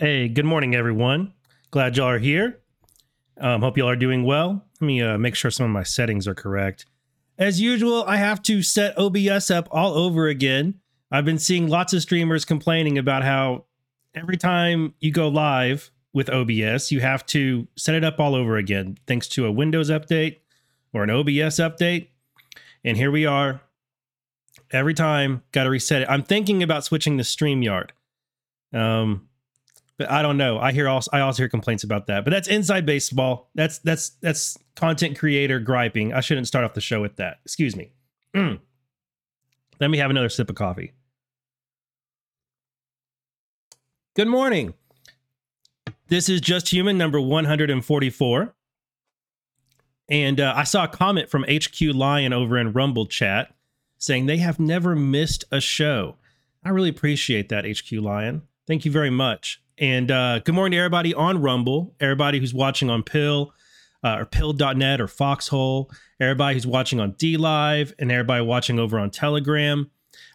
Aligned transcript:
Hey, 0.00 0.28
good 0.28 0.44
morning, 0.44 0.76
everyone. 0.76 1.32
Glad 1.72 1.96
y'all 1.96 2.06
are 2.06 2.20
here. 2.20 2.60
Um, 3.36 3.62
hope 3.62 3.76
y'all 3.76 3.88
are 3.88 3.96
doing 3.96 4.22
well. 4.22 4.64
Let 4.80 4.86
me 4.86 5.02
uh, 5.02 5.18
make 5.18 5.34
sure 5.34 5.50
some 5.50 5.66
of 5.66 5.72
my 5.72 5.82
settings 5.82 6.28
are 6.28 6.36
correct. 6.36 6.86
As 7.36 7.60
usual, 7.60 8.04
I 8.06 8.18
have 8.18 8.40
to 8.42 8.62
set 8.62 8.96
OBS 8.96 9.50
up 9.50 9.66
all 9.72 9.94
over 9.94 10.28
again. 10.28 10.74
I've 11.10 11.24
been 11.24 11.40
seeing 11.40 11.66
lots 11.66 11.92
of 11.94 12.02
streamers 12.02 12.44
complaining 12.44 12.96
about 12.96 13.24
how 13.24 13.64
every 14.14 14.36
time 14.36 14.94
you 15.00 15.10
go 15.10 15.26
live 15.26 15.90
with 16.12 16.30
OBS, 16.30 16.92
you 16.92 17.00
have 17.00 17.26
to 17.26 17.66
set 17.76 17.96
it 17.96 18.04
up 18.04 18.20
all 18.20 18.36
over 18.36 18.56
again, 18.56 18.98
thanks 19.08 19.26
to 19.30 19.46
a 19.46 19.50
Windows 19.50 19.90
update 19.90 20.36
or 20.92 21.02
an 21.02 21.10
OBS 21.10 21.58
update. 21.58 22.06
And 22.84 22.96
here 22.96 23.10
we 23.10 23.26
are. 23.26 23.62
Every 24.70 24.94
time, 24.94 25.42
got 25.50 25.64
to 25.64 25.70
reset 25.70 26.02
it. 26.02 26.08
I'm 26.08 26.22
thinking 26.22 26.62
about 26.62 26.84
switching 26.84 27.18
to 27.18 27.24
StreamYard. 27.24 27.90
Um, 28.72 29.27
but 29.98 30.10
I 30.10 30.22
don't 30.22 30.36
know. 30.36 30.58
I 30.58 30.72
hear 30.72 30.88
also 30.88 31.10
I 31.12 31.20
also 31.20 31.42
hear 31.42 31.48
complaints 31.48 31.82
about 31.82 32.06
that. 32.06 32.24
But 32.24 32.30
that's 32.30 32.48
inside 32.48 32.86
baseball. 32.86 33.50
That's 33.54 33.78
that's 33.80 34.10
that's 34.22 34.56
content 34.76 35.18
creator 35.18 35.58
griping. 35.58 36.12
I 36.12 36.20
shouldn't 36.20 36.46
start 36.46 36.64
off 36.64 36.74
the 36.74 36.80
show 36.80 37.00
with 37.00 37.16
that. 37.16 37.38
Excuse 37.44 37.74
me. 37.76 37.90
Mm. 38.34 38.60
Let 39.80 39.90
me 39.90 39.98
have 39.98 40.10
another 40.10 40.28
sip 40.28 40.48
of 40.48 40.56
coffee. 40.56 40.92
Good 44.14 44.28
morning. 44.28 44.74
This 46.08 46.28
is 46.28 46.40
just 46.40 46.72
human 46.72 46.96
number 46.96 47.20
144. 47.20 48.54
And 50.10 50.40
uh, 50.40 50.54
I 50.56 50.64
saw 50.64 50.84
a 50.84 50.88
comment 50.88 51.28
from 51.28 51.44
HQ 51.44 51.80
Lion 51.94 52.32
over 52.32 52.56
in 52.56 52.72
Rumble 52.72 53.06
chat 53.06 53.54
saying 53.98 54.26
they 54.26 54.38
have 54.38 54.58
never 54.58 54.96
missed 54.96 55.44
a 55.52 55.60
show. 55.60 56.16
I 56.64 56.70
really 56.70 56.88
appreciate 56.88 57.48
that, 57.50 57.64
HQ 57.66 57.92
Lion. 58.00 58.42
Thank 58.66 58.84
you 58.84 58.90
very 58.90 59.10
much. 59.10 59.60
And 59.80 60.10
uh, 60.10 60.40
good 60.40 60.56
morning 60.56 60.76
to 60.76 60.78
everybody 60.78 61.14
on 61.14 61.40
Rumble, 61.40 61.94
everybody 62.00 62.40
who's 62.40 62.52
watching 62.52 62.90
on 62.90 63.04
Pill 63.04 63.54
uh, 64.02 64.16
or 64.18 64.26
Pill.net 64.26 65.00
or 65.00 65.06
Foxhole, 65.06 65.90
everybody 66.18 66.54
who's 66.54 66.66
watching 66.66 66.98
on 66.98 67.12
DLive, 67.12 67.92
and 68.00 68.10
everybody 68.10 68.44
watching 68.44 68.80
over 68.80 68.98
on 68.98 69.10
Telegram. 69.10 69.88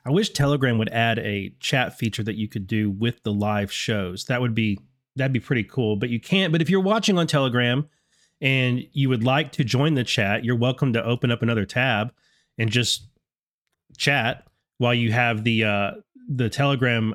I 0.06 0.12
wish 0.12 0.30
Telegram 0.30 0.78
would 0.78 0.90
add 0.90 1.20
a 1.20 1.54
chat 1.60 1.98
feature 1.98 2.24
that 2.24 2.36
you 2.36 2.48
could 2.48 2.68
do 2.68 2.90
with 2.90 3.22
the 3.24 3.34
live 3.34 3.70
shows. 3.70 4.26
That 4.26 4.40
would 4.40 4.56
be 4.56 4.80
that'd 5.18 5.34
be 5.34 5.42
pretty 5.42 5.64
cool. 5.64 5.98
But 5.98 6.10
you 6.10 6.22
can't. 6.22 6.54
But 6.54 6.62
if 6.62 6.70
you're 6.70 6.80
watching 6.80 7.18
on 7.18 7.28
Telegram 7.28 7.90
and 8.40 8.86
you 8.94 9.10
would 9.10 9.26
like 9.26 9.52
to 9.54 9.66
join 9.66 9.96
the 9.96 10.06
chat, 10.06 10.46
you're 10.46 10.56
welcome 10.56 10.94
to 10.94 11.04
open 11.04 11.32
up 11.32 11.42
another 11.42 11.66
tab 11.66 12.14
and 12.58 12.70
just 12.70 13.08
chat 13.98 14.48
while 14.78 14.94
you 14.94 15.12
have 15.12 15.44
the 15.44 15.66
uh, 15.66 15.92
the 16.30 16.50
Telegram 16.50 17.14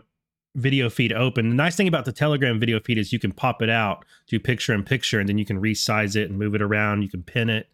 video 0.59 0.91
feed 0.91 1.13
open. 1.13 1.49
The 1.49 1.55
nice 1.55 1.77
thing 1.77 1.89
about 1.89 2.05
the 2.05 2.13
Telegram 2.13 2.59
video 2.61 2.81
feed 2.81 2.99
is 2.99 3.13
you 3.13 3.19
can 3.19 3.33
pop 3.33 3.63
it 3.63 3.71
out, 3.71 4.05
do 4.27 4.39
picture 4.39 4.75
in 4.75 4.85
picture, 4.85 5.21
and 5.21 5.29
then 5.29 5.39
you 5.39 5.45
can 5.45 5.61
resize 5.61 6.17
it 6.17 6.29
and 6.29 6.39
move 6.39 6.55
it 6.55 6.63
around. 6.63 7.03
You 7.03 7.09
can 7.09 7.23
pin 7.23 7.49
it, 7.49 7.69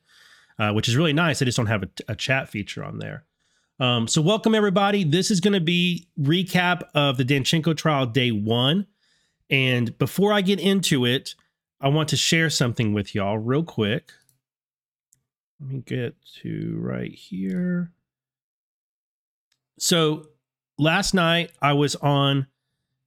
uh, 0.58 0.72
which 0.72 0.88
is 0.88 0.96
really 0.96 1.12
nice. 1.12 1.40
I 1.40 1.46
just 1.46 1.56
don't 1.56 1.66
have 1.66 1.82
a, 1.82 1.88
a 2.08 2.14
chat 2.14 2.48
feature 2.48 2.84
on 2.84 2.98
there. 2.98 3.25
Um, 3.81 4.06
so 4.06 4.22
welcome 4.22 4.54
everybody. 4.54 5.02
This 5.02 5.31
is 5.31 5.40
going 5.40 5.54
to 5.54 5.60
be 5.60 6.06
recap 6.20 6.82
of 6.94 7.16
the 7.16 7.25
Danchenko 7.25 7.76
trial 7.76 8.06
day 8.06 8.31
one. 8.31 8.86
And 9.50 9.96
before 9.98 10.32
I 10.32 10.42
get 10.42 10.60
into 10.60 11.04
it, 11.04 11.34
I 11.81 11.88
want 11.88 12.08
to 12.10 12.16
share 12.16 12.50
something 12.50 12.92
with 12.92 13.14
y'all 13.14 13.38
real 13.38 13.64
quick. 13.64 14.12
Let 15.60 15.70
me 15.70 15.82
get 15.84 16.14
to 16.42 16.76
right 16.81 17.12
here. 17.12 17.92
So 19.78 20.28
last 20.78 21.14
night 21.14 21.50
I 21.60 21.72
was 21.72 21.96
on 21.96 22.46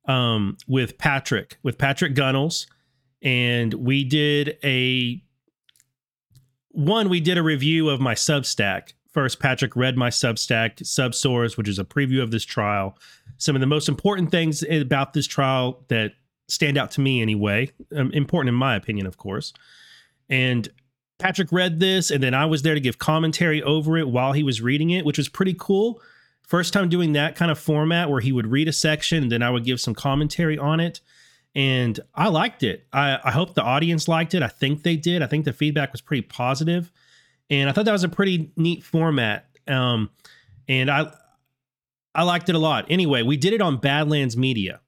um, 0.07 0.57
with 0.67 0.97
Patrick, 0.97 1.57
with 1.63 1.77
Patrick 1.77 2.13
Gunnels, 2.15 2.67
and 3.21 3.73
we 3.73 4.03
did 4.03 4.57
a 4.63 5.21
one. 6.69 7.09
We 7.09 7.19
did 7.19 7.37
a 7.37 7.43
review 7.43 7.89
of 7.89 7.99
my 7.99 8.13
Substack. 8.13 8.93
First, 9.11 9.39
Patrick 9.39 9.75
read 9.75 9.97
my 9.97 10.09
Substack, 10.09 10.77
Subsource, 10.83 11.57
which 11.57 11.67
is 11.67 11.79
a 11.79 11.83
preview 11.83 12.21
of 12.21 12.31
this 12.31 12.45
trial. 12.45 12.97
Some 13.37 13.55
of 13.55 13.61
the 13.61 13.67
most 13.67 13.89
important 13.89 14.31
things 14.31 14.63
about 14.63 15.13
this 15.13 15.25
trial 15.25 15.83
that 15.87 16.13
stand 16.47 16.77
out 16.77 16.91
to 16.91 17.01
me, 17.01 17.21
anyway, 17.21 17.71
um, 17.95 18.11
important 18.11 18.49
in 18.49 18.55
my 18.55 18.75
opinion, 18.75 19.07
of 19.07 19.17
course. 19.17 19.53
And 20.29 20.69
Patrick 21.17 21.51
read 21.51 21.79
this, 21.79 22.11
and 22.11 22.21
then 22.21 22.33
I 22.33 22.45
was 22.45 22.61
there 22.61 22.75
to 22.75 22.79
give 22.79 22.99
commentary 22.99 23.63
over 23.63 23.97
it 23.97 24.07
while 24.07 24.33
he 24.33 24.43
was 24.43 24.61
reading 24.61 24.91
it, 24.91 25.03
which 25.03 25.17
was 25.17 25.29
pretty 25.29 25.55
cool 25.57 25.99
First 26.47 26.71
time 26.71 26.87
doing 26.87 27.11
that 27.13 27.35
kind 27.35 27.51
of 27.51 27.59
format 27.59 28.09
where 28.09 28.21
he 28.21 28.31
would 28.31 28.47
read 28.47 28.69
a 28.69 28.73
section 28.73 29.23
and 29.23 29.31
then 29.31 29.43
I 29.43 29.49
would 29.49 29.65
give 29.65 29.81
some 29.81 29.93
commentary 29.93 30.57
on 30.57 30.79
it. 30.79 31.01
And 31.53 31.99
I 32.15 32.29
liked 32.29 32.63
it. 32.63 32.87
I, 32.93 33.19
I 33.21 33.31
hope 33.31 33.53
the 33.53 33.63
audience 33.63 34.07
liked 34.07 34.33
it. 34.33 34.41
I 34.41 34.47
think 34.47 34.83
they 34.83 34.95
did. 34.95 35.21
I 35.21 35.27
think 35.27 35.43
the 35.43 35.51
feedback 35.51 35.91
was 35.91 35.99
pretty 35.99 36.21
positive. 36.21 36.89
And 37.49 37.69
I 37.69 37.73
thought 37.73 37.83
that 37.83 37.91
was 37.91 38.05
a 38.05 38.09
pretty 38.09 38.51
neat 38.55 38.83
format. 38.83 39.49
Um, 39.67 40.09
and 40.69 40.89
I 40.89 41.11
I 42.15 42.23
liked 42.23 42.47
it 42.47 42.55
a 42.55 42.59
lot. 42.59 42.85
Anyway, 42.89 43.23
we 43.23 43.35
did 43.35 43.53
it 43.53 43.61
on 43.61 43.77
Badlands 43.77 44.37
Media, 44.37 44.79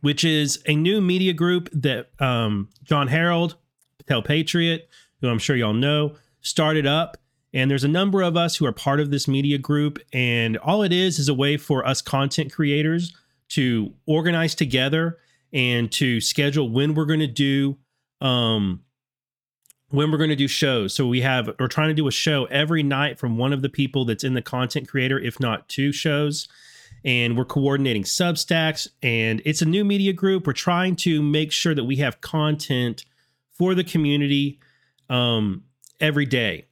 which 0.00 0.24
is 0.24 0.62
a 0.66 0.74
new 0.74 1.00
media 1.00 1.32
group 1.34 1.68
that 1.72 2.08
um, 2.18 2.70
Jon 2.82 3.08
Herold, 3.08 3.54
Patel 3.98 4.22
Patriot, 4.22 4.88
who 5.20 5.28
I'm 5.28 5.38
sure 5.38 5.56
y'all 5.56 5.74
know, 5.74 6.16
started 6.40 6.86
up 6.86 7.18
and 7.54 7.70
there's 7.70 7.84
a 7.84 7.88
number 7.88 8.20
of 8.20 8.36
us 8.36 8.56
who 8.56 8.66
are 8.66 8.72
part 8.72 8.98
of 8.98 9.12
this 9.12 9.28
media 9.28 9.58
group. 9.58 10.00
And 10.12 10.56
all 10.58 10.82
it 10.82 10.92
is 10.92 11.20
is 11.20 11.28
a 11.28 11.34
way 11.34 11.56
for 11.56 11.86
us 11.86 12.02
content 12.02 12.52
creators 12.52 13.14
to 13.50 13.94
organize 14.06 14.56
together 14.56 15.18
and 15.52 15.90
to 15.92 16.20
schedule 16.20 16.68
when 16.68 16.94
we're 16.94 17.04
going 17.06 17.20
to 17.20 17.26
do 17.28 17.78
um 18.20 18.80
when 19.90 20.10
we're 20.10 20.18
going 20.18 20.30
to 20.30 20.36
do 20.36 20.48
shows. 20.48 20.92
So 20.92 21.06
we 21.06 21.20
have 21.20 21.48
we're 21.60 21.68
trying 21.68 21.88
to 21.88 21.94
do 21.94 22.08
a 22.08 22.12
show 22.12 22.46
every 22.46 22.82
night 22.82 23.20
from 23.20 23.38
one 23.38 23.52
of 23.52 23.62
the 23.62 23.68
people 23.68 24.04
that's 24.04 24.24
in 24.24 24.34
the 24.34 24.42
content 24.42 24.88
creator, 24.88 25.18
if 25.18 25.38
not 25.38 25.68
two 25.68 25.92
shows. 25.92 26.48
And 27.04 27.36
we're 27.36 27.44
coordinating 27.44 28.02
Substacks, 28.02 28.88
and 29.02 29.42
it's 29.44 29.60
a 29.60 29.66
new 29.66 29.84
media 29.84 30.12
group. 30.12 30.46
We're 30.46 30.54
trying 30.54 30.96
to 30.96 31.22
make 31.22 31.52
sure 31.52 31.74
that 31.74 31.84
we 31.84 31.96
have 31.96 32.20
content 32.22 33.04
for 33.52 33.74
the 33.74 33.84
community 33.84 34.58
um, 35.10 35.64
every 36.00 36.24
day 36.24 36.66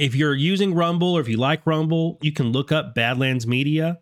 if 0.00 0.14
you're 0.14 0.34
using 0.34 0.74
Rumble 0.74 1.12
or 1.12 1.20
if 1.20 1.28
you 1.28 1.36
like 1.36 1.66
Rumble, 1.66 2.16
you 2.22 2.32
can 2.32 2.52
look 2.52 2.72
up 2.72 2.94
Badlands 2.94 3.46
Media 3.46 4.00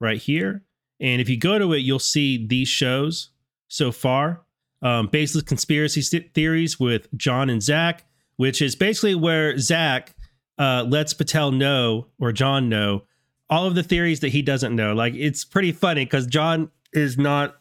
right 0.00 0.20
here. 0.20 0.64
And 0.98 1.20
if 1.20 1.28
you 1.28 1.36
go 1.36 1.56
to 1.56 1.72
it, 1.72 1.78
you'll 1.78 2.00
see 2.00 2.44
these 2.48 2.66
shows 2.66 3.30
so 3.68 3.92
far. 3.92 4.42
Um, 4.82 5.06
Baseless 5.06 5.44
Conspiracy 5.44 6.02
Theories 6.34 6.80
with 6.80 7.06
John 7.16 7.48
and 7.48 7.62
Zach, 7.62 8.04
which 8.38 8.60
is 8.60 8.74
basically 8.74 9.14
where 9.14 9.56
Zach 9.56 10.16
uh, 10.58 10.84
lets 10.88 11.14
Patel 11.14 11.52
know 11.52 12.08
or 12.18 12.32
John 12.32 12.68
know 12.68 13.04
all 13.48 13.66
of 13.66 13.76
the 13.76 13.84
theories 13.84 14.18
that 14.20 14.30
he 14.30 14.42
doesn't 14.42 14.74
know. 14.74 14.94
Like 14.94 15.14
it's 15.14 15.44
pretty 15.44 15.70
funny 15.70 16.06
because 16.06 16.26
John 16.26 16.72
is 16.92 17.16
not 17.16 17.59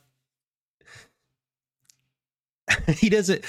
he 2.98 3.10
doesn't 3.10 3.44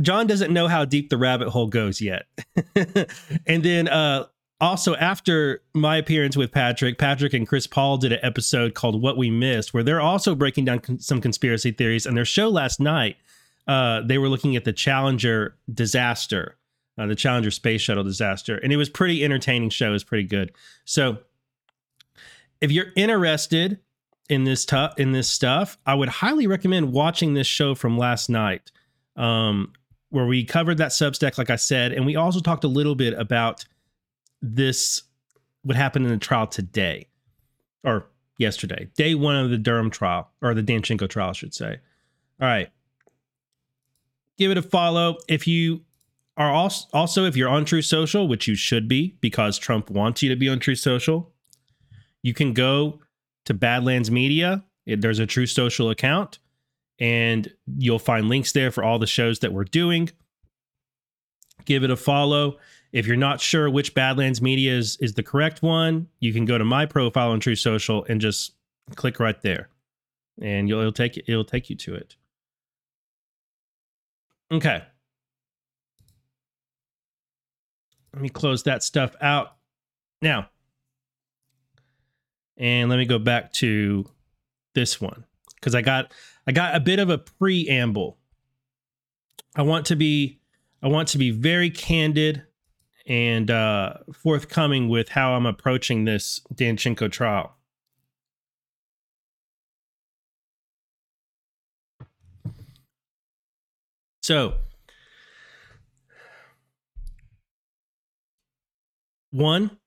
john 0.00 0.26
doesn't 0.26 0.52
know 0.52 0.68
how 0.68 0.84
deep 0.84 1.10
the 1.10 1.16
rabbit 1.16 1.48
hole 1.48 1.66
goes 1.66 2.00
yet. 2.00 2.26
And 3.46 3.62
then 3.62 3.88
uh 3.88 4.26
also 4.60 4.94
after 4.96 5.62
my 5.74 5.96
appearance 5.98 6.36
with 6.36 6.50
patrick 6.50 6.96
patrick 6.96 7.34
and 7.34 7.46
chris 7.46 7.66
paul 7.66 7.98
did 7.98 8.12
an 8.12 8.18
episode 8.22 8.74
called 8.74 9.02
what 9.02 9.18
we 9.18 9.30
missed 9.30 9.74
where 9.74 9.82
they're 9.82 10.00
also 10.00 10.34
breaking 10.34 10.64
down 10.64 10.78
con- 10.78 10.98
some 10.98 11.20
conspiracy 11.20 11.72
theories 11.72 12.06
and 12.06 12.16
their 12.16 12.24
show 12.24 12.48
last 12.48 12.80
night 12.80 13.16
uh 13.68 14.00
they 14.00 14.16
were 14.16 14.30
looking 14.30 14.56
at 14.56 14.64
the 14.64 14.72
challenger 14.72 15.54
disaster 15.72 16.56
uh, 16.98 17.06
the 17.06 17.14
challenger 17.14 17.50
space 17.50 17.80
shuttle 17.82 18.04
disaster 18.04 18.56
and 18.58 18.72
it 18.72 18.76
was 18.76 18.88
pretty 18.88 19.22
entertaining 19.24 19.70
show 19.70 19.92
was 19.92 20.04
pretty 20.04 20.26
good. 20.26 20.52
So 20.84 21.18
if 22.60 22.72
you're 22.72 22.92
interested 22.96 23.78
in 24.28 24.44
this 24.44 24.64
tu- 24.64 24.88
in 24.96 25.12
this 25.12 25.30
stuff, 25.30 25.78
I 25.86 25.94
would 25.94 26.08
highly 26.08 26.46
recommend 26.46 26.92
watching 26.92 27.34
this 27.34 27.46
show 27.46 27.74
from 27.74 27.98
last 27.98 28.28
night, 28.28 28.72
um, 29.16 29.72
where 30.10 30.26
we 30.26 30.44
covered 30.44 30.78
that 30.78 30.90
Substack, 30.90 31.38
like 31.38 31.50
I 31.50 31.56
said, 31.56 31.92
and 31.92 32.06
we 32.06 32.16
also 32.16 32.40
talked 32.40 32.64
a 32.64 32.68
little 32.68 32.94
bit 32.94 33.14
about 33.14 33.64
this 34.42 35.02
what 35.62 35.76
happened 35.76 36.06
in 36.06 36.12
the 36.12 36.18
trial 36.18 36.46
today 36.46 37.08
or 37.82 38.06
yesterday, 38.38 38.88
day 38.96 39.14
one 39.14 39.36
of 39.36 39.50
the 39.50 39.58
Durham 39.58 39.90
trial 39.90 40.30
or 40.42 40.54
the 40.54 40.62
Danchenko 40.62 41.08
trial, 41.08 41.30
I 41.30 41.32
should 41.32 41.54
say. 41.54 41.78
All 42.40 42.48
right, 42.48 42.70
give 44.38 44.50
it 44.50 44.58
a 44.58 44.62
follow 44.62 45.16
if 45.28 45.46
you 45.46 45.82
are 46.36 46.50
also 46.50 46.86
also 46.92 47.24
if 47.24 47.36
you're 47.36 47.48
on 47.48 47.64
True 47.64 47.82
Social, 47.82 48.28
which 48.28 48.46
you 48.46 48.54
should 48.54 48.88
be 48.88 49.16
because 49.20 49.58
Trump 49.58 49.90
wants 49.90 50.22
you 50.22 50.28
to 50.28 50.36
be 50.36 50.48
on 50.48 50.58
True 50.58 50.74
Social. 50.74 51.32
You 52.22 52.34
can 52.34 52.52
go 52.52 53.00
to 53.46 53.54
Badlands 53.54 54.10
Media. 54.10 54.64
There's 54.86 55.18
a 55.18 55.26
True 55.26 55.46
Social 55.46 55.90
account, 55.90 56.38
and 56.98 57.52
you'll 57.76 57.98
find 57.98 58.28
links 58.28 58.52
there 58.52 58.70
for 58.70 58.82
all 58.84 58.98
the 58.98 59.06
shows 59.06 59.40
that 59.40 59.52
we're 59.52 59.64
doing. 59.64 60.10
Give 61.64 61.84
it 61.84 61.90
a 61.90 61.96
follow. 61.96 62.58
If 62.92 63.06
you're 63.06 63.16
not 63.16 63.40
sure 63.40 63.68
which 63.68 63.94
Badlands 63.94 64.40
Media 64.40 64.74
is, 64.76 64.96
is 65.00 65.14
the 65.14 65.22
correct 65.22 65.62
one, 65.62 66.08
you 66.20 66.32
can 66.32 66.44
go 66.44 66.56
to 66.56 66.64
my 66.64 66.86
profile 66.86 67.30
on 67.32 67.40
Truth 67.40 67.58
Social 67.58 68.04
and 68.08 68.20
just 68.20 68.52
click 68.94 69.18
right 69.20 69.40
there. 69.42 69.68
and 70.40 70.68
you'll 70.68 70.80
it'll 70.80 70.92
take 70.92 71.16
it'll 71.28 71.44
take 71.44 71.68
you 71.70 71.76
to 71.76 71.94
it. 71.94 72.16
Okay. 74.52 74.82
Let 78.12 78.22
me 78.22 78.28
close 78.28 78.62
that 78.62 78.82
stuff 78.82 79.14
out 79.20 79.56
now. 80.22 80.48
And 82.56 82.88
let 82.88 82.96
me 82.96 83.04
go 83.04 83.18
back 83.18 83.52
to 83.54 84.06
this 84.74 85.00
one 85.00 85.24
because 85.56 85.74
I 85.74 85.82
got 85.82 86.12
I 86.46 86.52
got 86.52 86.76
a 86.76 86.80
bit 86.80 86.98
of 86.98 87.10
a 87.10 87.18
preamble. 87.18 88.18
I 89.56 89.62
want 89.62 89.86
to 89.86 89.96
be 89.96 90.38
I 90.82 90.88
want 90.88 91.08
to 91.08 91.18
be 91.18 91.30
very 91.30 91.70
candid 91.70 92.44
and 93.06 93.50
uh, 93.50 93.94
forthcoming 94.12 94.88
with 94.88 95.08
how 95.08 95.34
I'm 95.34 95.46
approaching 95.46 96.04
this 96.04 96.40
Danchenko 96.54 97.10
trial. 97.10 97.56
So, 104.20 104.54
one, 109.30 109.78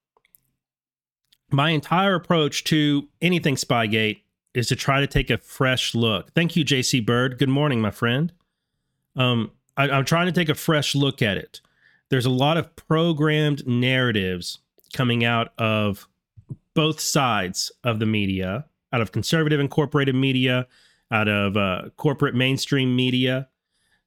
my 1.52 1.72
entire 1.72 2.16
approach 2.16 2.64
to 2.66 3.10
anything 3.22 3.56
Spygate 3.56 4.22
is 4.54 4.68
to 4.68 4.76
try 4.76 5.00
to 5.00 5.08
take 5.08 5.30
a 5.30 5.38
fresh 5.38 5.94
look. 5.94 6.34
Thank 6.34 6.56
you, 6.56 6.66
JC 6.66 7.06
Bird. 7.06 7.38
Good 7.38 7.50
morning, 7.50 7.82
my 7.82 7.92
friend. 7.92 8.32
Um, 9.16 9.52
I, 9.78 9.90
I'm 9.90 10.06
trying 10.06 10.26
to 10.26 10.32
take 10.32 10.50
a 10.50 10.56
fresh 10.56 10.96
look 10.96 11.22
at 11.22 11.38
it. 11.38 11.62
There's 12.10 12.26
a 12.26 12.32
lot 12.32 12.58
of 12.58 12.76
programmed 12.76 13.68
narratives 13.68 14.60
coming 14.94 15.24
out 15.24 15.54
of 15.58 16.08
both 16.74 17.00
sides 17.00 17.72
of 17.84 18.00
the 18.00 18.06
media, 18.06 18.66
out 18.92 19.02
of 19.02 19.12
conservative 19.12 19.60
incorporated 19.60 20.16
media, 20.16 20.68
out 21.12 21.28
of 21.28 21.58
uh, 21.58 21.90
corporate 21.98 22.36
mainstream 22.36 22.96
media. 22.96 23.48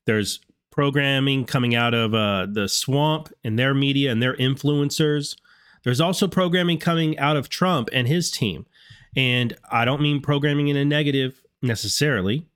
There's 0.05 0.41
programming 0.71 1.45
coming 1.45 1.75
out 1.75 1.95
of 1.95 2.15
uh, 2.15 2.47
the 2.51 2.69
swamp 2.69 3.33
and 3.45 3.59
their 3.59 3.75
media 3.75 4.11
and 4.11 4.23
their 4.23 4.35
influencers. 4.37 5.37
There's 5.85 6.01
also 6.01 6.27
programming 6.27 6.79
coming 6.79 7.19
out 7.19 7.37
of 7.37 7.49
Trump 7.49 7.89
and 7.93 8.09
his 8.09 8.31
team. 8.31 8.67
And 9.16 9.57
I 9.71 9.85
don't 9.85 10.00
mean 10.00 10.21
programming 10.21 10.69
in 10.69 10.76
a 10.76 10.85
negative 10.85 11.42
necessarily. 11.61 12.47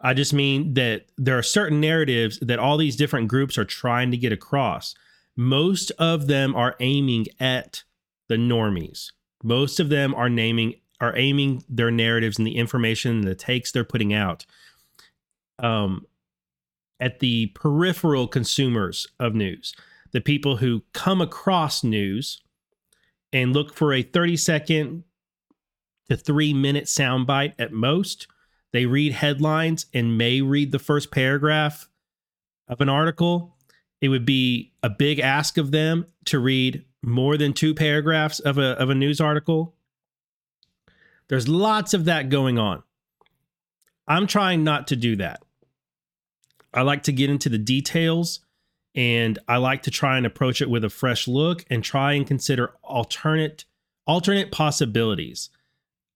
I 0.00 0.14
just 0.14 0.32
mean 0.32 0.74
that 0.74 1.06
there 1.16 1.38
are 1.38 1.42
certain 1.44 1.80
narratives 1.80 2.38
that 2.40 2.58
all 2.58 2.76
these 2.76 2.96
different 2.96 3.28
groups 3.28 3.56
are 3.56 3.64
trying 3.64 4.10
to 4.10 4.16
get 4.16 4.32
across. 4.32 4.94
Most 5.36 5.90
of 5.92 6.26
them 6.26 6.56
are 6.56 6.76
aiming 6.80 7.26
at 7.38 7.84
the 8.28 8.36
normies. 8.36 9.12
Most 9.44 9.80
of 9.80 9.88
them 9.88 10.14
are 10.14 10.28
naming 10.28 10.74
are 11.00 11.16
aiming 11.16 11.64
their 11.68 11.90
narratives 11.90 12.38
and 12.38 12.46
the 12.46 12.56
information 12.56 13.10
and 13.16 13.24
the 13.24 13.34
takes 13.34 13.72
they're 13.72 13.82
putting 13.82 14.14
out 14.14 14.46
um, 15.58 16.06
at 17.00 17.18
the 17.18 17.46
peripheral 17.48 18.28
consumers 18.28 19.08
of 19.18 19.34
news, 19.34 19.74
the 20.12 20.20
people 20.20 20.58
who 20.58 20.84
come 20.92 21.20
across 21.20 21.82
news 21.82 22.40
and 23.32 23.52
look 23.52 23.74
for 23.74 23.92
a 23.92 24.02
30 24.02 24.36
second 24.36 25.04
to 26.12 26.16
three 26.16 26.52
minute 26.52 26.84
soundbite 26.84 27.54
at 27.58 27.72
most 27.72 28.26
they 28.72 28.86
read 28.86 29.12
headlines 29.12 29.86
and 29.94 30.18
may 30.18 30.40
read 30.40 30.72
the 30.72 30.78
first 30.78 31.10
paragraph 31.10 31.88
of 32.68 32.80
an 32.80 32.88
article, 32.88 33.54
it 34.00 34.08
would 34.08 34.24
be 34.24 34.72
a 34.82 34.90
big 34.90 35.20
ask 35.20 35.58
of 35.58 35.70
them 35.70 36.06
to 36.24 36.38
read 36.38 36.84
more 37.02 37.36
than 37.36 37.52
two 37.52 37.74
paragraphs 37.74 38.40
of 38.40 38.58
a, 38.58 38.78
of 38.78 38.88
a 38.88 38.94
news 38.94 39.20
article. 39.20 39.74
There's 41.28 41.48
lots 41.48 41.92
of 41.92 42.06
that 42.06 42.30
going 42.30 42.58
on. 42.58 42.82
I'm 44.08 44.26
trying 44.26 44.64
not 44.64 44.88
to 44.88 44.96
do 44.96 45.16
that. 45.16 45.42
I 46.74 46.82
like 46.82 47.02
to 47.04 47.12
get 47.12 47.30
into 47.30 47.48
the 47.48 47.58
details 47.58 48.40
and 48.94 49.38
I 49.48 49.58
like 49.58 49.82
to 49.82 49.90
try 49.90 50.16
and 50.16 50.26
approach 50.26 50.62
it 50.62 50.70
with 50.70 50.84
a 50.84 50.90
fresh 50.90 51.28
look 51.28 51.64
and 51.70 51.84
try 51.84 52.12
and 52.12 52.26
consider 52.26 52.72
alternate 52.82 53.64
alternate 54.06 54.50
possibilities. 54.50 55.50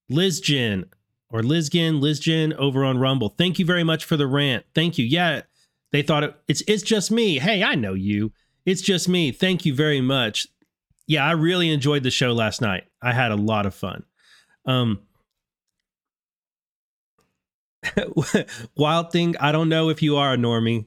Liz 0.09 0.39
Jen, 0.39 0.85
or 1.29 1.41
Lizgin, 1.41 1.99
Lizgin 1.99 2.53
over 2.55 2.83
on 2.85 2.97
Rumble. 2.97 3.29
Thank 3.37 3.59
you 3.59 3.65
very 3.65 3.83
much 3.83 4.05
for 4.05 4.17
the 4.17 4.27
rant. 4.27 4.65
Thank 4.73 4.97
you. 4.97 5.05
Yeah, 5.05 5.41
they 5.91 6.01
thought 6.01 6.23
it, 6.23 6.35
it's 6.47 6.61
it's 6.67 6.83
just 6.83 7.11
me. 7.11 7.39
Hey, 7.39 7.63
I 7.63 7.75
know 7.75 7.93
you. 7.93 8.31
It's 8.65 8.81
just 8.81 9.07
me. 9.09 9.31
Thank 9.31 9.65
you 9.65 9.73
very 9.73 10.01
much. 10.01 10.47
Yeah, 11.05 11.25
I 11.25 11.31
really 11.31 11.69
enjoyed 11.69 12.03
the 12.03 12.11
show 12.11 12.33
last 12.33 12.61
night. 12.61 12.85
I 13.01 13.13
had 13.13 13.31
a 13.31 13.35
lot 13.35 13.65
of 13.65 13.73
fun. 13.73 14.03
Um 14.65 14.99
Wild 18.75 19.11
thing, 19.11 19.35
I 19.39 19.51
don't 19.51 19.69
know 19.69 19.89
if 19.89 20.01
you 20.01 20.17
are 20.17 20.33
a 20.33 20.37
normie. 20.37 20.85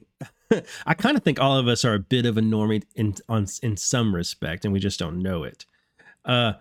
I 0.87 0.95
kind 0.95 1.17
of 1.17 1.23
think 1.23 1.41
all 1.41 1.57
of 1.57 1.69
us 1.69 1.85
are 1.85 1.95
a 1.95 1.99
bit 1.99 2.27
of 2.27 2.37
a 2.37 2.41
normie 2.41 2.83
in 2.95 3.15
on 3.29 3.47
in 3.63 3.77
some 3.77 4.15
respect, 4.15 4.65
and 4.65 4.75
we 4.75 4.81
just 4.81 4.99
don't 4.99 5.23
know 5.23 5.45
it. 5.45 5.65
Uh, 6.25 6.55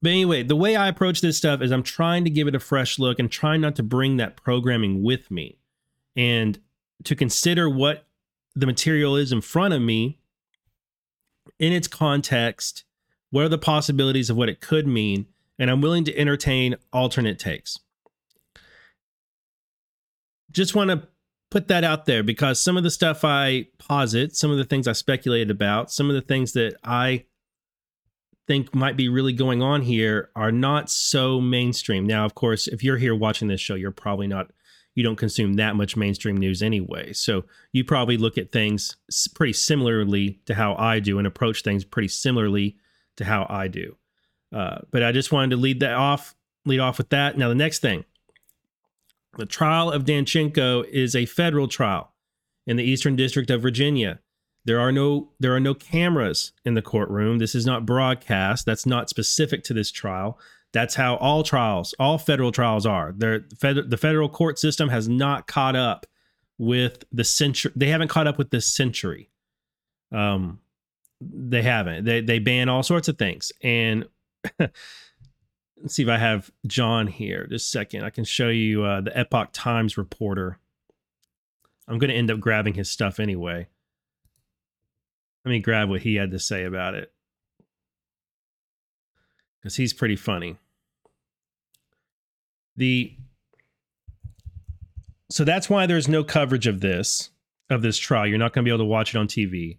but 0.00 0.10
anyway, 0.10 0.42
the 0.42 0.56
way 0.56 0.76
I 0.76 0.88
approach 0.88 1.20
this 1.20 1.36
stuff 1.36 1.60
is 1.60 1.72
I'm 1.72 1.82
trying 1.82 2.24
to 2.24 2.30
give 2.30 2.46
it 2.46 2.54
a 2.54 2.60
fresh 2.60 2.98
look 2.98 3.18
and 3.18 3.30
trying 3.30 3.60
not 3.60 3.76
to 3.76 3.82
bring 3.82 4.16
that 4.18 4.36
programming 4.36 5.02
with 5.02 5.30
me 5.30 5.58
and 6.16 6.58
to 7.04 7.16
consider 7.16 7.68
what 7.68 8.06
the 8.54 8.66
material 8.66 9.16
is 9.16 9.32
in 9.32 9.40
front 9.40 9.74
of 9.74 9.82
me 9.82 10.18
in 11.58 11.72
its 11.72 11.88
context. 11.88 12.84
What 13.30 13.44
are 13.44 13.48
the 13.48 13.58
possibilities 13.58 14.30
of 14.30 14.36
what 14.36 14.48
it 14.48 14.60
could 14.60 14.86
mean? 14.86 15.26
And 15.58 15.70
I'm 15.70 15.80
willing 15.80 16.04
to 16.04 16.16
entertain 16.16 16.76
alternate 16.92 17.38
takes. 17.38 17.78
Just 20.50 20.74
want 20.74 20.90
to 20.90 21.08
put 21.50 21.68
that 21.68 21.84
out 21.84 22.06
there 22.06 22.22
because 22.22 22.60
some 22.60 22.76
of 22.76 22.84
the 22.84 22.90
stuff 22.90 23.24
I 23.24 23.66
posit, 23.78 24.36
some 24.36 24.50
of 24.50 24.58
the 24.58 24.64
things 24.64 24.86
I 24.86 24.92
speculated 24.92 25.50
about, 25.50 25.90
some 25.90 26.08
of 26.08 26.14
the 26.14 26.20
things 26.20 26.52
that 26.52 26.76
I 26.84 27.24
think 28.48 28.74
might 28.74 28.96
be 28.96 29.08
really 29.08 29.32
going 29.32 29.62
on 29.62 29.82
here 29.82 30.30
are 30.34 30.50
not 30.50 30.90
so 30.90 31.40
mainstream. 31.40 32.06
Now, 32.06 32.24
of 32.24 32.34
course, 32.34 32.66
if 32.66 32.82
you're 32.82 32.96
here 32.96 33.14
watching 33.14 33.46
this 33.46 33.60
show, 33.60 33.76
you're 33.76 33.92
probably 33.92 34.26
not 34.26 34.50
you 34.94 35.04
don't 35.04 35.14
consume 35.14 35.52
that 35.52 35.76
much 35.76 35.96
mainstream 35.96 36.36
news 36.36 36.60
anyway. 36.60 37.12
So 37.12 37.44
you 37.70 37.84
probably 37.84 38.16
look 38.16 38.36
at 38.36 38.50
things 38.50 38.96
pretty 39.32 39.52
similarly 39.52 40.40
to 40.46 40.54
how 40.54 40.74
I 40.74 40.98
do 40.98 41.18
and 41.18 41.26
approach 41.26 41.62
things 41.62 41.84
pretty 41.84 42.08
similarly 42.08 42.76
to 43.16 43.24
how 43.24 43.46
I 43.48 43.68
do. 43.68 43.96
Uh, 44.52 44.78
but 44.90 45.04
I 45.04 45.12
just 45.12 45.30
wanted 45.30 45.50
to 45.50 45.56
lead 45.56 45.78
that 45.80 45.94
off, 45.94 46.34
lead 46.64 46.80
off 46.80 46.98
with 46.98 47.10
that. 47.10 47.38
Now, 47.38 47.48
the 47.48 47.54
next 47.54 47.78
thing 47.78 48.06
the 49.36 49.46
trial 49.46 49.92
of 49.92 50.04
Danchenko 50.04 50.84
is 50.88 51.14
a 51.14 51.26
federal 51.26 51.68
trial 51.68 52.12
in 52.66 52.76
the 52.76 52.82
Eastern 52.82 53.14
District 53.14 53.50
of 53.50 53.62
Virginia. 53.62 54.18
There 54.64 54.80
are 54.80 54.92
no 54.92 55.30
there 55.40 55.54
are 55.54 55.60
no 55.60 55.74
cameras 55.74 56.52
in 56.64 56.74
the 56.74 56.82
courtroom. 56.82 57.38
This 57.38 57.54
is 57.54 57.64
not 57.64 57.86
broadcast. 57.86 58.66
That's 58.66 58.86
not 58.86 59.08
specific 59.08 59.64
to 59.64 59.74
this 59.74 59.90
trial. 59.90 60.38
That's 60.72 60.94
how 60.94 61.16
all 61.16 61.42
trials, 61.42 61.94
all 61.98 62.18
federal 62.18 62.52
trials 62.52 62.84
are. 62.84 63.14
They're, 63.16 63.46
the 63.60 63.98
federal 63.98 64.28
court 64.28 64.58
system 64.58 64.90
has 64.90 65.08
not 65.08 65.46
caught 65.46 65.76
up 65.76 66.04
with 66.58 67.04
the 67.10 67.24
century. 67.24 67.72
They 67.74 67.88
haven't 67.88 68.08
caught 68.08 68.26
up 68.26 68.36
with 68.36 68.50
this 68.50 68.66
century. 68.66 69.30
Um, 70.12 70.60
they 71.20 71.62
haven't. 71.62 72.04
They 72.04 72.20
they 72.20 72.38
ban 72.38 72.68
all 72.68 72.82
sorts 72.82 73.08
of 73.08 73.18
things. 73.18 73.50
And 73.62 74.06
let's 74.58 74.74
see 75.88 76.02
if 76.02 76.08
I 76.08 76.18
have 76.18 76.50
John 76.66 77.06
here. 77.06 77.46
Just 77.46 77.66
a 77.66 77.70
second. 77.70 78.04
I 78.04 78.10
can 78.10 78.24
show 78.24 78.48
you 78.48 78.84
uh, 78.84 79.00
the 79.00 79.16
Epoch 79.16 79.50
Times 79.52 79.96
reporter. 79.96 80.58
I'm 81.86 81.98
going 81.98 82.10
to 82.10 82.16
end 82.16 82.30
up 82.30 82.40
grabbing 82.40 82.74
his 82.74 82.90
stuff 82.90 83.18
anyway. 83.18 83.68
Let 85.48 85.52
me 85.54 85.60
grab 85.60 85.88
what 85.88 86.02
he 86.02 86.16
had 86.16 86.30
to 86.32 86.38
say 86.38 86.64
about 86.64 86.92
it. 86.92 87.10
Because 89.56 89.76
he's 89.76 89.94
pretty 89.94 90.14
funny. 90.14 90.58
The 92.76 93.16
so 95.30 95.44
that's 95.44 95.70
why 95.70 95.86
there's 95.86 96.06
no 96.06 96.22
coverage 96.22 96.66
of 96.66 96.80
this 96.80 97.30
of 97.70 97.80
this 97.80 97.96
trial. 97.96 98.26
You're 98.26 98.36
not 98.36 98.52
going 98.52 98.62
to 98.62 98.68
be 98.68 98.70
able 98.70 98.84
to 98.84 98.90
watch 98.90 99.14
it 99.14 99.18
on 99.18 99.26
TV. 99.26 99.78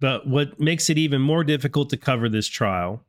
But 0.00 0.26
what 0.26 0.58
makes 0.58 0.90
it 0.90 0.98
even 0.98 1.22
more 1.22 1.44
difficult 1.44 1.88
to 1.90 1.96
cover 1.96 2.28
this 2.28 2.48
trial 2.48 3.04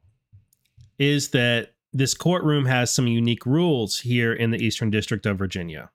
is 0.99 1.29
that 1.29 1.73
this 1.91 2.13
courtroom 2.13 2.65
has 2.65 2.93
some 2.93 3.07
unique 3.07 3.47
rules 3.47 4.01
here 4.01 4.31
in 4.31 4.51
the 4.51 4.63
Eastern 4.63 4.91
District 4.91 5.25
of 5.25 5.39
Virginia. 5.39 5.89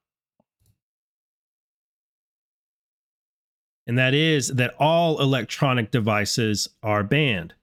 And 3.88 3.96
that 3.98 4.12
is 4.12 4.48
that 4.48 4.74
all 4.78 5.20
electronic 5.20 5.90
devices 5.90 6.68
are 6.82 7.02
banned, 7.02 7.54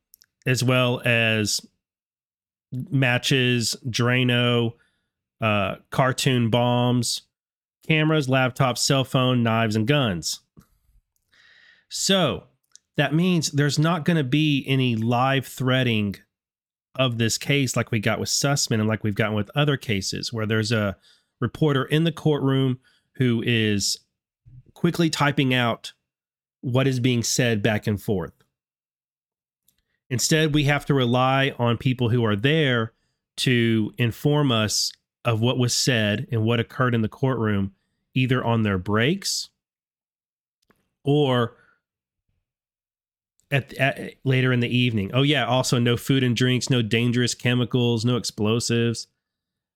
as 0.47 0.63
well 0.63 1.01
as 1.05 1.61
matches, 2.89 3.75
Drano, 3.87 4.73
uh, 5.39 5.75
cartoon 5.91 6.49
bombs, 6.49 7.21
cameras, 7.87 8.27
laptops, 8.27 8.79
cell 8.79 9.03
phone, 9.03 9.43
knives, 9.43 9.75
and 9.75 9.85
guns. 9.85 10.39
So 11.89 12.45
that 12.97 13.13
means 13.13 13.51
there's 13.51 13.77
not 13.77 14.03
going 14.03 14.17
to 14.17 14.23
be 14.23 14.65
any 14.67 14.95
live 14.95 15.45
threading 15.45 16.15
of 16.95 17.19
this 17.19 17.37
case, 17.37 17.75
like 17.75 17.91
we 17.91 17.99
got 17.99 18.19
with 18.19 18.29
Sussman 18.29 18.79
and 18.79 18.87
like 18.87 19.03
we've 19.03 19.13
gotten 19.13 19.35
with 19.35 19.51
other 19.53 19.77
cases, 19.77 20.33
where 20.33 20.47
there's 20.47 20.71
a 20.71 20.97
reporter 21.39 21.85
in 21.85 22.03
the 22.03 22.11
courtroom 22.11 22.79
who 23.17 23.43
is 23.45 23.99
quickly 24.73 25.09
typing 25.09 25.53
out 25.53 25.93
what 26.65 26.87
is 26.87 26.99
being 26.99 27.21
said 27.21 27.61
back 27.61 27.85
and 27.85 28.01
forth. 28.01 28.33
Instead, 30.09 30.55
we 30.55 30.63
have 30.63 30.83
to 30.83 30.95
rely 30.95 31.53
on 31.59 31.77
people 31.77 32.09
who 32.09 32.25
are 32.25 32.35
there 32.35 32.91
to 33.37 33.93
inform 33.99 34.51
us 34.51 34.91
of 35.23 35.41
what 35.41 35.59
was 35.59 35.75
said 35.75 36.27
and 36.31 36.43
what 36.43 36.59
occurred 36.59 36.95
in 36.95 37.03
the 37.03 37.07
courtroom, 37.07 37.75
either 38.15 38.43
on 38.43 38.63
their 38.63 38.79
breaks 38.79 39.49
or 41.03 41.55
at, 43.51 43.71
at, 43.75 44.15
later 44.23 44.51
in 44.51 44.59
the 44.59 44.75
evening. 44.75 45.11
Oh 45.13 45.21
yeah, 45.21 45.45
also 45.45 45.77
no 45.77 45.95
food 45.95 46.23
and 46.23 46.35
drinks, 46.35 46.71
no 46.71 46.81
dangerous 46.81 47.35
chemicals, 47.35 48.03
no 48.03 48.17
explosives. 48.17 49.05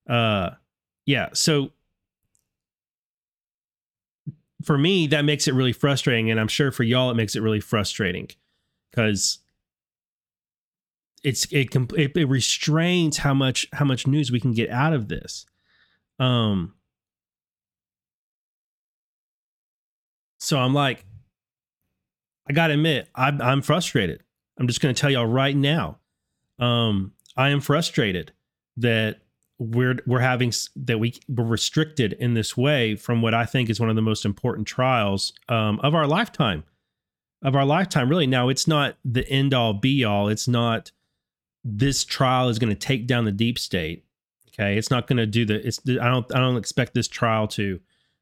Uh 0.09 0.51
yeah, 1.05 1.29
so 1.33 1.71
for 4.63 4.77
me 4.77 5.07
that 5.07 5.23
makes 5.23 5.47
it 5.47 5.53
really 5.53 5.73
frustrating 5.73 6.29
and 6.29 6.39
I'm 6.39 6.47
sure 6.47 6.71
for 6.71 6.83
y'all 6.83 7.11
it 7.11 7.15
makes 7.15 7.35
it 7.35 7.41
really 7.41 7.59
frustrating 7.59 8.29
cuz 8.93 9.39
it's 11.23 11.45
it, 11.51 11.75
it 11.75 12.11
it 12.15 12.27
restrains 12.27 13.17
how 13.17 13.33
much 13.33 13.67
how 13.73 13.85
much 13.85 14.07
news 14.07 14.31
we 14.31 14.39
can 14.39 14.53
get 14.53 14.69
out 14.69 14.93
of 14.93 15.07
this. 15.07 15.45
Um 16.19 16.73
so 20.39 20.57
I'm 20.59 20.73
like 20.73 21.05
I 22.49 22.53
got 22.53 22.67
to 22.67 22.73
admit, 22.73 23.07
I'm, 23.13 23.41
I'm 23.41 23.61
frustrated. 23.61 24.23
I'm 24.59 24.67
just 24.67 24.81
to 24.93 24.99
tell 24.99 25.11
y'all 25.11 25.25
right 25.25 25.55
now. 25.55 25.99
Um, 26.57 27.13
I 27.37 27.49
am 27.49 27.61
frustrated 27.61 28.33
that 28.77 29.19
we're 29.59 29.97
we're 30.07 30.19
having 30.19 30.53
that 30.77 30.99
we 30.99 31.13
we're 31.27 31.43
restricted 31.43 32.13
in 32.13 32.33
this 32.33 32.55
way 32.55 32.95
from 32.95 33.21
what 33.21 33.33
I 33.33 33.45
think 33.45 33.69
is 33.69 33.79
one 33.79 33.89
of 33.89 33.95
the 33.95 34.01
most 34.01 34.25
important 34.25 34.67
trials 34.67 35.33
um, 35.49 35.79
of 35.81 35.93
our 35.93 36.07
lifetime, 36.07 36.63
of 37.43 37.55
our 37.55 37.65
lifetime. 37.65 38.09
Really, 38.09 38.25
now 38.27 38.47
it's 38.47 38.67
not 38.67 38.95
the 39.03 39.27
end 39.29 39.53
all 39.53 39.73
be 39.73 40.03
all. 40.03 40.29
It's 40.29 40.47
not 40.47 40.91
this 41.63 42.05
trial 42.05 42.47
is 42.47 42.57
going 42.57 42.69
to 42.69 42.75
take 42.75 43.05
down 43.05 43.25
the 43.25 43.31
deep 43.31 43.59
state. 43.59 44.05
Okay, 44.47 44.77
it's 44.77 44.89
not 44.89 45.07
going 45.07 45.17
to 45.17 45.25
do 45.25 45.45
the. 45.45 45.65
It's 45.67 45.81
I 45.87 46.09
don't 46.09 46.33
I 46.33 46.39
don't 46.39 46.57
expect 46.57 46.93
this 46.93 47.09
trial 47.09 47.47
to 47.49 47.81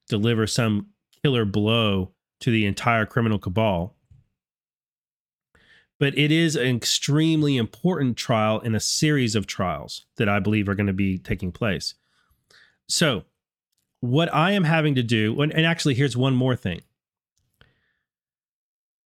deliver 0.10 0.48
some 0.48 0.88
killer 1.22 1.46
blow 1.46 2.12
to 2.39 2.51
the 2.51 2.65
entire 2.65 3.06
criminal 3.06 3.38
cabal 3.39 3.97
but 6.00 6.18
it 6.18 6.32
is 6.32 6.56
an 6.56 6.75
extremely 6.75 7.58
important 7.58 8.18
trial 8.18 8.60
in 8.60 8.75
a 8.75 8.80
series 8.80 9.36
of 9.36 9.48
trials 9.48 10.06
that 10.18 10.30
I 10.30 10.39
believe 10.39 10.70
are 10.70 10.75
going 10.75 10.88
to 10.88 10.94
be 10.94 11.18
taking 11.18 11.51
place. 11.51 11.96
So, 12.88 13.24
what 14.00 14.34
I 14.34 14.51
am 14.51 14.63
having 14.63 14.96
to 14.96 15.04
do, 15.04 15.39
and 15.42 15.54
actually, 15.54 15.96
here's 15.96 16.16
one 16.16 16.36
more 16.36 16.56
thing. 16.56 16.82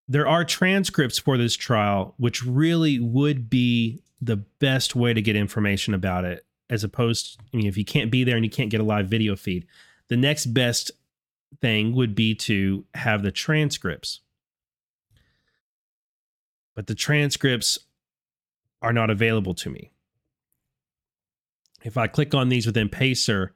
There 0.09 0.27
are 0.27 0.45
transcripts 0.45 1.19
for 1.19 1.39
this 1.39 1.55
trial, 1.55 2.15
which 2.17 2.45
really 2.45 2.99
would 2.99 3.49
be 3.49 4.03
the 4.21 4.37
best 4.37 4.97
way 4.97 5.15
to 5.15 5.23
get 5.23 5.37
information 5.37 5.95
about 5.95 6.25
it, 6.25 6.45
as 6.69 6.83
opposed, 6.83 7.39
I 7.55 7.57
mean, 7.57 7.67
if 7.67 7.77
you 7.77 7.85
can't 7.85 8.11
be 8.11 8.25
there 8.25 8.35
and 8.35 8.45
you 8.45 8.51
can't 8.51 8.71
get 8.71 8.81
a 8.81 8.85
live 8.85 9.07
video 9.07 9.37
feed, 9.37 9.67
the 10.09 10.17
next 10.17 10.47
best 10.47 10.91
thing 11.61 11.95
would 11.95 12.17
be 12.17 12.35
to 12.35 12.85
have 12.95 13.23
the 13.23 13.31
transcripts 13.31 14.21
but 16.81 16.87
the 16.87 16.95
transcripts 16.95 17.79
are 18.81 18.95
not 18.95 19.11
available 19.11 19.53
to 19.53 19.69
me. 19.69 19.93
If 21.85 21.99
I 21.99 22.07
click 22.07 22.35
on 22.35 22.49
these 22.49 22.65
within 22.65 22.89
Pacer, 22.89 23.53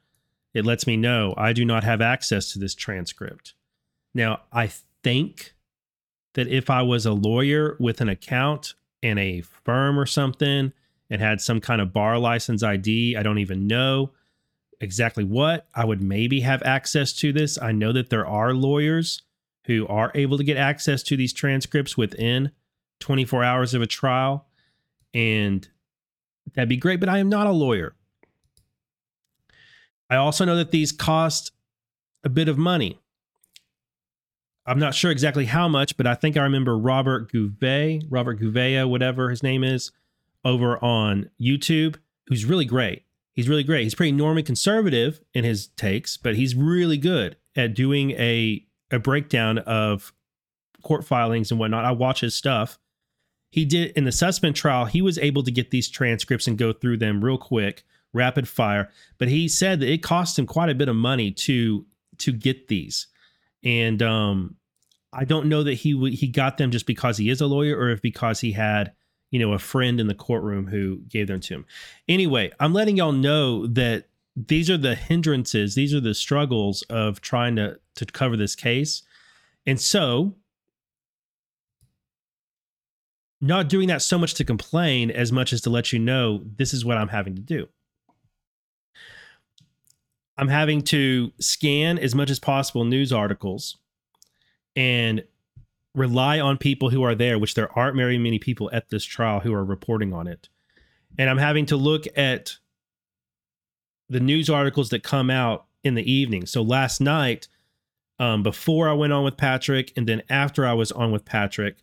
it 0.53 0.63
lets 0.63 0.85
me 0.85 0.95
know 0.95 1.33
I 1.35 1.51
do 1.51 1.65
not 1.65 1.83
have 1.83 2.01
access 2.01 2.53
to 2.53 2.59
this 2.59 2.75
transcript. 2.75 3.55
Now, 4.13 4.41
I 4.53 4.69
think 5.01 5.55
that 6.35 6.47
if 6.47 6.69
I 6.69 6.83
was 6.83 7.07
a 7.07 7.13
lawyer 7.13 7.75
with 7.79 7.99
an 7.99 8.09
account 8.09 8.75
and 9.01 9.17
a 9.17 9.41
firm 9.41 9.99
or 9.99 10.05
something 10.05 10.71
and 11.09 11.19
had 11.19 11.41
some 11.41 11.59
kind 11.59 11.81
of 11.81 11.91
bar 11.91 12.19
license 12.19 12.61
ID, 12.61 13.17
I 13.17 13.23
don't 13.23 13.39
even 13.39 13.65
know 13.65 14.11
exactly 14.79 15.23
what, 15.23 15.65
I 15.73 15.83
would 15.83 15.99
maybe 15.99 16.41
have 16.41 16.61
access 16.61 17.11
to 17.13 17.33
this. 17.33 17.59
I 17.59 17.71
know 17.71 17.91
that 17.91 18.11
there 18.11 18.27
are 18.27 18.53
lawyers 18.53 19.23
who 19.63 19.87
are 19.87 20.11
able 20.13 20.37
to 20.37 20.43
get 20.43 20.57
access 20.57 21.01
to 21.01 21.17
these 21.17 21.33
transcripts 21.33 21.97
within 21.97 22.51
24 22.99 23.43
hours 23.43 23.73
of 23.73 23.81
a 23.81 23.87
trial, 23.87 24.47
and 25.13 25.67
that'd 26.53 26.69
be 26.69 26.77
great. 26.77 26.99
But 26.99 27.09
I 27.09 27.19
am 27.19 27.29
not 27.29 27.47
a 27.47 27.51
lawyer. 27.51 27.95
I 30.09 30.15
also 30.17 30.45
know 30.45 30.55
that 30.55 30.71
these 30.71 30.91
cost 30.91 31.51
a 32.23 32.29
bit 32.29 32.47
of 32.47 32.57
money. 32.57 32.99
I'm 34.67 34.79
not 34.79 34.95
sure 34.95 35.11
exactly 35.11 35.45
how 35.45 35.67
much, 35.67 35.95
but 35.95 36.07
I 36.07 36.15
think 36.15 36.37
I 36.37 36.43
remember 36.43 36.77
Robert 36.77 37.31
Gouvet, 37.31 38.03
Robert 38.09 38.39
Gouveia, 38.39 38.89
whatever 38.89 39.29
his 39.29 39.43
name 39.43 39.63
is, 39.63 39.91
over 40.43 40.83
on 40.83 41.29
YouTube, 41.39 41.97
who's 42.27 42.45
really 42.45 42.65
great. 42.65 43.03
He's 43.33 43.49
really 43.49 43.63
great. 43.63 43.83
He's 43.83 43.95
pretty 43.95 44.13
normally 44.13 44.43
conservative 44.43 45.21
in 45.33 45.43
his 45.43 45.67
takes, 45.67 46.17
but 46.17 46.35
he's 46.35 46.55
really 46.55 46.97
good 46.97 47.35
at 47.55 47.75
doing 47.75 48.11
a 48.11 48.65
a 48.91 48.99
breakdown 48.99 49.57
of 49.59 50.13
court 50.83 51.03
filings 51.03 51.51
and 51.51 51.59
whatnot. 51.59 51.85
I 51.85 51.91
watch 51.91 52.21
his 52.21 52.35
stuff, 52.35 52.79
he 53.55 53.63
did 53.63 53.91
in 53.91 54.03
the 54.03 54.11
Sussman 54.11 54.53
trial, 54.53 54.83
he 54.83 55.01
was 55.01 55.17
able 55.17 55.41
to 55.41 55.49
get 55.49 55.71
these 55.71 55.87
transcripts 55.87 56.45
and 56.45 56.57
go 56.57 56.73
through 56.73 56.97
them 56.97 57.23
real 57.23 57.37
quick, 57.37 57.85
rapid 58.11 58.49
fire. 58.49 58.91
But 59.17 59.29
he 59.29 59.47
said 59.47 59.79
that 59.79 59.89
it 59.89 60.03
cost 60.03 60.37
him 60.37 60.45
quite 60.45 60.69
a 60.69 60.75
bit 60.75 60.89
of 60.89 60.97
money 60.97 61.31
to 61.31 61.85
to 62.17 62.33
get 62.33 62.67
these, 62.67 63.07
and 63.63 64.03
um, 64.03 64.57
I 65.13 65.23
don't 65.23 65.47
know 65.47 65.63
that 65.63 65.75
he 65.75 65.97
he 66.09 66.27
got 66.27 66.57
them 66.57 66.69
just 66.69 66.85
because 66.85 67.17
he 67.17 67.29
is 67.29 67.39
a 67.39 67.47
lawyer 67.47 67.77
or 67.77 67.91
if 67.91 68.01
because 68.01 68.41
he 68.41 68.51
had 68.51 68.91
you 69.31 69.39
know 69.39 69.53
a 69.53 69.57
friend 69.59 70.01
in 70.01 70.07
the 70.07 70.15
courtroom 70.15 70.67
who 70.67 70.97
gave 71.07 71.27
them 71.27 71.39
to 71.39 71.53
him. 71.53 71.65
Anyway, 72.09 72.51
I'm 72.59 72.73
letting 72.73 72.97
y'all 72.97 73.13
know 73.13 73.67
that 73.67 74.09
these 74.35 74.69
are 74.69 74.77
the 74.77 74.95
hindrances, 74.95 75.75
these 75.75 75.93
are 75.93 76.01
the 76.01 76.13
struggles 76.13 76.81
of 76.89 77.21
trying 77.21 77.55
to 77.55 77.79
to 77.95 78.05
cover 78.05 78.35
this 78.35 78.53
case, 78.53 79.03
and 79.65 79.79
so 79.79 80.35
not 83.45 83.69
doing 83.69 83.87
that 83.87 84.01
so 84.01 84.17
much 84.17 84.33
to 84.35 84.43
complain 84.43 85.11
as 85.11 85.31
much 85.31 85.53
as 85.53 85.61
to 85.61 85.69
let 85.69 85.93
you 85.93 85.99
know 85.99 86.41
this 86.57 86.73
is 86.73 86.83
what 86.83 86.97
I'm 86.97 87.09
having 87.09 87.35
to 87.35 87.41
do. 87.41 87.67
I'm 90.37 90.47
having 90.47 90.81
to 90.83 91.31
scan 91.39 91.97
as 91.97 92.13
much 92.13 92.29
as 92.29 92.39
possible 92.39 92.83
news 92.83 93.13
articles 93.13 93.77
and 94.75 95.23
rely 95.93 96.39
on 96.39 96.57
people 96.57 96.89
who 96.89 97.03
are 97.03 97.15
there, 97.15 97.39
which 97.39 97.53
there 97.53 97.71
aren't 97.77 97.95
very 97.95 98.17
many 98.17 98.37
people 98.39 98.69
at 98.73 98.89
this 98.89 99.05
trial 99.05 99.39
who 99.39 99.53
are 99.53 99.63
reporting 99.63 100.11
on 100.11 100.27
it. 100.27 100.49
And 101.17 101.29
I'm 101.29 101.37
having 101.37 101.65
to 101.67 101.77
look 101.77 102.05
at 102.17 102.57
the 104.09 104.19
news 104.19 104.49
articles 104.49 104.89
that 104.89 105.03
come 105.03 105.29
out 105.29 105.65
in 105.83 105.95
the 105.95 106.11
evening. 106.11 106.45
So 106.45 106.61
last 106.61 106.99
night, 106.99 107.47
um, 108.19 108.43
before 108.43 108.89
I 108.89 108.93
went 108.93 109.13
on 109.13 109.23
with 109.23 109.37
Patrick, 109.37 109.93
and 109.95 110.07
then 110.07 110.21
after 110.29 110.65
I 110.65 110.73
was 110.73 110.91
on 110.91 111.11
with 111.11 111.23
Patrick, 111.25 111.77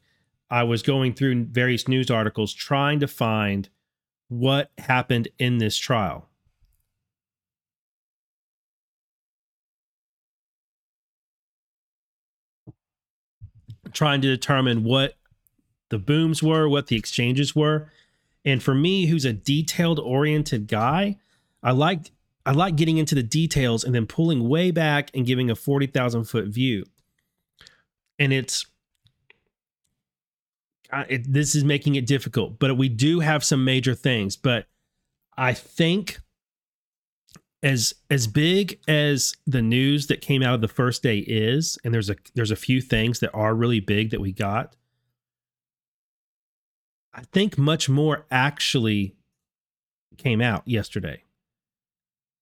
I 0.52 0.64
was 0.64 0.82
going 0.82 1.14
through 1.14 1.46
various 1.46 1.88
news 1.88 2.10
articles 2.10 2.52
trying 2.52 3.00
to 3.00 3.08
find 3.08 3.70
what 4.28 4.70
happened 4.76 5.28
in 5.38 5.56
this 5.56 5.78
trial. 5.78 6.28
Trying 13.94 14.20
to 14.20 14.28
determine 14.28 14.84
what 14.84 15.14
the 15.88 15.98
booms 15.98 16.42
were, 16.42 16.68
what 16.68 16.88
the 16.88 16.96
exchanges 16.96 17.56
were. 17.56 17.90
And 18.44 18.62
for 18.62 18.74
me, 18.74 19.06
who's 19.06 19.24
a 19.24 19.32
detailed 19.32 19.98
oriented 19.98 20.68
guy, 20.68 21.16
I 21.62 21.70
like 21.70 22.10
I 22.44 22.52
like 22.52 22.76
getting 22.76 22.98
into 22.98 23.14
the 23.14 23.22
details 23.22 23.84
and 23.84 23.94
then 23.94 24.04
pulling 24.04 24.50
way 24.50 24.70
back 24.70 25.10
and 25.14 25.24
giving 25.24 25.48
a 25.48 25.54
40,000 25.54 26.24
foot 26.24 26.48
view. 26.48 26.84
And 28.18 28.34
it's 28.34 28.66
it, 30.92 31.32
this 31.32 31.54
is 31.54 31.64
making 31.64 31.94
it 31.94 32.06
difficult, 32.06 32.58
but 32.58 32.76
we 32.76 32.88
do 32.88 33.20
have 33.20 33.44
some 33.44 33.64
major 33.64 33.94
things. 33.94 34.36
But 34.36 34.66
I 35.36 35.54
think 35.54 36.18
as 37.62 37.94
as 38.10 38.26
big 38.26 38.80
as 38.88 39.34
the 39.46 39.62
news 39.62 40.08
that 40.08 40.20
came 40.20 40.42
out 40.42 40.54
of 40.54 40.60
the 40.60 40.68
first 40.68 41.02
day 41.02 41.18
is, 41.18 41.78
and 41.84 41.94
there's 41.94 42.10
a 42.10 42.16
there's 42.34 42.50
a 42.50 42.56
few 42.56 42.80
things 42.80 43.20
that 43.20 43.30
are 43.32 43.54
really 43.54 43.80
big 43.80 44.10
that 44.10 44.20
we 44.20 44.32
got. 44.32 44.76
I 47.14 47.22
think 47.32 47.58
much 47.58 47.88
more 47.88 48.26
actually 48.30 49.14
came 50.16 50.40
out 50.40 50.66
yesterday. 50.66 51.22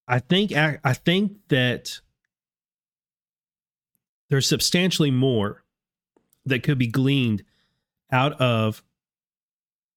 I 0.08 0.18
think 0.18 0.52
I 0.52 0.92
think 0.92 1.36
that 1.48 2.00
there's 4.28 4.46
substantially 4.46 5.10
more 5.10 5.64
that 6.46 6.62
could 6.62 6.78
be 6.78 6.86
gleaned 6.86 7.44
out 8.12 8.40
of 8.40 8.83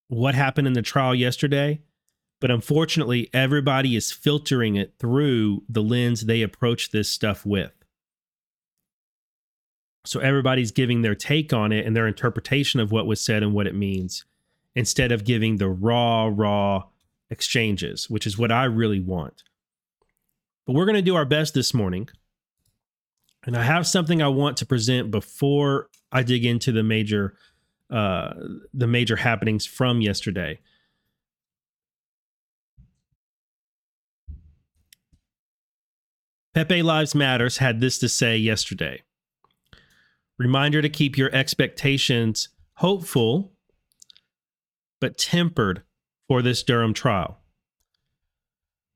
what 0.08 0.36
happened 0.36 0.67
in 0.67 0.73
the 0.73 0.82
trial 0.82 1.15
yesterday 1.15 1.82
But 2.43 2.52
unfortunately, 2.52 3.30
everybody 3.34 3.95
is 3.95 4.12
filtering 4.12 4.76
it 4.76 4.95
through 4.99 5.63
the 5.69 5.82
lens 5.82 6.26
they 6.26 6.41
approach 6.41 6.91
this 6.91 7.10
stuff 7.10 7.45
with. 7.45 7.71
So 10.04 10.19
everybody's 10.19 10.73
giving 10.73 11.04
their 11.04 11.15
take 11.15 11.54
on 11.54 11.71
it 11.71 11.86
and 11.86 11.95
their 11.95 12.06
interpretation 12.06 12.82
of 12.82 12.91
what 12.91 13.08
was 13.08 13.21
said 13.21 13.43
and 13.43 13.54
what 13.54 13.65
it 13.65 13.76
means 13.76 14.26
instead 14.76 15.13
of 15.13 15.23
giving 15.23 15.56
the 15.56 15.69
raw, 15.69 16.30
raw 16.30 16.84
exchanges, 17.30 18.10
which 18.10 18.28
is 18.28 18.38
what 18.38 18.52
I 18.52 18.65
really 18.65 18.99
want. 18.99 19.43
But 20.67 20.73
we're 20.73 20.84
going 20.86 20.95
to 20.95 21.02
do 21.02 21.15
our 21.15 21.23
best 21.23 21.54
this 21.54 21.73
morning. 21.73 22.10
And 23.45 23.56
I 23.56 23.63
have 23.63 23.88
something 23.88 24.21
I 24.21 24.28
want 24.28 24.58
to 24.58 24.65
present 24.65 25.12
before 25.12 25.88
I 26.12 26.23
dig 26.23 26.43
into 26.43 26.73
the 26.73 26.84
major 26.84 27.38
uh 27.93 28.34
the 28.73 28.88
major 28.88 29.15
happenings 29.15 29.65
from 29.65 30.01
yesterday. 30.01 30.60
Pepe 36.53 36.84
Lives 36.84 37.15
Matters 37.15 37.58
had 37.58 37.79
this 37.79 37.97
to 37.99 38.10
say 38.10 38.38
yesterday. 38.38 39.01
Reminder 40.38 40.82
to 40.82 40.89
keep 40.89 41.17
your 41.17 41.34
expectations 41.34 42.49
hopeful 42.75 43.53
but 44.99 45.17
tempered 45.17 45.84
for 46.27 46.41
this 46.41 46.63
Durham 46.63 46.93
trial. 46.93 47.39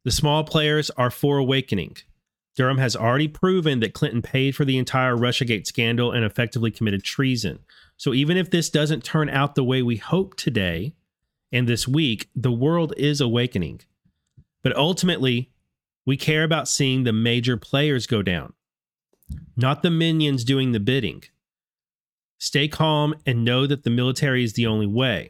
The 0.06 0.12
small 0.12 0.44
players 0.44 0.90
are 0.92 1.12
for 1.12 1.38
awakening. 1.38 1.98
Durham 2.58 2.80
has 2.80 2.96
already 2.96 3.28
proven 3.28 3.82
that 3.82 3.94
Clinton 3.94 4.24
paid 4.24 4.56
for 4.56 4.66
the 4.66 4.80
entire 4.80 5.16
Russiagate 5.16 5.68
scandal 5.68 6.12
and 6.12 6.26
effectively 6.26 6.72
committed 6.72 7.04
treason. 7.04 7.60
So 7.98 8.16
even 8.16 8.36
if 8.36 8.50
this 8.50 8.72
doesn't 8.72 9.04
turn 9.04 9.30
out 9.30 9.54
the 9.54 9.64
way 9.64 9.84
we 9.84 9.98
hope 9.98 10.36
today 10.36 10.96
and 11.52 11.68
this 11.68 11.88
week, 11.88 12.30
the 12.36 12.52
world 12.52 12.96
is 12.98 13.22
awakening. 13.22 13.82
But 14.64 14.76
ultimately, 14.76 15.52
we 16.04 16.18
care 16.18 16.44
about 16.44 16.68
seeing 16.68 17.04
the 17.04 17.14
major 17.14 17.58
players 17.58 18.08
go 18.08 18.24
down, 18.24 18.54
not 19.56 19.84
the 19.84 19.92
minions 19.92 20.44
doing 20.44 20.72
the 20.72 20.80
bidding. 20.80 21.24
Stay 22.40 22.68
calm 22.68 23.14
and 23.24 23.46
know 23.46 23.68
that 23.68 23.84
the 23.84 23.92
military 23.92 24.44
is 24.44 24.54
the 24.54 24.66
only 24.66 24.88
way. 24.88 25.30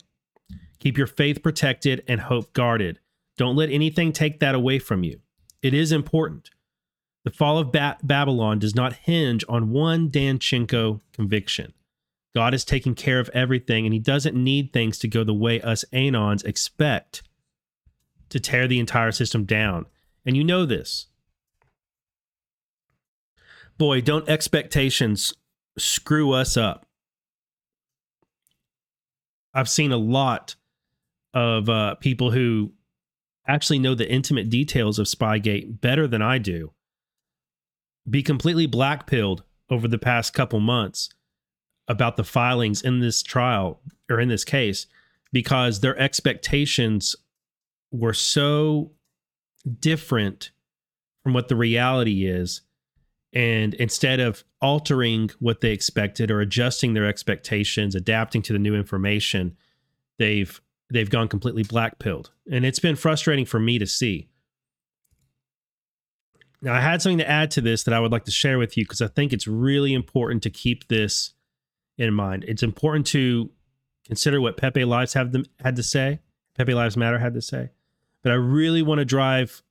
Keep 0.79 0.97
your 0.97 1.07
faith 1.07 1.43
protected 1.43 2.05
and 2.07 2.21
hope 2.21 2.53
guarded. 2.53 2.99
Don't 3.37 3.57
let 3.57 3.69
anything 3.69 4.13
take 4.13 4.39
that 4.39 4.55
away 4.55 4.79
from 4.79 5.03
you. 5.03 5.19
It 5.61 5.73
is 5.73 5.91
important. 5.91 6.51
The 7.23 7.31
fall 7.31 7.57
of 7.57 7.71
ba- 7.71 7.97
Babylon 8.03 8.59
does 8.59 8.75
not 8.75 8.93
hinge 8.93 9.43
on 9.49 9.71
one 9.71 10.09
Danchenko 10.09 11.01
conviction. 11.11 11.73
God 12.33 12.53
is 12.53 12.63
taking 12.63 12.95
care 12.95 13.19
of 13.19 13.29
everything, 13.33 13.85
and 13.85 13.93
He 13.93 13.99
doesn't 13.99 14.35
need 14.35 14.71
things 14.71 14.97
to 14.99 15.07
go 15.07 15.23
the 15.23 15.33
way 15.33 15.59
us 15.61 15.83
Anons 15.91 16.45
expect 16.45 17.23
to 18.29 18.39
tear 18.39 18.67
the 18.67 18.79
entire 18.79 19.11
system 19.11 19.43
down. 19.43 19.85
And 20.25 20.37
you 20.37 20.43
know 20.43 20.65
this. 20.65 21.07
Boy, 23.77 24.01
don't 24.01 24.29
expectations 24.29 25.33
screw 25.77 26.31
us 26.33 26.57
up. 26.57 26.85
I've 29.53 29.69
seen 29.69 29.91
a 29.91 29.97
lot 29.97 30.55
of 31.33 31.69
uh, 31.69 31.95
people 31.95 32.31
who 32.31 32.73
actually 33.47 33.79
know 33.79 33.95
the 33.95 34.11
intimate 34.11 34.49
details 34.49 34.99
of 34.99 35.07
Spygate 35.07 35.79
better 35.81 36.07
than 36.07 36.21
I 36.21 36.37
do 36.37 36.73
be 38.09 38.23
completely 38.23 38.67
blackpilled 38.67 39.41
over 39.69 39.87
the 39.87 39.97
past 39.97 40.33
couple 40.33 40.59
months 40.59 41.09
about 41.87 42.17
the 42.17 42.23
filings 42.23 42.81
in 42.81 42.99
this 42.99 43.23
trial 43.23 43.81
or 44.09 44.19
in 44.19 44.29
this 44.29 44.43
case 44.43 44.87
because 45.31 45.79
their 45.79 45.97
expectations 45.99 47.15
were 47.91 48.13
so 48.13 48.91
different 49.79 50.51
from 51.23 51.33
what 51.33 51.47
the 51.47 51.55
reality 51.55 52.25
is 52.25 52.61
and 53.33 53.73
instead 53.75 54.19
of 54.19 54.43
altering 54.61 55.29
what 55.39 55.61
they 55.61 55.71
expected 55.71 56.31
or 56.31 56.39
adjusting 56.39 56.93
their 56.93 57.05
expectations 57.05 57.95
adapting 57.95 58.41
to 58.41 58.53
the 58.53 58.59
new 58.59 58.75
information 58.75 59.55
they've 60.17 60.61
they've 60.91 61.09
gone 61.09 61.27
completely 61.27 61.63
black 61.63 61.99
pilled. 61.99 62.31
And 62.51 62.65
it's 62.65 62.79
been 62.79 62.95
frustrating 62.95 63.45
for 63.45 63.59
me 63.59 63.79
to 63.79 63.85
see. 63.85 64.29
Now, 66.61 66.73
I 66.73 66.81
had 66.81 67.01
something 67.01 67.19
to 67.19 67.29
add 67.29 67.51
to 67.51 67.61
this 67.61 67.83
that 67.83 67.93
I 67.93 67.99
would 67.99 68.11
like 68.11 68.25
to 68.25 68.31
share 68.31 68.57
with 68.57 68.77
you 68.77 68.83
because 68.83 69.01
I 69.01 69.07
think 69.07 69.31
it's 69.31 69.47
really 69.47 69.93
important 69.93 70.43
to 70.43 70.49
keep 70.49 70.87
this 70.87 71.33
in 71.97 72.13
mind. 72.13 72.45
It's 72.47 72.63
important 72.63 73.05
to 73.07 73.51
consider 74.05 74.41
what 74.41 74.57
Pepe 74.57 74.83
Lives 74.83 75.13
have 75.13 75.31
them, 75.31 75.45
had 75.59 75.75
to 75.75 75.83
say, 75.83 76.19
Pepe 76.57 76.73
Lives 76.73 76.97
Matter 76.97 77.19
had 77.19 77.33
to 77.35 77.41
say. 77.41 77.69
But 78.23 78.31
I 78.31 78.35
really 78.35 78.81
want 78.81 78.99
to 78.99 79.05
drive 79.05 79.61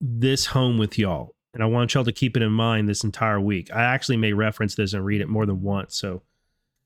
this 0.00 0.46
home 0.46 0.78
with 0.78 0.98
y'all. 0.98 1.34
And 1.52 1.62
I 1.62 1.66
want 1.66 1.94
y'all 1.94 2.04
to 2.04 2.12
keep 2.12 2.36
it 2.36 2.42
in 2.42 2.52
mind 2.52 2.88
this 2.88 3.02
entire 3.02 3.40
week. 3.40 3.72
I 3.74 3.82
actually 3.82 4.16
may 4.16 4.32
reference 4.32 4.76
this 4.76 4.92
and 4.92 5.04
read 5.04 5.20
it 5.20 5.28
more 5.28 5.46
than 5.46 5.62
once. 5.62 5.96
So 5.96 6.22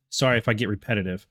sorry 0.09 0.39
if 0.39 0.49
I 0.49 0.55
get 0.55 0.71
repetitive. 0.71 1.27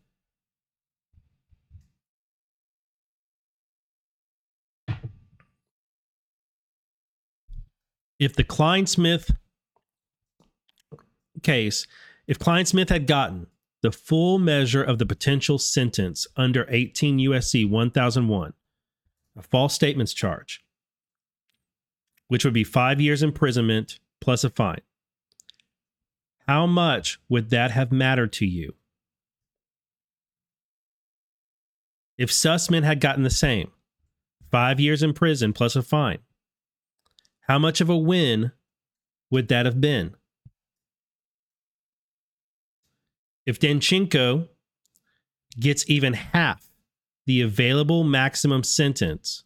If 8.19 8.35
the 8.35 8.43
Clinesmith 8.43 9.35
case, 11.41 11.85
if 12.27 12.39
Clinesmith 12.39 12.89
had 12.89 13.07
gotten 13.07 13.47
the 13.81 13.91
full 13.91 14.39
measure 14.39 14.83
of 14.83 14.97
the 14.97 15.05
potential 15.05 15.57
sentence 15.57 16.25
under 16.37 16.65
18 16.69 17.17
USC 17.19 17.69
1001, 17.69 18.53
a 19.37 19.41
false 19.41 19.73
statements 19.73 20.13
charge, 20.13 20.63
which 22.27 22.45
would 22.45 22.53
be 22.53 22.63
five 22.63 23.01
years 23.01 23.21
imprisonment 23.21 23.99
plus 24.21 24.43
a 24.43 24.49
fine, 24.49 24.81
how 26.47 26.65
much 26.65 27.19
would 27.29 27.49
that 27.49 27.71
have 27.71 27.91
mattered 27.91 28.33
to 28.33 28.45
you? 28.45 28.73
If 32.17 32.29
Sussman 32.29 32.83
had 32.83 32.99
gotten 32.99 33.23
the 33.23 33.29
same, 33.29 33.71
five 34.51 34.79
years 34.79 35.01
in 35.01 35.13
prison 35.13 35.51
plus 35.51 35.75
a 35.75 35.81
fine, 35.81 36.19
how 37.43 37.59
much 37.59 37.81
of 37.81 37.89
a 37.89 37.97
win 37.97 38.51
would 39.29 39.47
that 39.49 39.65
have 39.65 39.81
been? 39.81 40.15
If 43.45 43.59
Danchenko 43.59 44.47
gets 45.59 45.83
even 45.89 46.13
half 46.13 46.69
the 47.25 47.41
available 47.41 48.03
maximum 48.03 48.63
sentence, 48.63 49.43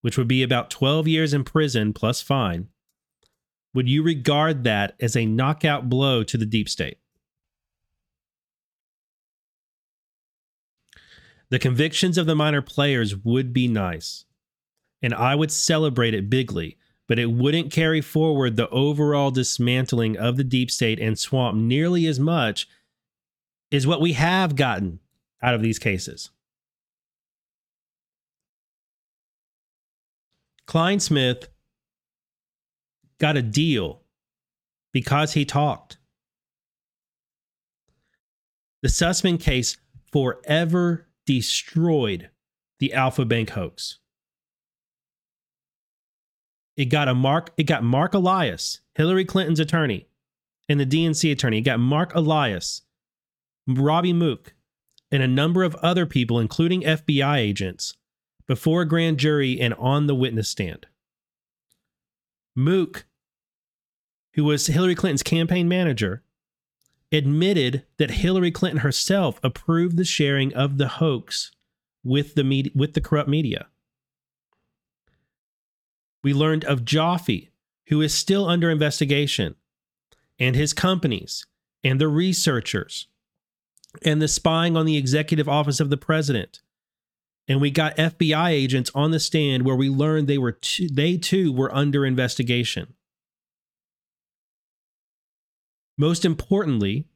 which 0.00 0.16
would 0.16 0.28
be 0.28 0.42
about 0.42 0.70
12 0.70 1.06
years 1.08 1.34
in 1.34 1.44
prison 1.44 1.92
plus 1.92 2.22
fine, 2.22 2.68
would 3.74 3.88
you 3.88 4.02
regard 4.02 4.64
that 4.64 4.94
as 5.00 5.16
a 5.16 5.26
knockout 5.26 5.88
blow 5.88 6.22
to 6.24 6.38
the 6.38 6.46
deep 6.46 6.68
state? 6.68 6.98
The 11.50 11.58
convictions 11.58 12.16
of 12.16 12.26
the 12.26 12.34
minor 12.34 12.62
players 12.62 13.14
would 13.16 13.52
be 13.52 13.68
nice, 13.68 14.24
and 15.02 15.12
I 15.12 15.34
would 15.34 15.52
celebrate 15.52 16.14
it 16.14 16.30
bigly 16.30 16.78
but 17.06 17.18
it 17.18 17.30
wouldn't 17.30 17.72
carry 17.72 18.00
forward 18.00 18.56
the 18.56 18.68
overall 18.70 19.30
dismantling 19.30 20.16
of 20.16 20.36
the 20.36 20.44
deep 20.44 20.70
state 20.70 20.98
and 20.98 21.18
swamp 21.18 21.56
nearly 21.56 22.06
as 22.06 22.18
much 22.18 22.68
as 23.70 23.86
what 23.86 24.00
we 24.00 24.14
have 24.14 24.56
gotten 24.56 25.00
out 25.42 25.54
of 25.54 25.62
these 25.62 25.78
cases. 25.78 26.30
Clinesmith 30.66 31.48
got 33.18 33.36
a 33.36 33.42
deal 33.42 34.02
because 34.92 35.34
he 35.34 35.44
talked. 35.44 35.98
The 38.82 38.88
Sussman 38.88 39.40
case 39.40 39.76
forever 40.10 41.06
destroyed 41.26 42.30
the 42.78 42.92
Alpha 42.92 43.24
Bank 43.24 43.50
hoax. 43.50 43.98
It 46.76 46.86
got 46.86 47.08
a 47.08 47.14
Mark. 47.14 47.52
It 47.56 47.64
got 47.64 47.84
Mark 47.84 48.14
Elias, 48.14 48.80
Hillary 48.94 49.24
Clinton's 49.24 49.60
attorney, 49.60 50.06
and 50.68 50.80
the 50.80 50.86
DNC 50.86 51.30
attorney. 51.30 51.58
It 51.58 51.62
got 51.62 51.78
Mark 51.80 52.14
Elias, 52.14 52.82
Robbie 53.66 54.12
Mook, 54.12 54.54
and 55.10 55.22
a 55.22 55.28
number 55.28 55.62
of 55.62 55.74
other 55.76 56.06
people, 56.06 56.40
including 56.40 56.82
FBI 56.82 57.38
agents, 57.38 57.94
before 58.46 58.82
a 58.82 58.88
grand 58.88 59.18
jury 59.18 59.60
and 59.60 59.74
on 59.74 60.06
the 60.06 60.14
witness 60.14 60.48
stand. 60.48 60.86
Mook, 62.56 63.06
who 64.34 64.44
was 64.44 64.66
Hillary 64.66 64.94
Clinton's 64.94 65.22
campaign 65.22 65.68
manager, 65.68 66.22
admitted 67.12 67.84
that 67.98 68.10
Hillary 68.10 68.50
Clinton 68.50 68.80
herself 68.80 69.38
approved 69.42 69.96
the 69.96 70.04
sharing 70.04 70.52
of 70.54 70.78
the 70.78 70.88
hoax 70.88 71.52
with 72.02 72.34
the 72.34 72.44
media, 72.44 72.72
with 72.74 72.94
the 72.94 73.00
corrupt 73.00 73.28
media. 73.28 73.68
We 76.24 76.34
learned 76.34 76.64
of 76.64 76.84
Joffe, 76.84 77.50
who 77.88 78.00
is 78.00 78.12
still 78.14 78.48
under 78.48 78.70
investigation, 78.70 79.54
and 80.40 80.56
his 80.56 80.72
companies, 80.72 81.46
and 81.84 82.00
the 82.00 82.08
researchers, 82.08 83.06
and 84.02 84.20
the 84.20 84.26
spying 84.26 84.76
on 84.76 84.86
the 84.86 84.96
executive 84.96 85.48
office 85.48 85.78
of 85.78 85.90
the 85.90 85.96
president, 85.96 86.60
And 87.46 87.60
we 87.60 87.70
got 87.70 87.96
FBI 87.96 88.50
agents 88.50 88.90
on 88.94 89.10
the 89.10 89.20
stand 89.20 89.64
where 89.64 89.76
we 89.76 89.90
learned 89.90 90.26
they 90.26 90.38
were 90.38 90.52
too, 90.52 90.88
they 90.88 91.18
too 91.18 91.52
were 91.52 91.74
under 91.74 92.06
investigation. 92.06 92.94
Most 95.98 96.24
importantly, 96.24 97.06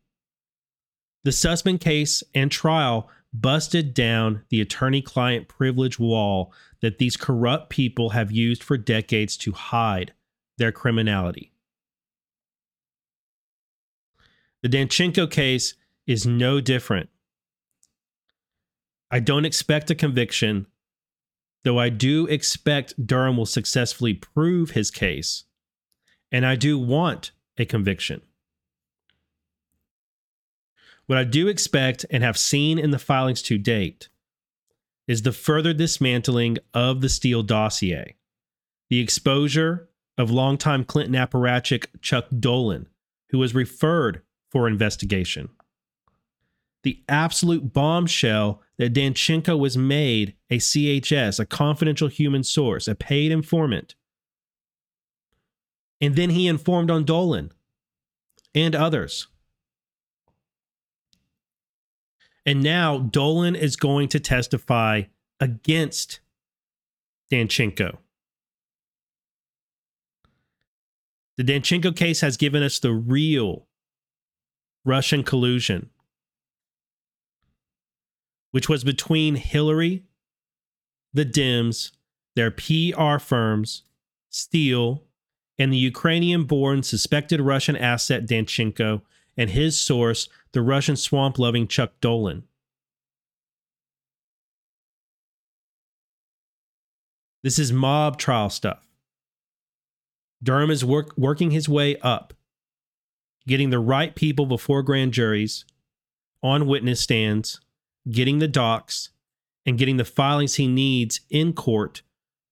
the 1.25 1.31
Sussman 1.31 1.81
case 1.81 2.23
and 2.35 2.51
trial 2.51 3.09
busted 3.33 3.95
down 3.95 4.43
the 4.49 4.61
attorney 4.61 5.03
client 5.03 5.49
privilege 5.49 5.99
wall 5.99 6.53
that 6.81 6.99
these 6.99 7.17
corrupt 7.17 7.71
people 7.71 8.11
have 8.11 8.33
used 8.33 8.63
for 8.63 8.79
decades 8.79 9.37
to 9.37 9.53
hide 9.53 10.13
their 10.57 10.73
criminality. 10.73 11.53
The 14.63 14.69
Danchenko 14.69 15.31
case 15.31 15.75
is 16.07 16.27
no 16.27 16.61
different. 16.61 17.11
I 19.11 19.21
don't 19.21 19.45
expect 19.45 19.91
a 19.91 19.95
conviction, 19.95 20.67
though 21.65 21.79
I 21.79 21.89
do 21.89 22.27
expect 22.27 23.07
Durham 23.07 23.37
will 23.37 23.47
successfully 23.47 24.15
prove 24.15 24.71
his 24.71 24.91
case, 24.91 25.45
and 26.33 26.45
I 26.45 26.57
do 26.57 26.79
want 26.79 27.31
a 27.57 27.65
conviction. 27.65 28.23
What 31.09 31.17
I 31.17 31.25
do 31.25 31.49
expect 31.49 32.05
and 32.11 32.23
have 32.23 32.37
seen 32.37 32.79
in 32.79 32.91
the 32.91 32.99
filings 32.99 33.41
to 33.43 33.57
date 33.57 34.11
is 35.07 35.23
the 35.23 35.33
further 35.33 35.73
dismantling 35.73 36.59
of 36.75 37.01
the 37.01 37.09
Steele 37.09 37.43
dossier, 37.43 38.17
the 38.91 39.01
exposure 39.01 39.89
of 40.19 40.31
longtime 40.31 40.85
Clinton 40.85 41.15
apparatchik 41.15 41.87
Chuck 42.03 42.27
Dolan, 42.39 42.89
who 43.31 43.39
was 43.39 43.55
referred 43.55 44.21
for 44.51 44.69
investigation, 44.69 45.49
the 46.83 47.03
absolute 47.09 47.73
bombshell 47.73 48.61
that 48.77 48.93
Danchenko 48.93 49.59
was 49.59 49.79
made 49.79 50.35
a 50.51 50.59
CHS, 50.59 51.41
a 51.41 51.47
confidential 51.47 52.09
human 52.09 52.45
source, 52.45 52.87
a 52.87 52.95
paid 52.95 53.33
informant. 53.33 53.95
And 56.03 56.17
then 56.17 56.29
he 56.31 56.47
informed 56.47 56.91
on 56.91 57.05
Dolan 57.05 57.53
and 58.55 58.75
others. 58.75 59.27
And 62.49 62.63
now 62.63 62.97
Dolan 62.97 63.55
is 63.57 63.77
going 63.77 64.09
to 64.09 64.19
testify 64.19 65.03
against 65.39 66.21
Danchenko. 67.31 67.99
The 71.37 71.45
Danchenko 71.45 71.95
case 71.95 72.23
has 72.23 72.39
given 72.39 72.63
us 72.63 72.79
the 72.79 72.95
real 72.95 73.67
Russian 74.87 75.25
collusion, 75.25 75.91
which 78.53 78.67
was 78.67 78.83
between 78.83 79.35
Hillary, 79.35 80.05
the 81.13 81.27
Dems, 81.27 81.91
their 82.35 82.51
PR 82.51 83.19
firms, 83.19 83.83
Steele, 84.31 85.05
and 85.59 85.71
the 85.71 85.77
Ukrainian 85.77 86.45
born 86.45 86.83
suspected 86.83 87.43
Russian 87.43 87.77
asset 87.77 88.27
Danchenko 88.27 89.03
and 89.39 89.51
his 89.51 89.81
source, 89.81 90.29
the 90.53 90.61
Russian 90.61 90.97
swamp 90.97 91.39
loving 91.39 91.69
Chuck 91.69 91.93
Dolan. 92.01 92.43
This 97.45 97.59
is 97.59 97.73
mob 97.73 98.19
trial 98.19 98.51
stuff. 98.51 98.85
Durham 100.43 100.71
is 100.71 100.85
work, 100.85 101.17
working 101.17 101.53
his 101.53 101.69
way 101.69 101.97
up, 102.01 102.35
getting 103.47 103.71
the 103.71 103.79
right 103.79 104.15
people 104.15 104.45
before 104.45 104.83
grand 104.83 105.13
juries, 105.13 105.65
on 106.43 106.67
witness 106.67 107.01
stands, 107.01 107.61
getting 108.11 108.41
the 108.41 108.49
docs, 108.49 109.11
and 109.65 109.79
getting 109.79 109.97
the 109.97 110.05
filings 110.05 110.57
he 110.57 110.67
needs 110.67 111.21
in 111.31 111.53
court, 111.53 112.03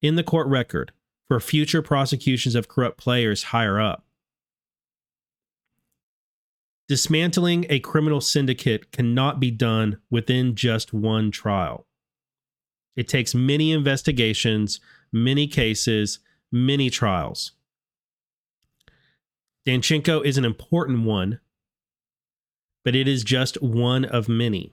in 0.00 0.14
the 0.14 0.24
court 0.24 0.46
record, 0.46 0.92
for 1.28 1.40
future 1.40 1.82
prosecutions 1.82 2.54
of 2.54 2.68
corrupt 2.68 2.96
players 2.96 3.44
higher 3.44 3.80
up. 3.80 4.05
Dismantling 6.88 7.66
a 7.68 7.80
criminal 7.80 8.20
syndicate 8.20 8.92
cannot 8.92 9.40
be 9.40 9.50
done 9.50 9.98
within 10.08 10.54
just 10.54 10.92
one 10.92 11.32
trial. 11.32 11.86
It 12.94 13.08
takes 13.08 13.34
many 13.34 13.72
investigations, 13.72 14.78
many 15.12 15.48
cases, 15.48 16.20
many 16.52 16.88
trials. 16.88 17.52
Danchenko 19.66 20.24
is 20.24 20.38
an 20.38 20.44
important 20.44 21.04
one, 21.04 21.40
but 22.84 22.94
it 22.94 23.08
is 23.08 23.24
just 23.24 23.60
one 23.60 24.04
of 24.04 24.28
many. 24.28 24.72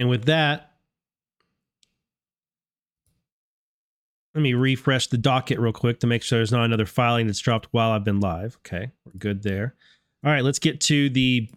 And 0.00 0.08
with 0.08 0.24
that, 0.24 0.67
Let 4.38 4.42
me 4.42 4.54
refresh 4.54 5.08
the 5.08 5.18
docket 5.18 5.58
real 5.58 5.72
quick 5.72 5.98
to 5.98 6.06
make 6.06 6.22
sure 6.22 6.38
there's 6.38 6.52
not 6.52 6.64
another 6.64 6.86
filing 6.86 7.26
that's 7.26 7.40
dropped 7.40 7.66
while 7.72 7.90
I've 7.90 8.04
been 8.04 8.20
live. 8.20 8.56
Okay, 8.58 8.92
we're 9.04 9.18
good 9.18 9.42
there. 9.42 9.74
All 10.24 10.30
right, 10.30 10.44
let's 10.44 10.60
get 10.60 10.80
to 10.82 11.10
the 11.10 11.50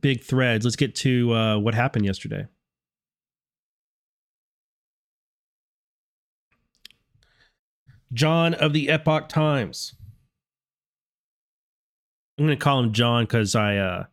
big 0.00 0.22
threads. 0.22 0.64
Let's 0.64 0.76
get 0.76 0.94
to 0.94 1.34
uh, 1.34 1.58
what 1.58 1.74
happened 1.74 2.04
yesterday. 2.04 2.46
John 8.12 8.54
of 8.54 8.72
the 8.72 8.88
Epoch 8.88 9.28
Times. 9.28 9.94
I'm 12.38 12.46
going 12.46 12.56
to 12.56 12.64
call 12.64 12.78
him 12.84 12.92
John 12.92 13.24
because 13.24 13.56
I 13.56 13.78
uh, 13.78 14.04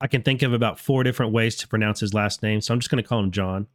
I 0.00 0.06
can 0.06 0.22
think 0.22 0.42
of 0.42 0.52
about 0.52 0.78
four 0.78 1.02
different 1.02 1.32
ways 1.32 1.56
to 1.56 1.66
pronounce 1.66 1.98
his 1.98 2.14
last 2.14 2.44
name, 2.44 2.60
so 2.60 2.72
I'm 2.72 2.78
just 2.78 2.92
going 2.92 3.02
to 3.02 3.08
call 3.08 3.18
him 3.18 3.32
John. 3.32 3.66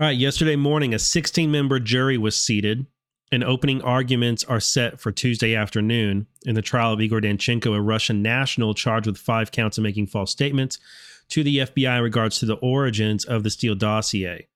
All 0.00 0.06
right, 0.06 0.16
yesterday 0.16 0.56
morning, 0.56 0.94
a 0.94 0.98
16 0.98 1.50
member 1.50 1.78
jury 1.78 2.16
was 2.16 2.34
seated, 2.34 2.86
and 3.30 3.44
opening 3.44 3.82
arguments 3.82 4.42
are 4.44 4.58
set 4.58 4.98
for 4.98 5.12
Tuesday 5.12 5.54
afternoon 5.54 6.26
in 6.46 6.54
the 6.54 6.62
trial 6.62 6.94
of 6.94 7.02
Igor 7.02 7.20
Danchenko, 7.20 7.76
a 7.76 7.82
Russian 7.82 8.22
national 8.22 8.72
charged 8.72 9.06
with 9.06 9.18
five 9.18 9.52
counts 9.52 9.76
of 9.76 9.84
making 9.84 10.06
false 10.06 10.30
statements 10.30 10.78
to 11.28 11.44
the 11.44 11.58
FBI 11.58 11.98
in 11.98 12.02
regards 12.02 12.38
to 12.38 12.46
the 12.46 12.54
origins 12.54 13.26
of 13.26 13.42
the 13.42 13.50
Steele 13.50 13.74
dossier. 13.74 14.48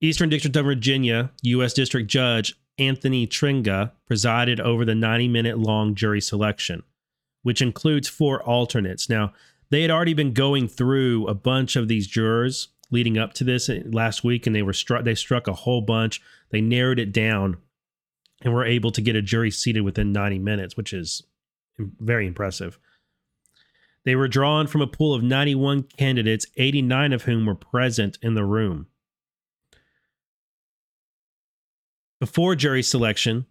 Eastern 0.00 0.28
District 0.28 0.56
of 0.56 0.64
Virginia, 0.64 1.30
U.S. 1.42 1.72
District 1.72 2.10
Judge 2.10 2.56
Anthony 2.78 3.28
Trenga 3.28 3.92
presided 4.08 4.58
over 4.58 4.84
the 4.84 4.96
90 4.96 5.28
minute 5.28 5.56
long 5.56 5.94
jury 5.94 6.20
selection, 6.20 6.82
which 7.44 7.62
includes 7.62 8.08
four 8.08 8.42
alternates. 8.42 9.08
Now, 9.08 9.34
they 9.70 9.82
had 9.82 9.92
already 9.92 10.14
been 10.14 10.32
going 10.32 10.66
through 10.66 11.28
a 11.28 11.34
bunch 11.34 11.76
of 11.76 11.86
these 11.86 12.08
jurors 12.08 12.70
leading 12.90 13.18
up 13.18 13.34
to 13.34 13.44
this 13.44 13.68
uh, 13.68 13.80
last 13.86 14.24
week, 14.24 14.46
and 14.46 14.54
they 14.54 14.62
were 14.62 14.72
struck. 14.72 15.04
They 15.04 15.14
struck 15.14 15.46
a 15.46 15.52
whole 15.52 15.80
bunch. 15.80 16.20
They 16.50 16.60
narrowed 16.60 16.98
it 16.98 17.12
down, 17.12 17.58
and 18.42 18.54
were 18.54 18.64
able 18.64 18.90
to 18.92 19.00
get 19.00 19.16
a 19.16 19.22
jury 19.22 19.50
seated 19.50 19.82
within 19.82 20.12
90 20.12 20.38
minutes, 20.38 20.76
which 20.76 20.92
is 20.92 21.22
very 21.78 22.26
impressive. 22.26 22.78
They 24.04 24.16
were 24.16 24.28
drawn 24.28 24.66
from 24.66 24.80
a 24.80 24.86
pool 24.86 25.12
of 25.12 25.22
91 25.22 25.84
candidates, 25.96 26.46
89 26.56 27.12
of 27.12 27.22
whom 27.22 27.46
were 27.46 27.54
present 27.54 28.18
in 28.22 28.34
the 28.34 28.44
room. 28.44 28.86
Before 32.20 32.56
jury 32.56 32.82
selection, 32.82 33.46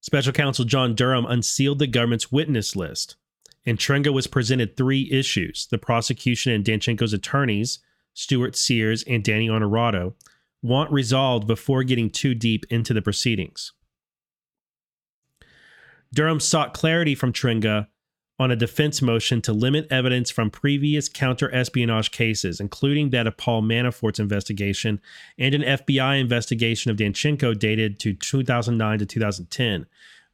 Special 0.00 0.32
Counsel 0.32 0.64
John 0.64 0.94
Durham 0.94 1.26
unsealed 1.26 1.78
the 1.78 1.86
government's 1.86 2.30
witness 2.30 2.76
list, 2.76 3.16
and 3.64 3.78
Trenga 3.78 4.12
was 4.12 4.26
presented 4.26 4.76
three 4.76 5.08
issues. 5.10 5.66
The 5.70 5.78
prosecution 5.78 6.52
and 6.52 6.64
Danchenko's 6.64 7.12
attorneys 7.12 7.78
Stuart 8.14 8.56
Sears, 8.56 9.02
and 9.04 9.24
Danny 9.24 9.48
Onorato 9.48 10.14
want 10.62 10.92
resolved 10.92 11.46
before 11.46 11.82
getting 11.82 12.10
too 12.10 12.34
deep 12.34 12.64
into 12.70 12.94
the 12.94 13.02
proceedings. 13.02 13.72
Durham 16.14 16.40
sought 16.40 16.74
clarity 16.74 17.14
from 17.14 17.32
Trenga 17.32 17.88
on 18.38 18.50
a 18.50 18.56
defense 18.56 19.00
motion 19.00 19.40
to 19.42 19.52
limit 19.52 19.86
evidence 19.90 20.30
from 20.30 20.50
previous 20.50 21.08
counter 21.08 21.54
espionage 21.54 22.10
cases, 22.10 22.60
including 22.60 23.10
that 23.10 23.26
of 23.26 23.36
Paul 23.36 23.62
Manafort's 23.62 24.18
investigation 24.18 25.00
and 25.38 25.54
an 25.54 25.62
FBI 25.62 26.20
investigation 26.20 26.90
of 26.90 26.96
Danchenko 26.96 27.58
dated 27.58 27.98
to 28.00 28.14
2009 28.14 28.98
to 28.98 29.06
2010, 29.06 29.86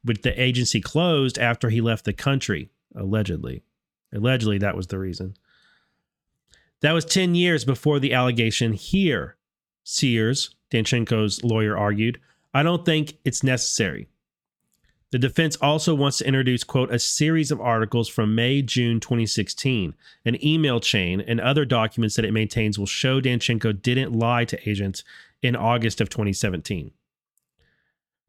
which 0.03 0.21
the 0.21 0.41
agency 0.41 0.81
closed 0.81 1.37
after 1.37 1.69
he 1.69 1.81
left 1.81 2.05
the 2.05 2.13
country, 2.13 2.71
allegedly. 2.95 3.63
Allegedly, 4.13 4.57
that 4.57 4.75
was 4.75 4.87
the 4.87 4.97
reason. 4.97 5.35
That 6.81 6.93
was 6.93 7.05
10 7.05 7.35
years 7.35 7.65
before 7.65 7.99
the 7.99 8.13
allegation 8.13 8.73
here. 8.73 9.35
Sears, 9.83 10.55
Danchenko's 10.71 11.43
lawyer, 11.43 11.77
argued, 11.77 12.19
I 12.53 12.63
don't 12.63 12.85
think 12.85 13.17
it's 13.25 13.43
necessary. 13.43 14.07
The 15.11 15.19
defense 15.19 15.55
also 15.57 15.95
wants 15.95 16.19
to 16.19 16.27
introduce, 16.27 16.63
quote, 16.63 16.91
a 16.91 16.99
series 16.99 17.51
of 17.51 17.59
articles 17.59 18.07
from 18.07 18.35
May, 18.35 18.61
June 18.61 18.99
2016, 18.99 19.95
an 20.23 20.45
email 20.45 20.79
chain, 20.79 21.19
and 21.19 21.41
other 21.41 21.65
documents 21.65 22.15
that 22.15 22.25
it 22.25 22.31
maintains 22.31 22.77
will 22.77 22.85
show 22.85 23.19
Danchenko 23.19 23.81
didn't 23.81 24.13
lie 24.13 24.45
to 24.45 24.69
agents 24.69 25.03
in 25.41 25.55
August 25.55 25.99
of 25.99 26.09
2017. 26.09 26.91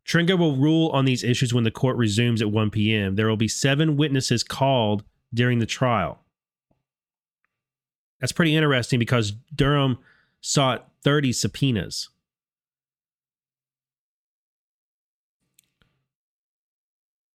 Trenga 0.07 0.39
will 0.39 0.57
rule 0.57 0.89
on 0.89 1.05
these 1.05 1.23
issues 1.23 1.53
when 1.53 1.65
the 1.65 1.71
court 1.71 1.97
resumes 1.99 2.41
at 2.41 2.51
1 2.51 2.71
p.m. 2.71 3.15
There 3.15 3.29
will 3.29 3.37
be 3.37 3.49
seven 3.49 3.97
witnesses 3.97 4.43
called 4.43 5.05
during 5.33 5.59
the 5.59 5.67
trial. 5.67 6.25
That's 8.21 8.33
pretty 8.33 8.55
interesting 8.55 8.99
because 8.99 9.33
Durham 9.55 9.99
sought 10.41 10.91
30 11.03 11.33
subpoenas. 11.33 12.09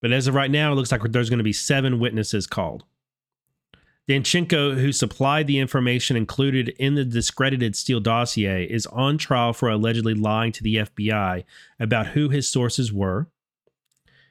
But 0.02 0.12
as 0.12 0.28
of 0.28 0.36
right 0.36 0.52
now, 0.52 0.72
it 0.72 0.76
looks 0.76 0.92
like 0.92 1.02
there's 1.04 1.30
going 1.30 1.40
to 1.40 1.44
be 1.44 1.54
seven 1.54 2.00
witnesses 2.00 2.46
called. 2.46 2.84
Danchenko, 4.08 4.80
who 4.80 4.92
supplied 4.92 5.48
the 5.48 5.58
information 5.58 6.16
included 6.16 6.70
in 6.78 6.94
the 6.94 7.04
discredited 7.04 7.76
Steele 7.76 8.00
dossier, 8.00 8.66
is 8.66 8.86
on 8.88 9.18
trial 9.18 9.52
for 9.52 9.68
allegedly 9.68 10.14
lying 10.14 10.52
to 10.52 10.62
the 10.62 10.76
FBI 10.76 11.44
about 11.80 12.08
who 12.08 12.30
his 12.30 12.48
sources 12.48 12.94
were 12.94 13.28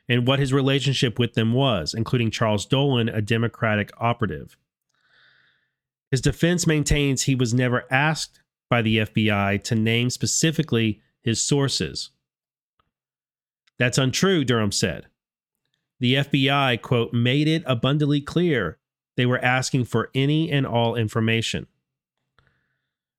and 0.08 0.28
what 0.28 0.38
his 0.38 0.52
relationship 0.52 1.18
with 1.18 1.34
them 1.34 1.52
was, 1.52 1.92
including 1.92 2.30
Charles 2.30 2.66
Dolan, 2.66 3.08
a 3.08 3.20
Democratic 3.20 3.90
operative. 3.98 4.56
His 6.10 6.20
defense 6.20 6.66
maintains 6.66 7.22
he 7.22 7.34
was 7.34 7.52
never 7.52 7.84
asked 7.90 8.40
by 8.70 8.82
the 8.82 8.98
FBI 8.98 9.62
to 9.64 9.74
name 9.74 10.10
specifically 10.10 11.00
his 11.22 11.42
sources. 11.42 12.10
That's 13.78 13.98
untrue, 13.98 14.44
Durham 14.44 14.72
said. 14.72 15.06
The 16.00 16.14
FBI, 16.16 16.80
quote, 16.82 17.12
made 17.12 17.48
it 17.48 17.62
abundantly 17.66 18.20
clear 18.20 18.78
they 19.16 19.26
were 19.26 19.38
asking 19.38 19.84
for 19.84 20.10
any 20.14 20.50
and 20.50 20.66
all 20.66 20.96
information 20.96 21.66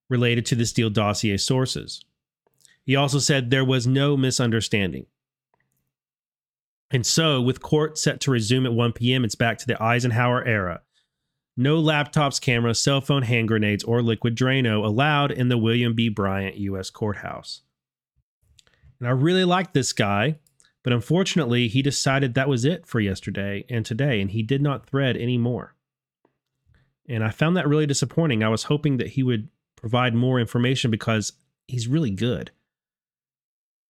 related 0.10 0.46
to 0.48 0.56
the 0.56 0.66
Steele 0.66 0.90
dossier 0.90 1.38
sources. 1.38 2.04
He 2.86 2.96
also 2.96 3.20
said 3.20 3.50
there 3.50 3.66
was 3.66 3.88
no 3.88 4.16
misunderstanding. 4.16 5.08
And 6.92 7.06
so, 7.06 7.42
with 7.42 7.62
court 7.62 7.98
set 7.98 8.22
to 8.22 8.32
resume 8.32 8.66
at 8.66 8.74
1 8.74 8.94
p.m., 8.94 9.26
it's 9.26 9.36
back 9.36 9.58
to 9.58 9.68
the 9.68 9.82
Eisenhower 9.82 10.46
era. 10.46 10.82
No 11.58 11.82
laptops, 11.82 12.42
cameras, 12.42 12.80
cell 12.80 13.02
phone 13.02 13.24
hand 13.24 13.48
grenades, 13.48 13.84
or 13.84 14.02
liquid 14.02 14.36
Drano 14.36 14.84
allowed 14.84 15.32
in 15.32 15.48
the 15.48 15.58
William 15.58 15.94
B. 15.94 16.10
Bryant 16.10 16.58
U.S. 16.58 16.90
Courthouse. 16.90 17.62
And 19.00 19.08
I 19.08 19.12
really 19.12 19.46
liked 19.46 19.74
this 19.74 19.94
guy. 19.94 20.38
But 20.84 20.94
unfortunately, 20.94 21.68
he 21.68 21.82
decided 21.82 22.36
that 22.36 22.48
was 22.48 22.64
it 22.64 22.86
for 22.86 23.00
yesterday 23.00 23.66
and 23.70 23.84
today, 23.84 24.22
and 24.22 24.30
he 24.30 24.44
did 24.44 24.62
not 24.62 24.86
thread 24.86 25.18
any 25.18 25.38
more. 25.38 25.74
And 27.10 27.24
I 27.24 27.30
found 27.30 27.58
that 27.58 27.68
really 27.68 27.88
disappointing. 27.88 28.44
I 28.44 28.50
was 28.50 28.64
hoping 28.64 28.98
that 28.98 29.10
he 29.10 29.24
would 29.24 29.50
provide 29.76 30.14
more 30.14 30.40
information 30.40 30.92
because 30.92 31.34
he's 31.68 31.88
really 31.88 32.12
good. 32.12 32.52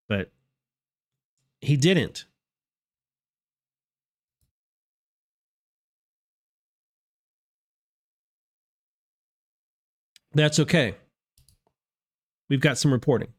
But 0.08 0.32
he 1.60 1.76
didn't. 1.76 2.26
That's 10.36 10.60
okay. 10.60 10.96
We've 12.50 12.62
got 12.62 12.78
some 12.78 12.92
reporting. 12.92 13.30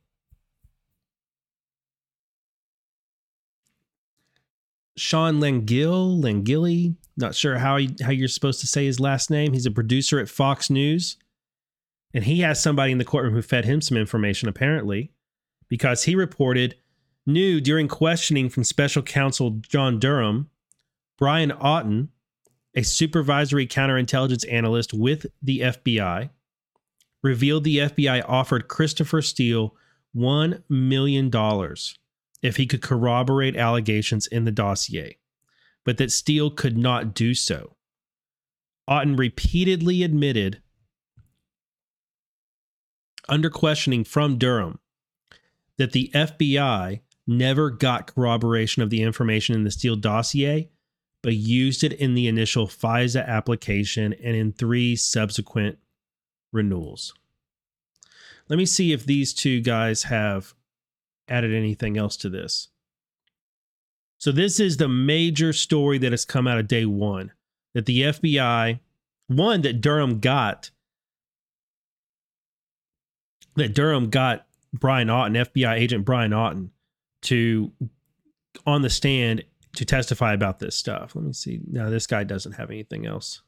Sean 4.97 5.41
Langill, 5.41 6.21
Langilly, 6.23 6.97
not 7.19 7.35
sure 7.35 7.59
how 7.59 7.77
he, 7.77 7.95
how 8.03 8.11
you're 8.11 8.29
supposed 8.29 8.61
to 8.61 8.67
say 8.67 8.87
his 8.87 8.99
last 8.99 9.31
name. 9.31 9.53
He's 9.53 9.67
a 9.67 9.71
producer 9.71 10.19
at 10.19 10.29
Fox 10.31 10.71
News, 10.71 11.19
and 12.15 12.25
he 12.25 12.41
has 12.41 12.63
somebody 12.63 12.93
in 12.93 12.99
the 12.99 13.05
courtroom 13.05 13.35
who 13.35 13.43
fed 13.43 13.67
him 13.67 13.83
some 13.83 13.99
information 13.99 14.49
apparently, 14.49 15.13
because 15.69 16.05
he 16.05 16.17
reported 16.17 16.77
knew 17.27 17.61
during 17.61 17.89
questioning 17.89 18.49
from 18.49 18.65
Special 18.65 19.03
Counsel 19.03 19.51
John 19.69 19.99
Durham, 19.99 20.49
Brian 21.19 21.51
Auten, 21.51 22.09
a 22.75 22.83
supervisory 22.83 23.67
counterintelligence 23.67 24.51
analyst 24.51 24.95
with 24.95 25.27
the 25.43 25.61
FBI, 25.61 26.31
revealed 27.27 27.65
the 27.65 27.79
FBI 27.79 28.25
offered 28.27 28.69
Christopher 28.69 29.21
Steele 29.21 29.75
$1 30.17 30.63
million 30.71 31.31
if 32.41 32.57
he 32.57 32.67
could 32.67 32.81
corroborate 32.81 33.57
allegations 33.57 34.27
in 34.29 34.45
the 34.45 34.53
dossier, 34.53 35.19
but 35.85 35.99
that 35.99 36.13
Steele 36.13 36.51
could 36.51 36.79
not 36.79 37.15
do 37.15 37.35
so. 37.35 37.77
Auten 38.89 39.19
repeatedly 39.19 40.05
admitted, 40.05 40.63
under 43.29 43.51
questioning 43.51 44.05
from 44.05 44.39
Durham, 44.39 44.79
that 45.77 45.91
the 45.91 46.11
FBI 46.15 47.01
never 47.27 47.71
got 47.71 48.15
corroboration 48.15 48.83
of 48.83 48.91
the 48.91 49.03
information 49.03 49.57
in 49.57 49.65
the 49.65 49.73
Steele 49.73 49.97
dossier, 49.97 50.71
but 51.25 51.35
used 51.35 51.83
it 51.83 51.93
in 51.95 52.15
the 52.15 52.29
initial 52.29 52.69
FISA 52.69 53.27
application 53.27 54.13
and 54.23 54.37
in 54.37 54.53
three 54.53 54.95
subsequent 54.95 55.79
renewals. 56.53 57.15
Let 58.49 58.57
me 58.57 58.67
see 58.67 58.93
if 58.93 59.05
these 59.05 59.35
two 59.35 59.61
guys 59.61 60.05
have 60.05 60.55
added 61.29 61.53
anything 61.55 61.97
else 61.97 62.17
to 62.19 62.29
this. 62.29 62.69
So, 64.19 64.33
this 64.33 64.59
is 64.61 64.77
the 64.77 64.89
major 64.89 65.53
story 65.53 65.99
that 65.99 66.13
has 66.13 66.25
come 66.25 66.47
out 66.47 66.59
of 66.59 66.69
day 66.69 66.87
one 66.87 67.33
that 67.75 67.85
the 67.85 68.03
FBI, 68.03 68.81
one 69.27 69.61
that 69.63 69.81
Durham 69.83 70.21
got, 70.21 70.71
that 73.57 73.75
Durham 73.75 74.09
got 74.09 74.47
Brian 74.73 75.09
Auten, 75.09 75.37
FBI 75.37 75.75
agent 75.75 76.05
Brian 76.07 76.31
Auten, 76.31 76.71
to 77.23 77.73
on 78.67 78.83
the 78.83 78.91
stand 78.91 79.45
to 79.77 79.85
testify 79.85 80.33
about 80.33 80.59
this 80.59 80.75
stuff. 80.75 81.15
Let 81.15 81.25
me 81.25 81.33
see. 81.33 81.61
Now, 81.71 81.91
this 81.91 82.07
guy 82.07 82.25
doesn't 82.25 82.53
have 82.53 82.71
anything 82.71 83.07
else. 83.07 83.43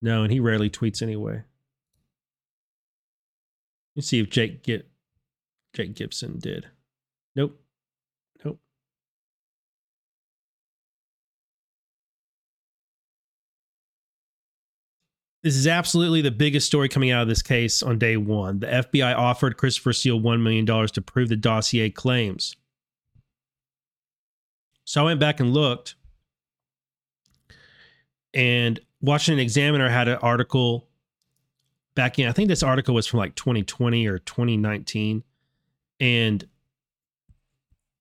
No, 0.00 0.22
and 0.22 0.32
he 0.32 0.40
rarely 0.40 0.70
tweets 0.70 1.02
anyway. 1.02 1.42
Let's 3.96 4.06
see 4.08 4.20
if 4.20 4.30
Jake 4.30 4.62
get 4.62 4.88
Jake 5.72 5.94
Gibson 5.94 6.38
did. 6.38 6.66
Nope. 7.34 7.60
Nope. 8.44 8.60
This 15.42 15.56
is 15.56 15.66
absolutely 15.66 16.20
the 16.20 16.30
biggest 16.30 16.66
story 16.66 16.88
coming 16.88 17.10
out 17.10 17.22
of 17.22 17.28
this 17.28 17.42
case 17.42 17.82
on 17.82 17.98
day 17.98 18.16
one. 18.16 18.60
The 18.60 18.66
FBI 18.66 19.16
offered 19.16 19.56
Christopher 19.56 19.92
Steele 19.92 20.20
$1 20.20 20.42
million 20.42 20.66
to 20.66 21.02
prove 21.02 21.28
the 21.28 21.36
dossier 21.36 21.90
claims. 21.90 22.54
So 24.84 25.02
I 25.02 25.04
went 25.04 25.20
back 25.20 25.38
and 25.38 25.52
looked, 25.52 25.96
and 28.32 28.80
Washington 29.00 29.40
Examiner 29.40 29.88
had 29.88 30.08
an 30.08 30.18
article 30.18 30.88
back 31.94 32.18
in, 32.18 32.28
I 32.28 32.32
think 32.32 32.48
this 32.48 32.62
article 32.62 32.94
was 32.94 33.06
from 33.06 33.18
like 33.18 33.34
2020 33.34 34.06
or 34.06 34.18
2019 34.18 35.22
and 36.00 36.44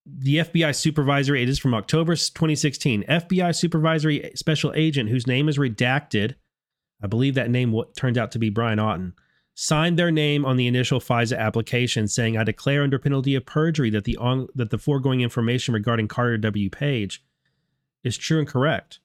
the 0.06 0.38
FBI 0.38 0.74
supervisory, 0.74 1.44
it 1.44 1.50
is 1.50 1.60
from 1.60 1.74
October 1.74 2.16
2016, 2.16 3.04
FBI 3.04 3.54
supervisory 3.54 4.32
special 4.36 4.72
agent 4.74 5.10
whose 5.10 5.28
name 5.28 5.50
is 5.50 5.58
redacted. 5.58 6.36
I 7.04 7.08
believe 7.08 7.36
that 7.36 7.50
name 7.50 7.76
turned 7.96 8.18
out 8.18 8.32
to 8.32 8.40
be 8.40 8.50
Brian 8.50 8.80
Auten. 8.80 9.14
Signed 9.54 10.00
their 10.00 10.12
name 10.12 10.46
on 10.46 10.56
the 10.56 10.68
initial 10.68 11.00
FISA 11.00 11.38
application, 11.38 12.08
saying, 12.08 12.38
"I 12.38 12.44
declare 12.44 12.84
under 12.84 13.00
penalty 13.00 13.36
of 13.36 13.46
perjury 13.46 13.90
that 13.90 14.06
the 14.06 14.16
on, 14.18 14.48
that 14.56 14.70
the 14.70 14.78
foregoing 14.78 15.22
information 15.22 15.74
regarding 15.74 16.08
Carter 16.08 16.38
W. 16.38 16.70
Page 16.70 17.24
is 18.04 18.18
true 18.18 18.40
and 18.40 18.48
correct." 18.48 19.00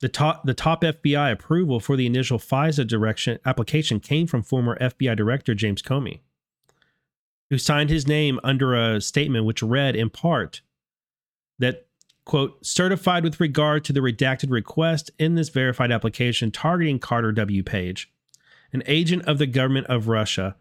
The 0.00 0.08
top 0.08 0.46
the 0.46 0.54
top 0.54 0.82
FBI 0.82 1.30
approval 1.30 1.78
for 1.78 1.96
the 1.96 2.06
initial 2.06 2.38
FISA 2.38 2.86
direction 2.86 3.38
application 3.44 4.00
came 4.00 4.26
from 4.26 4.42
former 4.42 4.78
FBI 4.78 5.16
Director 5.16 5.54
James 5.54 5.82
Comey 5.82 6.20
who 7.50 7.58
signed 7.58 7.90
his 7.90 8.06
name 8.06 8.40
under 8.42 8.74
a 8.74 9.00
statement 9.00 9.44
which 9.44 9.62
read 9.62 9.96
in 9.96 10.08
part 10.08 10.62
that 11.58 11.86
quote 12.24 12.64
certified 12.64 13.24
with 13.24 13.40
regard 13.40 13.84
to 13.84 13.92
the 13.92 14.00
redacted 14.00 14.50
request 14.50 15.10
in 15.18 15.34
this 15.34 15.48
verified 15.48 15.90
application 15.90 16.50
targeting 16.50 16.98
Carter 16.98 17.32
W. 17.32 17.62
Page, 17.62 18.10
an 18.72 18.82
agent 18.86 19.24
of 19.26 19.38
the 19.38 19.46
government 19.46 19.88
of 19.88 20.06
Russia. 20.06 20.54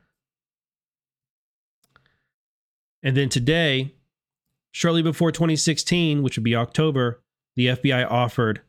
And 3.03 3.15
then 3.15 3.29
today, 3.29 3.93
shortly 4.71 5.03
before 5.03 5.31
2016, 5.31 6.23
which 6.23 6.37
would 6.37 6.43
be 6.43 6.55
October, 6.55 7.21
the 7.55 7.67
FBI 7.67 8.09
offered 8.09 8.61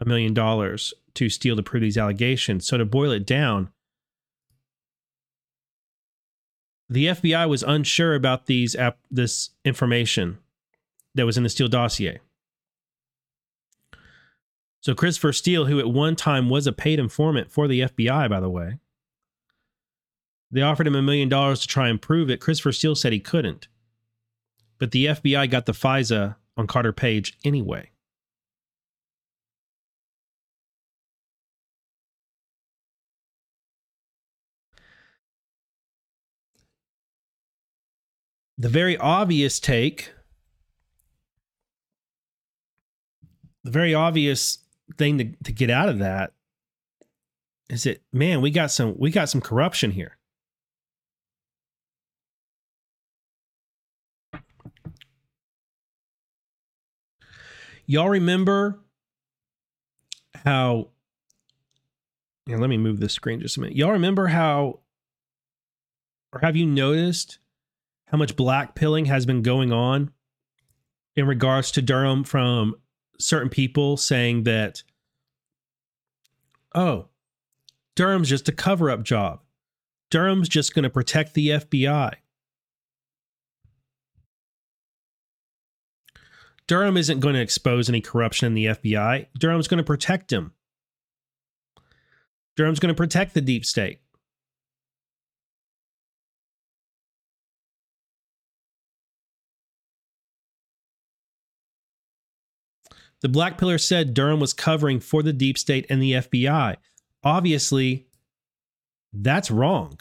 a 0.00 0.04
million 0.04 0.34
dollars 0.34 0.94
to 1.14 1.28
Steele 1.28 1.56
to 1.56 1.62
prove 1.62 1.82
these 1.82 1.98
allegations. 1.98 2.66
So 2.66 2.78
to 2.78 2.84
boil 2.84 3.10
it 3.12 3.26
down, 3.26 3.70
the 6.88 7.06
FBI 7.06 7.48
was 7.48 7.62
unsure 7.62 8.14
about 8.14 8.46
these 8.46 8.74
this 9.10 9.50
information 9.64 10.38
that 11.14 11.26
was 11.26 11.36
in 11.36 11.42
the 11.42 11.48
Steele 11.48 11.68
dossier. 11.68 12.20
So 14.80 14.94
Christopher 14.94 15.32
Steele, 15.32 15.66
who 15.66 15.78
at 15.78 15.90
one 15.90 16.16
time 16.16 16.48
was 16.48 16.66
a 16.66 16.72
paid 16.72 16.98
informant 16.98 17.52
for 17.52 17.68
the 17.68 17.82
FBI, 17.82 18.30
by 18.30 18.40
the 18.40 18.48
way, 18.48 18.78
they 20.50 20.62
offered 20.62 20.86
him 20.86 20.96
a 20.96 21.02
million 21.02 21.28
dollars 21.28 21.60
to 21.60 21.68
try 21.68 21.88
and 21.88 22.00
prove 22.00 22.30
it. 22.30 22.40
Christopher 22.40 22.72
Steele 22.72 22.94
said 22.94 23.12
he 23.12 23.20
couldn't. 23.20 23.68
But 24.78 24.90
the 24.90 25.06
FBI 25.06 25.50
got 25.50 25.66
the 25.66 25.72
FISA 25.72 26.36
on 26.56 26.66
Carter 26.66 26.92
Page 26.92 27.36
anyway. 27.44 27.90
The 38.60 38.68
very 38.68 38.98
obvious 38.98 39.58
take, 39.58 40.12
the 43.64 43.70
very 43.70 43.94
obvious 43.94 44.58
thing 44.98 45.16
to, 45.16 45.32
to 45.44 45.52
get 45.52 45.70
out 45.70 45.88
of 45.88 46.00
that 46.00 46.34
is 47.70 47.84
that 47.84 48.02
man, 48.12 48.42
we 48.42 48.50
got 48.50 48.70
some 48.70 48.96
we 48.98 49.10
got 49.10 49.30
some 49.30 49.40
corruption 49.40 49.92
here. 49.92 50.18
Y'all 57.86 58.10
remember 58.10 58.80
how 60.44 60.88
yeah, 62.46 62.58
let 62.58 62.68
me 62.68 62.76
move 62.76 63.00
this 63.00 63.14
screen 63.14 63.40
just 63.40 63.56
a 63.56 63.60
minute. 63.60 63.74
Y'all 63.74 63.92
remember 63.92 64.26
how 64.26 64.80
or 66.34 66.40
have 66.40 66.56
you 66.56 66.66
noticed 66.66 67.38
how 68.10 68.18
much 68.18 68.36
black 68.36 68.74
pilling 68.74 69.04
has 69.04 69.24
been 69.24 69.42
going 69.42 69.72
on 69.72 70.10
in 71.14 71.26
regards 71.26 71.70
to 71.72 71.82
Durham 71.82 72.24
from 72.24 72.74
certain 73.20 73.48
people 73.48 73.96
saying 73.96 74.44
that, 74.44 74.82
oh, 76.74 77.06
Durham's 77.94 78.28
just 78.28 78.48
a 78.48 78.52
cover 78.52 78.90
up 78.90 79.04
job. 79.04 79.40
Durham's 80.10 80.48
just 80.48 80.74
going 80.74 80.82
to 80.82 80.90
protect 80.90 81.34
the 81.34 81.48
FBI. 81.50 82.14
Durham 86.66 86.96
isn't 86.96 87.20
going 87.20 87.34
to 87.34 87.40
expose 87.40 87.88
any 87.88 88.00
corruption 88.00 88.46
in 88.46 88.54
the 88.54 88.66
FBI. 88.66 89.26
Durham's 89.38 89.68
going 89.68 89.78
to 89.78 89.84
protect 89.84 90.32
him. 90.32 90.52
Durham's 92.56 92.80
going 92.80 92.94
to 92.94 92.98
protect 92.98 93.34
the 93.34 93.40
deep 93.40 93.64
state. 93.64 94.00
The 103.22 103.28
Black 103.28 103.58
Pillar 103.58 103.78
said 103.78 104.14
Durham 104.14 104.40
was 104.40 104.52
covering 104.52 105.00
for 105.00 105.22
the 105.22 105.32
deep 105.32 105.58
state 105.58 105.86
and 105.90 106.02
the 106.02 106.12
FBI. 106.12 106.76
Obviously, 107.22 108.06
that's 109.12 109.50
wrong. 109.50 110.00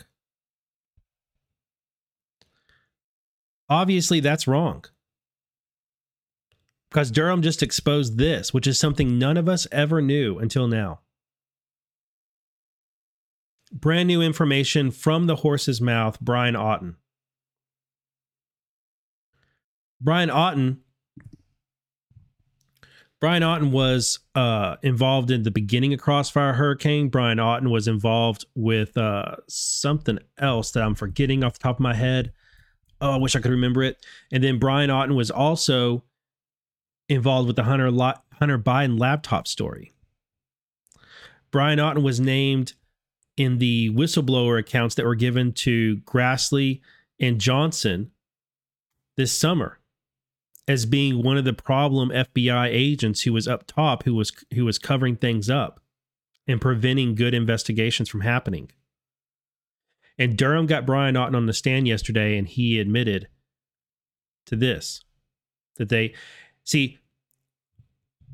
Obviously, 3.67 4.19
that's 4.19 4.47
wrong. 4.47 4.85
Because 6.89 7.11
Durham 7.11 7.41
just 7.41 7.61
exposed 7.61 8.17
this, 8.17 8.53
which 8.53 8.65
is 8.65 8.79
something 8.79 9.19
none 9.19 9.37
of 9.37 9.47
us 9.47 9.67
ever 9.71 10.01
knew 10.01 10.39
until 10.39 10.67
now. 10.67 11.01
Brand 13.71 14.07
new 14.07 14.21
information 14.21 14.89
from 14.89 15.27
the 15.27 15.37
horse's 15.37 15.79
mouth, 15.79 16.19
Brian 16.19 16.55
Auten. 16.55 16.95
Brian 20.01 20.29
Auten 20.29 20.77
Brian 23.19 23.43
Auten 23.43 23.71
was 23.71 24.19
uh, 24.33 24.77
involved 24.81 25.29
in 25.29 25.43
the 25.43 25.51
beginning 25.51 25.93
of 25.93 25.99
Crossfire 25.99 26.53
Hurricane. 26.53 27.09
Brian 27.09 27.37
Auten 27.37 27.69
was 27.69 27.87
involved 27.87 28.45
with 28.55 28.97
uh, 28.97 29.35
something 29.49 30.19
else 30.37 30.71
that 30.71 30.83
I'm 30.83 30.95
forgetting 30.95 31.43
off 31.43 31.53
the 31.53 31.59
top 31.59 31.77
of 31.77 31.81
my 31.81 31.93
head. 31.93 32.31
Oh, 33.01 33.11
I 33.11 33.17
wish 33.17 33.35
I 33.35 33.41
could 33.41 33.51
remember 33.51 33.83
it. 33.83 34.05
And 34.31 34.43
then 34.43 34.57
Brian 34.57 34.89
Auten 34.89 35.15
was 35.15 35.31
also 35.31 36.03
involved 37.09 37.47
with 37.47 37.57
the 37.57 37.63
Hunter 37.63 37.91
Hunter 38.33 38.59
Biden 38.59 38.97
laptop 38.97 39.47
story. 39.47 39.91
Brian 41.51 41.79
Auten 41.79 42.03
was 42.03 42.19
named 42.21 42.73
in 43.35 43.57
the 43.57 43.89
whistleblower 43.89 44.59
accounts 44.59 44.95
that 44.95 45.05
were 45.05 45.15
given 45.15 45.51
to 45.53 45.97
Grassley 45.99 46.81
and 47.19 47.39
Johnson 47.39 48.11
this 49.17 49.37
summer 49.37 49.78
as 50.69 50.85
being 50.85 51.23
one 51.23 51.35
of 51.35 51.45
the 51.45 51.51
problem 51.53 52.09
FBI 52.09 52.69
agents 52.71 53.23
who 53.23 53.33
was 53.33 53.47
up 53.47 53.65
top 53.65 54.03
who 54.03 54.13
was 54.13 54.31
who 54.53 54.63
was 54.63 54.77
covering 54.77 55.15
things 55.15 55.49
up 55.49 55.81
and 56.47 56.61
preventing 56.61 57.15
good 57.15 57.33
investigations 57.33 58.07
from 58.07 58.21
happening. 58.21 58.71
And 60.19 60.37
Durham 60.37 60.67
got 60.67 60.85
Brian 60.85 61.15
Auten 61.15 61.35
on 61.35 61.47
the 61.47 61.53
stand 61.53 61.87
yesterday 61.87 62.37
and 62.37 62.47
he 62.47 62.79
admitted 62.79 63.27
to 64.45 64.55
this 64.55 65.01
that 65.77 65.89
they 65.89 66.13
see 66.63 66.99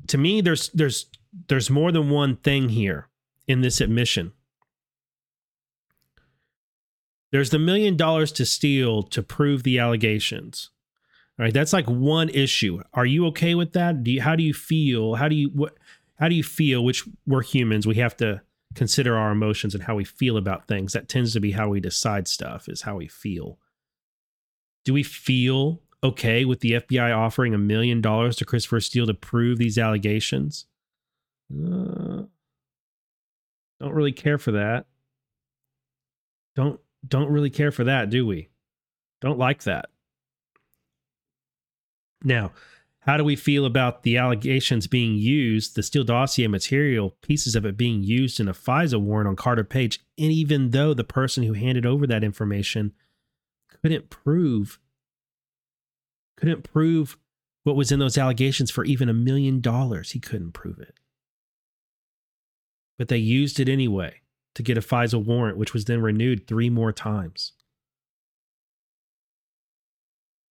to 0.08 0.18
me 0.18 0.42
there's 0.42 0.68
there's 0.70 1.06
there's 1.48 1.70
more 1.70 1.90
than 1.90 2.10
one 2.10 2.36
thing 2.36 2.68
here 2.68 3.08
in 3.48 3.62
this 3.62 3.80
admission. 3.80 4.32
There's 7.32 7.50
the 7.50 7.58
million 7.58 7.96
dollars 7.96 8.30
to 8.32 8.44
Steele 8.44 9.02
to 9.04 9.22
prove 9.22 9.62
the 9.62 9.78
allegations. 9.78 10.70
All 11.38 11.44
right, 11.44 11.52
that's 11.52 11.72
like 11.72 11.86
one 11.86 12.30
issue. 12.30 12.80
Are 12.94 13.04
you 13.04 13.26
okay 13.26 13.54
with 13.54 13.72
that? 13.74 14.02
Do 14.02 14.10
you, 14.10 14.22
how 14.22 14.36
do 14.36 14.42
you 14.42 14.54
feel? 14.54 15.16
How 15.16 15.28
do 15.28 15.36
you 15.36 15.50
what? 15.50 15.76
How 16.18 16.28
do 16.28 16.34
you 16.34 16.42
feel? 16.42 16.82
Which 16.82 17.06
we're 17.26 17.42
humans, 17.42 17.86
we 17.86 17.96
have 17.96 18.16
to 18.18 18.40
consider 18.74 19.16
our 19.18 19.32
emotions 19.32 19.74
and 19.74 19.84
how 19.84 19.94
we 19.94 20.04
feel 20.04 20.38
about 20.38 20.66
things. 20.66 20.94
That 20.94 21.08
tends 21.08 21.34
to 21.34 21.40
be 21.40 21.52
how 21.52 21.68
we 21.68 21.80
decide 21.80 22.26
stuff. 22.26 22.68
Is 22.68 22.82
how 22.82 22.96
we 22.96 23.06
feel. 23.06 23.58
Do 24.86 24.94
we 24.94 25.02
feel 25.02 25.82
okay 26.02 26.44
with 26.46 26.60
the 26.60 26.72
FBI 26.72 27.14
offering 27.14 27.52
a 27.52 27.58
million 27.58 28.00
dollars 28.00 28.36
to 28.36 28.44
Christopher 28.46 28.80
Steele 28.80 29.06
to 29.06 29.14
prove 29.14 29.58
these 29.58 29.76
allegations? 29.76 30.64
Uh, 31.52 32.22
don't 33.78 33.92
really 33.92 34.12
care 34.12 34.38
for 34.38 34.52
that. 34.52 34.86
Don't 36.54 36.80
don't 37.06 37.28
really 37.28 37.50
care 37.50 37.70
for 37.70 37.84
that, 37.84 38.08
do 38.08 38.26
we? 38.26 38.48
Don't 39.20 39.38
like 39.38 39.64
that. 39.64 39.90
Now, 42.22 42.52
how 43.00 43.16
do 43.16 43.22
we 43.22 43.36
feel 43.36 43.64
about 43.64 44.02
the 44.02 44.16
allegations 44.16 44.88
being 44.88 45.14
used, 45.14 45.76
the 45.76 45.82
Steele 45.82 46.02
dossier 46.02 46.48
material, 46.48 47.16
pieces 47.22 47.54
of 47.54 47.64
it 47.64 47.76
being 47.76 48.02
used 48.02 48.40
in 48.40 48.48
a 48.48 48.52
FISA 48.52 49.00
warrant 49.00 49.28
on 49.28 49.36
Carter 49.36 49.62
Page, 49.62 50.00
and 50.18 50.32
even 50.32 50.70
though 50.70 50.92
the 50.92 51.04
person 51.04 51.44
who 51.44 51.52
handed 51.52 51.86
over 51.86 52.06
that 52.06 52.24
information 52.24 52.92
couldn't 53.82 54.10
prove 54.10 54.80
couldn't 56.36 56.64
prove 56.64 57.16
what 57.62 57.76
was 57.76 57.90
in 57.90 57.98
those 57.98 58.18
allegations 58.18 58.70
for 58.70 58.84
even 58.84 59.08
a 59.08 59.14
million 59.14 59.60
dollars, 59.60 60.10
he 60.10 60.20
couldn't 60.20 60.52
prove 60.52 60.78
it. 60.78 60.94
But 62.98 63.08
they 63.08 63.16
used 63.16 63.58
it 63.58 63.68
anyway 63.68 64.20
to 64.54 64.62
get 64.62 64.76
a 64.76 64.82
FISA 64.82 65.24
warrant, 65.24 65.56
which 65.56 65.72
was 65.72 65.84
then 65.84 66.02
renewed 66.02 66.46
three 66.46 66.70
more 66.70 66.92
times. 66.92 67.52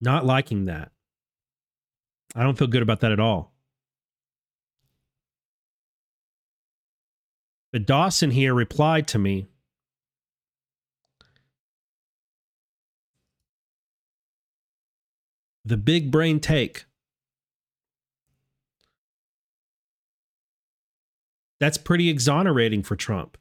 Not 0.02 0.26
liking 0.26 0.66
that. 0.66 0.92
I 2.36 2.44
don't 2.44 2.58
feel 2.58 2.68
good 2.68 2.82
about 2.82 3.00
that 3.00 3.14
at 3.14 3.20
all. 3.20 3.54
But 7.72 7.86
Dawson 7.86 8.32
here 8.32 8.54
replied 8.54 9.08
to 9.10 9.20
me. 9.20 9.48
The 15.64 15.78
big 15.78 16.12
brain 16.12 16.40
take. 16.40 16.86
That's 21.60 21.78
pretty 21.78 22.10
exonerating 22.10 22.84
for 22.84 22.96
Trump. 22.96 23.38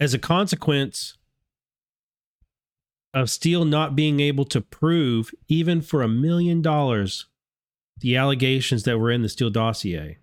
As 0.00 0.14
a 0.14 0.18
consequence, 0.18 1.17
of 3.14 3.30
Steele 3.30 3.64
not 3.64 3.96
being 3.96 4.20
able 4.20 4.44
to 4.46 4.60
prove, 4.60 5.30
even 5.48 5.80
for 5.80 6.02
a 6.02 6.08
million 6.08 6.62
dollars, 6.62 7.26
the 8.00 8.16
allegations 8.16 8.84
that 8.84 8.98
were 8.98 9.10
in 9.10 9.22
the 9.22 9.28
Steele 9.28 9.50
dossier. 9.50 10.18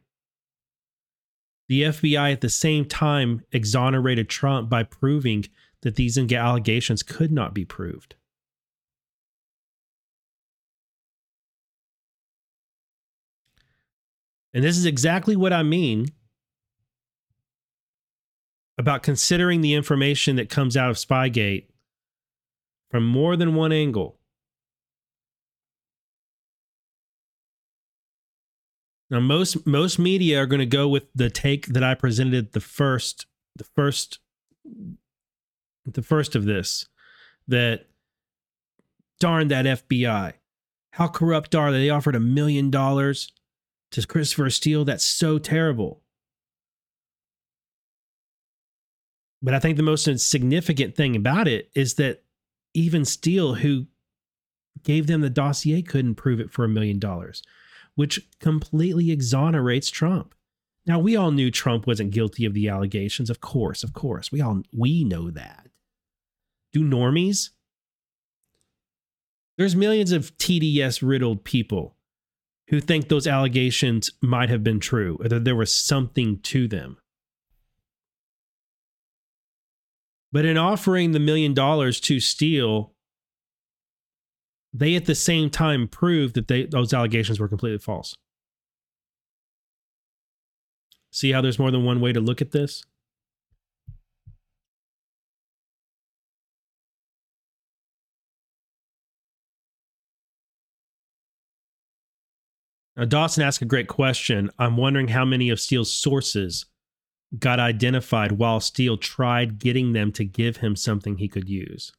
The 1.68 1.84
FBI 1.84 2.32
at 2.32 2.42
the 2.42 2.50
same 2.50 2.86
time 2.86 3.44
exonerated 3.52 4.30
Trump 4.30 4.70
by 4.70 4.84
proving 4.84 5.46
that 5.82 5.96
these 5.96 6.18
allegations 6.18 7.04
could 7.04 7.32
not 7.32 7.54
be 7.54 7.66
proved. 7.66 8.16
And 14.54 14.64
this 14.64 14.78
is 14.78 14.86
exactly 14.86 15.36
what 15.36 15.52
I 15.52 15.64
mean 15.64 16.08
about 18.78 19.04
considering 19.04 19.62
the 19.62 19.74
information 19.74 20.38
that 20.38 20.50
comes 20.50 20.78
out 20.78 20.90
of 20.90 20.96
Spygate 20.96 21.66
from 22.90 23.06
more 23.06 23.36
than 23.36 23.56
one 23.56 23.72
angle. 23.72 24.20
Now 29.10 29.20
most 29.20 29.66
most 29.68 30.00
media 30.00 30.42
are 30.42 30.48
going 30.48 30.60
to 30.60 30.66
go 30.66 30.88
with 30.88 31.04
the 31.14 31.30
take 31.30 31.68
that 31.68 31.84
I 31.84 31.94
presented 31.94 32.54
the 32.54 32.60
first 32.60 33.28
the 33.56 33.64
first 33.64 34.20
the 35.86 36.02
first 36.02 36.36
of 36.36 36.46
this 36.46 36.88
that 37.48 37.88
darn 39.20 39.48
that 39.50 39.66
FBI. 39.66 40.34
How 40.92 41.08
corrupt 41.08 41.54
are 41.54 41.72
they? 41.72 41.80
They 41.80 41.90
offered 41.90 42.16
a 42.16 42.20
million 42.20 42.72
dollars 42.72 43.32
to 43.92 44.06
Christopher 44.06 44.50
Steele. 44.50 44.86
That's 44.86 45.04
so 45.04 45.38
terrible. 45.38 46.02
But 49.42 49.54
I 49.54 49.60
think 49.60 49.78
the 49.78 49.84
most 49.84 50.10
significant 50.20 50.96
thing 50.96 51.16
about 51.16 51.48
it 51.48 51.70
is 51.76 51.96
that 51.96 52.25
even 52.76 53.06
Steele, 53.06 53.56
who 53.56 53.88
gave 54.84 55.08
them 55.08 55.22
the 55.22 55.30
dossier, 55.30 55.82
couldn't 55.82 56.16
prove 56.16 56.40
it 56.40 56.52
for 56.52 56.66
a 56.66 56.70
million 56.70 57.00
dollars, 57.00 57.42
which 57.96 58.28
completely 58.40 59.12
exonerates 59.12 59.90
Trump. 59.90 60.36
Now 60.86 61.00
we 61.00 61.16
all 61.16 61.32
knew 61.32 61.50
Trump 61.50 61.88
wasn't 61.88 62.12
guilty 62.12 62.46
of 62.46 62.54
the 62.54 62.70
allegations, 62.70 63.30
of 63.30 63.42
course, 63.42 63.84
of 63.84 63.94
course. 63.94 64.32
We 64.32 64.42
all 64.42 64.62
we 64.72 65.04
know 65.04 65.32
that. 65.32 65.68
Do 66.74 66.84
normies? 66.84 67.50
There's 69.58 69.76
millions 69.76 70.12
of 70.12 70.38
TDS 70.38 71.00
riddled 71.02 71.46
people 71.46 71.96
who 72.68 72.82
think 72.82 73.08
those 73.08 73.26
allegations 73.26 74.12
might 74.22 74.50
have 74.50 74.64
been 74.64 74.80
true 74.80 75.18
or 75.22 75.30
that 75.30 75.46
there 75.46 75.56
was 75.56 75.74
something 75.74 76.40
to 76.40 76.68
them. 76.68 76.98
But 80.36 80.44
in 80.44 80.58
offering 80.58 81.14
the 81.14 81.20
million 81.22 81.54
dollars 81.54 82.02
to 82.02 82.20
Steele, 82.20 82.92
they 84.74 84.96
at 84.96 85.06
the 85.06 85.16
same 85.16 85.50
time 85.50 85.88
proved 85.88 86.36
that 86.36 86.50
they, 86.50 86.66
those 86.66 86.94
allegations 86.94 87.40
were 87.40 87.48
completely 87.48 87.78
false. 87.78 88.14
See 91.10 91.32
how 91.32 91.40
there's 91.40 91.58
more 91.58 91.72
than 91.72 91.86
one 91.86 92.02
way 92.02 92.12
to 92.12 92.20
look 92.20 92.42
at 92.42 92.52
this? 92.52 92.84
Now, 102.98 103.06
Dawson 103.06 103.42
asked 103.42 103.62
a 103.62 103.66
great 103.66 103.88
question. 103.88 104.52
I'm 104.60 104.76
wondering 104.76 105.08
how 105.08 105.24
many 105.24 105.50
of 105.50 105.62
Steele's 105.62 105.94
sources 105.94 106.66
got 107.40 107.60
identified 107.60 108.34
while 108.34 108.60
Steele 108.60 108.98
tried 108.98 109.60
getting 109.60 109.94
them 109.94 110.12
to 110.14 110.24
give 110.24 110.58
him 110.58 110.76
something 110.76 111.18
he 111.18 111.28
could 111.28 111.50
use. 111.50 111.92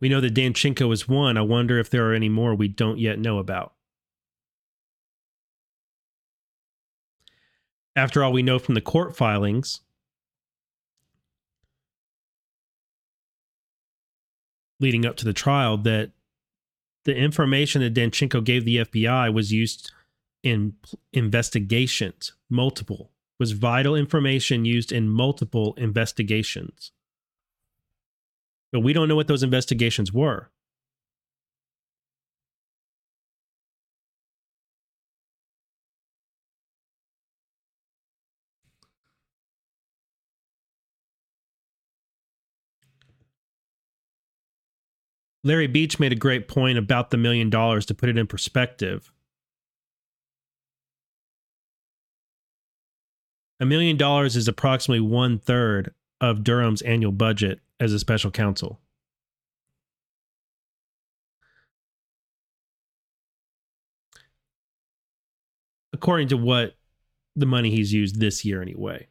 We 0.00 0.08
know 0.08 0.20
that 0.20 0.34
Danchenko 0.34 0.92
is 0.92 1.08
one. 1.08 1.36
I 1.36 1.42
wonder 1.42 1.78
if 1.78 1.88
there 1.88 2.10
are 2.10 2.14
any 2.14 2.28
more 2.28 2.54
we 2.54 2.68
don't 2.68 2.98
yet 2.98 3.18
know 3.18 3.38
about. 3.38 3.72
After 7.94 8.22
all, 8.22 8.32
we 8.32 8.42
know 8.42 8.58
from 8.58 8.74
the 8.74 8.82
court 8.82 9.16
filings 9.16 9.80
leading 14.78 15.06
up 15.06 15.16
to 15.16 15.24
the 15.24 15.32
trial 15.32 15.78
that 15.78 16.10
the 17.04 17.16
information 17.16 17.80
that 17.80 17.94
Danchenko 17.94 18.44
gave 18.44 18.64
the 18.64 18.78
FBI 18.78 19.32
was 19.32 19.52
used 19.52 19.92
in 20.46 20.74
investigations, 21.12 22.34
multiple, 22.48 23.10
was 23.40 23.50
vital 23.50 23.96
information 23.96 24.64
used 24.64 24.92
in 24.92 25.08
multiple 25.08 25.74
investigations. 25.76 26.92
But 28.72 28.80
we 28.80 28.92
don't 28.92 29.08
know 29.08 29.16
what 29.16 29.26
those 29.26 29.42
investigations 29.42 30.12
were. 30.12 30.50
Larry 45.42 45.66
Beach 45.66 45.98
made 45.98 46.12
a 46.12 46.16
great 46.16 46.46
point 46.46 46.78
about 46.78 47.10
the 47.10 47.16
million 47.16 47.50
dollars 47.50 47.84
to 47.86 47.94
put 47.94 48.08
it 48.08 48.16
in 48.16 48.28
perspective. 48.28 49.12
A 53.58 53.64
million 53.64 53.96
dollars 53.96 54.36
is 54.36 54.48
approximately 54.48 55.00
one 55.00 55.38
third 55.38 55.94
of 56.20 56.44
Durham's 56.44 56.82
annual 56.82 57.12
budget 57.12 57.60
as 57.80 57.92
a 57.92 57.98
special 57.98 58.30
counsel. 58.30 58.80
According 65.92 66.28
to 66.28 66.36
what 66.36 66.76
the 67.34 67.46
money 67.46 67.70
he's 67.70 67.92
used 67.92 68.20
this 68.20 68.44
year, 68.44 68.60
anyway. 68.60 69.08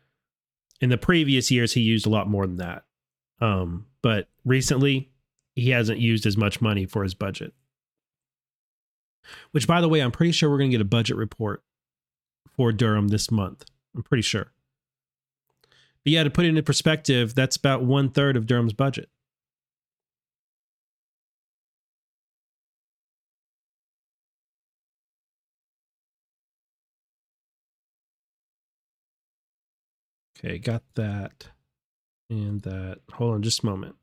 In 0.82 0.90
the 0.90 0.98
previous 0.98 1.50
years, 1.50 1.74
he 1.74 1.82
used 1.82 2.06
a 2.06 2.10
lot 2.10 2.30
more 2.30 2.46
than 2.46 2.58
that. 2.58 2.84
Um, 3.42 3.88
but 4.02 4.28
recently, 4.44 5.10
he 5.56 5.72
hasn't 5.72 6.00
used 6.00 6.26
as 6.26 6.38
much 6.38 6.62
money 6.62 6.86
for 6.86 7.04
his 7.04 7.14
budget. 7.14 7.54
Which, 9.52 9.68
by 9.68 9.82
the 9.82 9.90
way, 9.90 10.02
I'm 10.02 10.12
pretty 10.12 10.32
sure 10.32 10.50
we're 10.50 10.60
going 10.60 10.70
to 10.70 10.78
get 10.78 10.82
a 10.82 10.86
budget 10.86 11.18
report 11.18 11.64
for 12.56 12.72
Durham 12.72 13.08
this 13.08 13.32
month. 13.32 13.66
I'm 13.96 14.04
pretty 14.04 14.24
sure. 14.24 14.52
But 16.04 16.12
yeah, 16.14 16.24
to 16.24 16.30
put 16.30 16.46
it 16.46 16.50
into 16.50 16.64
perspective, 16.64 17.34
that's 17.34 17.56
about 17.56 17.84
one 17.84 18.10
third 18.10 18.38
of 18.38 18.46
Durham's 18.46 18.74
budget. 18.74 19.10
Okay, 30.38 30.60
got 30.60 30.84
that 30.96 31.48
and 32.30 32.62
that. 32.62 33.00
Hold 33.14 33.36
on 33.36 33.42
just 33.42 33.64
a 33.64 33.66
moment. 33.66 33.96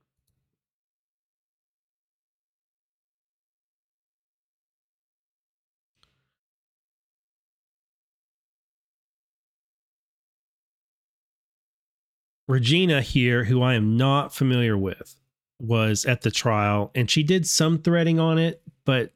Regina 12.52 13.00
here, 13.00 13.44
who 13.44 13.62
I 13.62 13.72
am 13.72 13.96
not 13.96 14.34
familiar 14.34 14.76
with, 14.76 15.16
was 15.58 16.04
at 16.04 16.20
the 16.20 16.30
trial 16.30 16.90
and 16.94 17.10
she 17.10 17.22
did 17.22 17.46
some 17.46 17.78
threading 17.78 18.20
on 18.20 18.36
it, 18.36 18.60
but 18.84 19.14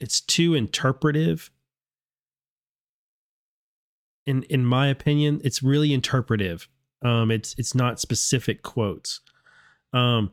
it's 0.00 0.18
too 0.18 0.54
interpretive. 0.54 1.50
In 4.24 4.44
in 4.44 4.64
my 4.64 4.86
opinion, 4.86 5.42
it's 5.44 5.62
really 5.62 5.92
interpretive. 5.92 6.66
Um, 7.02 7.30
it's 7.30 7.54
it's 7.58 7.74
not 7.74 8.00
specific 8.00 8.62
quotes. 8.62 9.20
Um, 9.92 10.32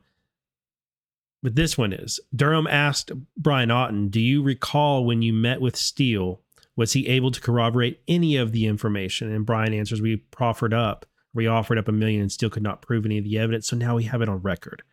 but 1.43 1.57
this 1.57 1.77
one 1.77 1.91
is 1.91 2.17
Durham 2.33 2.67
asked 2.67 3.11
Brian 3.35 3.67
Auten, 3.67 4.09
"Do 4.09 4.21
you 4.21 4.41
recall 4.41 5.03
when 5.03 5.21
you 5.21 5.33
met 5.33 5.59
with 5.59 5.75
Steele? 5.75 6.39
Was 6.77 6.93
he 6.93 7.09
able 7.09 7.31
to 7.31 7.41
corroborate 7.41 7.99
any 8.07 8.37
of 8.37 8.53
the 8.53 8.67
information?" 8.67 9.29
And 9.29 9.45
Brian 9.45 9.73
answers, 9.73 9.99
"We 9.99 10.15
proffered 10.15 10.73
up." 10.73 11.05
We 11.33 11.47
offered 11.47 11.77
up 11.77 11.87
a 11.87 11.93
million 11.93 12.21
and 12.21 12.31
still 12.31 12.49
could 12.49 12.63
not 12.63 12.81
prove 12.81 13.05
any 13.05 13.17
of 13.17 13.23
the 13.23 13.37
evidence. 13.37 13.67
So 13.67 13.75
now 13.75 13.95
we 13.95 14.03
have 14.03 14.21
it 14.21 14.29
on 14.29 14.41
record. 14.41 14.83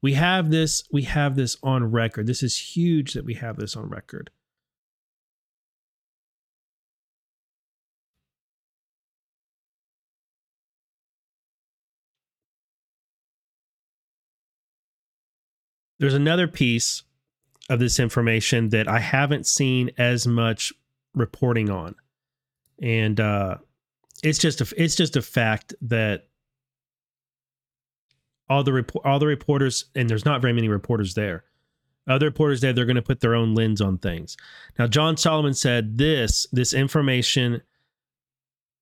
We 0.00 0.14
have 0.14 0.50
this, 0.50 0.84
we 0.92 1.02
have 1.02 1.36
this 1.36 1.56
on 1.62 1.90
record. 1.90 2.26
This 2.26 2.42
is 2.42 2.56
huge 2.56 3.14
that 3.14 3.24
we 3.24 3.34
have 3.34 3.56
this 3.56 3.76
on 3.76 3.88
record. 3.88 4.30
There's 15.98 16.14
another 16.14 16.48
piece 16.48 17.02
of 17.70 17.78
this 17.78 17.98
information 17.98 18.68
that 18.70 18.88
I 18.88 18.98
haven't 18.98 19.46
seen 19.46 19.90
as 19.96 20.26
much 20.26 20.72
reporting 21.14 21.70
on. 21.70 21.94
And 22.82 23.18
uh, 23.20 23.56
it's 24.24 24.38
just 24.38 24.60
a 24.60 24.74
it's 24.76 24.96
just 24.96 25.16
a 25.16 25.22
fact 25.22 25.74
that 25.82 26.28
all 28.48 28.64
the 28.64 28.72
report 28.72 29.04
all 29.04 29.18
the 29.18 29.26
reporters 29.26 29.84
and 29.94 30.08
there's 30.08 30.24
not 30.24 30.40
very 30.40 30.52
many 30.52 30.68
reporters 30.68 31.14
there. 31.14 31.44
Other 32.08 32.26
reporters 32.26 32.60
there 32.60 32.72
they're 32.72 32.86
going 32.86 32.96
to 32.96 33.02
put 33.02 33.20
their 33.20 33.34
own 33.34 33.54
lens 33.54 33.80
on 33.80 33.98
things. 33.98 34.36
Now 34.78 34.86
John 34.86 35.16
Solomon 35.16 35.54
said 35.54 35.98
this 35.98 36.46
this 36.52 36.72
information 36.72 37.60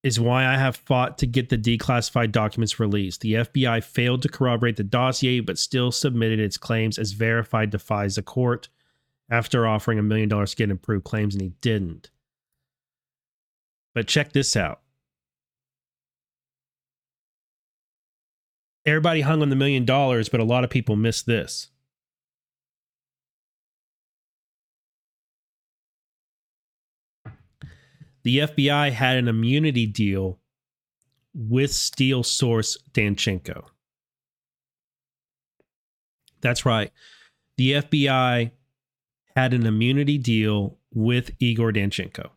is 0.04 0.18
why 0.18 0.46
I 0.46 0.56
have 0.56 0.76
fought 0.76 1.18
to 1.18 1.26
get 1.26 1.48
the 1.48 1.58
declassified 1.58 2.32
documents 2.32 2.80
released. 2.80 3.20
The 3.20 3.34
FBI 3.34 3.84
failed 3.84 4.22
to 4.22 4.28
corroborate 4.28 4.76
the 4.76 4.82
dossier, 4.84 5.40
but 5.40 5.58
still 5.58 5.92
submitted 5.92 6.40
its 6.40 6.56
claims 6.56 6.98
as 6.98 7.12
verified 7.12 7.70
to 7.70 7.78
FISA 7.78 8.24
court 8.24 8.68
after 9.30 9.66
offering 9.66 10.00
a 10.00 10.02
million 10.02 10.28
dollars 10.28 10.54
to 10.56 10.64
improved 10.64 11.04
claims, 11.04 11.36
and 11.36 11.42
he 11.42 11.52
didn't. 11.60 12.10
But 13.94 14.08
check 14.08 14.32
this 14.32 14.56
out. 14.56 14.81
Everybody 18.84 19.20
hung 19.20 19.42
on 19.42 19.48
the 19.48 19.56
million 19.56 19.84
dollars, 19.84 20.28
but 20.28 20.40
a 20.40 20.44
lot 20.44 20.64
of 20.64 20.70
people 20.70 20.96
missed 20.96 21.26
this. 21.26 21.68
The 28.24 28.38
FBI 28.38 28.92
had 28.92 29.16
an 29.16 29.28
immunity 29.28 29.86
deal 29.86 30.38
with 31.34 31.72
Steele 31.72 32.22
source 32.22 32.76
Danchenko. 32.92 33.64
That's 36.40 36.66
right. 36.66 36.92
The 37.56 37.72
FBI 37.72 38.50
had 39.36 39.54
an 39.54 39.66
immunity 39.66 40.18
deal 40.18 40.78
with 40.92 41.30
Igor 41.40 41.72
Danchenko. 41.72 42.30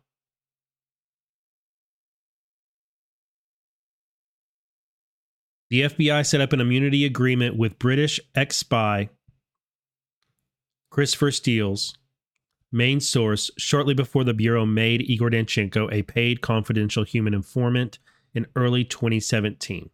The 5.68 5.82
FBI 5.82 6.24
set 6.24 6.40
up 6.40 6.52
an 6.52 6.60
immunity 6.60 7.04
agreement 7.04 7.56
with 7.56 7.78
British 7.78 8.20
ex 8.34 8.56
spy 8.56 9.10
Christopher 10.90 11.32
Steele's 11.32 11.96
main 12.70 13.00
source 13.00 13.50
shortly 13.58 13.94
before 13.94 14.22
the 14.22 14.34
Bureau 14.34 14.64
made 14.64 15.02
Igor 15.02 15.30
Danchenko 15.30 15.92
a 15.92 16.02
paid 16.02 16.40
confidential 16.40 17.04
human 17.04 17.34
informant 17.34 17.98
in 18.32 18.46
early 18.54 18.84
2017. 18.84 19.90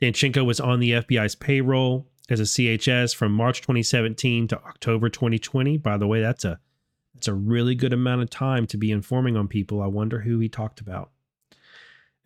Danchenko 0.00 0.44
was 0.44 0.60
on 0.60 0.78
the 0.78 0.92
FBI's 0.92 1.34
payroll 1.34 2.06
as 2.28 2.38
a 2.38 2.44
CHS 2.44 3.16
from 3.16 3.32
March 3.32 3.62
2017 3.62 4.48
to 4.48 4.58
October 4.58 5.08
2020. 5.08 5.78
By 5.78 5.96
the 5.96 6.06
way, 6.06 6.20
that's 6.20 6.44
a 6.44 6.60
that's 7.14 7.28
a 7.28 7.34
really 7.34 7.74
good 7.74 7.94
amount 7.94 8.22
of 8.22 8.30
time 8.30 8.66
to 8.66 8.76
be 8.76 8.92
informing 8.92 9.36
on 9.36 9.48
people. 9.48 9.80
I 9.80 9.86
wonder 9.86 10.20
who 10.20 10.38
he 10.38 10.50
talked 10.50 10.80
about. 10.80 11.10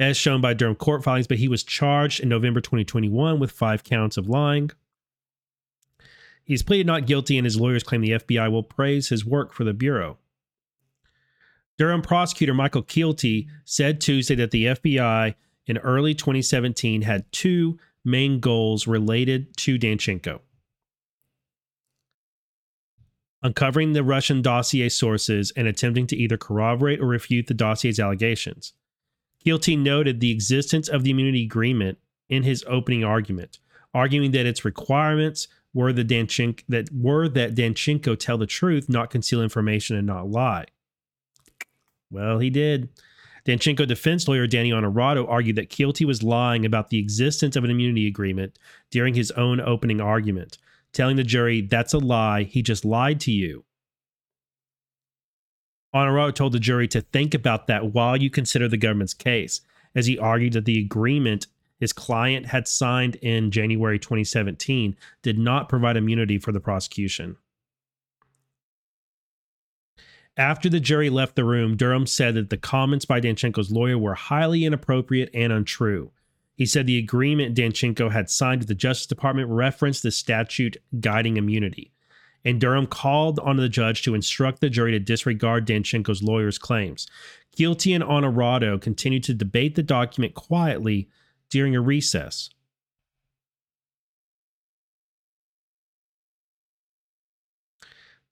As 0.01 0.17
shown 0.17 0.41
by 0.41 0.55
Durham 0.55 0.75
court 0.75 1.05
filings, 1.05 1.27
but 1.27 1.37
he 1.37 1.47
was 1.47 1.63
charged 1.63 2.21
in 2.21 2.29
November 2.29 2.61
2021 2.61 3.39
with 3.39 3.53
five 3.53 3.85
counts 3.85 4.17
of 4.17 4.29
lying. 4.29 4.71
He's 6.43 6.63
pleaded 6.63 6.87
not 6.87 7.07
guilty, 7.07 7.37
and 7.37 7.45
his 7.45 7.61
lawyers 7.61 7.83
claim 7.83 8.01
the 8.01 8.13
FBI 8.13 8.51
will 8.51 8.63
praise 8.63 9.11
his 9.11 9.27
work 9.27 9.53
for 9.53 9.63
the 9.63 9.75
Bureau. 9.75 10.17
Durham 11.77 12.01
prosecutor 12.01 12.55
Michael 12.55 12.83
Keilty 12.83 13.47
said 13.65 14.01
Tuesday 14.01 14.35
that 14.37 14.51
the 14.51 14.65
FBI 14.65 15.35
in 15.67 15.79
early 15.79 16.15
2017 16.15 17.03
had 17.03 17.31
two 17.31 17.79
main 18.03 18.41
goals 18.41 18.87
related 18.87 19.55
to 19.59 19.79
Danchenko 19.79 20.41
uncovering 23.43 23.93
the 23.93 24.05
Russian 24.05 24.43
dossier 24.43 24.89
sources 24.89 25.53
and 25.57 25.67
attempting 25.67 26.07
to 26.09 26.17
either 26.17 26.37
corroborate 26.37 27.01
or 27.01 27.07
refute 27.07 27.47
the 27.47 27.55
dossier's 27.55 27.99
allegations. 27.99 28.75
Keilty 29.45 29.79
noted 29.79 30.21
the 30.21 30.31
existence 30.31 30.89
of 30.89 31.03
the 31.03 31.11
immunity 31.11 31.45
agreement 31.45 31.99
in 32.29 32.43
his 32.43 32.65
opening 32.69 33.05
argument, 33.05 33.59
arguing 33.95 34.31
that 34.33 34.47
its 34.47 34.65
requirements 34.65 35.49
were 35.73 35.93
the 35.93 36.05
Danchenko 36.05 36.63
that 36.69 36.89
were 36.93 37.29
that 37.29 37.55
Danchenko 37.55 38.19
tell 38.19 38.39
the 38.39 38.47
truth, 38.47 38.89
not 38.89 39.11
conceal 39.11 39.43
information 39.43 39.97
and 39.97 40.07
not 40.07 40.29
lie. 40.29 40.67
Well, 42.11 42.39
he 42.39 42.51
did. 42.51 42.89
Danchenko 43.47 43.87
defense 43.87 44.29
lawyer 44.29 44.47
Danny 44.47 44.71
Onorato 44.71 45.27
argued 45.29 45.57
that 45.57 45.71
Keilty 45.71 46.05
was 46.05 46.23
lying 46.23 46.67
about 46.67 46.91
the 46.91 46.99
existence 46.99 47.57
of 47.57 47.65
an 47.65 47.71
immunity 47.71 48.07
agreement 48.07 48.59
during 48.91 49.15
his 49.15 49.31
own 49.33 49.61
opening 49.61 50.01
argument, 50.01 50.59
telling 50.93 51.17
the 51.17 51.25
jury 51.25 51.63
that's 51.63 51.95
a 51.95 51.99
lie, 51.99 52.43
he 52.43 52.63
just 52.63 52.85
lied 52.85 53.21
to 53.21 53.33
you. 53.33 53.65
Onorato 55.95 56.35
told 56.35 56.53
the 56.53 56.61
jury 56.61 56.87
to 56.89 57.01
think 57.01 57.35
about 57.35 57.67
that 57.67 57.93
while 57.93 58.17
you 58.17 58.31
consider 58.31 58.69
the 58.69 58.77
government's 58.77 59.15
case, 59.15 59.61
as 59.95 60.07
he 60.07 60.19
argued 60.19 60.53
that 60.53 60.65
the 60.65 60.79
agreement 60.79 61.47
his 61.81 61.93
client 61.93 62.47
had 62.47 62.69
signed 62.69 63.17
in 63.17 63.51
January 63.51 63.99
2017 63.99 64.95
did 65.23 65.39
not 65.39 65.69
provide 65.69 65.97
immunity 65.97 66.39
for 66.39 66.53
the 66.53 66.61
prosecution. 66.61 67.37
After 70.37 70.69
the 70.69 70.79
jury 70.79 71.11
left 71.11 71.37
the 71.37 71.45
room, 71.45 71.77
Durham 71.77 72.07
said 72.07 72.35
that 72.35 72.51
the 72.51 72.57
comments 72.57 73.05
by 73.05 73.21
Danchenko's 73.21 73.71
lawyer 73.71 73.99
were 73.99 74.15
highly 74.15 74.65
inappropriate 74.65 75.31
and 75.35 75.53
untrue. 75.53 76.13
He 76.55 76.67
said 76.67 76.87
the 76.87 76.99
agreement 76.99 77.57
Danchenko 77.57 78.13
had 78.13 78.31
signed 78.31 78.61
with 78.61 78.69
the 78.69 78.75
Justice 78.75 79.07
Department 79.07 79.49
referenced 79.49 80.03
the 80.03 80.11
statute 80.11 80.77
guiding 81.01 81.37
immunity. 81.37 81.93
And 82.45 82.61
Durham 82.61 82.87
called 82.87 83.39
on 83.41 83.57
the 83.57 83.69
judge 83.69 84.03
to 84.03 84.15
instruct 84.15 84.61
the 84.61 84.71
jury 84.71 84.93
to 84.93 84.99
disregard 84.99 85.67
Danchenko's 85.67 86.23
lawyer's 86.23 86.59
claims. 86.59 87.07
Keilty 87.57 87.95
and 87.95 88.05
Onorato 88.05 88.81
continued 88.81 89.25
to 89.25 89.35
debate 89.35 89.75
the 89.75 89.83
document 89.83 90.35
quietly 90.35 91.09
during 91.51 91.77
a 91.77 91.81
recess. 91.81 92.51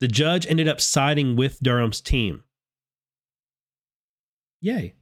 The 0.01 0.09
judge 0.09 0.47
ended 0.47 0.69
up 0.69 0.81
siding 0.81 1.35
with 1.35 1.61
Durham's 1.61 2.01
team. 2.01 2.45
Yay. 4.61 4.95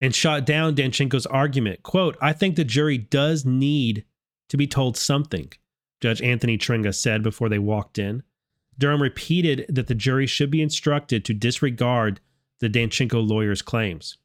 And 0.00 0.14
shot 0.14 0.46
down 0.46 0.74
Danchenko's 0.74 1.26
argument. 1.26 1.82
Quote, 1.82 2.16
I 2.22 2.32
think 2.32 2.56
the 2.56 2.64
jury 2.64 2.98
does 2.98 3.44
need 3.44 4.04
to 4.48 4.56
be 4.56 4.66
told 4.66 4.96
something, 4.96 5.52
Judge 6.00 6.22
Anthony 6.22 6.56
Trenga 6.56 6.94
said 6.94 7.22
before 7.22 7.48
they 7.48 7.58
walked 7.58 7.98
in. 7.98 8.22
Durham 8.78 9.02
repeated 9.02 9.66
that 9.68 9.86
the 9.86 9.94
jury 9.94 10.26
should 10.26 10.50
be 10.50 10.62
instructed 10.62 11.24
to 11.24 11.34
disregard 11.34 12.20
the 12.60 12.70
Danchenko 12.70 13.26
lawyer's 13.26 13.62
claims. 13.62 14.16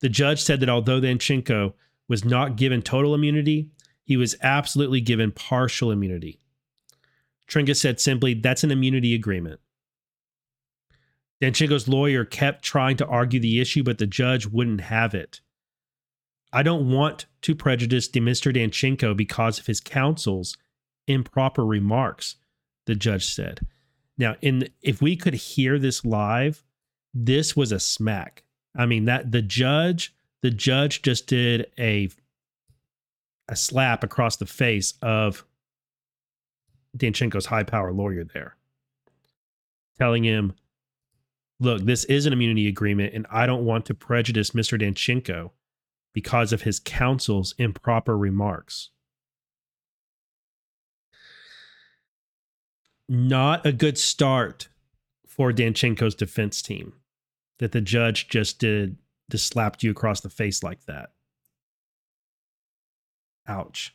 The 0.00 0.08
judge 0.08 0.40
said 0.40 0.60
that 0.60 0.68
although 0.68 1.00
Danchenko 1.00 1.72
was 2.08 2.24
not 2.24 2.56
given 2.56 2.82
total 2.82 3.14
immunity, 3.14 3.70
he 4.04 4.16
was 4.16 4.36
absolutely 4.42 5.00
given 5.00 5.32
partial 5.32 5.90
immunity. 5.90 6.40
Trenga 7.48 7.74
said 7.74 8.00
simply, 8.00 8.34
that's 8.34 8.64
an 8.64 8.70
immunity 8.70 9.14
agreement. 9.14 9.60
Danchenko's 11.42 11.88
lawyer 11.88 12.24
kept 12.24 12.64
trying 12.64 12.96
to 12.96 13.06
argue 13.06 13.40
the 13.40 13.60
issue, 13.60 13.82
but 13.82 13.98
the 13.98 14.06
judge 14.06 14.46
wouldn't 14.46 14.80
have 14.80 15.14
it. 15.14 15.40
I 16.52 16.62
don't 16.62 16.90
want 16.90 17.26
to 17.42 17.54
prejudice 17.54 18.08
Mr. 18.08 18.54
Danchenko 18.54 19.16
because 19.16 19.58
of 19.58 19.66
his 19.66 19.80
counsel's 19.80 20.56
improper 21.06 21.64
remarks, 21.64 22.36
the 22.86 22.94
judge 22.94 23.26
said. 23.26 23.60
Now, 24.18 24.36
in 24.40 24.68
if 24.82 25.02
we 25.02 25.16
could 25.16 25.34
hear 25.34 25.78
this 25.78 26.04
live, 26.04 26.62
this 27.12 27.56
was 27.56 27.72
a 27.72 27.80
smack. 27.80 28.44
I 28.76 28.86
mean 28.86 29.04
that 29.06 29.32
the 29.32 29.42
judge, 29.42 30.14
the 30.42 30.50
judge 30.50 31.02
just 31.02 31.26
did 31.26 31.66
a 31.78 32.08
a 33.48 33.56
slap 33.56 34.02
across 34.02 34.36
the 34.36 34.46
face 34.46 34.94
of 35.02 35.44
Danchenko's 36.96 37.46
high 37.46 37.62
power 37.62 37.92
lawyer 37.92 38.24
there, 38.24 38.56
telling 39.98 40.24
him, 40.24 40.54
look, 41.60 41.82
this 41.82 42.04
is 42.04 42.26
an 42.26 42.32
immunity 42.32 42.66
agreement, 42.66 43.14
and 43.14 43.26
I 43.30 43.46
don't 43.46 43.64
want 43.64 43.86
to 43.86 43.94
prejudice 43.94 44.50
Mr. 44.50 44.80
Danchenko 44.80 45.50
because 46.16 46.50
of 46.50 46.62
his 46.62 46.80
counsel's 46.80 47.54
improper 47.58 48.16
remarks. 48.16 48.88
Not 53.06 53.66
a 53.66 53.70
good 53.70 53.98
start 53.98 54.68
for 55.28 55.52
Danchenko's 55.52 56.14
defense 56.14 56.62
team 56.62 56.94
that 57.58 57.72
the 57.72 57.82
judge 57.82 58.28
just 58.28 58.58
did, 58.58 58.96
just 59.30 59.46
slapped 59.46 59.82
you 59.82 59.90
across 59.90 60.22
the 60.22 60.30
face 60.30 60.62
like 60.62 60.86
that. 60.86 61.10
Ouch. 63.46 63.94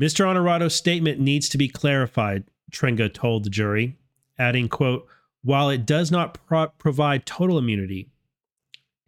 Mr. 0.00 0.24
Onorato's 0.24 0.74
statement 0.74 1.20
needs 1.20 1.46
to 1.50 1.58
be 1.58 1.68
clarified, 1.68 2.44
Trenga 2.72 3.12
told 3.12 3.44
the 3.44 3.50
jury, 3.50 3.98
adding, 4.38 4.70
quote, 4.70 5.06
while 5.42 5.68
it 5.68 5.84
does 5.84 6.10
not 6.10 6.38
pro- 6.46 6.68
provide 6.68 7.26
total 7.26 7.58
immunity, 7.58 8.08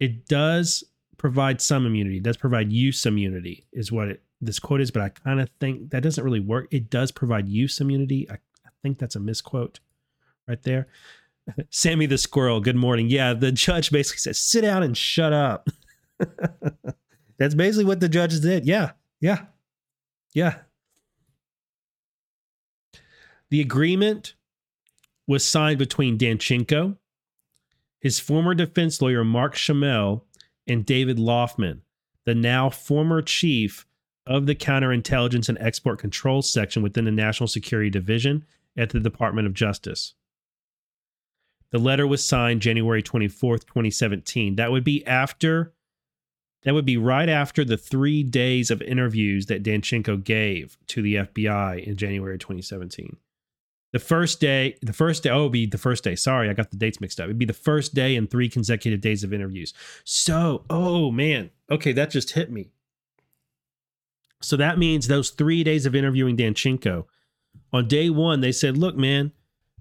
it 0.01 0.27
does 0.27 0.83
provide 1.17 1.61
some 1.61 1.85
immunity. 1.85 2.17
It 2.17 2.23
does 2.23 2.35
provide 2.35 2.73
you 2.73 2.91
some 2.91 3.13
immunity, 3.13 3.67
is 3.71 3.91
what 3.91 4.07
it, 4.07 4.23
this 4.41 4.57
quote 4.57 4.81
is, 4.81 4.89
but 4.89 5.03
I 5.03 5.09
kind 5.09 5.39
of 5.39 5.49
think 5.59 5.91
that 5.91 6.01
doesn't 6.01 6.23
really 6.23 6.39
work. 6.39 6.67
It 6.71 6.89
does 6.89 7.11
provide 7.11 7.47
use 7.47 7.79
immunity. 7.79 8.27
I, 8.29 8.33
I 8.65 8.69
think 8.81 8.97
that's 8.97 9.15
a 9.15 9.19
misquote 9.19 9.79
right 10.47 10.61
there. 10.63 10.87
Sammy 11.69 12.07
the 12.07 12.17
squirrel, 12.17 12.59
good 12.61 12.75
morning. 12.75 13.09
Yeah, 13.09 13.33
the 13.35 13.51
judge 13.51 13.91
basically 13.91 14.17
says, 14.17 14.39
sit 14.39 14.61
down 14.61 14.81
and 14.81 14.97
shut 14.97 15.33
up. 15.33 15.69
that's 17.37 17.53
basically 17.53 17.85
what 17.85 17.99
the 17.99 18.09
judge 18.09 18.39
did. 18.41 18.65
Yeah, 18.65 18.93
yeah, 19.19 19.45
yeah. 20.33 20.55
The 23.51 23.61
agreement 23.61 24.33
was 25.27 25.45
signed 25.45 25.77
between 25.77 26.17
Danchenko, 26.17 26.97
his 28.01 28.19
former 28.19 28.53
defense 28.53 29.01
lawyer 29.01 29.23
Mark 29.23 29.55
Schamel, 29.55 30.23
and 30.67 30.85
David 30.85 31.17
Laufman, 31.17 31.81
the 32.25 32.35
now 32.35 32.69
former 32.69 33.21
chief 33.21 33.85
of 34.27 34.45
the 34.45 34.55
Counterintelligence 34.55 35.49
and 35.49 35.57
Export 35.59 35.99
Control 35.99 36.41
Section 36.41 36.83
within 36.83 37.05
the 37.05 37.11
National 37.11 37.47
Security 37.47 37.89
Division 37.89 38.45
at 38.77 38.89
the 38.89 38.99
Department 38.99 39.47
of 39.47 39.53
Justice. 39.53 40.13
The 41.71 41.79
letter 41.79 42.05
was 42.05 42.23
signed 42.23 42.61
January 42.61 43.01
24th, 43.01 43.65
2017. 43.65 44.55
That 44.55 44.71
would 44.71 44.83
be 44.83 45.05
after 45.05 45.73
That 46.63 46.73
would 46.75 46.85
be 46.85 46.97
right 46.97 47.29
after 47.29 47.65
the 47.65 47.77
three 47.77 48.21
days 48.21 48.69
of 48.69 48.83
interviews 48.83 49.47
that 49.47 49.63
Danchenko 49.63 50.23
gave 50.23 50.77
to 50.87 51.01
the 51.01 51.15
FBI 51.15 51.83
in 51.83 51.95
January 51.95 52.37
2017. 52.37 53.17
The 53.91 53.99
first 53.99 54.39
day, 54.39 54.77
the 54.81 54.93
first 54.93 55.23
day, 55.23 55.29
oh, 55.29 55.49
be 55.49 55.65
the 55.65 55.77
first 55.77 56.03
day. 56.03 56.15
Sorry, 56.15 56.49
I 56.49 56.53
got 56.53 56.71
the 56.71 56.77
dates 56.77 57.01
mixed 57.01 57.19
up. 57.19 57.25
It'd 57.25 57.37
be 57.37 57.45
the 57.45 57.53
first 57.53 57.93
day 57.93 58.15
and 58.15 58.29
three 58.29 58.47
consecutive 58.47 59.01
days 59.01 59.23
of 59.23 59.33
interviews. 59.33 59.73
So, 60.05 60.63
oh 60.69 61.11
man, 61.11 61.49
okay, 61.69 61.91
that 61.91 62.09
just 62.09 62.31
hit 62.31 62.51
me. 62.51 62.69
So 64.41 64.57
that 64.57 64.77
means 64.77 65.07
those 65.07 65.29
three 65.29 65.63
days 65.63 65.85
of 65.85 65.93
interviewing 65.93 66.37
Danchenko, 66.37 67.05
on 67.73 67.87
day 67.87 68.09
one, 68.09 68.41
they 68.41 68.51
said, 68.51 68.77
look, 68.77 68.95
man, 68.95 69.31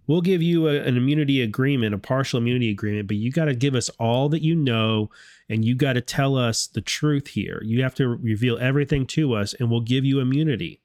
we'll 0.07 0.21
give 0.21 0.43
you 0.43 0.69
a, 0.69 0.81
an 0.81 0.97
immunity 0.97 1.41
agreement, 1.41 1.95
a 1.95 1.99
partial 1.99 2.39
immunity 2.39 2.71
agreement, 2.71 3.07
but 3.09 3.17
you 3.17 3.31
got 3.31 3.47
to 3.47 3.55
give 3.55 3.75
us 3.75 3.89
all 3.99 4.29
that 4.29 4.43
you 4.43 4.55
know 4.55 5.11
and 5.49 5.65
you 5.65 5.75
got 5.75 5.95
to 5.95 6.01
tell 6.01 6.37
us 6.37 6.67
the 6.67 6.81
truth 6.81 7.29
here. 7.29 7.63
You 7.65 7.83
have 7.83 7.95
to 7.97 8.09
reveal 8.09 8.59
everything 8.59 9.07
to 9.09 9.35
us 9.35 9.55
and 9.55 9.71
we'll 9.71 9.81
give 9.81 10.05
you 10.05 10.21
immunity. 10.21 10.81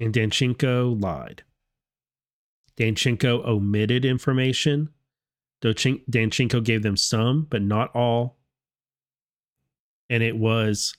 And 0.00 0.14
Danchenko 0.14 1.00
lied. 1.00 1.44
Danchenko 2.76 3.46
omitted 3.46 4.04
information. 4.06 4.88
Danchenko 5.62 6.64
gave 6.64 6.82
them 6.82 6.96
some, 6.96 7.46
but 7.50 7.60
not 7.60 7.94
all. 7.94 8.38
And 10.08 10.22
it 10.22 10.38
was 10.38 10.96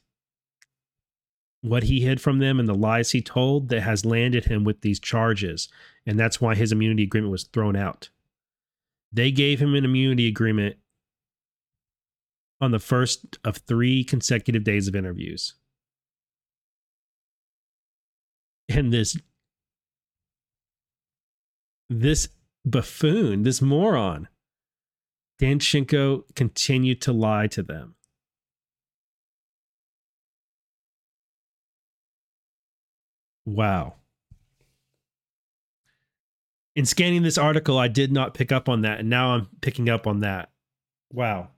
what 1.61 1.83
he 1.83 2.01
hid 2.01 2.21
from 2.21 2.39
them 2.39 2.59
and 2.59 2.69
the 2.69 2.75
lies 2.75 3.11
he 3.11 3.21
told 3.21 3.69
that 3.69 3.81
has 3.81 4.05
landed 4.05 4.45
him 4.45 4.63
with 4.63 4.81
these 4.81 4.99
charges. 4.99 5.67
And 6.05 6.19
that's 6.19 6.39
why 6.39 6.55
his 6.55 6.71
immunity 6.71 7.03
agreement 7.03 7.31
was 7.31 7.45
thrown 7.45 7.75
out. 7.75 8.09
They 9.11 9.31
gave 9.31 9.59
him 9.59 9.73
an 9.75 9.83
immunity 9.83 10.27
agreement 10.27 10.77
on 12.59 12.71
the 12.71 12.79
first 12.79 13.39
of 13.43 13.57
three 13.57 14.03
consecutive 14.03 14.63
days 14.63 14.87
of 14.87 14.95
interviews. 14.95 15.55
And 18.73 18.93
this 18.93 19.17
this 21.89 22.29
buffoon, 22.65 23.43
this 23.43 23.61
moron, 23.61 24.29
Danchenko 25.41 26.23
continued 26.35 27.01
to 27.01 27.11
lie 27.11 27.47
to 27.47 27.63
them. 27.63 27.95
Wow. 33.45 33.95
In 36.75 36.85
scanning 36.85 37.23
this 37.23 37.37
article, 37.37 37.77
I 37.77 37.89
did 37.89 38.13
not 38.13 38.33
pick 38.33 38.53
up 38.53 38.69
on 38.69 38.83
that, 38.83 38.99
and 38.99 39.09
now 39.09 39.33
I'm 39.33 39.47
picking 39.59 39.89
up 39.89 40.07
on 40.07 40.21
that. 40.21 40.49
Wow. 41.11 41.49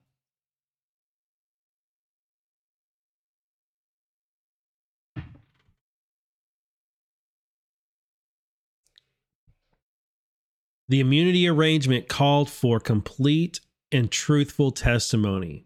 The 10.89 10.99
immunity 10.99 11.47
arrangement 11.47 12.09
called 12.09 12.49
for 12.49 12.79
complete 12.79 13.59
and 13.91 14.11
truthful 14.11 14.71
testimony 14.71 15.65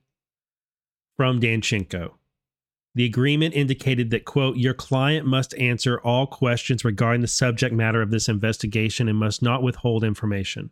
from 1.16 1.40
Danchenko. 1.40 2.14
The 2.94 3.06
agreement 3.06 3.54
indicated 3.54 4.10
that, 4.10 4.26
quote, 4.26 4.58
your 4.58 4.74
client 4.74 5.28
must 5.28 5.56
answer 5.56 6.00
all 6.02 6.26
questions 6.26 6.84
regarding 6.84 7.22
the 7.22 7.28
subject 7.28 7.74
matter 7.74 8.02
of 8.02 8.10
this 8.10 8.28
investigation 8.28 9.08
and 9.08 9.18
must 9.18 9.42
not 9.42 9.62
withhold 9.62 10.04
information. 10.04 10.72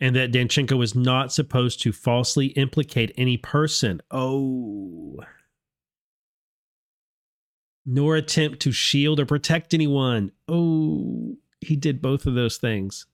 And 0.00 0.14
that 0.16 0.32
Danchenko 0.32 0.76
was 0.76 0.94
not 0.94 1.32
supposed 1.32 1.82
to 1.82 1.92
falsely 1.92 2.46
implicate 2.48 3.12
any 3.16 3.36
person. 3.36 4.00
Oh. 4.10 5.20
Nor 7.86 8.16
attempt 8.16 8.60
to 8.60 8.72
shield 8.72 9.18
or 9.18 9.26
protect 9.26 9.74
anyone. 9.74 10.32
Oh, 10.48 11.36
he 11.60 11.76
did 11.76 12.02
both 12.02 12.26
of 12.26 12.34
those 12.34 12.56
things. 12.56 13.06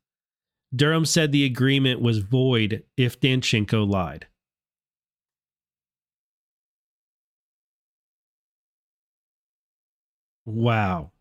Durham 0.74 1.05
said 1.05 1.30
the 1.30 1.45
agreement 1.45 2.01
was 2.01 2.18
void 2.18 2.82
if 2.97 3.20
Danchenko 3.20 3.88
lied. 3.88 4.26
Wow. 10.45 11.12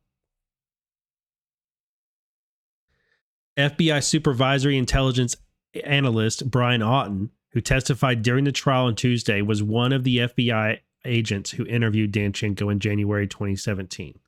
FBI 3.58 4.04
Supervisory 4.04 4.78
Intelligence 4.78 5.38
Analyst 5.84 6.50
Brian 6.50 6.82
Auten, 6.82 7.30
who 7.52 7.62
testified 7.62 8.24
during 8.24 8.46
the 8.46 8.52
trial 8.52 8.86
on 8.88 8.96
Tuesday, 8.96 9.42
was 9.42 9.62
one 9.62 9.94
of 9.94 10.04
the 10.04 10.18
FBI 10.18 10.80
agents 11.06 11.52
who 11.52 11.66
interviewed 11.66 12.12
Danchenko 12.12 12.72
in 12.72 12.80
January 12.80 13.28
2017. 13.28 14.20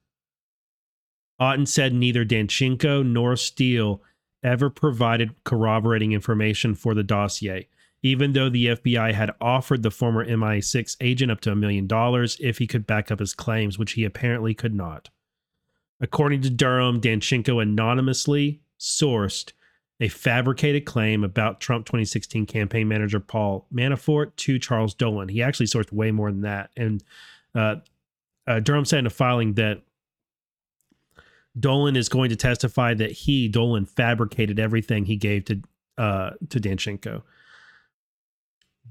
Auten 1.40 1.68
said 1.68 1.94
neither 1.94 2.24
Danchenko 2.26 3.06
nor 3.06 3.36
Steele 3.36 4.02
ever 4.44 4.70
provided 4.70 5.36
corroborating 5.44 6.12
information 6.12 6.76
for 6.76 6.94
the 6.94 7.04
dossier, 7.04 7.68
even 8.04 8.34
though 8.34 8.50
the 8.50 8.68
FBI 8.68 9.14
had 9.14 9.32
offered 9.42 9.84
the 9.84 9.92
former 9.92 10.26
MI6 10.26 10.96
agent 11.02 11.32
up 11.32 11.42
to 11.42 11.52
a 11.52 11.56
million 11.56 11.88
dollars 11.88 12.38
if 12.40 12.60
he 12.60 12.68
could 12.68 12.88
back 12.88 13.12
up 13.12 13.20
his 13.20 13.34
claims, 13.34 13.78
which 13.78 13.94
he 13.94 14.04
apparently 14.04 14.54
could 14.54 14.74
not. 14.74 15.10
According 16.00 16.42
to 16.42 16.50
Durham, 16.50 17.02
Danchenko 17.02 17.62
anonymously 17.62 18.62
sourced 18.80 19.52
a 20.00 20.10
fabricated 20.10 20.86
claim 20.86 21.24
about 21.24 21.62
Trump 21.62 21.86
2016 21.86 22.46
campaign 22.46 22.88
manager 22.88 23.20
Paul 23.20 23.66
Manafort 23.74 24.36
to 24.38 24.60
Charles 24.60 24.94
Dolan. 24.94 25.30
He 25.30 25.42
actually 25.42 25.68
sourced 25.68 25.92
way 25.92 26.12
more 26.12 26.32
than 26.32 26.42
that. 26.42 26.70
And 26.76 27.04
uh, 27.54 27.78
uh, 28.46 28.60
Durham 28.60 28.86
said 28.86 29.00
in 29.00 29.06
a 29.06 29.12
filing 29.12 29.54
that 29.54 29.82
Dolan 31.60 31.96
is 31.96 32.10
going 32.10 32.30
to 32.30 32.36
testify 32.36 32.94
that 32.96 33.12
he, 33.12 33.48
Dolan, 33.48 33.86
fabricated 33.86 34.60
everything 34.60 35.06
he 35.06 35.16
gave 35.16 35.46
to 35.46 35.62
uh, 35.98 36.32
to 36.50 36.60
Danchenko. 36.60 37.22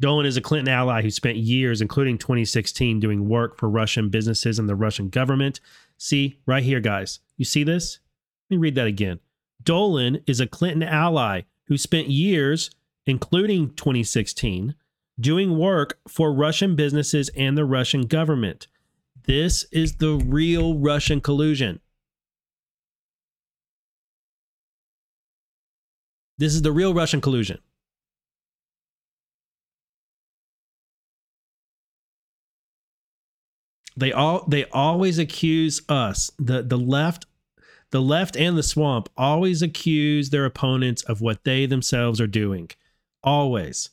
Dolan 0.01 0.27
is 0.27 0.37
a 0.37 0.41
Clinton 0.41 0.73
ally 0.73 1.03
who 1.03 1.11
spent 1.11 1.37
years, 1.37 1.81
including 1.81 2.19
2016, 2.19 2.99
doing 2.99 3.29
work 3.29 3.59
for 3.59 3.69
Russian 3.69 4.09
businesses 4.09 4.59
and 4.59 4.69
the 4.69 4.75
Russian 4.75 5.09
government. 5.09 5.61
See, 5.99 6.41
right 6.47 6.62
here, 6.62 6.81
guys. 6.81 7.21
You 7.37 7.45
see 7.45 7.62
this? 7.62 8.01
Let 8.51 8.57
me 8.57 8.61
read 8.61 8.75
that 8.75 8.87
again. 8.87 9.21
Dolan 9.62 10.23
is 10.27 10.41
a 10.41 10.47
Clinton 10.47 10.83
ally 10.83 11.43
who 11.67 11.79
spent 11.79 12.09
years, 12.09 12.71
including 13.07 13.75
2016, 13.75 14.75
doing 15.21 15.57
work 15.57 15.99
for 16.09 16.33
Russian 16.33 16.75
businesses 16.75 17.31
and 17.37 17.57
the 17.57 17.65
Russian 17.65 18.03
government. 18.03 18.67
This 19.25 19.65
is 19.71 19.97
the 19.97 20.17
real 20.17 20.77
Russian 20.77 21.21
collusion. 21.21 21.81
This 26.39 26.55
is 26.55 26.62
the 26.62 26.72
real 26.72 26.95
Russian 26.95 27.20
collusion. 27.20 27.59
They 33.97 34.12
all 34.12 34.45
they 34.49 34.64
always 34.66 35.18
accuse 35.18 35.80
us, 35.89 36.30
the 36.39 36.62
the 36.62 36.78
left, 36.78 37.26
the 37.91 38.03
left 38.03 38.37
and 38.37 38.59
the 38.59 38.62
swamp 38.62 39.09
always 39.16 39.62
accuse 39.62 40.30
their 40.30 40.45
opponents 40.45 41.03
of 41.03 41.20
what 41.20 41.45
they 41.45 41.66
themselves 41.66 42.20
are 42.20 42.26
doing. 42.26 42.70
Always. 43.22 43.91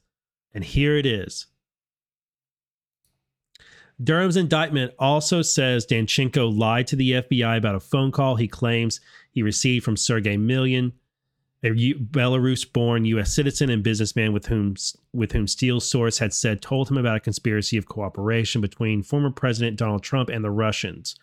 And 0.53 0.63
here 0.63 0.97
it 0.97 1.05
is. 1.05 1.47
Durham's 4.03 4.35
indictment 4.37 4.93
also 4.97 5.43
says 5.43 5.85
Danchenko 5.85 6.57
lied 6.57 6.87
to 6.87 6.95
the 6.95 7.11
FBI 7.11 7.57
about 7.57 7.75
a 7.75 7.79
phone 7.79 8.11
call 8.11 8.35
he 8.35 8.47
claims 8.47 8.99
he 9.31 9.43
received 9.43 9.85
from 9.85 9.95
Sergei 9.95 10.35
Millian, 10.35 10.93
a 11.63 11.69
Belarus-born 11.69 13.05
U.S. 13.05 13.33
citizen 13.33 13.69
and 13.69 13.83
businessman 13.83 14.33
with 14.33 14.47
whom 14.47 14.75
with 15.13 15.31
whom 15.31 15.47
Steele's 15.47 15.87
source 15.87 16.17
had 16.17 16.33
said 16.33 16.61
told 16.61 16.89
him 16.89 16.97
about 16.97 17.17
a 17.17 17.21
conspiracy 17.21 17.77
of 17.77 17.85
cooperation 17.85 18.61
between 18.61 19.03
former 19.03 19.29
President 19.29 19.77
Donald 19.77 20.03
Trump 20.03 20.29
and 20.29 20.43
the 20.43 20.51
Russians, 20.51 21.15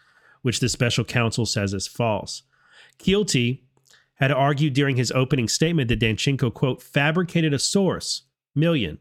which 0.42 0.60
the 0.60 0.68
special 0.68 1.04
counsel 1.04 1.44
says 1.44 1.74
is 1.74 1.88
false. 1.88 2.42
Keilty 2.98 3.62
had 4.14 4.30
argued 4.30 4.74
during 4.74 4.96
his 4.96 5.12
opening 5.12 5.48
statement 5.48 5.88
that 5.88 6.00
Danchenko 6.00 6.52
quote 6.52 6.82
fabricated 6.82 7.52
a 7.52 7.58
source, 7.58 8.22
Millian 8.56 8.98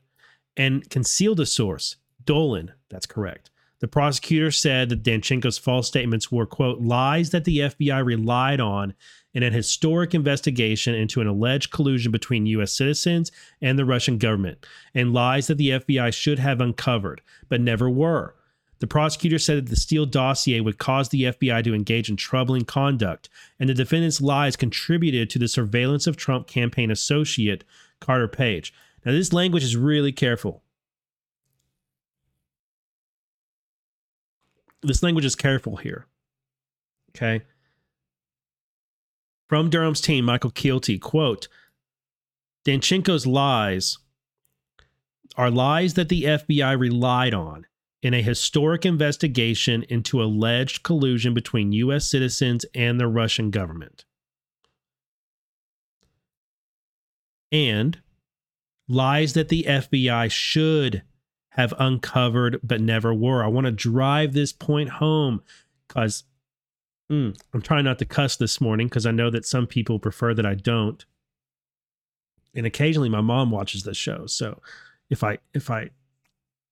and 0.58 0.90
concealed 0.90 1.40
a 1.40 1.46
source, 1.46 1.98
Dolan. 2.26 2.72
That's 2.90 3.06
correct. 3.06 3.52
The 3.80 3.88
prosecutor 3.88 4.50
said 4.50 4.90
that 4.90 5.04
Danchenko's 5.04 5.60
false 5.60 5.88
statements 5.88 6.32
were, 6.32 6.48
quote, 6.48 6.82
lies 6.82 7.30
that 7.30 7.44
the 7.44 7.60
FBI 7.60 8.04
relied 8.04 8.60
on 8.60 8.96
in 9.34 9.44
an 9.44 9.54
historic 9.54 10.16
investigation 10.16 10.96
into 10.96 11.22
an 11.22 11.28
alleged 11.28 11.72
collusion 11.72 12.12
between 12.12 12.48
U.S. 12.48 12.74
citizens 12.74 13.32
and 13.62 13.78
the 13.78 13.86
Russian 13.86 14.18
government, 14.18 14.66
and 14.96 15.14
lies 15.14 15.46
that 15.46 15.60
the 15.60 15.70
FBI 15.70 16.12
should 16.12 16.40
have 16.40 16.60
uncovered, 16.60 17.22
but 17.50 17.62
never 17.62 17.88
were. 17.88 18.34
The 18.80 18.88
prosecutor 18.88 19.38
said 19.38 19.58
that 19.58 19.70
the 19.70 19.76
Steele 19.76 20.06
dossier 20.08 20.60
would 20.60 20.80
cause 20.80 21.10
the 21.10 21.24
FBI 21.24 21.64
to 21.64 21.76
engage 21.76 22.10
in 22.10 22.16
troubling 22.16 22.66
conduct, 22.66 23.30
and 23.60 23.70
the 23.70 23.76
defendant's 23.76 24.22
lies 24.22 24.56
contributed 24.56 25.30
to 25.30 25.40
the 25.40 25.48
surveillance 25.48 26.08
of 26.08 26.18
Trump 26.18 26.48
campaign 26.48 26.90
associate 26.90 27.64
Carter 28.00 28.28
Page. 28.28 28.74
Now, 29.06 29.12
this 29.12 29.34
language 29.34 29.64
is 29.64 29.76
really 29.76 30.12
careful. 30.12 30.64
This 34.84 35.04
language 35.04 35.26
is 35.26 35.36
careful 35.36 35.78
here. 35.78 36.08
Okay. 37.16 37.44
From 39.50 39.70
Durham's 39.70 40.02
team, 40.02 40.26
Michael 40.26 40.52
Keilty, 40.52 41.00
quote, 41.00 41.48
Danchenko's 42.66 43.26
lies 43.26 43.98
are 45.38 45.50
lies 45.50 45.94
that 45.94 46.10
the 46.10 46.24
FBI 46.24 46.78
relied 46.78 47.34
on 47.34 47.66
in 48.02 48.14
a 48.14 48.22
historic 48.22 48.86
investigation 48.86 49.84
into 49.84 50.22
alleged 50.22 50.84
collusion 50.84 51.34
between 51.34 51.72
U.S. 51.72 52.10
citizens 52.10 52.66
and 52.76 53.00
the 53.00 53.08
Russian 53.08 53.50
government. 53.50 54.06
And 57.52 58.00
lies 58.90 59.34
that 59.34 59.50
the 59.50 59.64
FBI 59.64 60.30
should 60.30 61.04
have 61.58 61.74
uncovered 61.80 62.60
but 62.64 62.80
never 62.80 63.14
were. 63.14 63.44
I 63.44 63.48
want 63.48 63.66
to 63.66 63.72
drive 63.72 64.34
this 64.34 64.54
point 64.54 64.90
home 64.90 65.42
because 65.88 66.24
mm, 67.12 67.36
I'm 67.54 67.62
trying 67.62 67.84
not 67.84 67.98
to 68.00 68.06
cuss 68.06 68.38
this 68.38 68.62
morning 68.62 68.88
because 68.88 69.08
I 69.08 69.12
know 69.12 69.32
that 69.32 69.46
some 69.46 69.66
people 69.66 69.98
prefer 69.98 70.36
that 70.36 70.46
I 70.46 70.54
don't. 70.54 71.04
And 72.56 72.66
occasionally 72.66 73.10
my 73.10 73.22
mom 73.22 73.50
watches 73.50 73.84
this 73.84 73.98
show. 73.98 74.28
So 74.28 74.62
if 75.10 75.24
I 75.24 75.40
if 75.56 75.72
I 75.72 75.90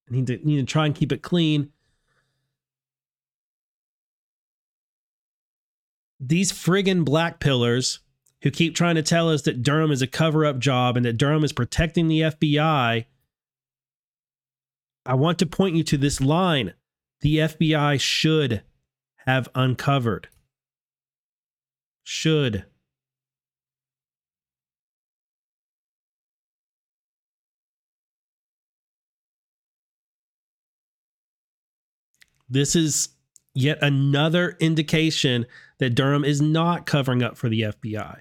need 0.09 0.27
to 0.27 0.37
need 0.45 0.57
to 0.57 0.71
try 0.71 0.85
and 0.85 0.93
keep 0.93 1.11
it 1.11 1.23
clean. 1.23 1.71
These 6.19 6.51
friggin' 6.51 7.03
black 7.03 7.39
pillars 7.39 7.99
who 8.41 8.51
keep 8.51 8.75
trying 8.75 8.95
to 8.95 9.03
tell 9.03 9.29
us 9.29 9.41
that 9.43 9.63
Durham 9.63 9.91
is 9.91 10.01
a 10.01 10.07
cover 10.07 10.45
up 10.45 10.59
job 10.59 10.95
and 10.95 11.05
that 11.05 11.17
Durham 11.17 11.43
is 11.43 11.51
protecting 11.51 12.07
the 12.07 12.21
FBI. 12.21 13.05
I 15.05 15.13
want 15.13 15.37
to 15.39 15.45
point 15.45 15.75
you 15.75 15.83
to 15.83 15.97
this 15.97 16.19
line 16.19 16.73
the 17.21 17.37
FBI 17.37 17.99
should 17.99 18.63
have 19.25 19.47
uncovered. 19.55 20.29
Should. 22.03 22.65
This 32.47 32.75
is 32.75 33.09
yet 33.53 33.79
another 33.81 34.55
indication 34.59 35.45
that 35.79 35.95
Durham 35.95 36.23
is 36.23 36.41
not 36.41 36.85
covering 36.85 37.23
up 37.23 37.37
for 37.37 37.49
the 37.49 37.61
FBI. 37.61 38.19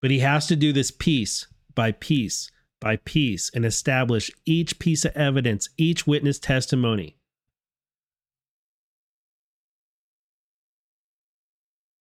But 0.00 0.10
he 0.10 0.20
has 0.20 0.46
to 0.46 0.56
do 0.56 0.72
this 0.72 0.90
piece 0.90 1.46
by 1.74 1.92
piece 1.92 2.50
by 2.80 2.96
piece 2.96 3.50
and 3.54 3.64
establish 3.64 4.30
each 4.44 4.78
piece 4.78 5.04
of 5.04 5.16
evidence, 5.16 5.68
each 5.76 6.06
witness 6.06 6.38
testimony. 6.38 7.16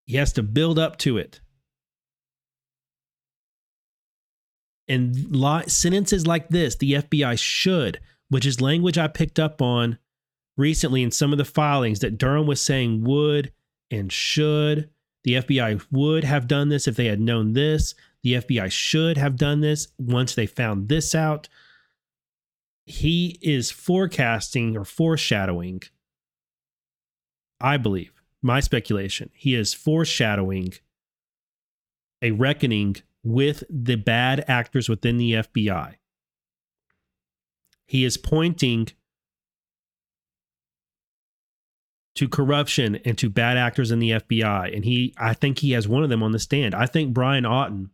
He 0.05 0.15
has 0.17 0.32
to 0.34 0.43
build 0.43 0.80
up 0.80 0.97
to 0.99 1.17
it. 1.17 1.41
And 4.88 5.36
sentences 5.69 6.25
like 6.25 6.47
this, 6.47 6.75
the 6.75 6.93
FBI 6.93 7.38
should, 7.38 7.99
which 8.30 8.45
is 8.45 8.61
language 8.61 8.97
I 8.97 9.07
picked 9.07 9.38
up 9.38 9.61
on 9.61 9.97
recently 10.55 11.03
in 11.03 11.11
some 11.11 11.34
of 11.34 11.38
the 11.38 11.45
filings 11.45 11.99
that 11.99 12.17
Durham 12.17 12.47
was 12.47 12.61
saying 12.61 13.03
would 13.03 13.51
and 13.91 14.11
should. 14.11 14.89
The 15.25 15.34
FBI 15.34 15.86
would 15.91 16.23
have 16.23 16.47
done 16.47 16.69
this 16.69 16.88
if 16.88 16.95
they 16.95 17.07
had 17.07 17.19
known 17.19 17.51
this. 17.51 17.95
The 18.24 18.34
FBI 18.34 18.72
should 18.72 19.18
have 19.18 19.38
done 19.38 19.61
this 19.61 19.88
once 19.97 20.36
they 20.36 20.45
found 20.45 20.89
this 20.89 21.15
out. 21.15 21.47
He 22.86 23.38
is 23.41 23.72
forecasting 23.72 24.78
or 24.78 24.86
foreshadowing, 24.86 25.84
I 27.59 27.78
believe, 27.78 28.13
my 28.41 28.59
speculation, 28.59 29.30
he 29.34 29.55
is 29.55 29.74
foreshadowing 29.74 30.74
a 32.22 32.32
reckoning 32.32 32.95
with 33.24 33.63
the 33.70 33.95
bad 33.95 34.45
actors 34.47 34.88
within 34.88 35.18
the 35.18 35.34
FBI. 35.34 35.95
He 37.86 38.05
is 38.05 38.18
pointing 38.18 38.89
to 42.15 42.28
corruption 42.28 42.95
and 43.05 43.18
to 43.18 43.30
bad 43.30 43.57
actors 43.57 43.91
in 43.91 43.99
the 43.99 44.11
FBI. 44.11 44.76
And 44.76 44.84
he, 44.84 45.13
I 45.18 45.34
think 45.34 45.59
he 45.59 45.72
has 45.72 45.88
one 45.88 46.03
of 46.03 46.09
them 46.09 46.24
on 46.24 46.32
the 46.32 46.39
stand. 46.39 46.74
I 46.74 46.88
think 46.88 47.13
Brian 47.13 47.43
Auten, 47.43 47.89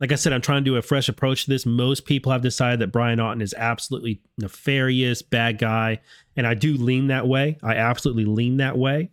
like 0.00 0.12
I 0.12 0.14
said, 0.14 0.32
I'm 0.32 0.40
trying 0.40 0.64
to 0.64 0.70
do 0.70 0.76
a 0.76 0.82
fresh 0.82 1.10
approach 1.10 1.44
to 1.44 1.50
this. 1.50 1.66
Most 1.66 2.06
people 2.06 2.32
have 2.32 2.40
decided 2.40 2.80
that 2.80 2.92
Brian 2.92 3.18
Auten 3.18 3.42
is 3.42 3.54
absolutely 3.54 4.22
nefarious, 4.38 5.20
bad 5.20 5.58
guy. 5.58 6.00
And 6.36 6.46
I 6.46 6.54
do 6.54 6.74
lean 6.74 7.08
that 7.08 7.28
way. 7.28 7.58
I 7.62 7.74
absolutely 7.74 8.24
lean 8.24 8.56
that 8.56 8.78
way. 8.78 9.10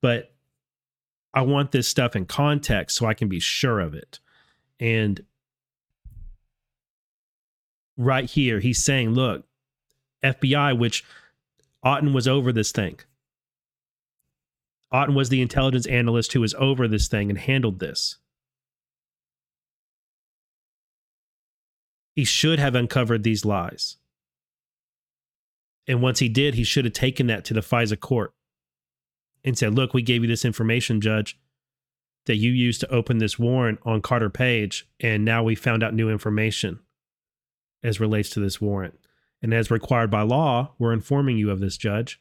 But 0.00 0.32
I 1.34 1.42
want 1.42 1.72
this 1.72 1.88
stuff 1.88 2.14
in 2.14 2.26
context 2.26 2.96
so 2.96 3.06
I 3.06 3.14
can 3.14 3.28
be 3.28 3.40
sure 3.40 3.80
of 3.80 3.94
it. 3.94 4.20
And 4.78 5.20
right 7.96 8.30
here, 8.30 8.60
he's 8.60 8.84
saying, 8.84 9.10
look, 9.10 9.44
FBI, 10.22 10.78
which 10.78 11.04
Auten 11.84 12.14
was 12.14 12.28
over 12.28 12.52
this 12.52 12.70
thing. 12.70 13.00
Auten 14.92 15.14
was 15.14 15.30
the 15.30 15.42
intelligence 15.42 15.86
analyst 15.86 16.32
who 16.32 16.40
was 16.40 16.54
over 16.54 16.86
this 16.86 17.08
thing 17.08 17.28
and 17.28 17.38
handled 17.38 17.80
this. 17.80 18.18
He 22.14 22.24
should 22.24 22.58
have 22.58 22.74
uncovered 22.74 23.22
these 23.22 23.44
lies. 23.44 23.96
And 25.86 26.02
once 26.02 26.20
he 26.20 26.28
did, 26.28 26.54
he 26.54 26.64
should 26.64 26.84
have 26.84 26.94
taken 26.94 27.26
that 27.26 27.44
to 27.46 27.54
the 27.54 27.60
FISA 27.60 27.98
court 27.98 28.34
and 29.44 29.58
said, 29.58 29.74
Look, 29.74 29.94
we 29.94 30.02
gave 30.02 30.22
you 30.22 30.28
this 30.28 30.44
information, 30.44 31.00
Judge, 31.00 31.38
that 32.26 32.36
you 32.36 32.52
used 32.52 32.80
to 32.80 32.92
open 32.92 33.18
this 33.18 33.38
warrant 33.38 33.80
on 33.84 34.00
Carter 34.00 34.30
Page, 34.30 34.88
and 35.00 35.24
now 35.24 35.42
we 35.42 35.54
found 35.54 35.82
out 35.82 35.94
new 35.94 36.08
information 36.08 36.78
as 37.82 37.98
relates 37.98 38.30
to 38.30 38.40
this 38.40 38.60
warrant. 38.60 38.98
And 39.42 39.52
as 39.52 39.72
required 39.72 40.10
by 40.10 40.22
law, 40.22 40.72
we're 40.78 40.92
informing 40.92 41.36
you 41.36 41.50
of 41.50 41.58
this, 41.58 41.76
Judge. 41.76 42.20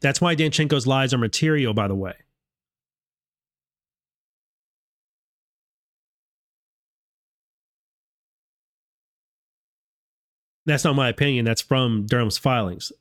That's 0.00 0.20
why 0.20 0.36
Danchenko's 0.36 0.86
lies 0.86 1.12
are 1.12 1.18
material, 1.18 1.74
by 1.74 1.88
the 1.88 1.94
way. 1.96 2.14
That's 10.66 10.84
not 10.84 10.96
my 10.96 11.08
opinion. 11.08 11.44
That's 11.44 11.62
from 11.62 12.06
Durham's 12.06 12.38
filings. 12.38 12.92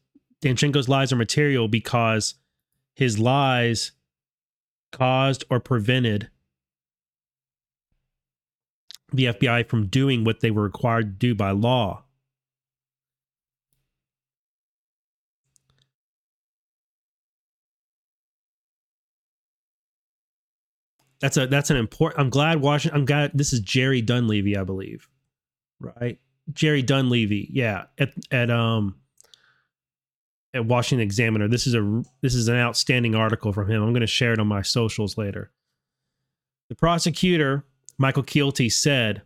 Danchenko's 0.42 0.88
lies 0.88 1.12
are 1.12 1.18
material 1.18 1.68
because 1.68 2.36
his 2.94 3.18
lies 3.20 3.92
caused 4.92 5.44
or 5.50 5.60
prevented 5.60 6.30
the 9.12 9.26
FBI 9.26 9.68
from 9.68 9.88
doing 9.88 10.24
what 10.24 10.42
they 10.42 10.52
were 10.52 10.64
required 10.64 11.20
to 11.20 11.28
do 11.28 11.36
by 11.36 11.52
law. 11.52 12.04
That's 21.20 21.38
a 21.38 21.48
that's 21.48 21.72
an 21.72 21.78
important. 21.78 22.20
I'm 22.20 22.30
glad 22.30 22.62
Washington. 22.62 23.00
I'm 23.00 23.06
glad 23.06 23.32
this 23.34 23.54
is 23.54 23.60
Jerry 23.62 24.02
Dunleavy, 24.02 24.56
I 24.58 24.64
believe, 24.64 25.08
right? 25.80 26.20
Jerry 26.54 26.82
Dunleavy, 26.82 27.50
yeah, 27.52 27.86
at 27.98 28.14
at 28.32 28.50
um 28.50 28.96
at 30.54 30.66
Washington 30.66 31.04
Examiner. 31.04 31.48
This 31.48 31.68
is 31.68 31.76
a 31.76 32.04
this 32.22 32.34
is 32.34 32.48
an 32.48 32.56
outstanding 32.56 33.16
article 33.16 33.52
from 33.52 33.70
him. 33.70 33.84
I'm 33.84 33.92
going 33.92 34.02
to 34.02 34.08
share 34.08 34.34
it 34.34 34.40
on 34.40 34.48
my 34.48 34.62
socials 34.62 35.18
later. 35.18 35.52
The 36.70 36.76
prosecutor, 36.76 37.66
Michael 37.98 38.24
Keilty, 38.24 38.72
said 38.72 39.22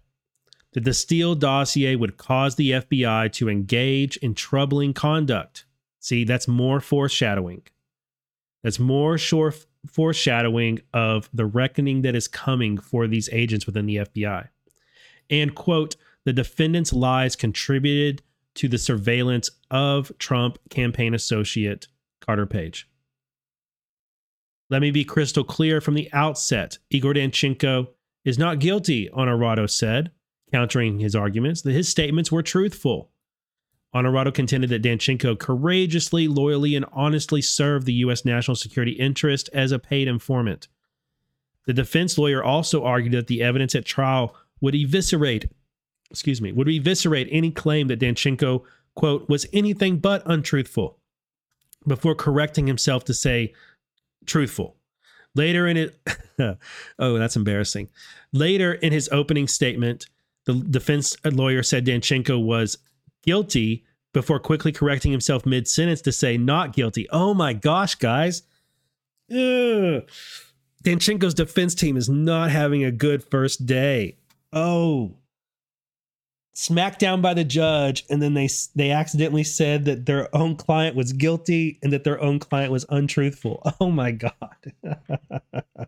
that 0.73 0.83
the 0.83 0.93
Steele 0.93 1.35
dossier 1.35 1.95
would 1.95 2.17
cause 2.17 2.55
the 2.55 2.71
FBI 2.71 3.31
to 3.33 3.49
engage 3.49 4.17
in 4.17 4.33
troubling 4.33 4.93
conduct. 4.93 5.65
See, 5.99 6.23
that's 6.23 6.47
more 6.47 6.79
foreshadowing. 6.79 7.63
That's 8.63 8.79
more 8.79 9.17
sure 9.17 9.53
foreshadowing 9.87 10.81
of 10.93 11.29
the 11.33 11.45
reckoning 11.45 12.01
that 12.01 12.15
is 12.15 12.27
coming 12.27 12.77
for 12.77 13.07
these 13.07 13.29
agents 13.31 13.65
within 13.65 13.85
the 13.85 13.97
FBI. 13.97 14.49
And 15.29 15.55
quote, 15.55 15.95
the 16.25 16.33
defendant's 16.33 16.93
lies 16.93 17.35
contributed 17.35 18.21
to 18.55 18.67
the 18.67 18.77
surveillance 18.77 19.49
of 19.71 20.11
Trump 20.19 20.57
campaign 20.69 21.13
associate 21.13 21.87
Carter 22.19 22.45
Page. 22.45 22.89
Let 24.69 24.81
me 24.81 24.91
be 24.91 25.03
crystal 25.03 25.43
clear 25.43 25.81
from 25.81 25.95
the 25.95 26.09
outset 26.13 26.77
Igor 26.89 27.13
Danchenko 27.13 27.87
is 28.23 28.37
not 28.37 28.59
guilty, 28.59 29.09
Onorato 29.09 29.69
said, 29.69 30.11
countering 30.51 30.99
his 30.99 31.15
arguments 31.15 31.61
that 31.61 31.71
his 31.71 31.89
statements 31.89 32.31
were 32.31 32.43
truthful. 32.43 33.11
Onorato 33.95 34.31
contended 34.31 34.69
that 34.69 34.83
Danchenko 34.83 35.39
courageously, 35.39 36.27
loyally, 36.27 36.75
and 36.75 36.85
honestly 36.93 37.41
served 37.41 37.85
the 37.87 37.93
U.S. 37.93 38.23
national 38.23 38.55
security 38.55 38.91
interest 38.91 39.49
as 39.53 39.71
a 39.71 39.79
paid 39.79 40.07
informant. 40.07 40.67
The 41.65 41.73
defense 41.73 42.17
lawyer 42.17 42.43
also 42.43 42.83
argued 42.83 43.13
that 43.13 43.27
the 43.27 43.41
evidence 43.41 43.73
at 43.73 43.85
trial 43.85 44.35
would 44.61 44.75
eviscerate, 44.75 45.49
excuse 46.11 46.41
me, 46.41 46.51
would 46.51 46.67
eviscerate 46.67 47.27
any 47.31 47.51
claim 47.51 47.87
that 47.87 47.99
Danchenko, 47.99 48.63
quote, 48.95 49.29
was 49.29 49.45
anything 49.53 49.97
but 49.97 50.23
untruthful 50.25 50.97
before 51.87 52.15
correcting 52.15 52.67
himself 52.67 53.05
to 53.05 53.13
say 53.13 53.53
truthful. 54.25 54.75
Later 55.35 55.67
in 55.67 55.77
it, 55.77 55.99
oh, 56.99 57.17
that's 57.17 57.35
embarrassing. 57.35 57.89
Later 58.33 58.73
in 58.73 58.91
his 58.91 59.09
opening 59.11 59.47
statement, 59.47 60.07
the 60.45 60.53
defense 60.55 61.15
lawyer 61.23 61.63
said 61.63 61.85
Danchenko 61.85 62.43
was 62.43 62.77
guilty 63.23 63.85
before 64.13 64.39
quickly 64.39 64.71
correcting 64.71 65.11
himself 65.11 65.45
mid 65.45 65.67
sentence 65.67 66.01
to 66.01 66.11
say 66.11 66.37
not 66.37 66.73
guilty. 66.73 67.07
Oh 67.11 67.33
my 67.33 67.53
gosh, 67.53 67.95
guys. 67.95 68.43
Ugh. 69.31 70.03
Danchenko's 70.83 71.33
defense 71.33 71.75
team 71.75 71.97
is 71.97 72.09
not 72.09 72.49
having 72.49 72.83
a 72.83 72.91
good 72.91 73.23
first 73.23 73.65
day. 73.65 74.17
Oh. 74.51 75.18
Smacked 76.61 76.99
down 76.99 77.21
by 77.21 77.33
the 77.33 77.45
judge, 77.45 78.03
and 78.09 78.21
then 78.21 78.33
they 78.33 78.49
they 78.75 78.91
accidentally 78.91 79.45
said 79.45 79.85
that 79.85 80.05
their 80.05 80.27
own 80.35 80.57
client 80.57 80.93
was 80.93 81.13
guilty 81.13 81.79
and 81.81 81.93
that 81.93 82.03
their 82.03 82.19
own 82.19 82.37
client 82.37 82.69
was 82.69 82.85
untruthful. 82.89 83.63
Oh 83.79 83.89
my 83.89 84.11
god. 84.11 84.73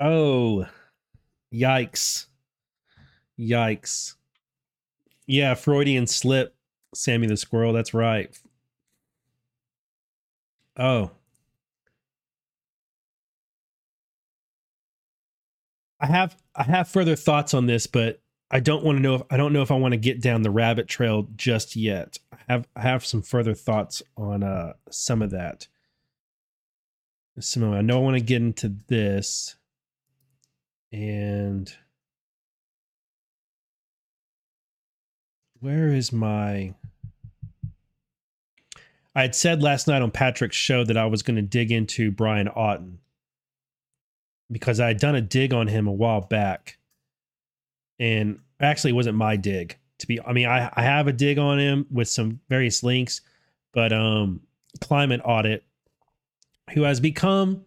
oh. 0.00 0.68
Yikes. 1.52 2.26
Yikes. 3.36 4.14
Yeah, 5.26 5.54
Freudian 5.54 6.06
slip, 6.06 6.54
Sammy 6.94 7.26
the 7.26 7.36
Squirrel. 7.36 7.72
That's 7.72 7.92
right. 7.92 8.30
Oh. 10.78 11.10
I 16.00 16.06
have 16.06 16.36
I 16.54 16.64
have 16.64 16.88
further 16.88 17.16
thoughts 17.16 17.54
on 17.54 17.66
this, 17.66 17.86
but 17.86 18.20
I 18.50 18.60
don't 18.60 18.84
want 18.84 18.98
to 18.98 19.02
know 19.02 19.14
if 19.16 19.22
I 19.30 19.36
don't 19.36 19.52
know 19.52 19.62
if 19.62 19.70
I 19.70 19.76
want 19.76 19.92
to 19.92 19.98
get 19.98 20.20
down 20.20 20.42
the 20.42 20.50
rabbit 20.50 20.88
trail 20.88 21.28
just 21.36 21.76
yet. 21.76 22.18
I 22.32 22.38
have 22.48 22.68
I 22.76 22.82
have 22.82 23.04
some 23.04 23.22
further 23.22 23.54
thoughts 23.54 24.02
on 24.16 24.42
uh 24.42 24.74
some 24.90 25.22
of 25.22 25.30
that. 25.30 25.68
Some 27.38 27.62
of 27.62 27.72
I 27.72 27.80
know 27.80 27.98
I 27.98 28.02
want 28.02 28.16
to 28.16 28.24
get 28.24 28.42
into 28.42 28.74
this 28.88 29.56
and 30.92 31.72
where 35.60 35.88
is 35.88 36.12
my 36.12 36.74
I 39.14 39.22
had 39.22 39.34
said 39.34 39.62
last 39.62 39.88
night 39.88 40.02
on 40.02 40.10
Patrick's 40.10 40.56
show 40.56 40.84
that 40.84 40.96
I 40.96 41.06
was 41.06 41.22
going 41.22 41.36
to 41.36 41.42
dig 41.42 41.72
into 41.72 42.10
Brian 42.10 42.48
Auten 42.48 42.98
because 44.50 44.80
I 44.80 44.88
had 44.88 44.98
done 44.98 45.14
a 45.14 45.20
dig 45.20 45.52
on 45.52 45.66
him 45.66 45.86
a 45.86 45.92
while 45.92 46.20
back. 46.20 46.78
And 47.98 48.40
actually 48.60 48.90
it 48.90 48.94
wasn't 48.94 49.16
my 49.16 49.36
dig. 49.36 49.78
To 49.98 50.06
be 50.06 50.20
I 50.20 50.32
mean, 50.32 50.46
I, 50.46 50.70
I 50.74 50.82
have 50.82 51.08
a 51.08 51.12
dig 51.12 51.38
on 51.38 51.58
him 51.58 51.86
with 51.90 52.08
some 52.08 52.40
various 52.48 52.82
links, 52.82 53.22
but 53.72 53.92
um 53.92 54.40
climate 54.80 55.22
audit, 55.24 55.64
who 56.74 56.82
has 56.82 57.00
become 57.00 57.64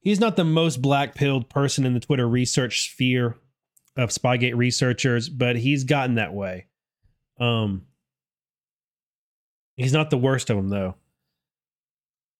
he's 0.00 0.20
not 0.20 0.36
the 0.36 0.44
most 0.44 0.80
black 0.80 1.16
pilled 1.16 1.48
person 1.48 1.84
in 1.84 1.94
the 1.94 2.00
Twitter 2.00 2.28
research 2.28 2.90
sphere 2.90 3.36
of 3.96 4.10
Spygate 4.10 4.54
researchers, 4.54 5.28
but 5.28 5.56
he's 5.56 5.82
gotten 5.82 6.14
that 6.14 6.32
way. 6.32 6.66
Um, 7.40 7.86
he's 9.76 9.92
not 9.92 10.10
the 10.10 10.18
worst 10.18 10.48
of 10.50 10.56
them 10.56 10.68
though. 10.68 10.94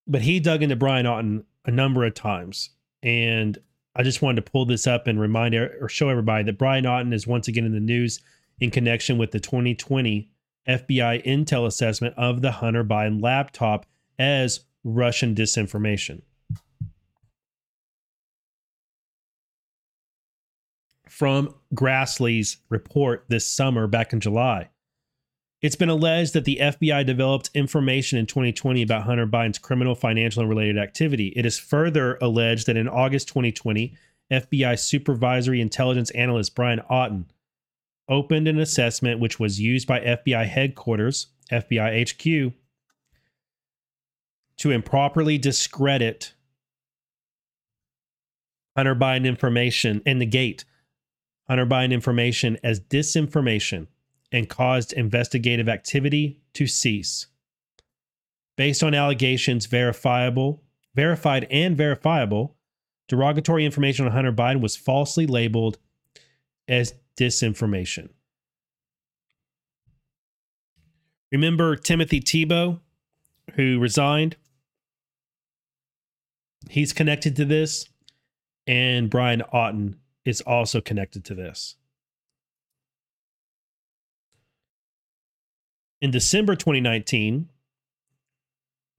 But 0.06 0.22
he 0.22 0.38
dug 0.38 0.62
into 0.62 0.76
Brian 0.76 1.06
Auten 1.06 1.44
a 1.64 1.72
number 1.72 2.04
of 2.04 2.14
times, 2.14 2.70
and 3.02 3.58
I 3.94 4.02
just 4.02 4.22
wanted 4.22 4.44
to 4.44 4.50
pull 4.50 4.66
this 4.66 4.86
up 4.86 5.06
and 5.06 5.20
remind 5.20 5.54
or 5.54 5.88
show 5.88 6.08
everybody 6.08 6.44
that 6.44 6.58
Brian 6.58 6.84
Auten 6.84 7.14
is 7.14 7.26
once 7.26 7.48
again 7.48 7.64
in 7.64 7.72
the 7.72 7.80
news 7.80 8.20
in 8.60 8.70
connection 8.70 9.18
with 9.18 9.30
the 9.30 9.40
2020 9.40 10.28
FBI 10.68 11.24
intel 11.24 11.66
assessment 11.66 12.14
of 12.16 12.42
the 12.42 12.50
Hunter 12.50 12.84
Biden 12.84 13.22
laptop 13.22 13.86
as 14.18 14.60
Russian 14.84 15.34
disinformation. 15.34 16.22
from 21.16 21.54
Grassley's 21.74 22.58
report 22.68 23.24
this 23.28 23.46
summer 23.46 23.86
back 23.86 24.12
in 24.12 24.20
July. 24.20 24.68
It's 25.66 25.74
been 25.74 25.88
alleged 25.88 26.32
that 26.34 26.44
the 26.44 26.58
FBI 26.62 27.04
developed 27.04 27.50
information 27.52 28.20
in 28.20 28.26
2020 28.26 28.82
about 28.82 29.02
Hunter 29.02 29.26
Biden's 29.26 29.58
criminal, 29.58 29.96
financial, 29.96 30.42
and 30.42 30.48
related 30.48 30.78
activity. 30.78 31.32
It 31.34 31.44
is 31.44 31.58
further 31.58 32.18
alleged 32.22 32.68
that 32.68 32.76
in 32.76 32.86
August 32.86 33.26
2020, 33.26 33.92
FBI 34.30 34.78
supervisory 34.78 35.60
intelligence 35.60 36.12
analyst 36.12 36.54
Brian 36.54 36.82
Auten 36.88 37.24
opened 38.08 38.46
an 38.46 38.60
assessment 38.60 39.18
which 39.18 39.40
was 39.40 39.58
used 39.58 39.88
by 39.88 39.98
FBI 39.98 40.46
headquarters, 40.46 41.26
FBI 41.50 42.12
HQ, 42.12 42.54
to 44.58 44.70
improperly 44.70 45.36
discredit 45.36 46.32
Hunter 48.76 48.94
Biden 48.94 49.26
information 49.26 50.00
and 50.06 50.20
negate 50.20 50.64
Hunter 51.48 51.66
Biden 51.66 51.90
information 51.90 52.56
as 52.62 52.78
disinformation 52.78 53.88
and 54.32 54.48
caused 54.48 54.92
investigative 54.92 55.68
activity 55.68 56.40
to 56.54 56.66
cease. 56.66 57.26
Based 58.56 58.82
on 58.82 58.94
allegations 58.94 59.66
verifiable, 59.66 60.62
verified 60.94 61.46
and 61.50 61.76
verifiable, 61.76 62.56
derogatory 63.08 63.64
information 63.64 64.06
on 64.06 64.12
Hunter 64.12 64.32
Biden 64.32 64.60
was 64.60 64.76
falsely 64.76 65.26
labeled 65.26 65.78
as 66.66 66.94
disinformation. 67.18 68.08
Remember 71.30 71.76
Timothy 71.76 72.20
Thibault, 72.20 72.80
who 73.54 73.78
resigned? 73.78 74.36
He's 76.70 76.92
connected 76.92 77.36
to 77.36 77.44
this, 77.44 77.88
and 78.66 79.10
Brian 79.10 79.42
Auten 79.52 79.96
is 80.24 80.40
also 80.40 80.80
connected 80.80 81.24
to 81.26 81.34
this. 81.34 81.76
In 86.00 86.10
December 86.10 86.54
2019, 86.54 87.48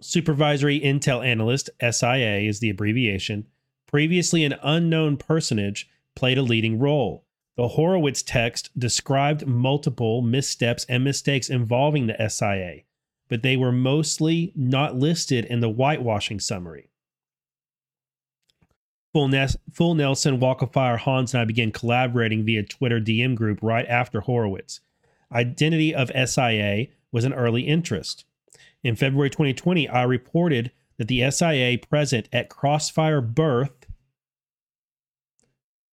Supervisory 0.02 0.80
Intel 0.80 1.24
Analyst, 1.24 1.70
SIA 1.80 2.40
is 2.40 2.60
the 2.60 2.72
abbreviation, 2.72 3.46
previously 3.86 4.44
an 4.44 4.56
unknown 4.64 5.18
personage, 5.18 5.88
played 6.16 6.40
a 6.40 6.44
leading 6.44 6.80
role. 6.80 7.24
The 7.56 7.70
Horowitz 7.70 8.24
text 8.24 8.78
described 8.78 9.46
multiple 9.46 10.24
missteps 10.24 10.86
and 10.90 11.04
mistakes 11.04 11.50
involving 11.50 12.08
the 12.08 12.30
SIA, 12.30 12.82
but 13.28 13.44
they 13.44 13.58
were 13.58 13.72
mostly 13.72 14.52
not 14.56 14.96
listed 14.96 15.46
in 15.46 15.60
the 15.60 15.70
whitewashing 15.70 16.40
summary. 16.40 16.90
Full, 19.14 19.32
Full 19.72 19.96
Nelson, 19.96 20.40
Walkafire, 20.40 20.98
Hans, 20.98 21.34
and 21.34 21.42
I 21.42 21.46
began 21.46 21.72
collaborating 21.72 22.44
via 22.44 22.64
Twitter 22.64 23.00
DM 23.00 23.36
group 23.36 23.60
right 23.62 23.86
after 23.88 24.22
Horowitz. 24.22 24.82
Identity 25.32 25.94
of 25.94 26.12
SIA 26.12 26.88
was 27.12 27.26
an 27.26 27.34
early 27.34 27.64
interest. 27.64 28.26
In 28.84 28.96
February 28.96 29.30
2020, 29.30 29.88
I 29.90 30.04
reported 30.04 30.72
that 30.98 31.08
the 31.08 31.30
SIA 31.30 31.78
present 31.78 32.30
at 32.32 32.50
Crossfire 32.50 33.22
Birth, 33.22 33.86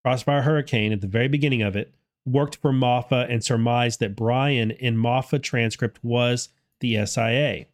Crossfire 0.04 0.42
Hurricane, 0.42 0.92
at 0.92 1.00
the 1.00 1.06
very 1.06 1.28
beginning 1.28 1.62
of 1.62 1.76
it, 1.76 1.94
worked 2.26 2.56
for 2.56 2.72
Moffa 2.72 3.30
and 3.30 3.44
surmised 3.44 4.00
that 4.00 4.16
Brian 4.16 4.70
in 4.70 4.96
Moffa 4.96 5.42
transcript 5.42 5.98
was 6.02 6.50
the 6.80 7.04
SIA. 7.04 7.66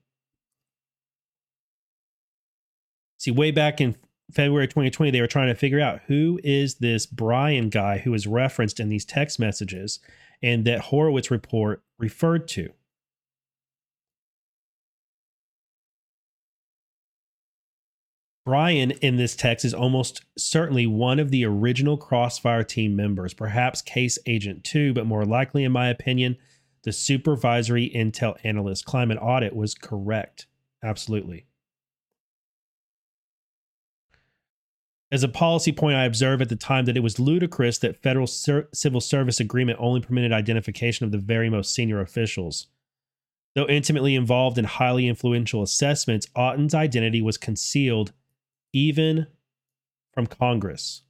See, 3.18 3.30
way 3.30 3.50
back 3.50 3.80
in 3.80 3.96
February 4.32 4.66
2020, 4.66 5.10
they 5.10 5.20
were 5.20 5.26
trying 5.26 5.48
to 5.48 5.54
figure 5.54 5.80
out 5.80 6.00
who 6.06 6.40
is 6.42 6.76
this 6.76 7.04
Brian 7.04 7.68
guy 7.68 7.98
who 7.98 8.14
is 8.14 8.26
referenced 8.26 8.80
in 8.80 8.88
these 8.88 9.04
text 9.04 9.38
messages 9.38 10.00
and 10.42 10.64
that 10.64 10.80
Horowitz 10.80 11.30
report 11.30 11.82
referred 11.98 12.48
to. 12.48 12.70
Brian 18.46 18.90
in 18.90 19.16
this 19.16 19.36
text 19.36 19.64
is 19.64 19.74
almost 19.74 20.24
certainly 20.36 20.86
one 20.86 21.18
of 21.18 21.30
the 21.30 21.44
original 21.44 21.96
Crossfire 21.96 22.64
team 22.64 22.96
members, 22.96 23.34
perhaps 23.34 23.82
Case 23.82 24.18
Agent 24.26 24.64
2, 24.64 24.94
but 24.94 25.06
more 25.06 25.24
likely, 25.24 25.62
in 25.62 25.72
my 25.72 25.88
opinion, 25.88 26.36
the 26.82 26.92
supervisory 26.92 27.90
intel 27.94 28.36
analyst 28.42 28.86
climate 28.86 29.18
audit 29.20 29.54
was 29.54 29.74
correct. 29.74 30.46
Absolutely. 30.82 31.46
As 35.12 35.24
a 35.24 35.28
policy 35.28 35.72
point, 35.72 35.96
I 35.96 36.04
observed 36.04 36.40
at 36.40 36.48
the 36.48 36.56
time 36.56 36.84
that 36.84 36.96
it 36.96 37.02
was 37.02 37.18
ludicrous 37.18 37.78
that 37.78 38.00
federal 38.00 38.28
civil 38.28 39.00
service 39.00 39.40
agreement 39.40 39.78
only 39.80 40.00
permitted 40.00 40.32
identification 40.32 41.04
of 41.04 41.10
the 41.10 41.18
very 41.18 41.50
most 41.50 41.74
senior 41.74 42.00
officials. 42.00 42.68
Though 43.56 43.66
intimately 43.66 44.14
involved 44.14 44.56
in 44.56 44.64
highly 44.66 45.08
influential 45.08 45.62
assessments, 45.62 46.28
Auten's 46.36 46.74
identity 46.74 47.20
was 47.20 47.36
concealed 47.36 48.12
even 48.72 49.26
from 50.12 50.28
Congress. 50.28 51.02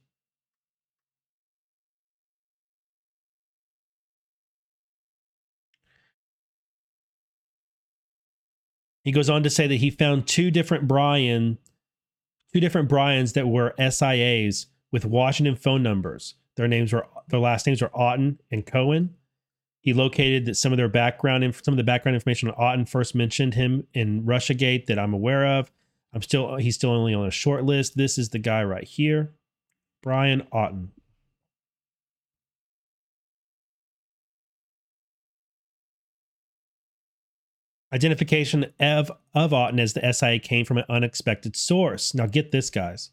He 9.03 9.11
goes 9.11 9.29
on 9.29 9.43
to 9.43 9.49
say 9.51 9.67
that 9.67 9.75
he 9.75 9.91
found 9.91 10.27
two 10.27 10.49
different 10.49 10.87
Brian, 10.87 11.59
two 12.53 12.59
different 12.59 12.89
Brians 12.89 13.33
that 13.33 13.47
were 13.47 13.73
SIAs 13.79 14.67
with 14.91 15.05
Washington 15.05 15.55
phone 15.55 15.83
numbers. 15.83 16.35
Their 16.55 16.67
names 16.67 16.93
were 16.93 17.07
their 17.29 17.39
last 17.39 17.65
names 17.65 17.81
were 17.81 17.89
Auten 17.89 18.37
and 18.51 18.65
Cohen. 18.65 19.15
He 19.79 19.93
located 19.93 20.45
that 20.45 20.55
some 20.55 20.71
of 20.71 20.77
their 20.77 20.89
background 20.89 21.43
and 21.43 21.55
some 21.55 21.73
of 21.73 21.77
the 21.77 21.83
background 21.83 22.15
information 22.15 22.49
on 22.49 22.55
Auten 22.55 22.87
first 22.87 23.15
mentioned 23.15 23.55
him 23.55 23.87
in 23.93 24.23
Russiagate 24.23 24.85
that 24.85 24.99
I'm 24.99 25.13
aware 25.13 25.45
of. 25.47 25.71
I'm 26.13 26.21
still 26.21 26.57
he's 26.57 26.75
still 26.75 26.91
only 26.91 27.13
on 27.13 27.25
a 27.25 27.31
short 27.31 27.63
list. 27.63 27.97
This 27.97 28.17
is 28.17 28.29
the 28.29 28.39
guy 28.39 28.63
right 28.63 28.83
here, 28.83 29.33
Brian 30.03 30.45
Auten. 30.53 30.89
Identification 37.93 38.67
of, 38.79 39.11
of 39.33 39.51
Auten 39.51 39.79
as 39.79 39.93
the 39.93 40.13
SIA 40.13 40.39
came 40.39 40.65
from 40.65 40.77
an 40.77 40.85
unexpected 40.87 41.55
source. 41.55 42.13
Now 42.13 42.25
get 42.25 42.51
this, 42.51 42.69
guys. 42.69 43.11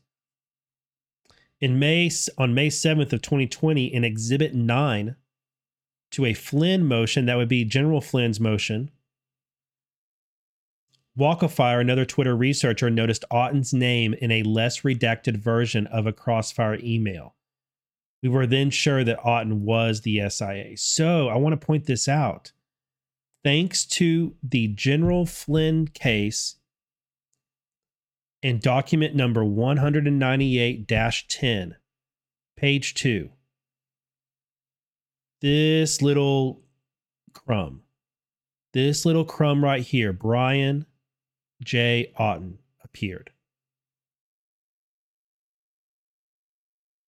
In 1.61 1.81
May 1.81 2.11
on 2.37 2.55
May 2.55 2.69
7th 2.69 3.13
of 3.13 3.21
2020, 3.21 3.87
in 3.87 4.05
Exhibit 4.05 4.55
9 4.55 5.17
to 6.13 6.25
a 6.25 6.33
Flynn 6.35 6.87
motion, 6.87 7.27
that 7.27 7.37
would 7.37 7.49
be 7.49 7.65
General 7.65 8.01
Flynn's 8.01 8.39
motion. 8.39 8.91
Walkafire, 11.19 11.81
another 11.81 12.05
Twitter 12.05 12.37
researcher, 12.37 12.89
noticed 12.89 13.25
Auten's 13.33 13.75
name 13.75 14.15
in 14.15 14.31
a 14.31 14.45
less 14.45 14.83
redacted 14.83 15.39
version 15.39 15.89
of 15.89 16.07
a 16.07 16.13
Crossfire 16.13 16.79
email. 16.81 17.35
We 18.23 18.29
were 18.29 18.47
then 18.47 18.71
sure 18.71 19.03
that 19.03 19.19
Auten 19.19 19.61
was 19.61 20.03
the 20.03 20.29
SIA. 20.29 20.77
So 20.77 21.29
I 21.29 21.37
want 21.37 21.61
to 21.61 21.67
point 21.67 21.87
this 21.87 22.07
out 22.07 22.53
thanks 23.45 23.85
to 23.85 24.35
the 24.43 24.69
General 24.69 25.27
Flynn 25.27 25.89
case 25.89 26.57
in 28.43 28.59
document 28.59 29.15
number 29.15 29.45
198 29.45 30.89
10, 31.29 31.77
page 32.57 32.95
2. 32.95 33.31
This 35.41 36.03
little 36.03 36.63
crumb, 37.33 37.83
this 38.73 39.05
little 39.05 39.25
crumb 39.25 39.63
right 39.63 39.83
here, 39.83 40.13
Brian 40.13 40.87
J. 41.63 42.13
Auten, 42.19 42.59
appeared. 42.83 43.31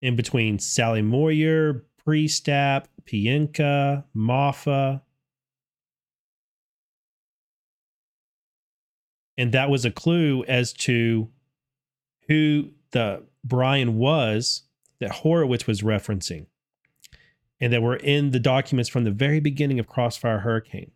In 0.02 0.16
between 0.16 0.60
Sally 0.60 1.02
Moyer, 1.02 1.86
Priestap, 2.06 2.86
Pientka, 3.04 4.06
Moffa, 4.16 5.02
and 9.40 9.54
that 9.54 9.70
was 9.70 9.86
a 9.86 9.92
clue 9.92 10.44
as 10.50 10.74
to 10.74 11.30
who 12.28 12.72
the 12.92 13.24
Brian 13.42 13.98
was 13.98 14.64
that 15.00 15.12
Horowitz 15.12 15.66
was 15.66 15.82
referencing, 15.82 16.48
and 17.62 17.72
that 17.72 17.82
were 17.82 17.96
in 17.96 18.32
the 18.32 18.40
documents 18.40 18.90
from 18.90 19.06
the 19.06 19.12
very 19.12 19.40
beginning 19.40 19.80
of 19.80 19.88
Crossfire 19.88 20.40
Hurricane. 20.40 20.92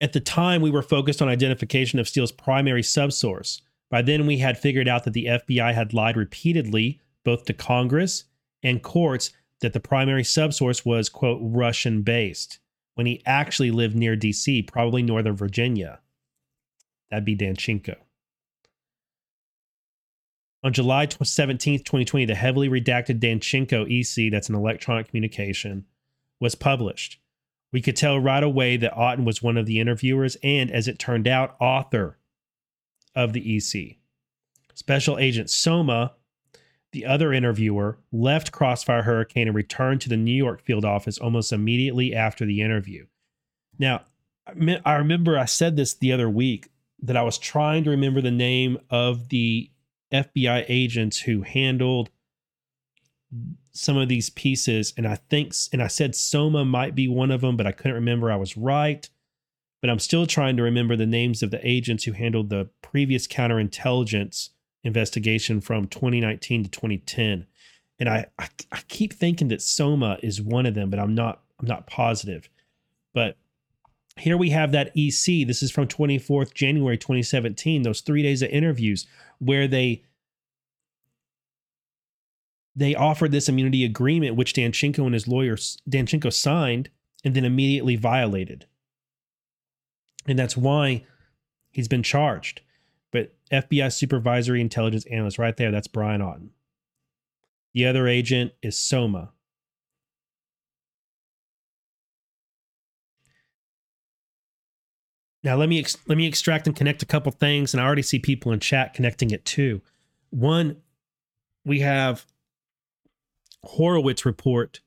At 0.00 0.12
the 0.12 0.20
time, 0.20 0.62
we 0.62 0.70
were 0.70 0.80
focused 0.80 1.20
on 1.20 1.28
identification 1.28 1.98
of 1.98 2.06
Steele's 2.06 2.30
primary 2.30 2.82
subsource. 2.82 3.60
By 3.90 4.02
then, 4.02 4.24
we 4.24 4.38
had 4.38 4.56
figured 4.56 4.86
out 4.86 5.02
that 5.02 5.14
the 5.14 5.26
FBI 5.26 5.74
had 5.74 5.94
lied 5.94 6.16
repeatedly, 6.16 7.00
both 7.24 7.44
to 7.46 7.54
Congress 7.54 8.24
and 8.62 8.84
courts, 8.84 9.32
that 9.62 9.72
the 9.72 9.80
primary 9.80 10.22
subsource 10.22 10.86
was, 10.86 11.08
quote, 11.08 11.40
Russian 11.42 12.02
based 12.02 12.60
when 12.94 13.06
he 13.06 13.22
actually 13.26 13.70
lived 13.70 13.96
near 13.96 14.16
DC, 14.16 14.66
probably 14.66 15.02
Northern 15.02 15.36
Virginia. 15.36 16.00
That'd 17.10 17.24
be 17.24 17.36
Danchenko. 17.36 17.96
On 20.62 20.72
July 20.72 21.06
17th, 21.06 21.84
2020, 21.84 22.24
the 22.24 22.34
heavily 22.34 22.68
redacted 22.68 23.20
Danchenko 23.20 23.84
EC, 23.86 24.32
that's 24.32 24.48
an 24.48 24.54
electronic 24.54 25.08
communication, 25.08 25.84
was 26.40 26.54
published. 26.54 27.20
We 27.70 27.82
could 27.82 27.96
tell 27.96 28.18
right 28.18 28.42
away 28.42 28.76
that 28.78 28.94
Auten 28.94 29.24
was 29.24 29.42
one 29.42 29.58
of 29.58 29.66
the 29.66 29.78
interviewers 29.78 30.36
and, 30.42 30.70
as 30.70 30.88
it 30.88 30.98
turned 30.98 31.28
out, 31.28 31.56
author 31.60 32.18
of 33.14 33.32
the 33.32 33.56
EC. 33.56 33.98
Special 34.74 35.18
Agent 35.18 35.48
Somma 35.48 36.12
the 36.94 37.04
other 37.04 37.32
interviewer, 37.32 37.98
left 38.12 38.52
Crossfire 38.52 39.02
Hurricane 39.02 39.48
and 39.48 39.54
returned 39.54 40.00
to 40.02 40.08
the 40.08 40.16
New 40.16 40.32
York 40.32 40.62
field 40.62 40.84
office 40.84 41.18
almost 41.18 41.52
immediately 41.52 42.14
after 42.14 42.46
the 42.46 42.62
interview. 42.62 43.04
Now, 43.78 44.04
I 44.46 44.94
remember 44.94 45.38
I 45.38 45.44
said 45.44 45.76
this 45.76 45.94
the 45.94 46.12
other 46.12 46.30
week 46.30 46.70
that 47.02 47.16
I 47.16 47.22
was 47.22 47.36
trying 47.36 47.84
to 47.84 47.90
remember 47.90 48.20
the 48.20 48.30
name 48.30 48.78
of 48.88 49.28
the 49.28 49.70
FBI 50.12 50.64
agents 50.68 51.18
who 51.18 51.42
handled 51.42 52.10
some 53.72 53.96
of 53.96 54.08
these 54.08 54.30
pieces. 54.30 54.94
And 54.96 55.06
I 55.06 55.16
think, 55.16 55.52
and 55.72 55.82
I 55.82 55.88
said 55.88 56.12
Somma 56.12 56.66
might 56.66 56.94
be 56.94 57.08
one 57.08 57.32
of 57.32 57.40
them, 57.40 57.56
but 57.56 57.66
I 57.66 57.72
couldn't 57.72 57.94
remember. 57.94 58.30
I 58.30 58.36
was 58.36 58.56
right. 58.56 59.08
But 59.80 59.90
I'm 59.90 59.98
still 59.98 60.26
trying 60.26 60.56
to 60.56 60.62
remember 60.62 60.96
the 60.96 61.06
names 61.06 61.42
of 61.42 61.50
the 61.50 61.66
agents 61.68 62.04
who 62.04 62.12
handled 62.12 62.48
the 62.48 62.70
previous 62.80 63.26
counterintelligence 63.26 64.50
investigation 64.84 65.60
from 65.60 65.86
2019 65.88 66.64
to 66.64 66.70
2010 66.70 67.46
and 67.98 68.08
I, 68.08 68.26
I, 68.38 68.48
I 68.72 68.80
keep 68.88 69.12
thinking 69.12 69.48
that 69.48 69.60
Somma 69.60 70.18
is 70.22 70.40
one 70.40 70.66
of 70.66 70.74
them 70.74 70.90
but 70.90 70.98
i'm 70.98 71.14
not 71.14 71.42
i'm 71.60 71.66
not 71.66 71.86
positive. 71.86 72.48
But 73.12 73.36
here 74.16 74.36
we 74.36 74.50
have 74.50 74.72
that 74.72 74.92
ec 74.96 75.46
this 75.46 75.62
is 75.62 75.70
from 75.70 75.88
24th 75.88 76.54
january 76.54 76.96
2017 76.96 77.82
those 77.82 78.00
three 78.00 78.22
days 78.22 78.42
of 78.42 78.50
interviews 78.50 79.06
where 79.38 79.66
they 79.66 80.04
they 82.76 82.94
offered 82.94 83.32
this 83.32 83.48
immunity 83.48 83.84
agreement 83.84 84.36
which 84.36 84.52
danchenko 84.52 85.04
and 85.04 85.14
his 85.14 85.26
lawyers 85.26 85.78
danchenko 85.88 86.32
signed 86.32 86.90
and 87.24 87.34
then 87.34 87.44
immediately 87.44 87.96
violated. 87.96 88.66
And 90.26 90.38
that's 90.38 90.56
why 90.56 91.04
he's 91.70 91.88
been 91.88 92.02
charged 92.02 92.60
FBI 93.52 93.92
supervisory 93.92 94.60
intelligence 94.60 95.06
analyst 95.06 95.38
right 95.38 95.56
there, 95.56 95.70
that's 95.70 95.86
Brian 95.86 96.20
Auten. 96.20 96.50
The 97.72 97.86
other 97.86 98.06
agent 98.06 98.52
is 98.62 98.76
Somma. 98.76 99.30
Now 105.42 105.56
let 105.56 105.68
me 105.68 105.78
ex- 105.78 105.98
let 106.06 106.16
me 106.16 106.26
extract 106.26 106.66
and 106.66 106.74
connect 106.74 107.02
a 107.02 107.06
couple 107.06 107.30
things, 107.30 107.74
and 107.74 107.80
I 107.80 107.84
already 107.84 108.02
see 108.02 108.18
people 108.18 108.50
in 108.50 108.60
chat 108.60 108.94
connecting 108.94 109.30
it 109.30 109.44
too. 109.44 109.82
One, 110.30 110.78
we 111.66 111.80
have 111.80 112.24
Horowitz 113.62 114.24
report. 114.24 114.80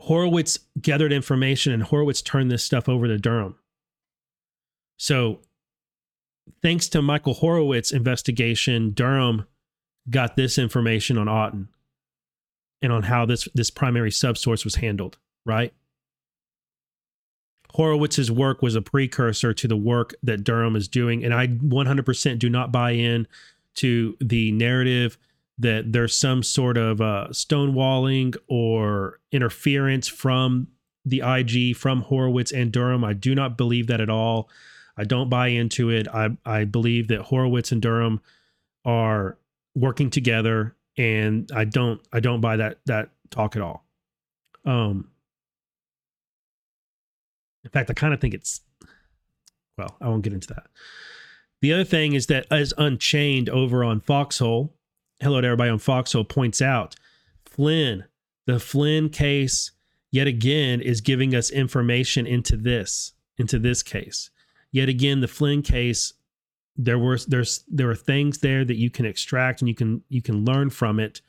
Horowitz 0.00 0.58
gathered 0.80 1.12
information, 1.12 1.72
and 1.72 1.82
Horowitz 1.82 2.20
turned 2.20 2.50
this 2.50 2.62
stuff 2.62 2.88
over 2.88 3.06
to 3.06 3.16
Durham. 3.16 3.56
So 4.98 5.40
thanks 6.62 6.88
to 6.88 7.02
Michael 7.02 7.34
Horowitz 7.34 7.92
investigation, 7.92 8.90
Durham 8.90 9.46
got 10.10 10.36
this 10.36 10.58
information 10.58 11.18
on 11.18 11.26
Auten 11.26 11.68
and 12.80 12.92
on 12.92 13.04
how 13.04 13.26
this 13.26 13.48
this 13.54 13.70
primary 13.70 14.10
subsource 14.10 14.64
was 14.64 14.76
handled, 14.76 15.18
right? 15.44 15.72
Horowitz's 17.74 18.30
work 18.30 18.62
was 18.62 18.74
a 18.74 18.82
precursor 18.82 19.52
to 19.52 19.68
the 19.68 19.76
work 19.76 20.14
that 20.22 20.42
Durham 20.44 20.74
is 20.74 20.88
doing, 20.88 21.24
and 21.24 21.34
I 21.34 21.48
100% 21.48 22.38
do 22.38 22.48
not 22.48 22.72
buy 22.72 22.92
in 22.92 23.26
to 23.76 24.16
the 24.20 24.52
narrative 24.52 25.18
that 25.58 25.92
there's 25.92 26.16
some 26.16 26.42
sort 26.42 26.76
of 26.76 27.00
uh, 27.00 27.28
stonewalling 27.30 28.36
or 28.48 29.20
interference 29.32 30.08
from 30.08 30.68
the 31.04 31.22
IG, 31.24 31.76
from 31.76 32.02
Horowitz 32.02 32.52
and 32.52 32.72
Durham. 32.72 33.04
I 33.04 33.12
do 33.12 33.34
not 33.34 33.58
believe 33.58 33.86
that 33.88 34.00
at 34.00 34.10
all. 34.10 34.48
I 34.98 35.04
don't 35.04 35.28
buy 35.28 35.48
into 35.48 35.90
it. 35.90 36.08
I 36.08 36.36
I 36.44 36.64
believe 36.64 37.08
that 37.08 37.22
Horowitz 37.22 37.72
and 37.72 37.80
Durham 37.80 38.20
are 38.84 39.38
working 39.74 40.10
together, 40.10 40.74
and 40.96 41.50
I 41.54 41.64
don't 41.64 42.00
I 42.12 42.20
don't 42.20 42.40
buy 42.40 42.56
that 42.56 42.80
that 42.86 43.10
talk 43.30 43.54
at 43.54 43.62
all. 43.62 43.86
Um, 44.64 45.08
in 47.64 47.70
fact, 47.70 47.90
I 47.90 47.94
kind 47.94 48.12
of 48.12 48.20
think 48.20 48.34
it's 48.34 48.60
well, 49.78 49.96
I 50.00 50.08
won't 50.08 50.22
get 50.22 50.32
into 50.32 50.48
that. 50.48 50.66
The 51.60 51.72
other 51.72 51.84
thing 51.84 52.14
is 52.14 52.26
that 52.26 52.46
as 52.50 52.74
Unchained 52.76 53.48
over 53.48 53.84
on 53.84 54.00
Foxhole, 54.00 54.74
hello 55.20 55.40
to 55.40 55.46
everybody 55.46 55.70
on 55.70 55.78
Foxhole 55.78 56.24
points 56.24 56.60
out, 56.60 56.96
Flynn, 57.44 58.04
The 58.46 58.58
Flynn 58.58 59.08
case, 59.08 59.72
yet 60.10 60.26
again, 60.26 60.80
is 60.80 61.00
giving 61.00 61.34
us 61.34 61.50
information 61.50 62.26
into 62.26 62.56
this, 62.56 63.12
into 63.38 63.58
this 63.58 63.82
case. 63.82 64.30
Yet 64.78 64.88
again, 64.88 65.18
the 65.18 65.26
Flynn 65.26 65.62
case, 65.62 66.12
there 66.76 67.00
were 67.00 67.18
there's 67.26 67.64
there 67.66 67.90
are 67.90 67.96
things 67.96 68.38
there 68.38 68.64
that 68.64 68.76
you 68.76 68.90
can 68.90 69.06
extract 69.06 69.60
and 69.60 69.68
you 69.68 69.74
can 69.74 70.04
you 70.08 70.22
can 70.22 70.44
learn 70.44 70.70
from 70.70 71.00
it 71.00 71.20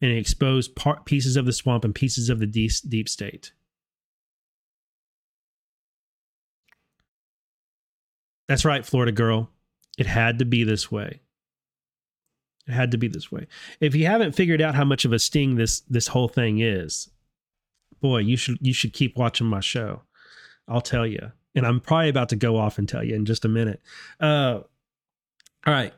and 0.00 0.10
expose 0.10 0.66
part, 0.66 1.04
pieces 1.04 1.36
of 1.36 1.44
the 1.44 1.52
swamp 1.52 1.84
and 1.84 1.94
pieces 1.94 2.30
of 2.30 2.38
the 2.38 2.46
deep, 2.46 2.72
deep 2.88 3.10
state. 3.10 3.52
That's 8.48 8.64
right, 8.64 8.86
Florida 8.86 9.12
girl. 9.12 9.50
It 9.98 10.06
had 10.06 10.38
to 10.38 10.46
be 10.46 10.64
this 10.64 10.90
way. 10.90 11.20
It 12.66 12.72
had 12.72 12.92
to 12.92 12.96
be 12.96 13.08
this 13.08 13.30
way. 13.30 13.46
If 13.78 13.94
you 13.94 14.06
haven't 14.06 14.34
figured 14.34 14.62
out 14.62 14.74
how 14.74 14.86
much 14.86 15.04
of 15.04 15.12
a 15.12 15.18
sting 15.18 15.56
this 15.56 15.80
this 15.80 16.08
whole 16.08 16.28
thing 16.28 16.60
is, 16.60 17.10
boy, 18.00 18.20
you 18.20 18.38
should 18.38 18.56
you 18.62 18.72
should 18.72 18.94
keep 18.94 19.18
watching 19.18 19.46
my 19.46 19.60
show. 19.60 20.00
I'll 20.66 20.80
tell 20.80 21.06
you. 21.06 21.32
And 21.56 21.66
I'm 21.66 21.80
probably 21.80 22.10
about 22.10 22.28
to 22.28 22.36
go 22.36 22.56
off 22.56 22.78
and 22.78 22.88
tell 22.88 23.02
you 23.02 23.16
in 23.16 23.24
just 23.24 23.44
a 23.44 23.48
minute. 23.48 23.80
Uh, 24.20 24.60
all 25.66 25.74
right. 25.74 25.92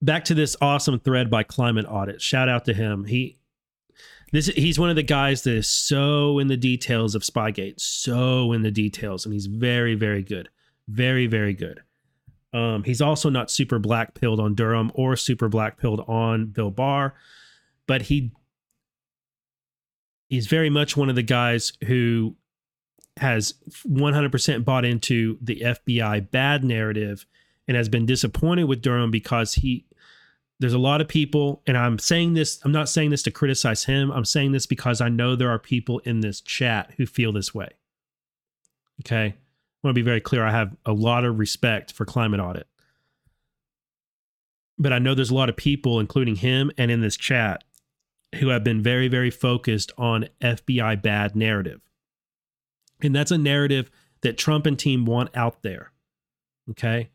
Back 0.00 0.24
to 0.26 0.34
this 0.34 0.56
awesome 0.60 1.00
thread 1.00 1.28
by 1.30 1.42
Climate 1.42 1.86
Audit. 1.86 2.22
Shout 2.22 2.48
out 2.48 2.64
to 2.66 2.72
him. 2.72 3.04
He 3.04 3.38
this 4.32 4.46
he's 4.46 4.78
one 4.78 4.90
of 4.90 4.96
the 4.96 5.02
guys 5.02 5.42
that 5.42 5.54
is 5.54 5.68
so 5.68 6.38
in 6.38 6.48
the 6.48 6.56
details 6.56 7.14
of 7.14 7.22
Spygate, 7.22 7.80
so 7.80 8.52
in 8.52 8.62
the 8.62 8.70
details, 8.70 9.24
and 9.24 9.32
he's 9.32 9.46
very, 9.46 9.94
very 9.94 10.22
good. 10.22 10.48
Very, 10.88 11.26
very 11.26 11.54
good. 11.54 11.82
Um, 12.52 12.84
he's 12.84 13.00
also 13.00 13.28
not 13.28 13.50
super 13.50 13.78
black 13.78 14.14
pilled 14.14 14.40
on 14.40 14.54
Durham 14.54 14.90
or 14.94 15.16
super 15.16 15.48
black 15.48 15.78
pilled 15.78 16.00
on 16.08 16.46
Bill 16.46 16.70
Barr, 16.70 17.14
but 17.86 18.02
he 18.02 18.32
he's 20.28 20.46
very 20.46 20.70
much 20.70 20.96
one 20.96 21.08
of 21.08 21.16
the 21.16 21.22
guys 21.22 21.72
who 21.84 22.36
has 23.18 23.54
100% 23.86 24.64
bought 24.64 24.84
into 24.84 25.38
the 25.40 25.60
FBI 25.60 26.30
bad 26.30 26.64
narrative 26.64 27.26
and 27.66 27.76
has 27.76 27.88
been 27.88 28.06
disappointed 28.06 28.64
with 28.64 28.82
Durham 28.82 29.10
because 29.10 29.54
he 29.54 29.86
there's 30.58 30.72
a 30.72 30.78
lot 30.78 31.02
of 31.02 31.08
people 31.08 31.62
and 31.66 31.76
I'm 31.76 31.98
saying 31.98 32.34
this 32.34 32.60
I'm 32.64 32.72
not 32.72 32.88
saying 32.88 33.10
this 33.10 33.22
to 33.24 33.30
criticize 33.30 33.84
him 33.84 34.10
I'm 34.10 34.24
saying 34.24 34.52
this 34.52 34.66
because 34.66 35.00
I 35.00 35.08
know 35.08 35.36
there 35.36 35.50
are 35.50 35.58
people 35.58 35.98
in 36.00 36.20
this 36.20 36.40
chat 36.40 36.92
who 36.96 37.06
feel 37.06 37.32
this 37.32 37.54
way. 37.54 37.70
Okay? 39.00 39.34
I 39.34 39.34
want 39.82 39.94
to 39.94 40.00
be 40.00 40.04
very 40.04 40.20
clear. 40.20 40.44
I 40.44 40.50
have 40.50 40.74
a 40.84 40.92
lot 40.92 41.24
of 41.24 41.38
respect 41.38 41.92
for 41.92 42.04
climate 42.04 42.40
audit. 42.40 42.66
But 44.78 44.92
I 44.92 44.98
know 44.98 45.14
there's 45.14 45.30
a 45.30 45.34
lot 45.34 45.48
of 45.48 45.56
people, 45.56 46.00
including 46.00 46.36
him 46.36 46.70
and 46.76 46.90
in 46.90 47.00
this 47.00 47.16
chat, 47.16 47.64
who 48.36 48.48
have 48.48 48.64
been 48.64 48.82
very, 48.82 49.08
very 49.08 49.30
focused 49.30 49.92
on 49.96 50.28
FBI 50.40 51.00
bad 51.02 51.36
narrative. 51.36 51.80
And 53.02 53.14
that's 53.14 53.30
a 53.30 53.38
narrative 53.38 53.90
that 54.22 54.38
Trump 54.38 54.66
and 54.66 54.78
team 54.78 55.04
want 55.04 55.36
out 55.36 55.62
there. 55.62 55.92
Okay. 56.70 57.10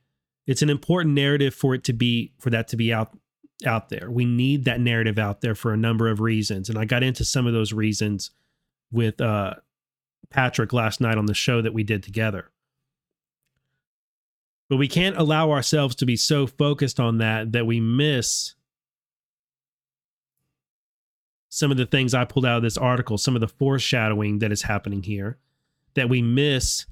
It's 0.47 0.61
an 0.61 0.69
important 0.69 1.15
narrative 1.15 1.53
for 1.53 1.73
it 1.75 1.83
to 1.85 1.93
be, 1.93 2.33
for 2.39 2.49
that 2.49 2.67
to 2.69 2.77
be 2.77 2.93
out 2.93 3.17
out 3.65 3.89
there. 3.89 4.09
We 4.09 4.25
need 4.25 4.65
that 4.65 4.79
narrative 4.79 5.19
out 5.19 5.41
there 5.41 5.55
for 5.55 5.71
a 5.71 5.77
number 5.77 6.07
of 6.09 6.19
reasons. 6.19 6.69
And 6.69 6.77
I 6.77 6.85
got 6.85 7.03
into 7.03 7.23
some 7.23 7.45
of 7.45 7.53
those 7.53 7.73
reasons 7.73 8.31
with 8.91 9.21
uh, 9.21 9.53
Patrick 10.29 10.73
last 10.73 11.01
night 11.01 11.17
on 11.17 11.25
the 11.25 11.33
show 11.33 11.61
that 11.61 11.73
we 11.73 11.83
did 11.83 12.03
together. 12.03 12.49
But 14.69 14.77
we 14.77 14.87
can't 14.87 15.17
allow 15.17 15.51
ourselves 15.51 15.95
to 15.95 16.05
be 16.05 16.15
so 16.15 16.47
focused 16.47 16.99
on 16.99 17.17
that 17.17 17.51
that 17.51 17.65
we 17.65 17.79
miss 17.79 18.55
some 21.49 21.71
of 21.71 21.77
the 21.77 21.85
things 21.85 22.13
I 22.13 22.23
pulled 22.23 22.45
out 22.45 22.57
of 22.57 22.63
this 22.63 22.77
article, 22.77 23.17
some 23.17 23.35
of 23.35 23.41
the 23.41 23.47
foreshadowing 23.49 24.39
that 24.39 24.53
is 24.53 24.61
happening 24.61 25.03
here, 25.03 25.37
that 25.95 26.09
we 26.09 26.21
miss 26.21 26.85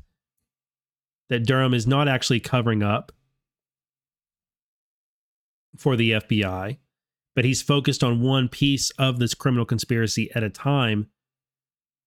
that 1.29 1.45
Durham 1.45 1.73
is 1.73 1.87
not 1.87 2.07
actually 2.07 2.39
covering 2.39 2.83
up 2.83 3.11
for 5.77 5.95
the 5.95 6.11
FBI, 6.11 6.77
but 7.35 7.45
he's 7.45 7.61
focused 7.61 8.03
on 8.03 8.21
one 8.21 8.49
piece 8.49 8.89
of 8.91 9.19
this 9.19 9.33
criminal 9.33 9.65
conspiracy 9.65 10.29
at 10.33 10.43
a 10.43 10.49
time 10.49 11.07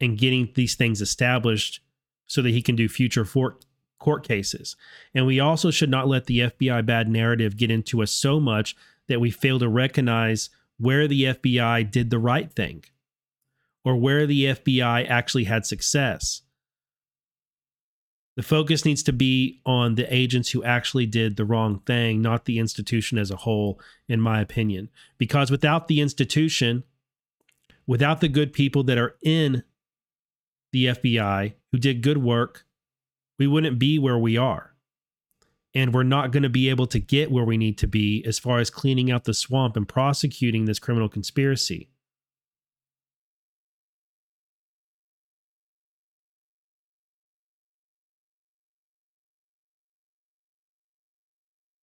and 0.01 0.19
getting 0.19 0.51
these 0.55 0.75
things 0.75 1.01
established 1.01 1.81
so 2.27 2.43
that 2.43 2.51
he 2.51 2.63
can 2.63 2.77
do 2.77 2.89
future 2.89 3.25
court 3.25 4.27
cases. 4.27 4.77
And 5.15 5.27
we 5.27 5.39
also 5.39 5.71
should 5.71 5.91
not 5.91 6.09
let 6.09 6.27
the 6.27 6.41
FBI 6.41 6.85
bad 6.85 7.09
narrative 7.09 7.57
get 7.57 7.71
into 7.71 8.03
us 8.03 8.11
so 8.11 8.41
much 8.41 8.75
that 9.09 9.21
we 9.21 9.31
fail 9.31 9.59
to 9.61 9.69
recognize 9.69 10.51
where 10.79 11.07
the 11.07 11.25
FBI 11.25 11.91
did 11.91 12.11
the 12.11 12.19
right 12.19 12.53
thing 12.53 12.85
or 13.85 13.97
where 13.97 14.27
the 14.27 14.47
FBI 14.47 15.09
actually 15.09 15.45
had 15.45 15.65
success. 15.65 16.43
The 18.37 18.43
focus 18.43 18.85
needs 18.85 19.03
to 19.05 19.13
be 19.13 19.61
on 19.67 19.95
the 19.95 20.13
agents 20.13 20.51
who 20.51 20.65
actually 20.65 21.05
did 21.07 21.37
the 21.37 21.45
wrong 21.45 21.81
thing, 21.81 22.23
not 22.23 22.47
the 22.47 22.59
institution 22.59 23.19
as 23.19 23.31
a 23.31 23.37
whole, 23.37 23.79
in 24.09 24.21
my 24.21 24.41
opinion. 24.41 24.89
Because 25.19 25.51
without 25.51 25.87
the 25.87 26.01
institution, 26.01 26.85
without 27.87 28.21
the 28.21 28.29
good 28.29 28.53
people 28.53 28.85
that 28.85 28.97
are 28.97 29.17
in 29.23 29.65
the 30.73 30.87
FBI 30.87 31.55
who 31.73 31.79
did 31.79 32.03
good 32.03 32.19
work, 32.19 32.65
we 33.39 33.47
wouldn't 33.47 33.79
be 33.79 33.99
where 33.99 34.19
we 34.19 34.39
are. 34.39 34.75
And 35.75 35.93
we're 35.93 36.03
not 36.03 36.33
going 36.33 36.43
to 36.43 36.51
be 36.51 36.71
able 36.71 36.87
to 36.87 36.99
get 36.99 37.31
where 37.31 37.45
we 37.45 37.57
need 37.59 37.79
to 37.79 37.87
be 37.87 38.25
as 38.25 38.39
far 38.39 38.59
as 38.59 38.71
cleaning 38.71 39.11
out 39.11 39.25
the 39.25 39.35
swamp 39.35 39.77
and 39.77 39.89
prosecuting 39.89 40.65
this 40.65 40.79
criminal 40.79 41.09
conspiracy. 41.09 41.89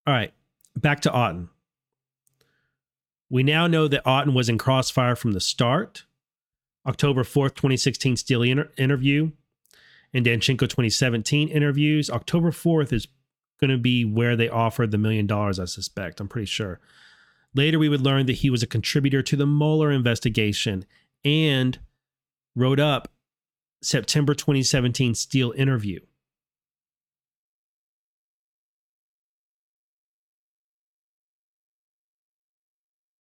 All 0.09 0.15
right, 0.15 0.33
back 0.75 1.01
to 1.01 1.11
Auten. 1.11 1.51
We 3.29 3.43
now 3.43 3.67
know 3.67 3.89
that 3.89 4.07
Auten 4.07 4.33
was 4.33 4.49
in 4.49 4.57
crossfire 4.57 5.15
from 5.15 5.33
the 5.33 5.41
start. 5.41 6.05
October 6.87 7.25
4th, 7.25 7.57
2016 7.57 8.17
Steele 8.17 8.43
inter- 8.43 8.71
interview 8.79 9.33
and 10.15 10.25
Danchenko 10.25 10.61
2017 10.61 11.51
interviews. 11.51 12.09
October 12.09 12.53
4th 12.53 12.91
is 12.91 13.07
going 13.61 13.71
to 13.71 13.77
be 13.77 14.03
where 14.07 14.35
they 14.35 14.49
offered 14.49 14.93
the 14.93 14.97
million 14.97 15.27
dollars, 15.27 15.61
I 15.61 15.67
suspect. 15.67 16.21
I'm 16.21 16.29
pretty 16.29 16.47
sure. 16.47 16.81
Later, 17.55 17.79
we 17.79 17.91
would 17.91 18.01
learn 18.01 18.25
that 18.25 18.37
he 18.37 18.49
was 18.49 18.63
a 18.63 18.67
contributor 18.67 19.21
to 19.21 19.37
the 19.37 19.47
Mueller 19.47 19.91
investigation 19.91 20.87
and 21.23 21.79
wrote 22.57 22.81
up 22.81 23.13
September 23.83 24.33
2017 24.33 25.15
Steele 25.15 25.53
interview. 25.55 26.01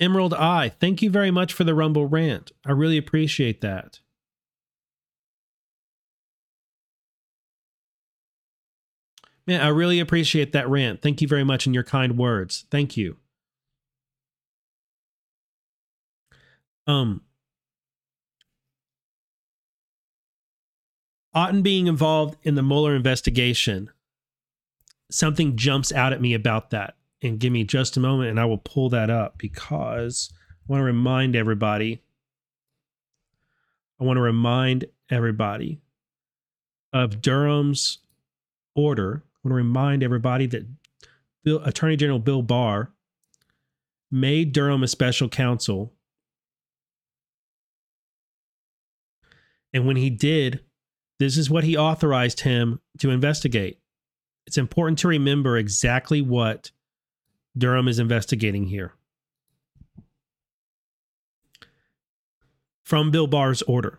Emerald 0.00 0.34
Eye, 0.34 0.68
thank 0.68 1.02
you 1.02 1.10
very 1.10 1.30
much 1.30 1.52
for 1.52 1.64
the 1.64 1.74
Rumble 1.74 2.06
rant. 2.06 2.52
I 2.64 2.72
really 2.72 2.98
appreciate 2.98 3.60
that. 3.62 4.00
Man, 9.48 9.62
I 9.62 9.68
really 9.68 9.98
appreciate 9.98 10.52
that 10.52 10.68
rant. 10.68 11.00
Thank 11.00 11.22
you 11.22 11.26
very 11.26 11.42
much 11.42 11.66
in 11.66 11.72
your 11.72 11.82
kind 11.82 12.18
words. 12.18 12.66
Thank 12.70 12.98
you. 12.98 13.16
Um, 16.86 17.22
Auten 21.34 21.62
being 21.62 21.86
involved 21.86 22.36
in 22.42 22.56
the 22.56 22.62
Mueller 22.62 22.94
investigation, 22.94 23.90
something 25.10 25.56
jumps 25.56 25.92
out 25.92 26.12
at 26.12 26.20
me 26.20 26.34
about 26.34 26.68
that. 26.70 26.97
And 27.22 27.40
give 27.40 27.52
me 27.52 27.64
just 27.64 27.96
a 27.96 28.00
moment 28.00 28.30
and 28.30 28.38
I 28.38 28.44
will 28.44 28.58
pull 28.58 28.90
that 28.90 29.10
up 29.10 29.38
because 29.38 30.32
I 30.32 30.72
want 30.72 30.80
to 30.80 30.84
remind 30.84 31.34
everybody. 31.34 32.02
I 34.00 34.04
want 34.04 34.16
to 34.18 34.22
remind 34.22 34.84
everybody 35.10 35.80
of 36.92 37.20
Durham's 37.20 37.98
order 38.76 39.24
I 39.38 39.48
want 39.48 39.52
to 39.52 39.56
remind 39.56 40.02
everybody 40.02 40.46
that 40.46 40.66
Bill, 41.44 41.62
Attorney 41.64 41.96
General 41.96 42.18
Bill 42.18 42.42
Barr 42.42 42.90
made 44.10 44.52
Durham 44.52 44.82
a 44.82 44.88
special 44.88 45.28
counsel. 45.28 45.92
And 49.72 49.86
when 49.86 49.94
he 49.96 50.10
did, 50.10 50.60
this 51.20 51.36
is 51.36 51.48
what 51.48 51.62
he 51.62 51.76
authorized 51.76 52.40
him 52.40 52.80
to 52.98 53.10
investigate. 53.10 53.78
It's 54.46 54.58
important 54.58 54.98
to 55.00 55.08
remember 55.08 55.56
exactly 55.56 56.20
what 56.20 56.72
Durham 57.58 57.88
is 57.88 57.98
investigating 57.98 58.66
here. 58.66 58.92
From 62.84 63.10
Bill 63.10 63.26
Barr's 63.26 63.62
order, 63.62 63.98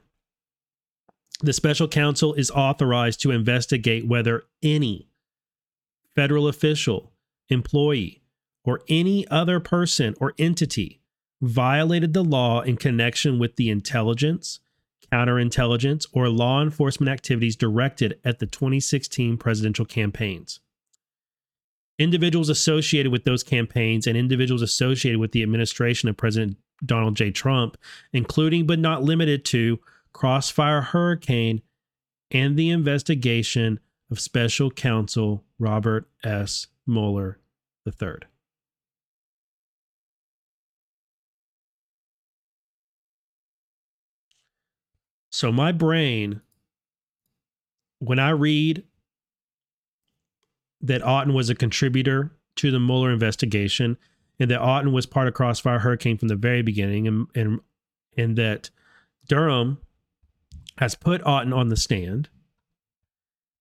the 1.42 1.54
special 1.54 1.88
counsel 1.88 2.34
is 2.34 2.52
authorized 2.52 3.22
to 3.22 3.32
investigate 3.32 4.08
whether 4.08 4.44
any 4.64 5.10
federal 6.16 6.48
official, 6.48 7.12
employee, 7.50 8.24
or 8.64 8.82
any 8.90 9.28
other 9.28 9.60
person 9.60 10.16
or 10.20 10.34
entity 10.38 11.02
violated 11.42 12.14
the 12.14 12.24
law 12.24 12.62
in 12.62 12.76
connection 12.76 13.40
with 13.40 13.56
the 13.56 13.70
intelligence, 13.70 14.60
counterintelligence, 15.12 16.06
or 16.12 16.28
law 16.28 16.62
enforcement 16.62 17.10
activities 17.10 17.56
directed 17.56 18.20
at 18.26 18.40
the 18.40 18.46
2016 18.46 19.38
presidential 19.38 19.86
campaigns. 19.86 20.60
Individuals 22.00 22.50
associated 22.50 23.12
with 23.12 23.26
those 23.26 23.44
campaigns 23.44 24.08
and 24.08 24.18
individuals 24.18 24.62
associated 24.62 25.20
with 25.20 25.34
the 25.34 25.44
administration 25.44 26.08
of 26.08 26.18
President 26.18 26.58
Donald 26.86 27.16
J. 27.16 27.30
Trump, 27.30 27.78
including 28.14 28.66
but 28.66 28.80
not 28.80 29.04
limited 29.04 29.44
to 29.46 29.80
Crossfire 30.14 30.82
Hurricane 30.82 31.62
and 32.32 32.58
the 32.58 32.70
investigation 32.70 33.80
of 34.10 34.20
special 34.20 34.72
counsel 34.72 35.44
Robert 35.60 36.10
S. 36.24 36.68
Mueller 36.88 37.40
III. 37.86 38.20
So 45.32 45.52
my 45.52 45.72
brain, 45.72 46.42
when 48.00 48.20
I 48.20 48.32
read 48.32 48.84
that 50.82 51.02
Auten 51.02 51.34
was 51.34 51.50
a 51.50 51.56
contributor 51.56 52.32
to 52.58 52.72
the 52.72 52.80
Mueller 52.80 53.12
investigation, 53.12 53.98
and 54.40 54.50
that 54.52 54.62
Auten 54.62 54.92
was 54.92 55.06
part 55.06 55.28
of 55.28 55.34
Crossfire 55.34 55.80
Hurricane 55.80 56.18
from 56.18 56.28
the 56.28 56.36
very 56.36 56.62
beginning, 56.62 57.08
and 57.08 57.28
and 57.36 57.60
and 58.18 58.38
that 58.38 58.70
Durham 59.28 59.80
has 60.78 60.96
put 60.96 61.22
Auten 61.24 61.56
on 61.56 61.70
the 61.70 61.78
stand, 61.78 62.30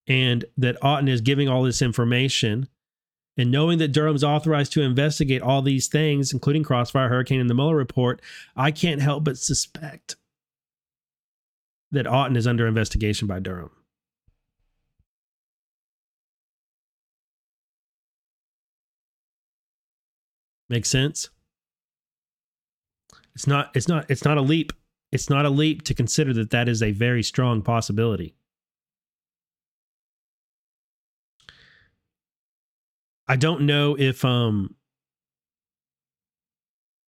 and 0.06 0.44
that 0.56 0.80
Auten 0.80 1.08
is 1.08 1.20
giving 1.20 1.48
all 1.48 1.62
this 1.62 1.82
information, 1.82 2.68
and 3.36 3.50
knowing 3.50 3.78
that 3.78 3.92
Durham's 3.92 4.24
authorized 4.24 4.72
to 4.72 4.82
investigate 4.82 5.42
all 5.42 5.62
these 5.62 5.88
things, 5.88 6.32
including 6.32 6.62
Crossfire 6.62 7.08
Hurricane 7.08 7.40
and 7.40 7.50
the 7.50 7.54
Mueller 7.54 7.76
report, 7.76 8.22
I 8.56 8.70
can't 8.70 9.02
help 9.02 9.24
but 9.24 9.38
suspect 9.38 10.16
that 11.90 12.06
Auten 12.06 12.36
is 12.36 12.46
under 12.46 12.66
investigation 12.66 13.26
by 13.26 13.40
Durham. 13.40 13.70
Makes 20.68 20.90
sense? 20.90 21.30
It's 23.34 23.46
not 23.46 23.70
it's 23.74 23.88
not 23.88 24.10
it's 24.10 24.24
not 24.24 24.38
a 24.38 24.42
leap. 24.42 24.72
It's 25.12 25.30
not 25.30 25.46
a 25.46 25.50
leap 25.50 25.82
to 25.84 25.94
consider 25.94 26.32
that 26.34 26.50
that 26.50 26.68
is 26.68 26.82
a 26.82 26.90
very 26.90 27.22
strong 27.22 27.62
possibility. 27.62 28.34
I 33.26 33.36
don't 33.36 33.62
know 33.62 33.96
if 33.98 34.24
um 34.24 34.74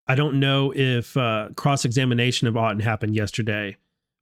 I 0.06 0.14
don't 0.14 0.40
know 0.40 0.72
if 0.74 1.16
uh, 1.16 1.50
cross 1.56 1.84
examination 1.84 2.48
of 2.48 2.54
Auten 2.54 2.82
happened 2.82 3.14
yesterday 3.14 3.76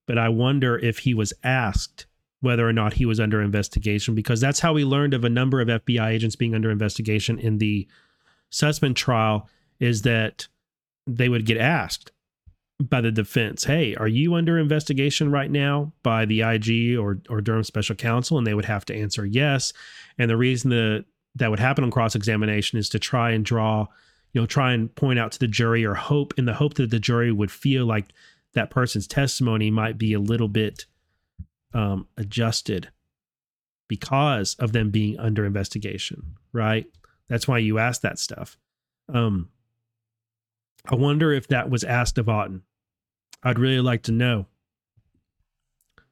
but 0.08 0.18
I 0.18 0.30
wonder 0.30 0.76
if 0.76 1.00
he 1.00 1.14
was 1.14 1.32
asked 1.44 2.06
whether 2.40 2.66
or 2.66 2.72
not 2.72 2.94
he 2.94 3.04
was 3.04 3.20
under 3.20 3.42
investigation 3.42 4.14
because 4.14 4.40
that's 4.40 4.60
how 4.60 4.72
we 4.72 4.84
learned 4.84 5.12
of 5.12 5.22
a 5.22 5.28
number 5.28 5.60
of 5.60 5.68
FBI 5.68 6.08
agents 6.08 6.34
being 6.34 6.54
under 6.54 6.70
investigation 6.70 7.38
in 7.38 7.58
the 7.58 7.86
Sussmann 8.50 8.94
trial 8.94 9.48
is 9.80 10.02
that 10.02 10.48
they 11.06 11.28
would 11.28 11.46
get 11.46 11.58
asked 11.58 12.12
by 12.80 13.00
the 13.00 13.10
defense, 13.10 13.64
"Hey, 13.64 13.94
are 13.96 14.08
you 14.08 14.34
under 14.34 14.58
investigation 14.58 15.30
right 15.30 15.50
now 15.50 15.92
by 16.02 16.24
the 16.24 16.42
IG 16.42 16.96
or 16.96 17.18
or 17.28 17.40
Durham 17.40 17.64
special 17.64 17.96
counsel?" 17.96 18.38
and 18.38 18.46
they 18.46 18.54
would 18.54 18.64
have 18.66 18.84
to 18.86 18.94
answer 18.94 19.26
yes. 19.26 19.72
And 20.18 20.30
the 20.30 20.36
reason 20.36 20.70
that 20.70 21.04
that 21.34 21.50
would 21.50 21.60
happen 21.60 21.84
on 21.84 21.90
cross 21.90 22.14
examination 22.14 22.78
is 22.78 22.88
to 22.90 22.98
try 22.98 23.30
and 23.30 23.44
draw, 23.44 23.86
you 24.32 24.40
know, 24.40 24.46
try 24.46 24.72
and 24.72 24.94
point 24.94 25.18
out 25.18 25.32
to 25.32 25.38
the 25.38 25.48
jury 25.48 25.84
or 25.84 25.94
hope 25.94 26.34
in 26.36 26.44
the 26.44 26.54
hope 26.54 26.74
that 26.74 26.90
the 26.90 27.00
jury 27.00 27.32
would 27.32 27.50
feel 27.50 27.86
like 27.86 28.06
that 28.54 28.70
person's 28.70 29.06
testimony 29.06 29.70
might 29.70 29.98
be 29.98 30.12
a 30.12 30.20
little 30.20 30.48
bit 30.48 30.86
um, 31.74 32.06
adjusted 32.16 32.88
because 33.88 34.54
of 34.58 34.72
them 34.72 34.90
being 34.90 35.18
under 35.18 35.44
investigation, 35.44 36.34
right? 36.52 36.86
That's 37.28 37.46
why 37.46 37.58
you 37.58 37.78
ask 37.78 38.00
that 38.02 38.18
stuff. 38.18 38.58
Um, 39.12 39.48
I 40.86 40.94
wonder 40.94 41.32
if 41.32 41.48
that 41.48 41.70
was 41.70 41.84
asked 41.84 42.18
of 42.18 42.26
Auten. 42.26 42.62
I'd 43.42 43.58
really 43.58 43.80
like 43.80 44.02
to 44.04 44.12
know. 44.12 44.46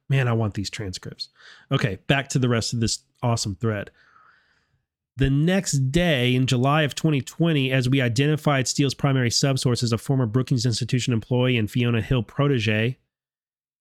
Man, 0.09 0.27
I 0.27 0.33
want 0.33 0.53
these 0.53 0.69
transcripts. 0.69 1.29
Okay, 1.71 1.99
back 2.07 2.29
to 2.29 2.39
the 2.39 2.49
rest 2.49 2.73
of 2.73 2.79
this 2.79 2.99
awesome 3.21 3.55
thread. 3.55 3.91
The 5.17 5.29
next 5.31 5.91
day, 5.91 6.35
in 6.35 6.45
July 6.45 6.83
of 6.83 6.93
2020, 6.93 7.71
as 7.71 7.89
we 7.89 7.99
identified 7.99 8.67
Steele's 8.67 8.93
primary 8.93 9.31
subsource 9.31 9.81
as 9.81 9.91
a 9.91 9.97
former 9.97 10.27
Brookings 10.27 10.65
Institution 10.65 11.11
employee 11.11 11.57
and 11.57 11.69
Fiona 11.69 12.01
Hill 12.01 12.21
protege, 12.21 12.99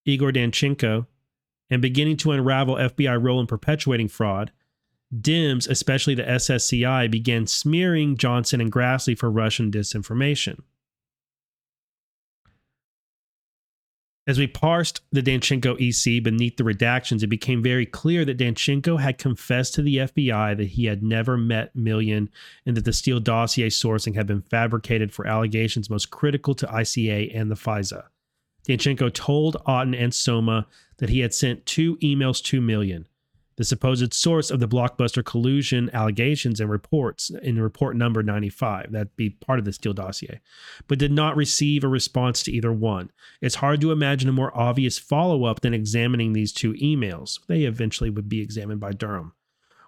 Igor 0.06 0.32
Danchenko, 0.32 1.06
and 1.68 1.82
beginning 1.82 2.16
to 2.18 2.32
unravel 2.32 2.76
FBI 2.76 3.22
role 3.22 3.38
in 3.38 3.46
perpetuating 3.46 4.08
fraud, 4.08 4.50
DIMS, 5.20 5.66
especially 5.68 6.14
the 6.14 6.24
SSCI, 6.24 7.10
began 7.10 7.46
smearing 7.46 8.16
Johnson 8.16 8.60
and 8.60 8.72
Grassley 8.72 9.16
for 9.16 9.30
Russian 9.30 9.70
disinformation. 9.70 10.58
As 14.28 14.40
we 14.40 14.48
parsed 14.48 15.02
the 15.12 15.22
Danchenko 15.22 15.76
EC 15.80 16.20
beneath 16.20 16.56
the 16.56 16.64
redactions, 16.64 17.22
it 17.22 17.28
became 17.28 17.62
very 17.62 17.86
clear 17.86 18.24
that 18.24 18.38
Danchenko 18.38 18.98
had 18.98 19.18
confessed 19.18 19.74
to 19.74 19.82
the 19.82 19.98
FBI 19.98 20.56
that 20.56 20.66
he 20.66 20.86
had 20.86 21.04
never 21.04 21.36
met 21.36 21.76
Millian 21.76 22.28
and 22.66 22.76
that 22.76 22.84
the 22.84 22.92
Steele 22.92 23.20
dossier 23.20 23.68
sourcing 23.68 24.16
had 24.16 24.26
been 24.26 24.42
fabricated 24.42 25.12
for 25.12 25.28
allegations 25.28 25.88
most 25.88 26.10
critical 26.10 26.56
to 26.56 26.66
ICA 26.66 27.30
and 27.32 27.52
the 27.52 27.54
FISA. 27.54 28.02
Danchenko 28.66 29.14
told 29.14 29.62
Auten 29.64 29.96
and 29.96 30.12
Somma 30.12 30.66
that 30.96 31.08
he 31.08 31.20
had 31.20 31.32
sent 31.32 31.64
two 31.64 31.96
emails 31.98 32.42
to 32.46 32.60
Millian 32.60 33.04
the 33.56 33.64
supposed 33.64 34.12
source 34.12 34.50
of 34.50 34.60
the 34.60 34.68
blockbuster 34.68 35.24
collusion 35.24 35.90
allegations 35.92 36.60
and 36.60 36.70
reports 36.70 37.30
in 37.42 37.60
report 37.60 37.96
number 37.96 38.22
95. 38.22 38.92
That'd 38.92 39.16
be 39.16 39.30
part 39.30 39.58
of 39.58 39.64
the 39.64 39.72
Steele 39.72 39.94
dossier, 39.94 40.40
but 40.86 40.98
did 40.98 41.12
not 41.12 41.36
receive 41.36 41.82
a 41.82 41.88
response 41.88 42.42
to 42.42 42.52
either 42.52 42.72
one. 42.72 43.10
It's 43.40 43.56
hard 43.56 43.80
to 43.80 43.92
imagine 43.92 44.28
a 44.28 44.32
more 44.32 44.56
obvious 44.56 44.98
follow 44.98 45.44
up 45.44 45.60
than 45.60 45.74
examining 45.74 46.32
these 46.32 46.52
two 46.52 46.74
emails. 46.74 47.40
They 47.46 47.62
eventually 47.62 48.10
would 48.10 48.28
be 48.28 48.40
examined 48.40 48.80
by 48.80 48.92
Durham. 48.92 49.32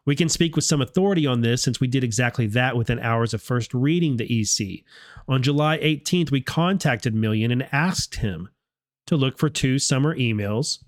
We 0.06 0.16
can 0.16 0.30
speak 0.30 0.56
with 0.56 0.64
some 0.64 0.80
authority 0.80 1.26
on 1.26 1.42
this 1.42 1.62
since 1.62 1.80
we 1.80 1.86
did 1.86 2.02
exactly 2.02 2.46
that 2.46 2.78
within 2.78 2.98
hours 2.98 3.34
of 3.34 3.42
first 3.42 3.74
reading 3.74 4.16
the 4.16 4.40
EC. 4.40 4.82
On 5.28 5.42
July 5.42 5.76
18th, 5.78 6.30
we 6.30 6.40
contacted 6.40 7.14
Millian 7.14 7.52
and 7.52 7.68
asked 7.72 8.16
him 8.16 8.48
to 9.06 9.16
look 9.16 9.38
for 9.38 9.50
two 9.50 9.78
summer 9.78 10.16
emails 10.16 10.82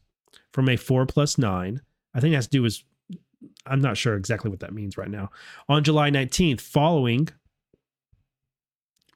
from 0.55 0.71
a 0.71 0.77
4 0.77 1.05
plus 1.05 1.37
9 1.37 1.83
I 2.15 2.21
think 2.21 2.33
it 2.33 2.37
has 2.37 2.47
to 2.47 2.51
do 2.51 2.63
with 2.63 2.83
I'm 3.67 3.81
not 3.81 3.97
sure 3.97 4.17
exactly 4.17 4.51
what 4.51 4.61
that 4.61 4.75
means 4.75 4.97
right 4.97 5.11
now. 5.11 5.31
On 5.69 5.83
July 5.83 6.11
19th, 6.11 6.61
following 6.61 7.29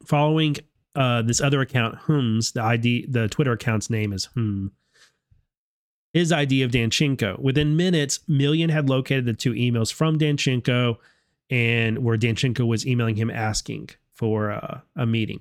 following 0.05 0.57
uh, 0.95 1.23
this 1.23 1.41
other 1.41 1.61
account, 1.61 1.97
Hums, 1.97 2.53
the 2.53 2.63
ID, 2.63 3.07
the 3.09 3.29
Twitter 3.29 3.53
account's 3.53 3.91
name 3.91 4.13
is 4.13 4.27
Hum. 4.35 4.73
His 6.13 6.31
ID 6.31 6.63
of 6.63 6.71
Danchenko. 6.71 7.41
Within 7.41 7.77
minutes, 7.77 8.21
Millian 8.29 8.71
had 8.71 8.89
located 8.89 9.25
the 9.27 9.33
two 9.33 9.53
emails 9.53 9.93
from 9.93 10.19
Danchenko, 10.19 10.99
and 11.51 11.99
where 11.99 12.17
Danchenko 12.17 12.67
was 12.67 12.87
emailing 12.87 13.17
him 13.17 13.31
asking 13.31 13.91
for 14.13 14.53
uh, 14.53 14.81
a 14.95 15.07
meeting. 15.07 15.41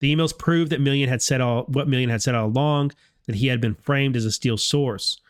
The 0.00 0.14
emails 0.14 0.36
proved 0.36 0.70
that 0.70 0.80
Millian 0.80 1.08
had 1.08 1.20
said 1.20 1.40
all 1.40 1.64
what 1.64 1.88
Millian 1.88 2.08
had 2.08 2.22
said 2.22 2.34
all 2.34 2.46
along 2.46 2.92
that 3.28 3.36
he 3.36 3.46
had 3.46 3.60
been 3.60 3.74
framed 3.74 4.16
as 4.16 4.24
a 4.24 4.32
Steele 4.32 4.56
source. 4.56 5.20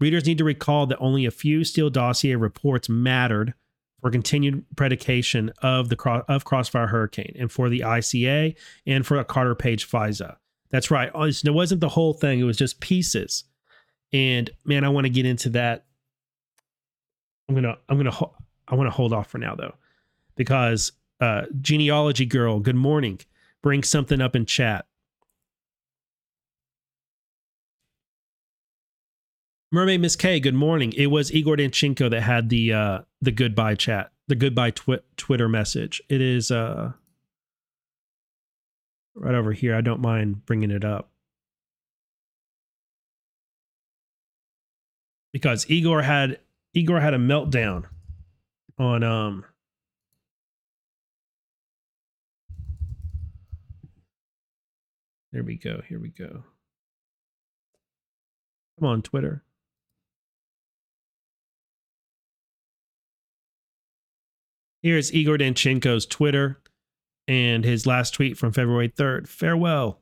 Readers 0.00 0.24
need 0.24 0.38
to 0.38 0.44
recall 0.44 0.86
that 0.86 0.98
only 1.00 1.26
a 1.26 1.30
few 1.30 1.64
Steele 1.64 1.90
dossier 1.90 2.36
reports 2.36 2.88
mattered 2.88 3.52
for 4.00 4.12
continued 4.12 4.64
predication 4.76 5.52
of 5.60 5.88
the 5.88 6.24
of 6.28 6.44
Crossfire 6.44 6.86
Hurricane 6.86 7.34
and 7.36 7.50
for 7.50 7.68
the 7.68 7.80
ICA 7.80 8.54
and 8.86 9.04
for 9.04 9.18
a 9.18 9.24
Carter 9.24 9.56
Page 9.56 9.90
FISA. 9.90 10.36
That's 10.70 10.92
right. 10.92 11.10
Uh, 11.12 11.22
it 11.22 11.52
wasn't 11.52 11.80
the 11.80 11.88
whole 11.88 12.12
thing. 12.12 12.38
It 12.38 12.44
was 12.44 12.56
just 12.56 12.78
pieces. 12.78 13.42
And 14.12 14.48
man, 14.64 14.84
I 14.84 14.88
want 14.88 15.06
to 15.06 15.10
get 15.10 15.26
into 15.26 15.50
that. 15.50 15.84
I'm 17.48 17.56
gonna 17.56 17.76
I'm 17.88 17.96
gonna 17.96 18.16
I 18.68 18.76
want 18.76 18.86
to 18.86 18.94
hold 18.94 19.12
off 19.12 19.26
for 19.26 19.38
now 19.38 19.56
though, 19.56 19.74
because 20.36 20.92
uh, 21.20 21.46
genealogy 21.60 22.24
girl, 22.24 22.60
good 22.60 22.76
morning. 22.76 23.18
Bring 23.62 23.82
something 23.82 24.20
up 24.20 24.36
in 24.36 24.46
chat. 24.46 24.86
Mermaid 29.70 30.00
Miss 30.00 30.16
K, 30.16 30.40
good 30.40 30.54
morning. 30.54 30.94
It 30.96 31.08
was 31.08 31.30
Igor 31.32 31.56
Danchenko 31.56 32.10
that 32.10 32.22
had 32.22 32.48
the 32.48 32.72
uh 32.72 32.98
the 33.20 33.30
goodbye 33.32 33.74
chat, 33.74 34.12
the 34.26 34.34
goodbye 34.34 34.70
twi- 34.70 35.00
Twitter 35.16 35.48
message. 35.48 36.00
It 36.08 36.22
is 36.22 36.50
uh 36.50 36.92
right 39.14 39.34
over 39.34 39.52
here. 39.52 39.74
I 39.74 39.82
don't 39.82 40.00
mind 40.00 40.46
bringing 40.46 40.70
it 40.70 40.84
up. 40.84 41.10
Because 45.34 45.68
Igor 45.68 46.00
had 46.02 46.40
Igor 46.72 47.00
had 47.00 47.12
a 47.12 47.18
meltdown 47.18 47.84
on 48.78 49.02
um 49.02 49.44
There 55.30 55.42
we 55.44 55.56
go. 55.56 55.82
Here 55.86 56.00
we 56.00 56.08
go. 56.08 56.42
Come 58.78 58.88
on, 58.88 59.02
Twitter. 59.02 59.42
Here's 64.88 65.12
Igor 65.12 65.36
Danchenko's 65.36 66.06
Twitter 66.06 66.62
and 67.26 67.62
his 67.62 67.86
last 67.86 68.14
tweet 68.14 68.38
from 68.38 68.52
February 68.52 68.88
3rd. 68.88 69.28
Farewell. 69.28 70.00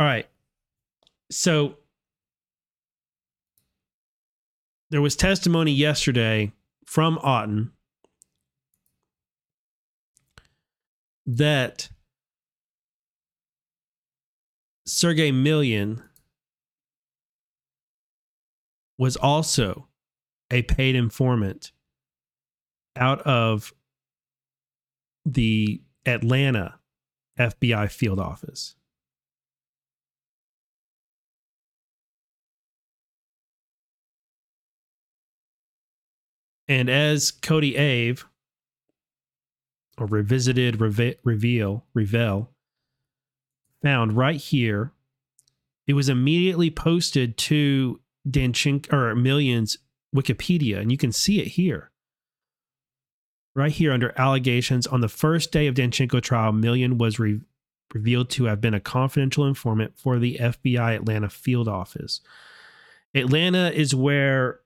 All 0.00 0.04
right. 0.04 0.26
So 1.30 1.76
there 4.90 5.00
was 5.00 5.14
testimony 5.14 5.70
yesterday 5.70 6.50
from 6.86 7.18
Auten 7.18 7.70
that 11.24 11.88
Sergei 14.84 15.30
Millian 15.30 16.02
was 18.98 19.14
also 19.14 19.86
a 20.50 20.62
paid 20.62 20.96
informant 20.96 21.70
out 22.98 23.20
of 23.22 23.72
the 25.24 25.80
Atlanta 26.04 26.78
FBI 27.38 27.90
field 27.90 28.18
office. 28.18 28.74
And 36.68 36.90
as 36.90 37.30
Cody 37.30 37.76
Ave, 37.76 38.22
or 39.96 40.06
Revisited 40.06 40.80
Reve- 40.80 41.16
Reveal, 41.24 41.84
Revel, 41.94 42.50
found 43.82 44.16
right 44.16 44.38
here, 44.38 44.92
it 45.86 45.94
was 45.94 46.10
immediately 46.10 46.70
posted 46.70 47.38
to 47.38 48.00
Danchenko 48.28 48.92
or 48.92 49.14
Millians 49.14 49.78
Wikipedia, 50.14 50.78
and 50.78 50.92
you 50.92 50.98
can 50.98 51.10
see 51.10 51.40
it 51.40 51.48
here. 51.48 51.90
Right 53.58 53.72
here 53.72 53.90
under 53.90 54.14
allegations, 54.16 54.86
on 54.86 55.00
the 55.00 55.08
first 55.08 55.50
day 55.50 55.66
of 55.66 55.74
Danchenko 55.74 56.22
trial, 56.22 56.52
Millian 56.52 56.96
was 56.96 57.18
re- 57.18 57.40
revealed 57.92 58.30
to 58.30 58.44
have 58.44 58.60
been 58.60 58.72
a 58.72 58.78
confidential 58.78 59.46
informant 59.46 59.98
for 59.98 60.20
the 60.20 60.38
FBI 60.40 60.94
Atlanta 60.94 61.28
field 61.28 61.66
office. 61.66 62.20
Atlanta 63.16 63.72
is 63.72 63.96
where 63.96 64.60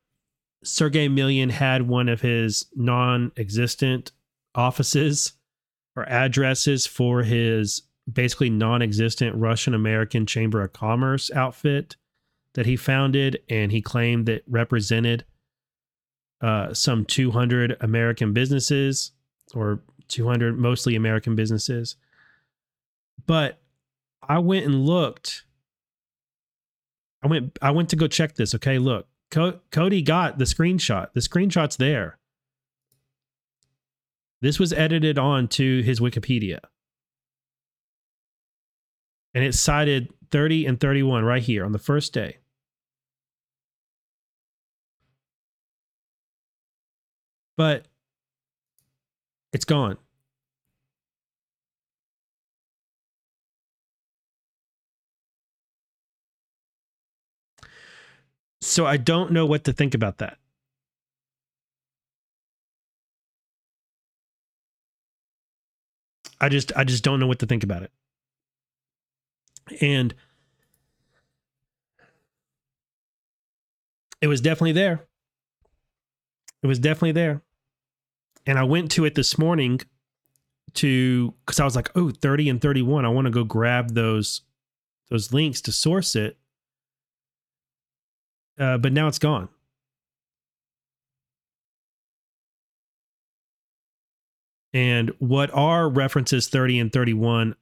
Sergei 0.62 1.08
Millian 1.08 1.50
had 1.50 1.88
one 1.88 2.10
of 2.10 2.20
his 2.20 2.66
non 2.76 3.32
existent 3.38 4.12
offices 4.54 5.32
or 5.96 6.06
addresses 6.06 6.86
for 6.86 7.22
his 7.22 7.84
basically 8.12 8.50
non 8.50 8.82
existent 8.82 9.34
Russian 9.36 9.72
American 9.72 10.26
Chamber 10.26 10.60
of 10.60 10.74
Commerce 10.74 11.30
outfit 11.30 11.96
that 12.52 12.66
he 12.66 12.76
founded. 12.76 13.40
And 13.48 13.72
he 13.72 13.80
claimed 13.80 14.26
that 14.26 14.42
represented 14.46 15.24
uh, 16.42 16.74
some 16.74 17.04
200 17.04 17.76
American 17.80 18.32
businesses 18.32 19.12
or 19.54 19.80
200 20.08 20.58
mostly 20.58 20.96
American 20.96 21.36
businesses. 21.36 21.96
But 23.26 23.60
I 24.22 24.38
went 24.38 24.66
and 24.66 24.84
looked. 24.84 25.44
I 27.22 27.28
went 27.28 27.58
I 27.62 27.70
went 27.70 27.88
to 27.90 27.96
go 27.96 28.08
check 28.08 28.34
this. 28.34 28.54
Okay, 28.54 28.78
look. 28.78 29.06
Co- 29.30 29.60
Cody 29.70 30.02
got 30.02 30.38
the 30.38 30.44
screenshot. 30.44 31.12
The 31.14 31.20
screenshot's 31.20 31.76
there. 31.76 32.18
This 34.42 34.58
was 34.58 34.72
edited 34.72 35.18
on 35.18 35.46
to 35.48 35.82
his 35.82 36.00
Wikipedia. 36.00 36.58
And 39.34 39.44
it 39.44 39.54
cited 39.54 40.12
30 40.32 40.66
and 40.66 40.80
31 40.80 41.24
right 41.24 41.42
here 41.42 41.64
on 41.64 41.72
the 41.72 41.78
first 41.78 42.12
day. 42.12 42.38
But 47.56 47.86
it's 49.52 49.64
gone. 49.64 49.98
So 58.60 58.86
I 58.86 58.96
don't 58.96 59.32
know 59.32 59.44
what 59.44 59.64
to 59.64 59.72
think 59.72 59.94
about 59.94 60.18
that. 60.18 60.38
I 66.40 66.48
just 66.48 66.72
I 66.76 66.84
just 66.84 67.04
don't 67.04 67.20
know 67.20 67.26
what 67.26 67.38
to 67.40 67.46
think 67.46 67.62
about 67.62 67.82
it. 67.82 67.92
And 69.80 70.14
it 74.20 74.26
was 74.26 74.40
definitely 74.40 74.72
there. 74.72 75.06
It 76.62 76.66
was 76.66 76.78
definitely 76.78 77.12
there. 77.12 77.42
And 78.46 78.58
I 78.58 78.64
went 78.64 78.90
to 78.92 79.04
it 79.04 79.14
this 79.14 79.38
morning 79.38 79.80
to 80.74 81.34
cuz 81.46 81.60
I 81.60 81.64
was 81.64 81.76
like, 81.76 81.90
"Oh, 81.94 82.10
30 82.10 82.48
and 82.48 82.60
31. 82.60 83.04
I 83.04 83.08
want 83.08 83.26
to 83.26 83.30
go 83.30 83.44
grab 83.44 83.94
those 83.94 84.42
those 85.10 85.32
links 85.32 85.60
to 85.62 85.72
source 85.72 86.16
it." 86.16 86.38
Uh, 88.58 88.78
but 88.78 88.92
now 88.92 89.08
it's 89.08 89.18
gone. 89.18 89.48
And 94.74 95.10
what 95.18 95.50
are 95.52 95.88
references 95.88 96.48
30 96.48 96.78
and 96.78 96.92
31? 96.92 97.54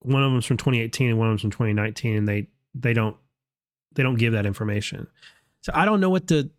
One 0.00 0.22
of 0.22 0.30
them's 0.30 0.46
from 0.46 0.56
2018 0.56 1.10
and 1.10 1.18
one 1.18 1.28
of 1.28 1.32
them's 1.32 1.40
from 1.42 1.50
2019, 1.50 2.16
and 2.16 2.28
they 2.28 2.48
they 2.74 2.92
don't 2.92 3.16
they 3.94 4.02
don't 4.02 4.16
give 4.16 4.32
that 4.34 4.46
information. 4.46 5.08
So 5.62 5.72
I 5.74 5.84
don't 5.84 6.00
know 6.00 6.10
what 6.10 6.28
to 6.28 6.50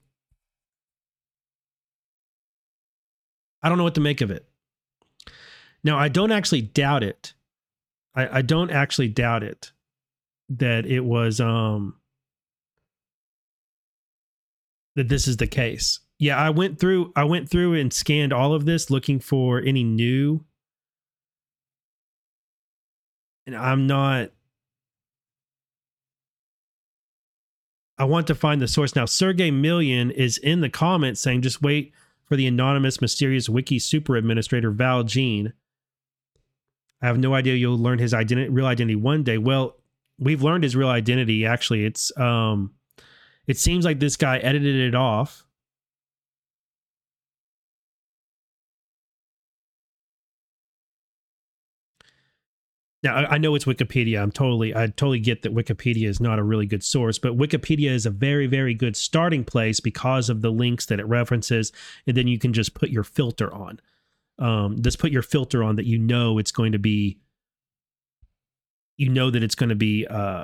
I 3.61 3.69
don't 3.69 3.77
know 3.77 3.83
what 3.83 3.95
to 3.95 4.01
make 4.01 4.21
of 4.21 4.31
it. 4.31 4.47
Now 5.83 5.97
I 5.97 6.09
don't 6.09 6.31
actually 6.31 6.61
doubt 6.61 7.03
it. 7.03 7.33
I, 8.15 8.39
I 8.39 8.41
don't 8.41 8.71
actually 8.71 9.09
doubt 9.09 9.43
it 9.43 9.71
that 10.49 10.85
it 10.85 11.01
was 11.01 11.39
um 11.39 11.95
that 14.95 15.09
this 15.09 15.27
is 15.27 15.37
the 15.37 15.47
case. 15.47 15.99
Yeah, 16.19 16.37
I 16.37 16.49
went 16.49 16.79
through 16.79 17.11
I 17.15 17.23
went 17.23 17.49
through 17.49 17.75
and 17.75 17.93
scanned 17.93 18.33
all 18.33 18.53
of 18.53 18.65
this 18.65 18.89
looking 18.89 19.19
for 19.19 19.61
any 19.61 19.83
new 19.83 20.43
and 23.45 23.55
I'm 23.55 23.87
not 23.87 24.31
I 27.99 28.05
want 28.05 28.27
to 28.27 28.35
find 28.35 28.61
the 28.61 28.67
source 28.67 28.95
now. 28.95 29.05
Sergei 29.05 29.49
Millian 29.49 30.11
is 30.11 30.37
in 30.37 30.61
the 30.61 30.69
comments 30.69 31.19
saying 31.19 31.41
just 31.41 31.63
wait 31.63 31.93
for 32.27 32.35
the 32.35 32.47
anonymous 32.47 33.01
mysterious 33.01 33.49
wiki 33.49 33.79
super 33.79 34.15
administrator 34.15 34.71
Val 34.71 35.03
Jean. 35.03 35.53
I 37.01 37.07
have 37.07 37.17
no 37.17 37.33
idea 37.33 37.55
you'll 37.55 37.77
learn 37.77 37.99
his 37.99 38.13
identity 38.13 38.49
real 38.49 38.65
identity 38.65 38.95
one 38.95 39.23
day. 39.23 39.37
Well, 39.37 39.77
we've 40.19 40.43
learned 40.43 40.63
his 40.63 40.75
real 40.75 40.89
identity 40.89 41.45
actually. 41.45 41.85
It's 41.85 42.15
um 42.17 42.73
it 43.47 43.57
seems 43.57 43.85
like 43.85 43.99
this 43.99 44.17
guy 44.17 44.37
edited 44.39 44.75
it 44.75 44.95
off. 44.95 45.46
Now 53.07 53.25
I 53.29 53.37
know 53.37 53.55
it's 53.55 53.63
Wikipedia. 53.63 54.21
I'm 54.21 54.33
totally 54.33 54.75
I 54.75 54.87
totally 54.87 55.21
get 55.21 55.41
that 55.43 55.55
Wikipedia 55.55 56.09
is 56.09 56.19
not 56.19 56.39
a 56.39 56.43
really 56.43 56.65
good 56.65 56.83
source, 56.83 57.17
but 57.17 57.37
Wikipedia 57.37 57.89
is 57.89 58.05
a 58.05 58.09
very 58.09 58.47
very 58.47 58.73
good 58.73 58.97
starting 58.97 59.45
place 59.45 59.79
because 59.79 60.29
of 60.29 60.41
the 60.41 60.51
links 60.51 60.87
that 60.87 60.99
it 60.99 61.07
references, 61.07 61.71
and 62.05 62.17
then 62.17 62.27
you 62.27 62.37
can 62.37 62.51
just 62.51 62.73
put 62.73 62.89
your 62.89 63.05
filter 63.05 63.53
on. 63.53 63.79
Um, 64.39 64.81
just 64.81 64.99
put 64.99 65.13
your 65.13 65.21
filter 65.21 65.63
on 65.63 65.77
that 65.77 65.85
you 65.85 65.97
know 65.97 66.37
it's 66.37 66.51
going 66.51 66.73
to 66.73 66.79
be. 66.79 67.19
You 68.97 69.07
know 69.07 69.31
that 69.31 69.41
it's 69.41 69.55
going 69.55 69.69
to 69.69 69.75
be 69.75 70.05
uh, 70.05 70.43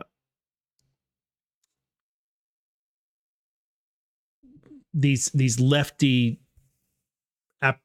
these 4.94 5.26
these 5.34 5.60
lefty 5.60 6.40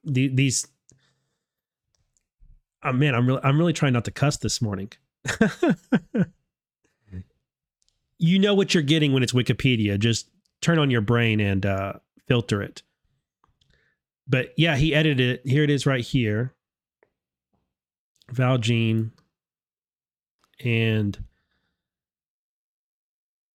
these 0.04 0.68
oh 2.84 2.92
man 2.92 3.14
i'm 3.14 3.26
really 3.26 3.40
i'm 3.42 3.58
really 3.58 3.72
trying 3.72 3.92
not 3.92 4.04
to 4.04 4.10
cuss 4.10 4.36
this 4.36 4.60
morning. 4.62 4.90
You 8.20 8.40
know 8.40 8.52
what 8.52 8.74
you're 8.74 8.82
getting 8.82 9.12
when 9.12 9.22
it's 9.22 9.32
wikipedia. 9.32 9.96
Just 9.98 10.28
turn 10.60 10.78
on 10.80 10.90
your 10.90 11.00
brain 11.00 11.38
and 11.38 11.64
uh, 11.64 11.92
filter 12.26 12.60
it. 12.62 12.82
But 14.26 14.52
yeah 14.56 14.76
he 14.76 14.94
edited 14.94 15.20
it. 15.20 15.46
Here 15.48 15.62
it 15.62 15.70
is 15.70 15.86
right 15.86 16.04
here. 16.04 16.54
Val 18.30 18.58
jean 18.58 19.12
and 20.62 21.16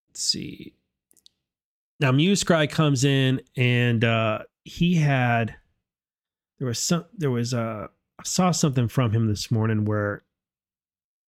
let's 0.10 0.24
see. 0.24 0.74
Now 2.00 2.12
Muscry 2.12 2.68
comes 2.68 3.04
in 3.04 3.42
and 3.56 4.04
uh 4.04 4.40
he 4.64 4.96
had 4.96 5.56
there 6.58 6.68
was 6.68 6.80
some 6.80 7.06
there 7.16 7.32
was 7.32 7.54
uh 7.54 7.88
I 8.20 8.24
saw 8.24 8.52
something 8.52 8.88
from 8.88 9.12
him 9.12 9.28
this 9.28 9.52
morning 9.52 9.86
where 9.86 10.24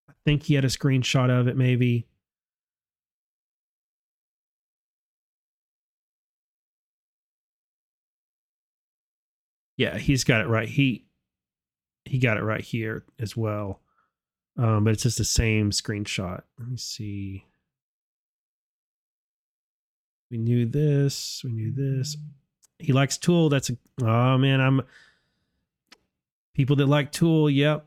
I 0.09 0.13
think 0.23 0.43
he 0.43 0.53
had 0.55 0.65
a 0.65 0.69
screenshot 0.69 1.29
of 1.29 1.47
it, 1.47 1.57
maybe. 1.57 2.07
Yeah, 9.77 9.97
he's 9.97 10.23
got 10.23 10.41
it 10.41 10.47
right. 10.47 10.69
He 10.69 11.05
he 12.05 12.19
got 12.19 12.37
it 12.37 12.43
right 12.43 12.61
here 12.63 13.03
as 13.19 13.35
well. 13.35 13.81
Um, 14.57 14.85
but 14.85 14.93
it's 14.93 15.03
just 15.03 15.17
the 15.17 15.25
same 15.25 15.71
screenshot. 15.71 16.43
Let 16.57 16.69
me 16.69 16.77
see. 16.77 17.45
We 20.31 20.37
knew 20.37 20.65
this. 20.65 21.41
We 21.43 21.51
knew 21.51 21.71
this. 21.73 22.15
He 22.79 22.93
likes 22.93 23.17
Tool. 23.17 23.49
That's 23.49 23.69
a 23.69 23.77
oh 24.01 24.37
man. 24.37 24.61
I'm 24.61 24.81
people 26.55 26.75
that 26.77 26.87
like 26.87 27.11
Tool. 27.11 27.49
Yep. 27.49 27.85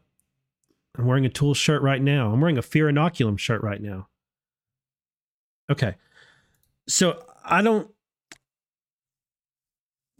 I'm 0.96 1.06
wearing 1.06 1.26
a 1.26 1.30
Tool 1.30 1.54
shirt 1.54 1.82
right 1.82 2.00
now. 2.00 2.32
I'm 2.32 2.40
wearing 2.40 2.58
a 2.58 2.62
Fear 2.62 2.92
Inoculum 2.92 3.38
shirt 3.38 3.62
right 3.62 3.80
now. 3.80 4.08
Okay. 5.70 5.96
So 6.86 7.22
I 7.44 7.62
don't. 7.62 7.90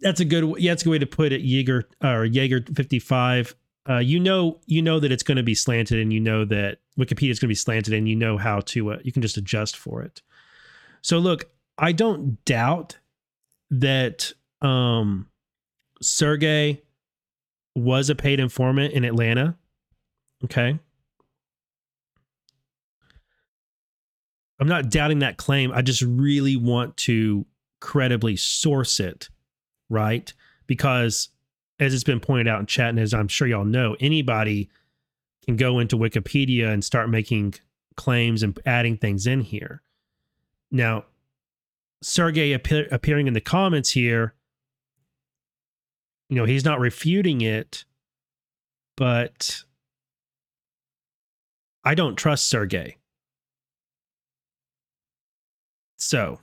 That's 0.01 0.19
a 0.19 0.25
good. 0.25 0.55
Yeah, 0.57 0.71
that's 0.71 0.83
a 0.83 0.85
good 0.85 0.91
way 0.91 0.99
to 0.99 1.05
put 1.05 1.31
it. 1.31 1.41
Jaeger 1.41 1.87
or 2.03 2.25
Jaeger 2.25 2.63
55. 2.73 3.55
Uh, 3.89 3.97
you 3.97 4.19
know, 4.19 4.59
you 4.65 4.81
know 4.81 4.99
that 4.99 5.11
it's 5.11 5.23
going 5.23 5.37
to 5.37 5.43
be 5.43 5.55
slanted, 5.55 5.99
and 5.99 6.13
you 6.13 6.19
know 6.19 6.45
that 6.45 6.79
Wikipedia 6.97 7.31
is 7.31 7.39
going 7.39 7.47
to 7.47 7.51
be 7.51 7.55
slanted, 7.55 7.93
and 7.93 8.07
you 8.07 8.15
know 8.15 8.37
how 8.37 8.59
to. 8.61 8.91
Uh, 8.91 8.97
you 9.03 9.11
can 9.11 9.21
just 9.21 9.37
adjust 9.37 9.75
for 9.75 10.01
it. 10.03 10.21
So 11.01 11.17
look, 11.17 11.49
I 11.77 11.91
don't 11.91 12.43
doubt 12.45 12.97
that 13.71 14.31
um, 14.61 15.27
Sergei 16.01 16.81
was 17.79 18.09
a 18.09 18.15
paid 18.15 18.39
informant 18.39 18.93
in 18.93 19.03
Atlanta. 19.03 19.57
Okay. 20.43 20.79
I'm 24.59 24.67
not 24.67 24.89
doubting 24.89 25.19
that 25.19 25.37
claim. 25.37 25.71
I 25.71 25.81
just 25.81 26.01
really 26.01 26.55
want 26.55 26.97
to 26.97 27.45
credibly 27.79 28.35
source 28.35 28.99
it, 28.99 29.29
right? 29.89 30.33
Because 30.67 31.29
as 31.79 31.93
it's 31.93 32.03
been 32.03 32.19
pointed 32.19 32.47
out 32.47 32.59
in 32.59 32.65
chat, 32.65 32.89
and 32.89 32.99
as 32.99 33.13
I'm 33.13 33.29
sure 33.29 33.47
y'all 33.47 33.63
know, 33.63 33.95
anybody 33.99 34.69
can 35.45 35.55
go 35.55 35.79
into 35.79 35.97
Wikipedia 35.97 36.71
and 36.71 36.83
start 36.83 37.09
making 37.09 37.55
claims 37.95 38.43
and 38.43 38.59
adding 38.65 38.97
things 38.97 39.25
in 39.25 39.41
here. 39.41 39.81
Now, 40.71 41.05
Sergei 42.01 42.53
appear, 42.53 42.87
appearing 42.91 43.27
in 43.27 43.33
the 43.33 43.41
comments 43.41 43.91
here, 43.91 44.33
you 46.29 46.35
know, 46.35 46.45
he's 46.45 46.63
not 46.63 46.79
refuting 46.79 47.41
it, 47.41 47.85
but 48.95 49.63
I 51.83 51.95
don't 51.95 52.15
trust 52.15 52.47
Sergei. 52.47 52.97
So 55.97 56.39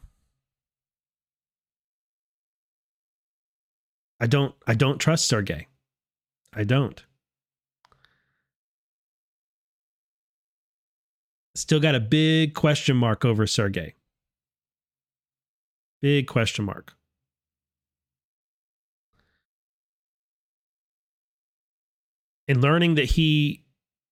I 4.21 4.27
don't 4.27 4.55
I 4.67 4.75
don't 4.75 4.99
trust 4.99 5.29
Sergei. 5.29 5.69
I 6.53 6.65
don't. 6.65 7.03
Still 11.55 11.81
got 11.81 11.95
a 11.95 12.01
big 12.01 12.55
question 12.55 12.97
mark 12.97 13.25
over 13.25 13.47
Sergei. 13.47 13.95
Big 16.03 16.27
question 16.27 16.65
mark. 16.65 16.96
And 22.49 22.63
learning 22.63 22.95
that 22.95 23.07
he, 23.07 23.65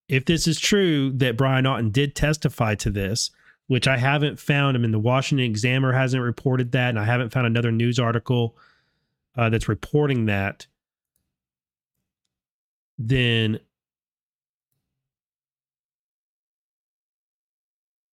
if 0.07 0.25
this 0.25 0.47
is 0.47 0.59
true, 0.59 1.11
that 1.13 1.37
Brian 1.37 1.65
Auten 1.65 1.91
did 1.91 2.15
testify 2.15 2.75
to 2.75 2.89
this, 2.89 3.31
which 3.67 3.87
I 3.87 3.97
haven't 3.97 4.39
found. 4.39 4.75
I 4.75 4.79
mean, 4.79 4.91
the 4.91 4.99
Washington 4.99 5.45
Examiner 5.45 5.93
hasn't 5.93 6.21
reported 6.21 6.71
that, 6.73 6.89
and 6.89 6.99
I 6.99 7.05
haven't 7.05 7.31
found 7.31 7.47
another 7.47 7.71
news 7.71 7.97
article 7.97 8.57
uh, 9.37 9.49
that's 9.49 9.69
reporting 9.69 10.25
that. 10.25 10.67
Then 12.97 13.59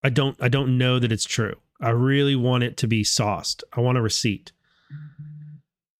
I 0.02 0.08
don't 0.10 0.36
I 0.40 0.48
don't 0.48 0.78
know 0.78 0.98
that 0.98 1.12
it's 1.12 1.24
true. 1.24 1.54
I 1.80 1.90
really 1.90 2.36
want 2.36 2.64
it 2.64 2.76
to 2.78 2.86
be 2.86 3.04
sauced. 3.04 3.64
I 3.72 3.80
want 3.80 3.98
a 3.98 4.02
receipt. 4.02 4.52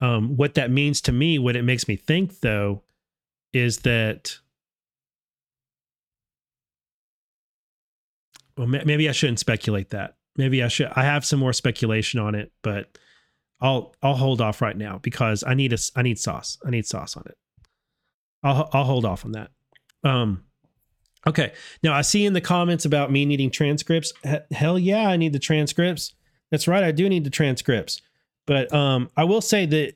Um, 0.00 0.36
what 0.36 0.54
that 0.54 0.70
means 0.70 1.00
to 1.02 1.12
me, 1.12 1.38
what 1.38 1.54
it 1.54 1.62
makes 1.62 1.86
me 1.86 1.96
think 1.96 2.40
though, 2.40 2.82
is 3.52 3.78
that 3.78 4.38
well, 8.56 8.66
maybe 8.66 9.08
I 9.08 9.12
shouldn't 9.12 9.38
speculate 9.38 9.90
that. 9.90 10.16
Maybe 10.36 10.62
I 10.62 10.68
should. 10.68 10.88
I 10.94 11.04
have 11.04 11.24
some 11.24 11.40
more 11.40 11.52
speculation 11.52 12.20
on 12.20 12.34
it, 12.34 12.52
but 12.62 12.98
I'll 13.60 13.94
I'll 14.02 14.16
hold 14.16 14.40
off 14.40 14.62
right 14.62 14.76
now 14.76 14.98
because 15.02 15.44
I 15.44 15.54
need 15.54 15.72
a 15.72 15.78
I 15.96 16.02
need 16.02 16.18
sauce. 16.18 16.58
I 16.64 16.70
need 16.70 16.86
sauce 16.86 17.16
on 17.16 17.24
it. 17.26 17.36
I'll 18.42 18.68
I'll 18.72 18.84
hold 18.84 19.04
off 19.04 19.24
on 19.24 19.32
that. 19.32 19.50
Um, 20.04 20.44
Okay. 21.26 21.52
Now 21.82 21.94
I 21.94 22.02
see 22.02 22.26
in 22.26 22.32
the 22.32 22.40
comments 22.40 22.84
about 22.84 23.12
me 23.12 23.24
needing 23.24 23.50
transcripts. 23.50 24.12
Hell 24.50 24.78
yeah, 24.78 25.08
I 25.08 25.16
need 25.16 25.32
the 25.32 25.38
transcripts. 25.38 26.14
That's 26.50 26.68
right, 26.68 26.82
I 26.82 26.90
do 26.90 27.08
need 27.08 27.24
the 27.24 27.30
transcripts. 27.30 28.02
But 28.46 28.72
um, 28.74 29.08
I 29.16 29.24
will 29.24 29.40
say 29.40 29.66
that, 29.66 29.94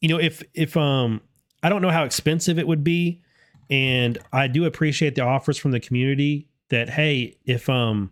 you 0.00 0.08
know, 0.08 0.18
if 0.18 0.42
if 0.52 0.76
um, 0.76 1.20
I 1.62 1.68
don't 1.68 1.82
know 1.82 1.90
how 1.90 2.04
expensive 2.04 2.58
it 2.58 2.66
would 2.66 2.84
be, 2.84 3.22
and 3.70 4.18
I 4.32 4.48
do 4.48 4.64
appreciate 4.64 5.14
the 5.14 5.22
offers 5.22 5.58
from 5.58 5.70
the 5.70 5.80
community 5.80 6.48
that 6.70 6.90
hey, 6.90 7.38
if 7.44 7.68
um, 7.68 8.10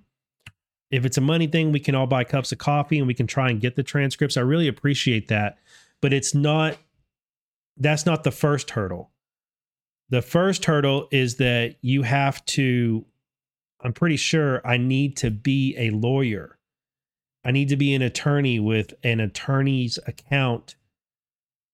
if 0.91 1.05
it's 1.05 1.19
a 1.19 1.23
money 1.23 1.47
thing, 1.47 1.73
we 1.73 1.81
can 1.81 1.95
all 1.95 2.07
buy 2.07 2.25
cups 2.25 2.53
of 2.53 2.59
coffee 2.59 2.99
and 2.99 3.07
we 3.07 3.15
can 3.15 3.27
try 3.27 3.51
and 3.51 3.61
get 3.61 3.77
the 3.77 3.83
transcripts. 3.83 4.37
I 4.37 4.41
really 4.41 4.69
appreciate 4.69 5.29
that, 5.29 5.59
but 6.01 6.13
it's 6.13 6.35
not. 6.35 6.77
That's 7.77 8.07
not 8.07 8.23
the 8.23 8.31
first 8.31 8.71
hurdle 8.71 9.11
the 10.11 10.23
first 10.23 10.65
hurdle 10.65 11.09
is 11.11 11.37
that 11.37 11.77
you 11.81 12.03
have 12.03 12.45
to, 12.47 13.05
I'm 13.83 13.93
pretty 13.93 14.17
sure 14.17 14.67
I 14.67 14.77
need 14.77 15.17
to 15.19 15.31
be 15.31 15.75
a 15.79 15.91
lawyer. 15.91 16.59
I 17.45 17.51
need 17.51 17.69
to 17.71 17.77
be 17.77 17.95
an 17.95 18.03
attorney 18.03 18.59
with 18.59 18.95
an 19.03 19.21
attorney's 19.21 19.99
account 20.07 20.77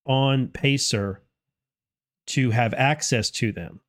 on 0.07 0.49
Pacer 0.49 1.23
to 2.31 2.51
have 2.51 2.75
access 2.75 3.31
to 3.31 3.53
them. 3.53 3.81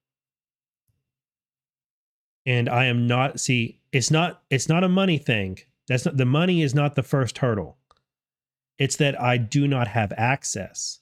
And 2.46 2.68
I 2.70 2.86
am 2.86 3.08
not 3.08 3.40
see 3.40 3.80
it's 3.92 4.12
not 4.12 4.42
it's 4.50 4.70
not 4.70 4.84
a 4.84 4.90
money 4.90 5.18
thing. 5.18 5.60
That's 5.88 6.06
not 6.06 6.18
the 6.18 6.26
money 6.26 6.62
is 6.62 6.74
not 6.74 6.96
the 6.96 7.04
first 7.04 7.40
hurdle. 7.40 7.78
It's 8.80 8.96
that 8.98 9.20
I 9.22 9.38
do 9.38 9.68
not 9.68 9.88
have 9.90 10.12
access. 10.18 11.02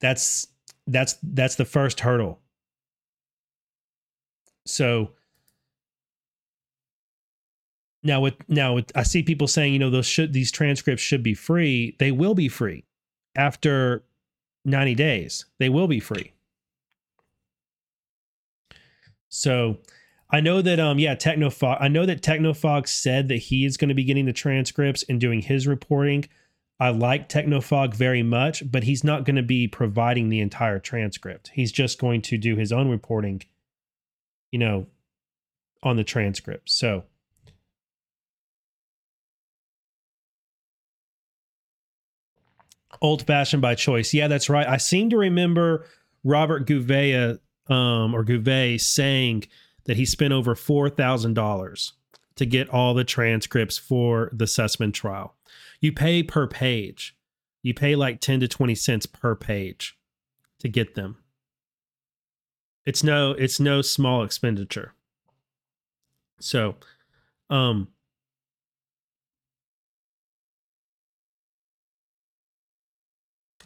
that's 0.00 0.46
that's 0.86 1.16
that's 1.22 1.56
the 1.56 1.64
first 1.64 2.00
hurdle 2.00 2.40
so 4.66 5.12
now 8.06 8.20
with 8.20 8.34
now 8.48 8.74
with, 8.74 8.90
i 8.94 9.02
see 9.02 9.22
people 9.22 9.46
saying 9.46 9.72
you 9.72 9.78
know 9.78 9.90
those 9.90 10.06
should 10.06 10.32
these 10.32 10.50
transcripts 10.50 11.02
should 11.02 11.22
be 11.22 11.34
free 11.34 11.96
they 11.98 12.10
will 12.10 12.34
be 12.34 12.48
free 12.48 12.84
after 13.34 14.02
90 14.64 14.94
days 14.94 15.44
they 15.58 15.68
will 15.68 15.88
be 15.88 16.00
free 16.00 16.32
so 19.28 19.78
i 20.30 20.40
know 20.40 20.62
that 20.62 20.80
um 20.80 20.98
yeah 20.98 21.14
technofog 21.14 21.76
i 21.80 21.88
know 21.88 22.06
that 22.06 22.22
technofog 22.22 22.88
said 22.88 23.28
that 23.28 23.36
he 23.36 23.64
is 23.64 23.76
going 23.76 23.88
to 23.88 23.94
be 23.94 24.04
getting 24.04 24.26
the 24.26 24.32
transcripts 24.32 25.04
and 25.08 25.20
doing 25.20 25.42
his 25.42 25.66
reporting 25.66 26.24
I 26.78 26.90
like 26.90 27.28
Technofog 27.28 27.94
very 27.94 28.22
much, 28.22 28.70
but 28.70 28.84
he's 28.84 29.02
not 29.02 29.24
going 29.24 29.36
to 29.36 29.42
be 29.42 29.66
providing 29.66 30.28
the 30.28 30.40
entire 30.40 30.78
transcript. 30.78 31.50
He's 31.54 31.72
just 31.72 31.98
going 31.98 32.20
to 32.22 32.36
do 32.36 32.56
his 32.56 32.70
own 32.70 32.90
reporting, 32.90 33.42
you 34.52 34.58
know, 34.58 34.86
on 35.82 35.96
the 35.96 36.04
transcript. 36.04 36.70
So, 36.70 37.04
old 43.00 43.26
fashioned 43.26 43.62
by 43.62 43.74
choice. 43.74 44.12
Yeah, 44.14 44.28
that's 44.28 44.48
right. 44.48 44.66
I 44.66 44.76
seem 44.76 45.10
to 45.10 45.16
remember 45.16 45.86
Robert 46.24 46.66
Gouveia 46.66 47.38
um, 47.68 48.14
or 48.14 48.24
Gouvet 48.24 48.80
saying 48.80 49.44
that 49.84 49.96
he 49.96 50.04
spent 50.04 50.32
over 50.32 50.54
$4,000 50.54 51.92
to 52.36 52.46
get 52.46 52.68
all 52.68 52.94
the 52.94 53.04
transcripts 53.04 53.78
for 53.78 54.30
the 54.32 54.44
Sussmann 54.44 54.92
trial. 54.92 55.34
You 55.80 55.92
pay 55.92 56.22
per 56.22 56.46
page. 56.46 57.16
You 57.62 57.74
pay 57.74 57.96
like 57.96 58.20
10 58.20 58.40
to 58.40 58.48
20 58.48 58.74
cents 58.74 59.06
per 59.06 59.34
page 59.34 59.98
to 60.60 60.68
get 60.68 60.94
them. 60.94 61.18
It's 62.84 63.02
no 63.02 63.32
it's 63.32 63.58
no 63.58 63.82
small 63.82 64.22
expenditure. 64.22 64.94
So, 66.38 66.76
um 67.50 67.88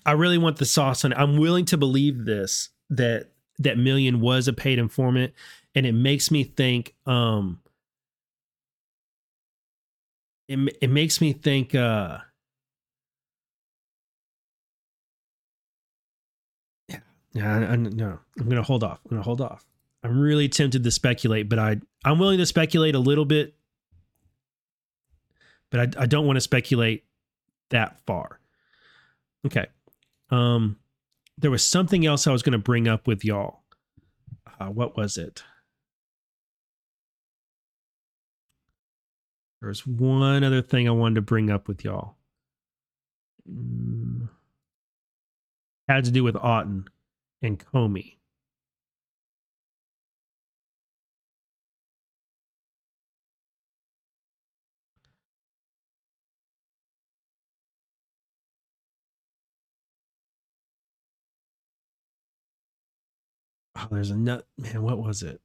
I 0.07 0.13
really 0.13 0.39
want 0.39 0.57
the 0.57 0.65
sauce 0.65 1.05
on 1.05 1.13
it. 1.13 1.19
I'm 1.19 1.37
willing 1.37 1.65
to 1.67 1.77
believe 1.77 2.25
this 2.25 2.71
that 2.91 3.31
that 3.59 3.77
Millian 3.77 4.17
was 4.21 4.49
a 4.49 4.53
paid 4.53 4.79
informant, 4.79 5.33
and 5.75 5.87
it 5.87 5.93
makes 5.93 6.31
me 6.31 6.45
think. 6.45 6.95
Um, 7.07 7.61
it 10.49 10.77
it 10.81 10.91
makes 10.91 11.21
me 11.21 11.33
think. 11.33 11.75
Uh, 11.75 12.19
yeah. 16.89 16.99
I, 17.59 17.73
I, 17.73 17.77
no, 17.77 18.19
I'm 18.39 18.49
gonna 18.49 18.63
hold 18.63 18.83
off. 18.83 19.01
I'm 19.05 19.11
gonna 19.11 19.23
hold 19.23 19.41
off. 19.41 19.65
I'm 20.03 20.19
really 20.19 20.49
tempted 20.49 20.83
to 20.83 20.91
speculate, 20.91 21.49
but 21.49 21.59
I 21.59 21.77
I'm 22.05 22.19
willing 22.19 22.39
to 22.39 22.47
speculate 22.47 22.95
a 22.95 22.99
little 22.99 23.27
bit, 23.27 23.55
but 25.71 25.81
I 25.97 26.03
I 26.03 26.07
don't 26.07 26.27
want 26.27 26.37
to 26.39 26.41
speculate 26.41 27.05
that 27.69 28.01
far. 28.07 28.41
Okay. 29.47 29.67
Um, 30.31 30.77
there 31.39 31.51
was 31.51 31.67
something 31.67 32.07
else 32.07 32.27
I 32.27 32.33
was 32.33 32.43
going 32.43 32.53
to 32.53 32.59
bring 32.59 32.87
up 32.87 33.07
with 33.07 33.25
y'all. 33.25 33.63
Uh, 34.61 34.67
what 34.67 34.97
was 34.97 35.17
it? 35.17 35.43
There's 39.61 39.87
one 39.87 40.43
other 40.43 40.63
thing 40.63 40.89
I 40.89 40.93
wanted 40.93 41.17
to 41.17 41.23
bring 41.23 41.51
up 41.51 41.69
with 41.69 41.85
y'all. 41.85 42.17
Mm, 43.51 44.29
had 45.89 46.05
to 46.05 46.11
do 46.11 46.25
with 46.25 46.35
Auten 46.37 46.87
and 47.43 47.59
Comey. 47.59 48.17
Oh, 63.81 63.87
there's 63.91 64.11
a 64.11 64.17
nut 64.17 64.47
man. 64.59 64.83
What 64.83 64.99
was 64.99 65.23
it? 65.23 65.41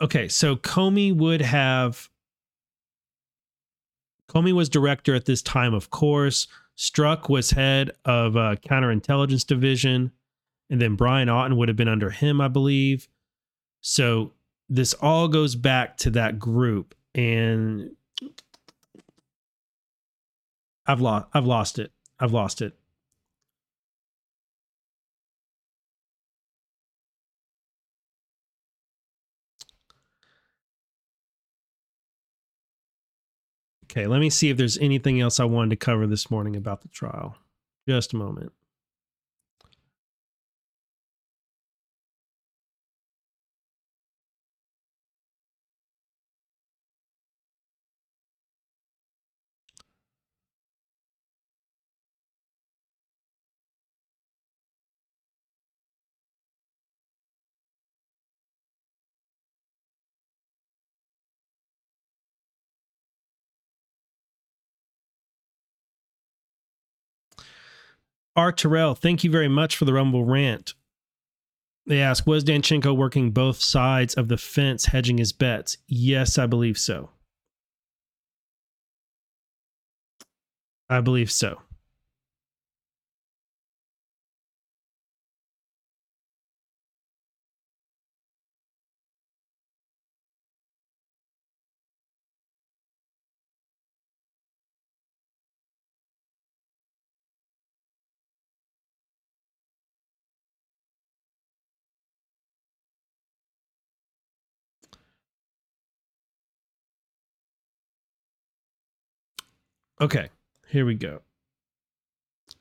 Okay, 0.00 0.28
so 0.28 0.56
Comey 0.56 1.14
would 1.14 1.40
have. 1.40 2.08
Comey 4.28 4.52
was 4.52 4.68
director 4.68 5.14
at 5.14 5.24
this 5.24 5.42
time, 5.42 5.72
of 5.74 5.90
course. 5.90 6.46
Strzok 6.76 7.28
was 7.28 7.50
head 7.50 7.90
of 8.04 8.36
uh, 8.36 8.56
counterintelligence 8.56 9.46
division, 9.46 10.12
and 10.70 10.80
then 10.80 10.96
Brian 10.96 11.28
Auten 11.28 11.56
would 11.56 11.68
have 11.68 11.76
been 11.76 11.88
under 11.88 12.10
him, 12.10 12.40
I 12.40 12.48
believe. 12.48 13.08
So 13.80 14.32
this 14.68 14.94
all 14.94 15.28
goes 15.28 15.54
back 15.54 15.96
to 15.98 16.10
that 16.10 16.38
group, 16.38 16.94
and 17.14 17.96
I've 20.86 21.00
lost. 21.00 21.26
I've 21.32 21.46
lost 21.46 21.78
it. 21.78 21.92
I've 22.20 22.32
lost 22.32 22.62
it. 22.62 22.74
Okay, 33.98 34.06
let 34.06 34.20
me 34.20 34.30
see 34.30 34.48
if 34.48 34.56
there's 34.56 34.78
anything 34.78 35.20
else 35.20 35.40
I 35.40 35.44
wanted 35.44 35.70
to 35.70 35.76
cover 35.76 36.06
this 36.06 36.30
morning 36.30 36.54
about 36.54 36.82
the 36.82 36.88
trial. 36.88 37.34
Just 37.88 38.12
a 38.12 38.16
moment. 38.16 38.52
R. 68.38 68.52
Terrell, 68.52 68.94
thank 68.94 69.24
you 69.24 69.32
very 69.32 69.48
much 69.48 69.76
for 69.76 69.84
the 69.84 69.92
Rumble 69.92 70.24
rant. 70.24 70.74
They 71.86 72.00
ask, 72.00 72.24
was 72.24 72.44
Danchenko 72.44 72.96
working 72.96 73.32
both 73.32 73.60
sides 73.60 74.14
of 74.14 74.28
the 74.28 74.36
fence, 74.36 74.84
hedging 74.84 75.18
his 75.18 75.32
bets? 75.32 75.76
Yes, 75.88 76.38
I 76.38 76.46
believe 76.46 76.78
so. 76.78 77.10
I 80.88 81.00
believe 81.00 81.32
so. 81.32 81.62
Okay, 110.00 110.28
here 110.68 110.86
we 110.86 110.94
go. 110.94 111.22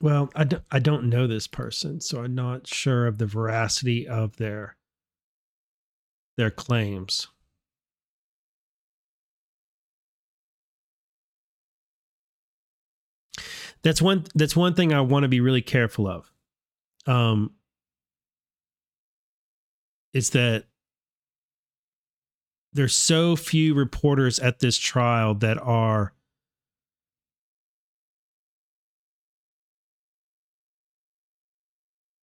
Well, 0.02 0.30
I 0.36 0.44
don't, 0.44 0.64
I 0.72 0.80
don't 0.80 1.10
know 1.10 1.28
this 1.28 1.48
person, 1.48 2.02
so 2.02 2.22
I'm 2.24 2.36
not 2.36 2.68
sure 2.68 3.08
of 3.08 3.18
the 3.18 3.26
veracity 3.26 4.08
of 4.08 4.38
their 4.38 4.76
their 6.38 6.52
claims. 6.52 7.28
That's 13.84 14.02
one 14.02 14.26
that's 14.36 14.56
one 14.56 14.74
thing 14.74 14.94
I 14.94 15.02
want 15.02 15.24
to 15.24 15.30
be 15.30 15.40
really 15.40 15.62
careful 15.62 16.08
of. 16.08 16.32
Um 17.06 17.52
it's 20.14 20.30
that 20.30 20.66
there's 22.74 22.96
so 22.96 23.36
few 23.36 23.74
reporters 23.74 24.40
at 24.40 24.60
this 24.60 24.78
trial 24.78 25.34
that 25.36 25.58
are 25.58 26.14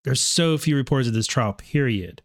there's 0.04 0.20
so 0.20 0.58
few 0.58 0.76
reports 0.76 1.08
of 1.08 1.14
this 1.14 1.26
trial, 1.26 1.54
period. 1.54 2.22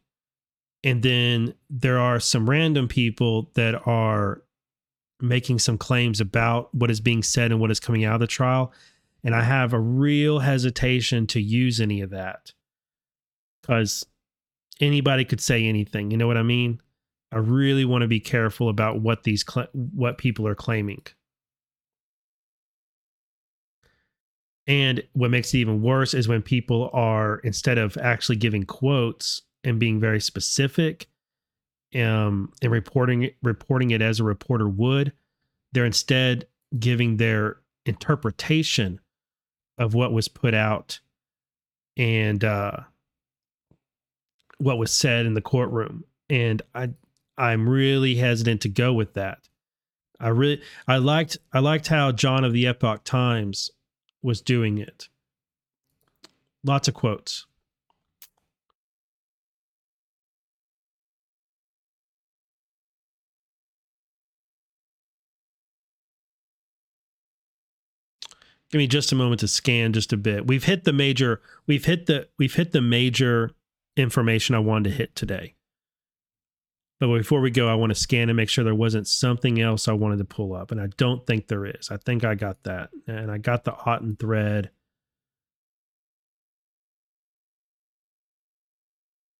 And 0.84 1.01
then 1.03 1.53
there 1.69 1.99
are 1.99 2.19
some 2.19 2.49
random 2.49 2.88
people 2.88 3.51
that 3.56 3.76
are 3.88 4.43
making 5.22 5.60
some 5.60 5.77
claims 5.77 6.22
about 6.22 6.73
what 6.73 6.91
is 6.91 7.01
being 7.01 7.23
said 7.23 7.51
and 7.51 7.60
what 7.60 7.72
is 7.72 7.80
coming 7.80 8.06
out 8.06 8.15
of 8.15 8.19
the 8.22 8.27
trial. 8.27 8.72
And 9.23 9.35
I 9.35 9.43
have 9.43 9.73
a 9.73 9.80
real 9.80 10.39
hesitation 10.39 11.27
to 11.27 11.41
use 11.41 11.81
any 11.81 11.99
of 12.01 12.11
that 12.11 12.53
because 13.61 14.06
anybody 14.80 15.26
could 15.26 15.41
say 15.41 15.65
anything. 15.65 16.11
You 16.11 16.18
know 16.18 16.27
what 16.27 16.38
I 16.38 16.43
mean? 16.43 16.80
I 17.31 17.38
really 17.38 17.85
want 17.85 18.01
to 18.03 18.07
be 18.07 18.19
careful 18.19 18.69
about 18.69 19.01
what 19.01 19.23
these 19.23 19.43
cl- 19.47 19.68
what 19.73 20.18
people 20.18 20.47
are 20.47 20.56
claiming. 20.56 21.03
And 24.70 25.02
what 25.14 25.32
makes 25.32 25.52
it 25.54 25.58
even 25.58 25.82
worse 25.82 26.14
is 26.14 26.28
when 26.28 26.44
people 26.44 26.91
are 26.94 27.40
instead 27.40 27.80
of 27.80 27.98
actually 27.98 28.36
giving 28.36 28.64
quotes 28.64 29.41
and 29.64 29.80
being 29.80 30.00
very 30.00 30.22
specific 30.22 31.08
um, 31.96 32.54
and 32.62 32.72
reporting 32.72 33.32
reporting 33.41 33.90
it 33.90 34.04
as 34.04 34.20
a 34.20 34.24
reporter 34.24 34.70
would, 34.70 35.12
they're 35.74 35.86
instead 35.86 36.46
giving 36.78 37.18
their 37.18 37.58
interpretation 37.88 39.00
of 39.80 39.96
what 39.96 40.14
was 40.14 40.28
put 40.28 40.54
out 40.54 41.00
and 41.98 42.44
uh, 42.44 42.78
what 44.60 44.78
was 44.78 44.91
said 44.91 45.26
in 45.26 45.34
the 45.34 45.41
courtroom. 45.41 46.04
And 46.30 46.62
I 46.76 46.91
I'm 47.40 47.68
really 47.68 48.16
hesitant 48.16 48.62
to 48.62 48.70
go 48.70 48.94
with 48.94 49.16
that. 49.16 49.50
I 50.20 50.28
really 50.28 50.62
I 50.88 50.98
liked 50.98 51.40
I 51.52 51.58
liked 51.58 51.88
how 51.88 52.12
John 52.12 52.44
of 52.44 52.54
the 52.54 52.68
Epoch 52.68 53.04
Times 53.04 53.72
was 54.22 54.41
doing 54.41 54.78
it. 54.78 55.10
Lots 56.64 56.88
of 56.88 56.94
quotes. 56.94 57.46
Give 68.72 68.78
me 68.78 68.88
just 68.88 69.12
a 69.12 69.16
moment 69.16 69.40
to 69.40 69.48
scan 69.48 69.94
just 69.94 70.14
a 70.14 70.18
bit. 70.18 70.46
We've 70.46 70.64
hit 70.64 70.84
the 70.84 70.94
major 70.94 71.41
we've 71.66 71.86
hit 71.86 72.06
the 72.06 72.28
we've 72.38 72.54
hit 72.54 72.72
the 72.72 72.82
major 72.82 73.52
information 73.98 74.54
I 74.54 74.60
wanted 74.60 74.90
to 74.90 74.96
hit 74.96 75.16
today. 75.16 75.56
But 76.99 77.07
before 77.07 77.39
we 77.39 77.49
go, 77.49 77.69
I 77.69 77.76
want 77.76 77.91
to 77.91 77.95
scan 77.95 78.30
and 78.30 78.35
make 78.35 78.49
sure 78.49 78.63
there 78.63 78.76
wasn't 78.76 79.07
something 79.07 79.61
else 79.61 79.88
I 79.88 79.93
wanted 79.93 80.17
to 80.17 80.26
pull 80.26 80.53
up. 80.53 80.71
And 80.71 80.81
I 80.81 80.88
don't 80.97 81.26
think 81.26 81.47
there 81.47 81.65
is. 81.65 81.89
I 81.89 81.97
think 81.97 82.26
I 82.26 82.35
got 82.35 82.63
that. 82.63 82.89
And 83.07 83.31
I 83.31 83.38
got 83.38 83.63
the 83.63 83.71
Auten 83.71 84.19
thread. 84.19 84.69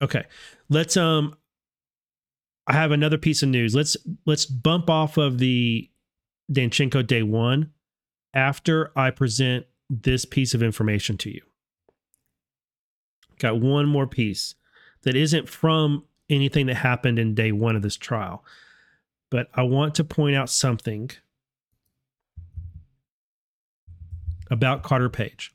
Okay. 0.02 0.24
Let's 0.70 0.96
um 0.96 1.36
I 2.66 2.72
have 2.72 2.92
another 2.92 3.18
piece 3.18 3.42
of 3.42 3.50
news. 3.50 3.74
Let's 3.74 3.96
let's 4.24 4.46
bump 4.46 4.88
off 4.88 5.18
of 5.18 5.38
the 5.38 5.90
Danchenko 6.50 7.06
day 7.06 7.22
1 7.22 7.70
after 8.32 8.90
I 8.96 9.10
present 9.10 9.66
this 9.90 10.24
piece 10.24 10.54
of 10.54 10.62
information 10.62 11.18
to 11.18 11.30
you. 11.30 11.42
Got 13.38 13.60
one 13.60 13.86
more 13.86 14.06
piece 14.06 14.54
that 15.02 15.16
isn't 15.16 15.48
from 15.48 16.04
anything 16.30 16.66
that 16.66 16.76
happened 16.76 17.18
in 17.18 17.34
day 17.34 17.52
one 17.52 17.76
of 17.76 17.82
this 17.82 17.96
trial. 17.96 18.44
But 19.30 19.48
I 19.54 19.62
want 19.62 19.94
to 19.96 20.04
point 20.04 20.36
out 20.36 20.48
something 20.50 21.10
about 24.50 24.82
Carter 24.82 25.08
Page. 25.08 25.54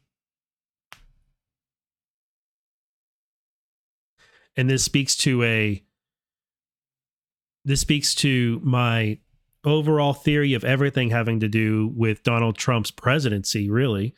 And 4.57 4.69
this 4.69 4.83
speaks 4.83 5.15
to 5.17 5.43
a 5.43 5.83
this 7.65 7.81
speaks 7.81 8.13
to 8.15 8.61
my 8.63 9.17
overall 9.65 10.13
theory 10.13 10.53
of 10.53 10.63
everything 10.63 11.09
having 11.09 11.39
to 11.39 11.47
do 11.47 11.91
with 11.95 12.23
Donald 12.23 12.55
Trump's 12.55 12.91
presidency, 12.91 13.69
really, 13.69 14.13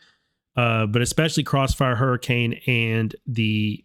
uh, 0.57 0.85
but 0.85 1.01
especially 1.01 1.43
Crossfire 1.43 1.95
Hurricane 1.95 2.59
and 2.67 3.15
the 3.25 3.83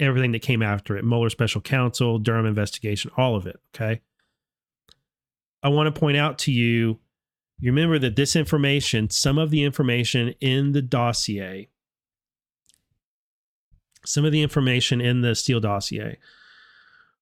everything 0.00 0.32
that 0.32 0.42
came 0.42 0.62
after 0.62 0.96
it 0.96 1.04
Mueller 1.04 1.30
special 1.30 1.60
counsel, 1.60 2.18
Durham 2.18 2.46
investigation, 2.46 3.10
all 3.16 3.36
of 3.36 3.46
it. 3.46 3.60
Okay. 3.74 4.00
I 5.62 5.68
want 5.68 5.92
to 5.92 5.98
point 5.98 6.16
out 6.16 6.38
to 6.40 6.52
you 6.52 6.98
you 7.62 7.70
remember 7.70 8.00
that 8.00 8.16
this 8.16 8.34
information, 8.34 9.08
some 9.08 9.38
of 9.38 9.50
the 9.50 9.62
information 9.62 10.34
in 10.40 10.72
the 10.72 10.82
dossier, 10.82 11.68
some 14.04 14.24
of 14.24 14.32
the 14.32 14.42
information 14.42 15.00
in 15.00 15.20
the 15.20 15.36
Steele 15.36 15.60
dossier 15.60 16.18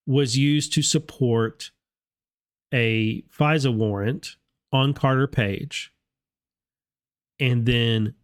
was 0.06 0.38
used 0.38 0.72
to 0.72 0.82
support 0.82 1.72
a 2.72 3.22
FISA 3.38 3.74
warrant 3.74 4.36
on 4.72 4.94
Carter 4.94 5.26
Page. 5.26 5.92
And 7.38 7.66
then 7.66 8.14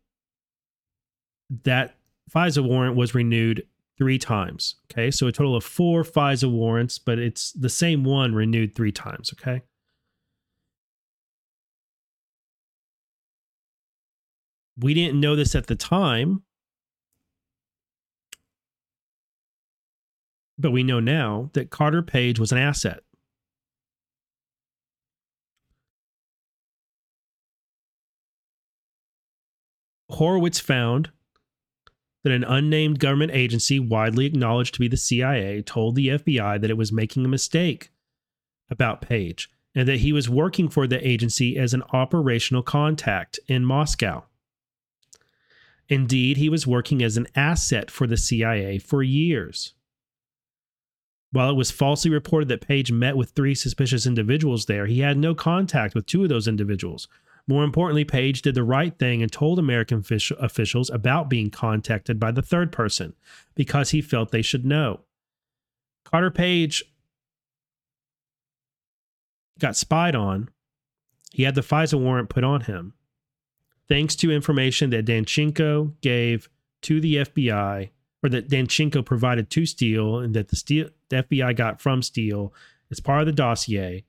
that 1.65 1.97
FISA 2.35 2.67
warrant 2.67 2.97
was 2.97 3.15
renewed 3.15 3.67
three 3.99 4.19
times. 4.19 4.77
Okay. 4.91 5.11
So 5.11 5.27
a 5.27 5.33
total 5.33 5.57
of 5.57 5.65
four 5.65 6.03
FISA 6.03 6.51
warrants, 6.51 6.99
but 6.99 7.19
it's 7.19 7.53
the 7.53 7.69
same 7.69 8.05
one 8.05 8.35
renewed 8.35 8.75
three 8.75 8.93
times. 8.93 9.33
Okay. 9.33 9.63
We 14.79 14.93
didn't 14.93 15.19
know 15.19 15.35
this 15.37 15.55
at 15.55 15.69
the 15.69 15.75
time, 15.75 16.43
but 20.59 20.71
we 20.71 20.83
know 20.83 21.01
now 21.01 21.51
that 21.55 21.71
Carter 21.71 22.03
Page 22.03 22.39
was 22.39 22.53
an 22.53 22.59
asset. 22.59 23.01
Horowitz 30.11 30.61
found 30.61 31.11
that 32.27 32.35
an 32.35 32.43
unnamed 32.43 32.99
government 32.99 33.31
agency, 33.33 33.79
widely 33.79 34.27
acknowledged 34.27 34.75
to 34.75 34.81
be 34.81 34.89
the 34.89 34.97
CIA, 34.97 35.63
told 35.63 35.95
the 35.95 36.09
FBI 36.09 36.61
that 36.61 36.71
it 36.71 36.77
was 36.77 36.91
making 36.91 37.25
a 37.25 37.29
mistake 37.29 37.93
about 38.69 39.01
Page 39.01 39.49
and 39.77 39.87
that 39.87 40.01
he 40.01 40.13
was 40.13 40.29
working 40.29 40.69
for 40.69 40.89
the 40.89 41.07
agency 41.07 41.57
as 41.57 41.73
an 41.73 41.85
operational 41.93 42.65
contact 42.65 43.39
in 43.47 43.65
Moscow. 43.65 44.25
Indeed, 45.89 46.37
he 46.37 46.49
was 46.49 46.67
working 46.67 47.01
as 47.01 47.17
an 47.17 47.29
asset 47.37 47.93
for 47.93 48.09
the 48.09 48.17
CIA 48.17 48.79
for 48.79 49.05
years. 49.05 49.75
While 51.31 51.51
it 51.51 51.57
was 51.57 51.71
falsely 51.71 52.11
reported 52.11 52.49
that 52.49 52.67
Page 52.67 52.91
met 52.91 53.17
with 53.17 53.31
three 53.31 53.55
suspicious 53.55 54.05
individuals 54.05 54.67
there, 54.67 54.87
he 54.87 54.99
had 54.99 55.17
no 55.17 55.33
contact 55.33 55.95
with 55.95 56.07
two 56.07 56.25
of 56.25 56.29
those 56.29 56.49
individuals, 56.49 57.07
more 57.49 57.63
importantly, 57.63 58.05
Page 58.05 58.43
did 58.43 58.55
the 58.55 58.65
right 58.65 58.99
thing 58.99 59.23
and 59.23 59.31
told 59.31 59.59
American 59.59 60.05
officials 60.41 60.91
about 60.91 61.31
being 61.31 61.51
contacted 61.51 62.19
by 62.19 62.33
the 62.33 62.43
third 62.43 62.73
person 62.73 63.15
because 63.55 63.91
he 63.91 64.03
felt 64.03 64.31
they 64.31 64.43
should 64.43 64.65
know. 64.65 65.01
Carter 66.05 66.31
Page 66.31 66.85
got 69.59 69.77
spied 69.77 70.17
on. 70.17 70.49
He 71.33 71.45
had 71.45 71.55
the 71.55 71.61
FISA 71.61 72.01
warrant 72.01 72.29
put 72.29 72.45
on 72.45 72.63
him. 72.63 72.95
Thanks 73.89 74.17
to 74.17 74.33
information 74.33 74.91
that 74.91 75.07
Danchenko 75.07 75.95
gave 76.01 76.49
to 76.83 77.01
the 77.01 77.17
FBI, 77.17 77.91
or 78.23 78.29
that 78.29 78.49
Danchenko 78.49 79.05
provided 79.05 79.51
to 79.51 79.67
Steele, 79.67 80.19
and 80.19 80.35
that 80.35 80.49
the, 80.49 80.57
Steele, 80.57 80.89
the 81.09 81.23
FBI 81.23 81.55
got 81.57 81.81
from 81.81 82.03
Steele 82.03 82.53
as 82.91 83.01
part 83.01 83.21
of 83.21 83.27
the 83.27 83.33
dossier, 83.33 84.05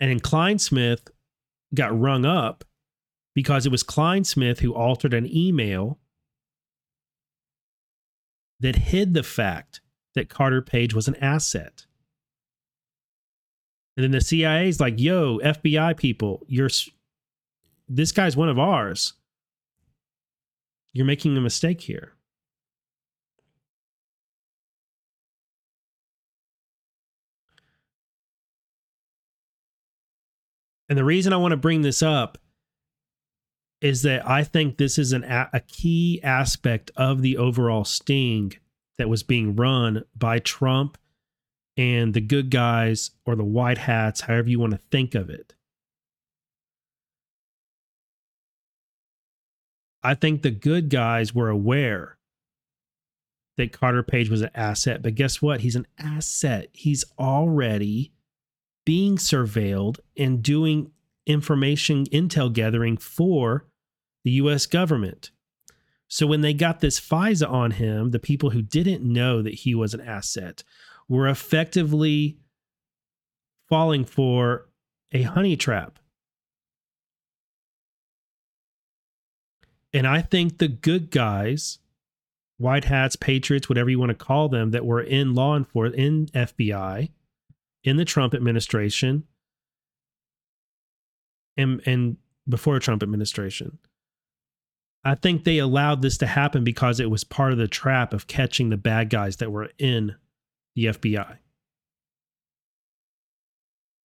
And 0.00 0.10
then 0.10 0.20
Clinesmith 0.20 1.08
got 1.74 1.98
rung 1.98 2.24
up 2.24 2.64
because 3.34 3.66
it 3.66 3.72
was 3.72 3.82
Clinesmith 3.82 4.60
who 4.60 4.74
altered 4.74 5.14
an 5.14 5.26
email 5.26 5.98
that 8.60 8.76
hid 8.76 9.14
the 9.14 9.22
fact 9.22 9.80
that 10.14 10.28
Carter 10.28 10.62
Page 10.62 10.94
was 10.94 11.08
an 11.08 11.16
asset. 11.16 11.86
And 13.96 14.04
then 14.04 14.10
the 14.10 14.20
CIA 14.20 14.68
is 14.68 14.80
like, 14.80 14.98
"Yo, 14.98 15.38
FBI 15.38 15.96
people, 15.96 16.44
you're 16.48 16.70
this 17.88 18.12
guy's 18.12 18.36
one 18.36 18.48
of 18.48 18.58
ours. 18.58 19.14
You're 20.92 21.06
making 21.06 21.36
a 21.36 21.40
mistake 21.40 21.80
here." 21.80 22.17
And 30.88 30.96
the 30.96 31.04
reason 31.04 31.32
I 31.32 31.36
want 31.36 31.52
to 31.52 31.56
bring 31.56 31.82
this 31.82 32.02
up 32.02 32.38
is 33.80 34.02
that 34.02 34.26
I 34.28 34.42
think 34.42 34.76
this 34.76 34.98
is 34.98 35.12
an 35.12 35.24
a, 35.24 35.48
a 35.52 35.60
key 35.60 36.20
aspect 36.22 36.90
of 36.96 37.22
the 37.22 37.36
overall 37.36 37.84
sting 37.84 38.54
that 38.96 39.08
was 39.08 39.22
being 39.22 39.54
run 39.54 40.04
by 40.16 40.40
Trump 40.40 40.98
and 41.76 42.12
the 42.12 42.20
good 42.20 42.50
guys 42.50 43.12
or 43.24 43.36
the 43.36 43.44
white 43.44 43.78
hats, 43.78 44.22
however 44.22 44.48
you 44.48 44.58
want 44.58 44.72
to 44.72 44.80
think 44.90 45.14
of 45.14 45.30
it. 45.30 45.54
I 50.02 50.14
think 50.14 50.42
the 50.42 50.50
good 50.50 50.90
guys 50.90 51.34
were 51.34 51.48
aware 51.48 52.18
that 53.56 53.72
Carter 53.72 54.02
Page 54.02 54.30
was 54.30 54.42
an 54.42 54.50
asset, 54.54 55.02
but 55.02 55.14
guess 55.14 55.42
what? 55.42 55.60
He's 55.60 55.76
an 55.76 55.86
asset. 55.98 56.68
He's 56.72 57.04
already 57.18 58.12
being 58.88 59.18
surveilled 59.18 59.98
and 60.16 60.42
doing 60.42 60.90
information 61.26 62.06
intel 62.06 62.50
gathering 62.50 62.96
for 62.96 63.66
the 64.24 64.30
US 64.30 64.64
government. 64.64 65.30
So 66.08 66.26
when 66.26 66.40
they 66.40 66.54
got 66.54 66.80
this 66.80 66.98
FISA 66.98 67.46
on 67.50 67.72
him, 67.72 68.12
the 68.12 68.18
people 68.18 68.48
who 68.48 68.62
didn't 68.62 69.02
know 69.02 69.42
that 69.42 69.52
he 69.52 69.74
was 69.74 69.92
an 69.92 70.00
asset 70.00 70.64
were 71.06 71.28
effectively 71.28 72.38
falling 73.68 74.06
for 74.06 74.70
a 75.12 75.20
honey 75.20 75.54
trap. 75.54 75.98
And 79.92 80.06
I 80.06 80.22
think 80.22 80.56
the 80.56 80.68
good 80.68 81.10
guys, 81.10 81.78
white 82.56 82.84
hats, 82.84 83.16
patriots, 83.16 83.68
whatever 83.68 83.90
you 83.90 83.98
want 83.98 84.18
to 84.18 84.24
call 84.24 84.48
them, 84.48 84.70
that 84.70 84.86
were 84.86 85.02
in 85.02 85.34
law 85.34 85.58
enforcement, 85.58 86.02
in 86.02 86.26
FBI, 86.28 87.10
in 87.84 87.96
the 87.96 88.04
Trump 88.04 88.34
administration 88.34 89.24
and 91.56 91.82
and 91.86 92.16
before 92.48 92.78
Trump 92.78 93.02
administration. 93.02 93.78
I 95.04 95.14
think 95.14 95.44
they 95.44 95.58
allowed 95.58 96.02
this 96.02 96.18
to 96.18 96.26
happen 96.26 96.64
because 96.64 97.00
it 97.00 97.10
was 97.10 97.24
part 97.24 97.52
of 97.52 97.58
the 97.58 97.68
trap 97.68 98.12
of 98.12 98.26
catching 98.26 98.68
the 98.68 98.76
bad 98.76 99.10
guys 99.10 99.36
that 99.36 99.52
were 99.52 99.70
in 99.78 100.16
the 100.74 100.86
FBI. 100.86 101.38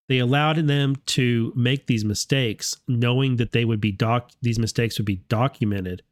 They 0.09 0.19
allowed 0.19 0.67
them 0.67 0.97
to 1.07 1.53
make 1.55 1.87
these 1.87 2.05
mistakes 2.05 2.75
knowing 2.87 3.37
that 3.37 3.51
they 3.53 3.65
would 3.65 3.81
be 3.81 3.91
doc 3.91 4.31
these 4.41 4.59
mistakes 4.59 4.97
would 4.99 5.05
be 5.05 5.23
documented. 5.29 6.03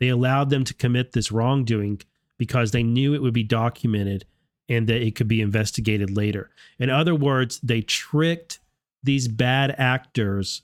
They 0.00 0.08
allowed 0.08 0.50
them 0.50 0.64
to 0.64 0.74
commit 0.74 1.12
this 1.12 1.32
wrongdoing 1.32 2.02
because 2.38 2.70
they 2.70 2.82
knew 2.82 3.14
it 3.14 3.22
would 3.22 3.34
be 3.34 3.44
documented 3.44 4.26
and 4.72 4.88
that 4.88 5.02
it 5.02 5.14
could 5.14 5.28
be 5.28 5.40
investigated 5.40 6.16
later. 6.16 6.50
In 6.78 6.90
other 6.90 7.14
words, 7.14 7.60
they 7.62 7.82
tricked 7.82 8.58
these 9.02 9.28
bad 9.28 9.74
actors 9.78 10.62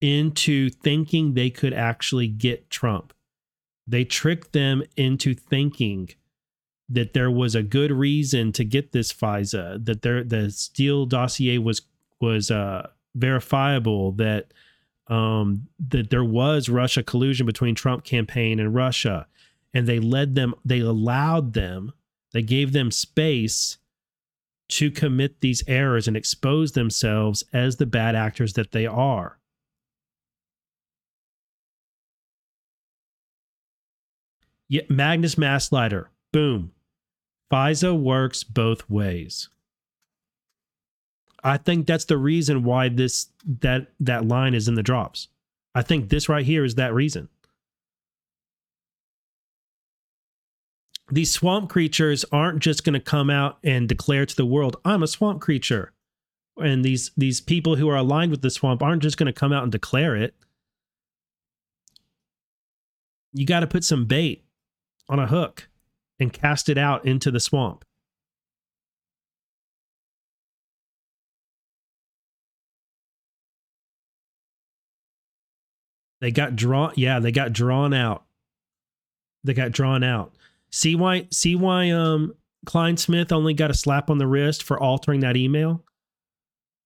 into 0.00 0.70
thinking 0.70 1.34
they 1.34 1.50
could 1.50 1.72
actually 1.72 2.28
get 2.28 2.70
Trump. 2.70 3.12
They 3.86 4.04
tricked 4.04 4.52
them 4.52 4.82
into 4.96 5.34
thinking 5.34 6.10
that 6.88 7.12
there 7.12 7.30
was 7.30 7.54
a 7.54 7.62
good 7.62 7.92
reason 7.92 8.52
to 8.52 8.64
get 8.64 8.92
this 8.92 9.12
FISA, 9.12 9.84
that 9.84 10.02
there 10.02 10.24
the 10.24 10.50
Steele 10.50 11.06
dossier 11.06 11.58
was 11.58 11.82
was 12.20 12.50
uh, 12.50 12.88
verifiable, 13.14 14.12
that 14.12 14.52
um, 15.06 15.66
that 15.88 16.10
there 16.10 16.24
was 16.24 16.68
Russia 16.68 17.02
collusion 17.02 17.46
between 17.46 17.74
Trump 17.74 18.04
campaign 18.04 18.60
and 18.60 18.74
Russia, 18.74 19.26
and 19.74 19.86
they 19.86 19.98
led 20.00 20.34
them, 20.34 20.54
they 20.64 20.80
allowed 20.80 21.52
them, 21.52 21.92
they 22.32 22.42
gave 22.42 22.72
them 22.72 22.90
space 22.90 23.78
to 24.68 24.90
commit 24.90 25.40
these 25.40 25.64
errors 25.66 26.06
and 26.06 26.16
expose 26.16 26.72
themselves 26.72 27.42
as 27.52 27.76
the 27.76 27.86
bad 27.86 28.14
actors 28.14 28.52
that 28.52 28.72
they 28.72 28.86
are. 28.86 29.38
Yet 34.68 34.88
Magnus 34.88 35.34
Massleiter, 35.34 36.06
boom. 36.32 36.70
FISA 37.52 38.00
works 38.00 38.44
both 38.44 38.88
ways. 38.88 39.48
I 41.42 41.56
think 41.56 41.86
that's 41.86 42.04
the 42.04 42.18
reason 42.18 42.62
why 42.62 42.88
this 42.88 43.28
that 43.44 43.88
that 43.98 44.28
line 44.28 44.54
is 44.54 44.68
in 44.68 44.74
the 44.74 44.82
drops. 44.82 45.28
I 45.74 45.82
think 45.82 46.08
this 46.08 46.28
right 46.28 46.44
here 46.44 46.64
is 46.64 46.76
that 46.76 46.94
reason. 46.94 47.28
These 51.12 51.32
swamp 51.32 51.68
creatures 51.68 52.24
aren't 52.30 52.60
just 52.60 52.84
going 52.84 52.94
to 52.94 53.00
come 53.00 53.30
out 53.30 53.58
and 53.64 53.88
declare 53.88 54.26
to 54.26 54.36
the 54.36 54.46
world, 54.46 54.76
"I'm 54.84 55.02
a 55.02 55.08
swamp 55.08 55.40
creature." 55.40 55.92
And 56.56 56.84
these 56.84 57.10
these 57.16 57.40
people 57.40 57.76
who 57.76 57.88
are 57.88 57.96
aligned 57.96 58.30
with 58.30 58.42
the 58.42 58.50
swamp 58.50 58.82
aren't 58.82 59.02
just 59.02 59.16
going 59.16 59.26
to 59.26 59.32
come 59.32 59.52
out 59.52 59.62
and 59.64 59.72
declare 59.72 60.14
it. 60.16 60.34
You 63.32 63.46
got 63.46 63.60
to 63.60 63.66
put 63.66 63.84
some 63.84 64.06
bait 64.06 64.44
on 65.08 65.18
a 65.18 65.26
hook 65.26 65.68
and 66.18 66.32
cast 66.32 66.68
it 66.68 66.78
out 66.78 67.04
into 67.04 67.30
the 67.30 67.40
swamp. 67.40 67.84
They 76.20 76.30
got 76.30 76.54
drawn. 76.54 76.92
Yeah, 76.96 77.18
they 77.18 77.32
got 77.32 77.52
drawn 77.52 77.94
out. 77.94 78.24
They 79.42 79.54
got 79.54 79.72
drawn 79.72 80.04
out. 80.04 80.34
See 80.70 80.94
why? 80.94 81.26
See 81.30 81.56
why? 81.56 81.90
Um, 81.90 82.34
Clinesmith 82.66 83.32
only 83.32 83.54
got 83.54 83.70
a 83.70 83.74
slap 83.74 84.10
on 84.10 84.18
the 84.18 84.26
wrist 84.26 84.62
for 84.62 84.78
altering 84.78 85.20
that 85.20 85.36
email. 85.36 85.84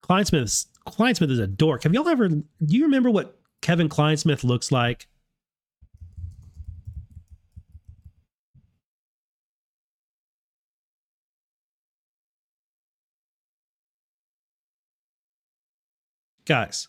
Clinesmith's 0.05 0.67
Klein 0.87 1.15
Smith 1.15 1.31
is 1.31 1.39
a 1.39 1.47
dork. 1.47 1.83
Have 1.83 1.95
y'all 1.95 2.09
ever? 2.09 2.29
Do 2.29 2.45
you 2.61 2.85
remember 2.85 3.11
what 3.11 3.39
Kevin 3.63 3.89
Clinesmith 3.89 4.45
looks 4.45 4.71
like? 4.71 5.09
Guys, 16.47 16.89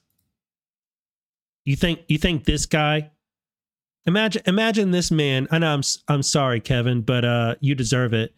you 1.64 1.78
think 1.78 2.02
you 2.10 2.18
think 2.18 2.44
this 2.44 2.66
guy 2.66 3.12
imagine 4.06 4.42
imagine 4.46 4.92
this 4.92 5.12
man 5.12 5.48
I 5.52 5.60
know 5.60 5.74
I'm 5.74 5.82
I'm 6.08 6.24
sorry 6.24 6.60
Kevin 6.60 7.02
but 7.02 7.26
uh 7.26 7.56
you 7.60 7.76
deserve 7.76 8.14
it. 8.14 8.34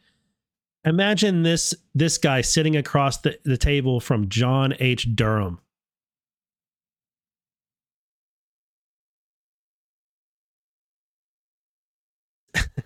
Imagine 0.85 1.43
this 1.43 1.73
this 1.93 2.17
guy 2.17 2.41
sitting 2.41 2.77
across 2.77 3.17
the, 3.17 3.37
the 3.43 3.57
table 3.57 3.99
from 3.99 4.29
John 4.29 4.73
H. 4.79 5.15
Durham. 5.15 5.59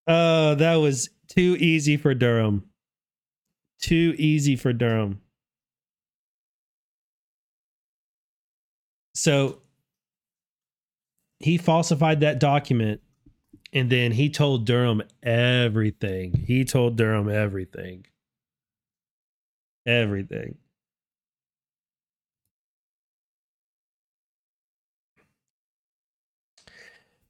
oh, 0.07 0.55
that 0.55 0.75
was 0.75 1.09
too 1.27 1.57
easy 1.59 1.97
for 1.97 2.13
Durham. 2.13 2.69
Too 3.81 4.15
easy 4.17 4.55
for 4.55 4.73
Durham. 4.73 5.21
So 9.17 9.57
he 11.39 11.57
falsified 11.57 12.19
that 12.19 12.39
document 12.39 13.01
and 13.73 13.89
then 13.89 14.11
he 14.11 14.29
told 14.29 14.65
Durham 14.65 15.01
everything. 15.23 16.45
He 16.45 16.63
told 16.63 16.97
Durham 16.97 17.27
everything. 17.27 18.05
Everything. 19.87 20.59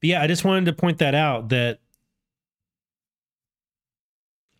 But 0.00 0.08
yeah, 0.08 0.22
I 0.22 0.26
just 0.26 0.44
wanted 0.44 0.66
to 0.66 0.74
point 0.74 0.98
that 0.98 1.14
out 1.14 1.48
that 1.48 1.80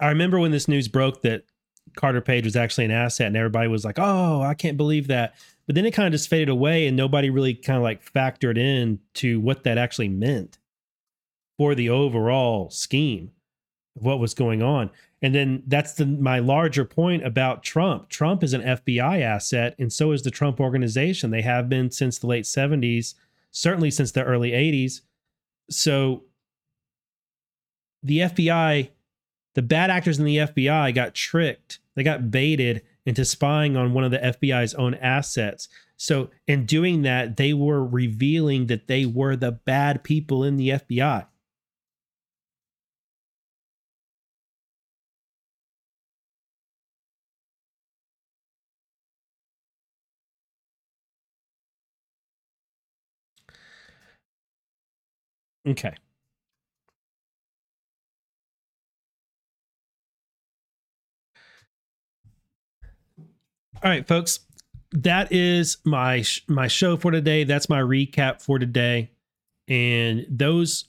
I 0.01 0.09
remember 0.09 0.39
when 0.39 0.51
this 0.51 0.67
news 0.67 0.89
broke 0.89 1.21
that 1.23 1.45
Carter 1.95 2.23
Page 2.23 2.45
was 2.45 2.57
actually 2.57 2.87
an 2.87 2.91
asset, 2.91 3.27
and 3.27 3.37
everybody 3.37 3.69
was 3.69 3.85
like, 3.85 3.99
"Oh, 3.99 4.41
I 4.41 4.55
can't 4.55 4.79
believe 4.79 5.09
that." 5.09 5.35
But 5.69 5.75
then 5.75 5.85
it 5.85 5.93
kind 5.93 6.07
of 6.07 6.13
just 6.13 6.31
faded 6.31 6.49
away, 6.49 6.87
and 6.87 6.97
nobody 6.97 7.29
really 7.29 7.55
kind 7.55 7.77
of 7.77 7.83
like 7.83 8.03
factored 8.03 8.57
in 8.57 9.01
to 9.15 9.39
what 9.39 9.65
that 9.65 9.77
actually 9.77 10.09
meant 10.09 10.59
for 11.59 11.75
the 11.75 11.91
overall 11.91 12.71
scheme 12.71 13.33
of 13.95 14.03
what 14.03 14.19
was 14.19 14.33
going 14.33 14.63
on. 14.63 14.91
And 15.21 15.35
then 15.35 15.63
that's 15.67 15.93
the 15.93 16.07
my 16.07 16.39
larger 16.39 16.87
point 16.87 17.27
about 17.27 17.63
Trump. 17.63 18.09
Trump 18.09 18.43
is 18.43 18.55
an 18.55 18.63
FBI 18.63 19.21
asset, 19.21 19.75
and 19.79 19.93
so 19.93 20.13
is 20.13 20.23
the 20.23 20.31
Trump 20.31 20.59
organization. 20.59 21.31
They 21.31 21.43
have 21.43 21.69
been 21.69 21.91
since 21.91 22.19
the 22.19 22.29
late 22.29 22.45
70s, 22.45 23.15
certainly 23.51 23.91
since 23.91 24.11
the 24.11 24.25
early 24.25 24.53
80s. 24.53 25.03
So 25.69 26.25
the 28.03 28.21
FBI 28.21 28.89
the 29.55 29.63
bad 29.63 29.91
actors 29.91 30.21
in 30.21 30.25
the 30.25 30.37
FBI 30.37 30.95
got 30.95 31.17
tricked. 31.17 31.81
They 31.97 32.05
got 32.05 32.31
baited 32.31 32.83
into 33.09 33.25
spying 33.25 33.75
on 33.75 33.95
one 33.95 34.05
of 34.05 34.11
the 34.11 34.19
FBI's 34.19 34.75
own 34.75 34.95
assets. 34.97 35.69
So, 35.97 36.31
in 36.47 36.67
doing 36.67 37.03
that, 37.03 37.39
they 37.39 37.55
were 37.55 37.85
revealing 37.85 38.67
that 38.67 38.87
they 38.87 39.07
were 39.07 39.35
the 39.35 39.53
bad 39.53 40.05
people 40.05 40.45
in 40.45 40.57
the 40.57 40.69
FBI. 40.69 41.27
Okay. 55.67 55.95
All 63.81 63.91
right, 63.91 64.07
folks. 64.07 64.41
That 64.91 65.31
is 65.31 65.77
my 65.85 66.25
my 66.49 66.67
show 66.67 66.97
for 66.97 67.13
today. 67.13 67.45
That's 67.45 67.69
my 67.69 67.81
recap 67.81 68.43
for 68.43 68.59
today. 68.59 69.11
And 69.69 70.27
those 70.29 70.87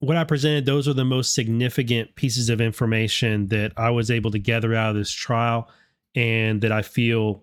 what 0.00 0.18
I 0.18 0.24
presented, 0.24 0.66
those 0.66 0.86
are 0.86 0.92
the 0.92 1.04
most 1.04 1.34
significant 1.34 2.14
pieces 2.14 2.50
of 2.50 2.60
information 2.60 3.48
that 3.48 3.72
I 3.78 3.90
was 3.90 4.10
able 4.10 4.30
to 4.32 4.38
gather 4.38 4.74
out 4.74 4.90
of 4.90 4.96
this 4.96 5.10
trial 5.10 5.70
and 6.14 6.60
that 6.60 6.72
I 6.72 6.82
feel 6.82 7.42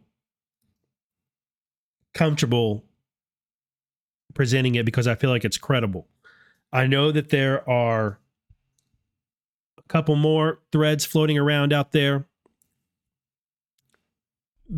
comfortable 2.14 2.84
presenting 4.36 4.76
it 4.76 4.86
because 4.86 5.08
I 5.08 5.16
feel 5.16 5.32
like 5.32 5.46
it's 5.46 5.58
credible. 5.58 6.08
I 6.72 6.86
know 6.86 7.12
that 7.12 7.30
there 7.30 7.68
are 7.68 8.20
a 9.80 9.82
couple 9.88 10.16
more 10.16 10.60
threads 10.72 11.04
floating 11.04 11.40
around 11.40 11.74
out 11.74 11.94
there 11.94 12.28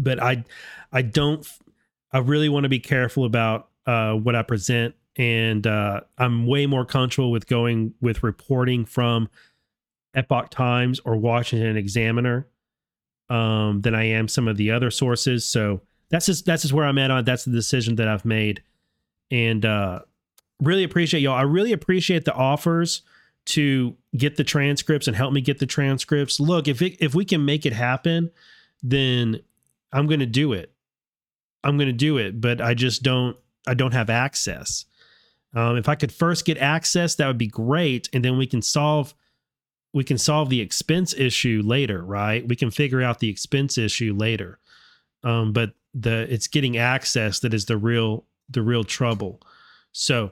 but 0.04 0.22
I 0.22 0.44
I 0.92 1.02
don't 1.02 1.48
I 2.12 2.20
really 2.20 2.50
want 2.50 2.64
to 2.64 2.70
be 2.70 2.80
careful 2.80 3.26
about 3.26 3.70
uh, 3.86 4.14
what 4.14 4.36
I 4.36 4.42
present, 4.44 4.96
and 5.18 5.66
uh, 5.66 6.02
I'm 6.18 6.48
way 6.48 6.66
more 6.66 6.86
comfortable 6.86 7.32
with 7.32 7.48
going 7.48 7.94
with 8.02 8.24
reporting 8.24 8.86
from 8.86 9.30
Epoch 10.14 10.50
Times 10.50 11.00
or 11.04 11.18
Washington 11.18 11.78
Examiner 11.78 12.48
um, 13.30 13.82
than 13.82 13.96
I 13.96 14.06
am 14.06 14.28
some 14.28 14.48
of 14.48 14.58
the 14.58 14.72
other 14.72 14.92
sources. 14.92 15.46
So 15.46 15.82
that's 16.10 16.28
just 16.28 16.46
that's 16.46 16.62
just 16.62 16.74
where 16.74 16.86
I'm 16.86 16.98
at 16.98 17.12
on. 17.12 17.26
That's 17.26 17.46
the 17.46 17.52
decision 17.52 17.96
that 17.96 18.08
I've 18.08 18.26
made, 18.26 18.64
and 19.32 19.66
uh, 19.66 20.00
really 20.62 20.84
appreciate 20.84 21.22
y'all. 21.22 21.36
I 21.36 21.44
really 21.44 21.74
appreciate 21.74 22.26
the 22.26 22.34
offers 22.34 23.02
to 23.46 23.96
get 24.18 24.38
the 24.38 24.44
transcripts 24.44 25.08
and 25.08 25.16
help 25.16 25.34
me 25.34 25.42
get 25.42 25.60
the 25.60 25.66
transcripts. 25.66 26.40
Look, 26.40 26.68
if 26.68 26.82
it, 26.82 26.98
if 27.00 27.14
we 27.14 27.26
can 27.26 27.46
make 27.46 27.66
it 27.66 27.74
happen, 27.74 28.32
then 28.82 29.42
I'm 29.96 30.08
going 30.08 30.20
to 30.20 30.26
do 30.26 30.52
it. 30.52 30.74
I'm 31.64 31.78
going 31.78 31.88
to 31.88 31.94
do 31.94 32.18
it, 32.18 32.42
but 32.42 32.60
I 32.60 32.74
just 32.74 33.02
don't 33.02 33.38
I 33.66 33.74
don't 33.74 33.94
have 33.94 34.10
access. 34.10 34.86
Um, 35.56 35.78
if 35.78 35.88
I 35.88 35.96
could 35.96 36.12
first 36.12 36.44
get 36.44 36.58
access, 36.58 37.16
that 37.16 37.28
would 37.28 37.38
be 37.38 37.48
great, 37.48 38.10
and 38.12 38.24
then 38.24 38.38
we 38.38 38.46
can 38.46 38.62
solve 38.62 39.16
we 39.94 40.04
can 40.04 40.18
solve 40.18 40.50
the 40.50 40.60
expense 40.60 41.14
issue 41.14 41.62
later, 41.64 42.04
right? 42.04 42.46
We 42.46 42.58
can 42.58 42.70
figure 42.70 43.02
out 43.02 43.20
the 43.20 43.30
expense 43.30 43.78
issue 43.78 44.14
later. 44.14 44.60
Um, 45.24 45.54
but 45.54 45.72
the 45.94 46.32
it's 46.32 46.48
getting 46.48 46.76
access 46.76 47.40
that 47.40 47.54
is 47.54 47.66
the 47.66 47.78
real 47.78 48.26
the 48.50 48.62
real 48.62 48.84
trouble. 48.84 49.42
So 49.94 50.32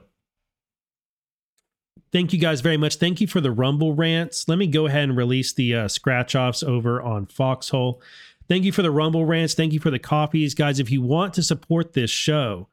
Thank 2.14 2.32
you 2.32 2.38
guys 2.38 2.60
very 2.60 2.76
much. 2.76 2.94
Thank 2.94 3.20
you 3.20 3.26
for 3.26 3.40
the 3.40 3.50
Rumble 3.50 3.92
rants. 3.92 4.48
Let 4.48 4.56
me 4.56 4.68
go 4.68 4.86
ahead 4.86 5.02
and 5.02 5.16
release 5.16 5.52
the 5.52 5.74
uh, 5.74 5.88
scratch 5.88 6.36
offs 6.36 6.62
over 6.62 7.02
on 7.02 7.26
Foxhole. 7.26 8.00
Thank 8.48 8.64
you 8.64 8.72
for 8.72 8.82
the 8.82 8.90
Rumble 8.90 9.24
rants. 9.24 9.54
Thank 9.54 9.72
you 9.72 9.80
for 9.80 9.90
the 9.90 9.98
copies. 9.98 10.54
Guys, 10.54 10.78
if 10.78 10.90
you 10.90 11.00
want 11.00 11.34
to 11.34 11.42
support 11.42 11.94
this 11.94 12.10
show, 12.10 12.68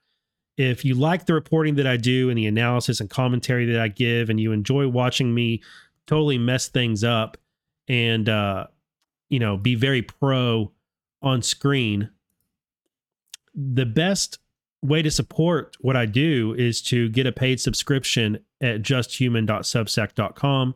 if 0.57 0.84
you 0.84 0.95
like 0.95 1.26
the 1.26 1.34
reporting 1.34 1.76
that 1.76 1.88
I 1.88 1.98
do 1.98 2.30
and 2.30 2.38
the 2.38 2.45
analysis 2.45 2.99
and 2.99 3.10
commentary 3.10 3.65
that 3.68 3.80
I 3.80 3.88
give, 3.88 4.30
and 4.30 4.39
you 4.39 4.52
enjoy 4.52 4.88
watching 4.88 5.34
me 5.34 5.61
totally 6.07 6.38
mess 6.38 6.68
things 6.68 7.03
up 7.03 7.38
and, 7.88 8.27
uh, 8.27 8.68
you 9.30 9.39
know, 9.39 9.56
be 9.57 9.76
very 9.76 10.02
pro 10.02 10.72
on 11.22 11.41
screen, 11.41 12.10
the 13.56 13.85
best 13.85 14.39
way 14.81 15.02
to 15.02 15.11
support 15.11 15.77
what 15.80 15.95
I 15.95 16.06
do 16.06 16.53
is 16.57 16.81
to 16.84 17.07
get 17.10 17.27
a 17.27 17.31
paid 17.31 17.61
subscription 17.61 18.39
at 18.60 18.81
justhuman.substack.com 18.81 20.76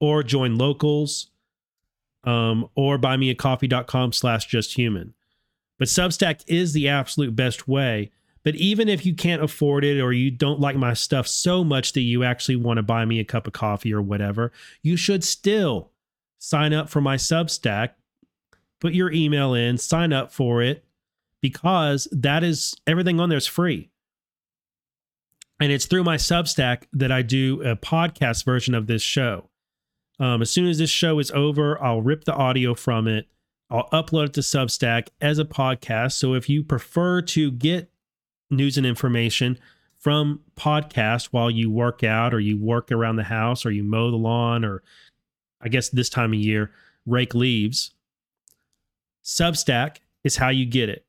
or 0.00 0.22
join 0.22 0.56
locals 0.56 1.30
um, 2.24 2.68
or 2.74 2.98
buymeacoffee.com 2.98 4.12
slash 4.12 4.48
justhuman. 4.48 5.12
But 5.78 5.88
Substack 5.88 6.42
is 6.46 6.72
the 6.72 6.88
absolute 6.88 7.34
best 7.34 7.66
way. 7.68 8.10
But 8.44 8.56
even 8.56 8.88
if 8.88 9.06
you 9.06 9.14
can't 9.14 9.42
afford 9.42 9.84
it 9.84 10.00
or 10.00 10.12
you 10.12 10.30
don't 10.30 10.60
like 10.60 10.76
my 10.76 10.92
stuff 10.92 11.26
so 11.26 11.64
much 11.64 11.94
that 11.94 12.02
you 12.02 12.24
actually 12.24 12.56
want 12.56 12.76
to 12.76 12.82
buy 12.82 13.04
me 13.06 13.18
a 13.18 13.24
cup 13.24 13.46
of 13.46 13.54
coffee 13.54 13.92
or 13.92 14.02
whatever, 14.02 14.52
you 14.82 14.96
should 14.96 15.24
still 15.24 15.90
sign 16.38 16.74
up 16.74 16.90
for 16.90 17.00
my 17.00 17.16
Substack, 17.16 17.90
put 18.80 18.92
your 18.92 19.10
email 19.10 19.54
in, 19.54 19.78
sign 19.78 20.12
up 20.12 20.30
for 20.30 20.62
it, 20.62 20.84
because 21.40 22.06
that 22.12 22.44
is 22.44 22.74
everything 22.86 23.18
on 23.18 23.30
there 23.30 23.38
is 23.38 23.46
free. 23.46 23.90
And 25.58 25.72
it's 25.72 25.86
through 25.86 26.04
my 26.04 26.16
Substack 26.16 26.84
that 26.92 27.10
I 27.10 27.22
do 27.22 27.62
a 27.62 27.76
podcast 27.76 28.44
version 28.44 28.74
of 28.74 28.86
this 28.86 29.02
show. 29.02 29.48
Um, 30.20 30.42
as 30.42 30.50
soon 30.50 30.66
as 30.66 30.78
this 30.78 30.90
show 30.90 31.18
is 31.18 31.30
over, 31.32 31.82
I'll 31.82 32.02
rip 32.02 32.24
the 32.24 32.34
audio 32.34 32.74
from 32.74 33.08
it. 33.08 33.26
I'll 33.70 33.88
upload 33.90 34.26
it 34.26 34.34
to 34.34 34.40
Substack 34.40 35.08
as 35.20 35.38
a 35.38 35.44
podcast. 35.44 36.12
So 36.12 36.34
if 36.34 36.48
you 36.48 36.62
prefer 36.62 37.22
to 37.22 37.50
get 37.50 37.90
news 38.50 38.76
and 38.76 38.86
information 38.86 39.58
from 39.98 40.40
podcast 40.56 41.26
while 41.26 41.50
you 41.50 41.70
work 41.70 42.04
out 42.04 42.34
or 42.34 42.40
you 42.40 42.58
work 42.58 42.92
around 42.92 43.16
the 43.16 43.24
house 43.24 43.64
or 43.64 43.70
you 43.70 43.82
mow 43.82 44.10
the 44.10 44.16
lawn 44.16 44.64
or 44.64 44.82
I 45.60 45.68
guess 45.68 45.88
this 45.88 46.10
time 46.10 46.32
of 46.32 46.38
year, 46.38 46.70
rake 47.06 47.34
leaves, 47.34 47.92
Substack 49.24 49.96
is 50.22 50.36
how 50.36 50.50
you 50.50 50.66
get 50.66 50.88
it 50.88 51.06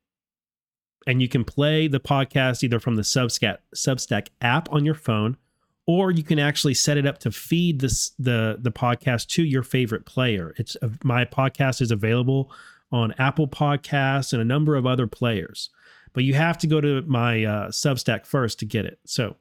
and 1.06 1.22
you 1.22 1.28
can 1.28 1.44
play 1.44 1.86
the 1.86 2.00
podcast 2.00 2.62
either 2.64 2.80
from 2.80 2.96
the 2.96 3.02
Substack 3.02 3.58
Substack 3.74 4.28
app 4.40 4.70
on 4.72 4.84
your 4.84 4.94
phone, 4.94 5.36
or 5.86 6.10
you 6.10 6.24
can 6.24 6.38
actually 6.38 6.74
set 6.74 6.96
it 6.96 7.06
up 7.06 7.18
to 7.18 7.30
feed 7.30 7.80
this 7.80 8.10
the 8.18 8.58
the 8.60 8.72
podcast 8.72 9.28
to 9.28 9.44
your 9.44 9.62
favorite 9.62 10.04
player. 10.04 10.54
It's 10.58 10.76
my 11.02 11.24
podcast 11.24 11.80
is 11.80 11.90
available 11.90 12.52
on 12.92 13.14
Apple 13.18 13.48
Podcasts 13.48 14.32
and 14.32 14.42
a 14.42 14.44
number 14.44 14.76
of 14.76 14.86
other 14.86 15.06
players, 15.06 15.70
but 16.12 16.24
you 16.24 16.34
have 16.34 16.58
to 16.58 16.66
go 16.66 16.80
to 16.80 17.02
my 17.02 17.44
uh, 17.44 17.68
Substack 17.68 18.26
first 18.26 18.58
to 18.60 18.66
get 18.66 18.84
it. 18.84 18.98
So. 19.06 19.36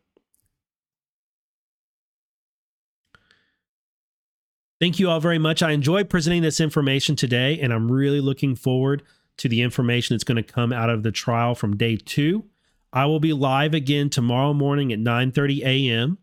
Thank 4.81 4.99
you 4.99 5.09
all 5.09 5.21
very 5.21 5.39
much. 5.39 5.63
I 5.63 5.71
enjoyed 5.71 6.09
presenting 6.09 6.41
this 6.41 6.59
information 6.59 7.15
today, 7.15 7.57
and 7.61 7.71
I'm 7.71 7.89
really 7.89 8.19
looking 8.19 8.55
forward 8.55 9.03
to 9.37 9.47
the 9.47 9.61
information 9.61 10.13
that's 10.13 10.25
going 10.25 10.35
to 10.35 10.43
come 10.43 10.73
out 10.73 10.89
of 10.89 11.01
the 11.01 11.13
trial 11.13 11.55
from 11.55 11.77
day 11.77 11.95
two. 11.95 12.43
I 12.91 13.05
will 13.05 13.21
be 13.21 13.31
live 13.31 13.73
again 13.73 14.09
tomorrow 14.09 14.53
morning 14.53 14.91
at 14.91 14.99
9:30 14.99 15.63
a.m. 15.63 16.17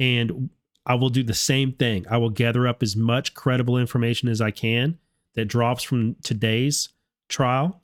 and 0.00 0.50
I 0.84 0.96
will 0.96 1.10
do 1.10 1.22
the 1.22 1.34
same 1.34 1.72
thing. 1.72 2.04
I 2.10 2.16
will 2.16 2.30
gather 2.30 2.66
up 2.66 2.82
as 2.82 2.96
much 2.96 3.34
credible 3.34 3.78
information 3.78 4.28
as 4.28 4.40
I 4.40 4.50
can 4.50 4.98
that 5.34 5.44
drops 5.44 5.84
from 5.84 6.16
today's 6.24 6.88
trial 7.28 7.80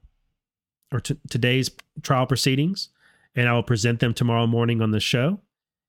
or 0.92 0.98
t- 0.98 1.20
today's 1.30 1.70
trial 2.02 2.26
proceedings, 2.26 2.88
and 3.36 3.48
I 3.48 3.52
will 3.52 3.62
present 3.62 4.00
them 4.00 4.14
tomorrow 4.14 4.48
morning 4.48 4.82
on 4.82 4.90
the 4.90 4.98
show. 4.98 5.38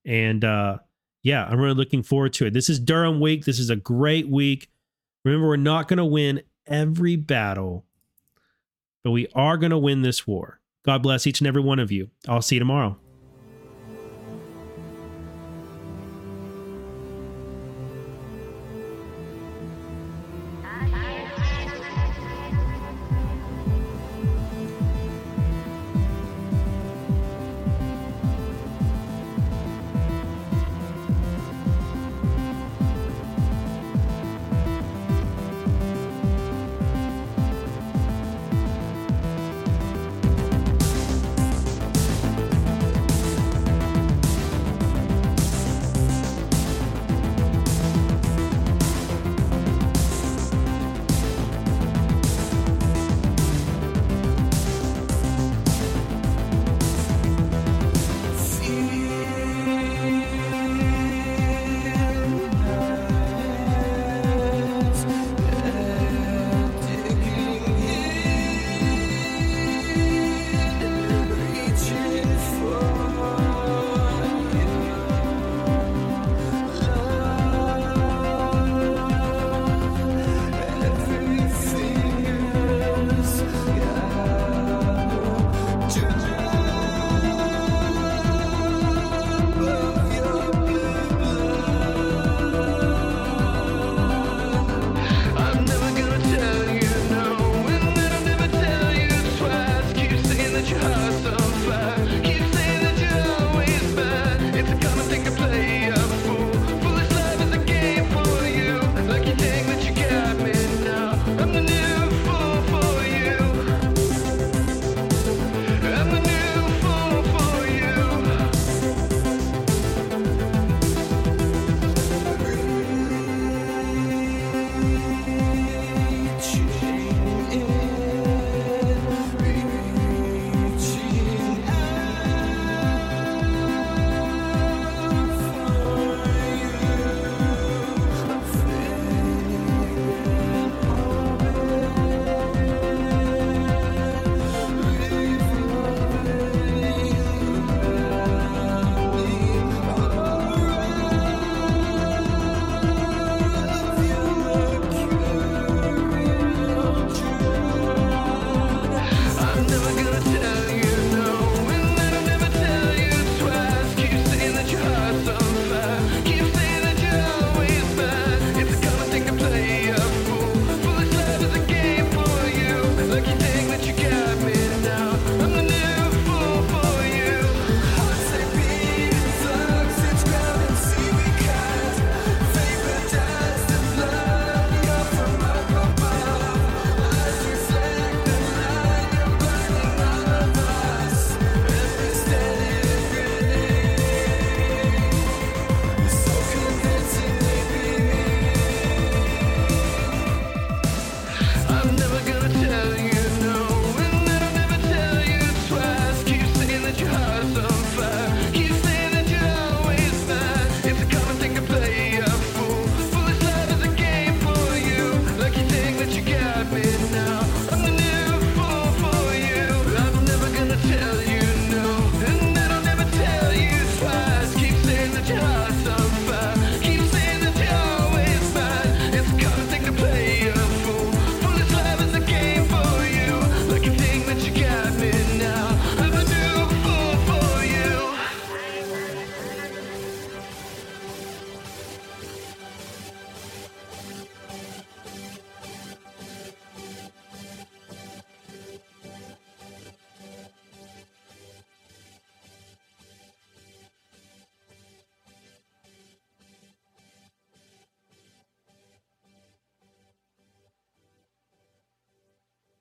And 0.05 0.45
uh, 0.45 0.77
yeah, 1.23 1.45
I'm 1.45 1.59
really 1.59 1.73
looking 1.73 2.03
forward 2.03 2.33
to 2.33 2.45
it. 2.45 2.53
This 2.53 2.69
is 2.69 2.79
Durham 2.79 3.19
week. 3.19 3.45
This 3.45 3.57
is 3.57 3.71
a 3.71 3.75
great 3.75 4.29
week. 4.29 4.69
Remember, 5.25 5.47
we're 5.47 5.55
not 5.55 5.87
going 5.87 5.97
to 5.97 6.05
win 6.05 6.43
every 6.67 7.15
battle 7.15 7.87
but 9.07 9.11
we 9.11 9.25
are 9.33 9.55
going 9.55 9.71
to 9.71 9.77
win 9.77 10.01
this 10.01 10.27
war. 10.27 10.59
God 10.83 11.01
bless 11.01 11.25
each 11.25 11.39
and 11.39 11.47
every 11.47 11.61
one 11.61 11.79
of 11.79 11.93
you. 11.93 12.09
I'll 12.27 12.41
see 12.41 12.55
you 12.55 12.59
tomorrow. 12.59 12.97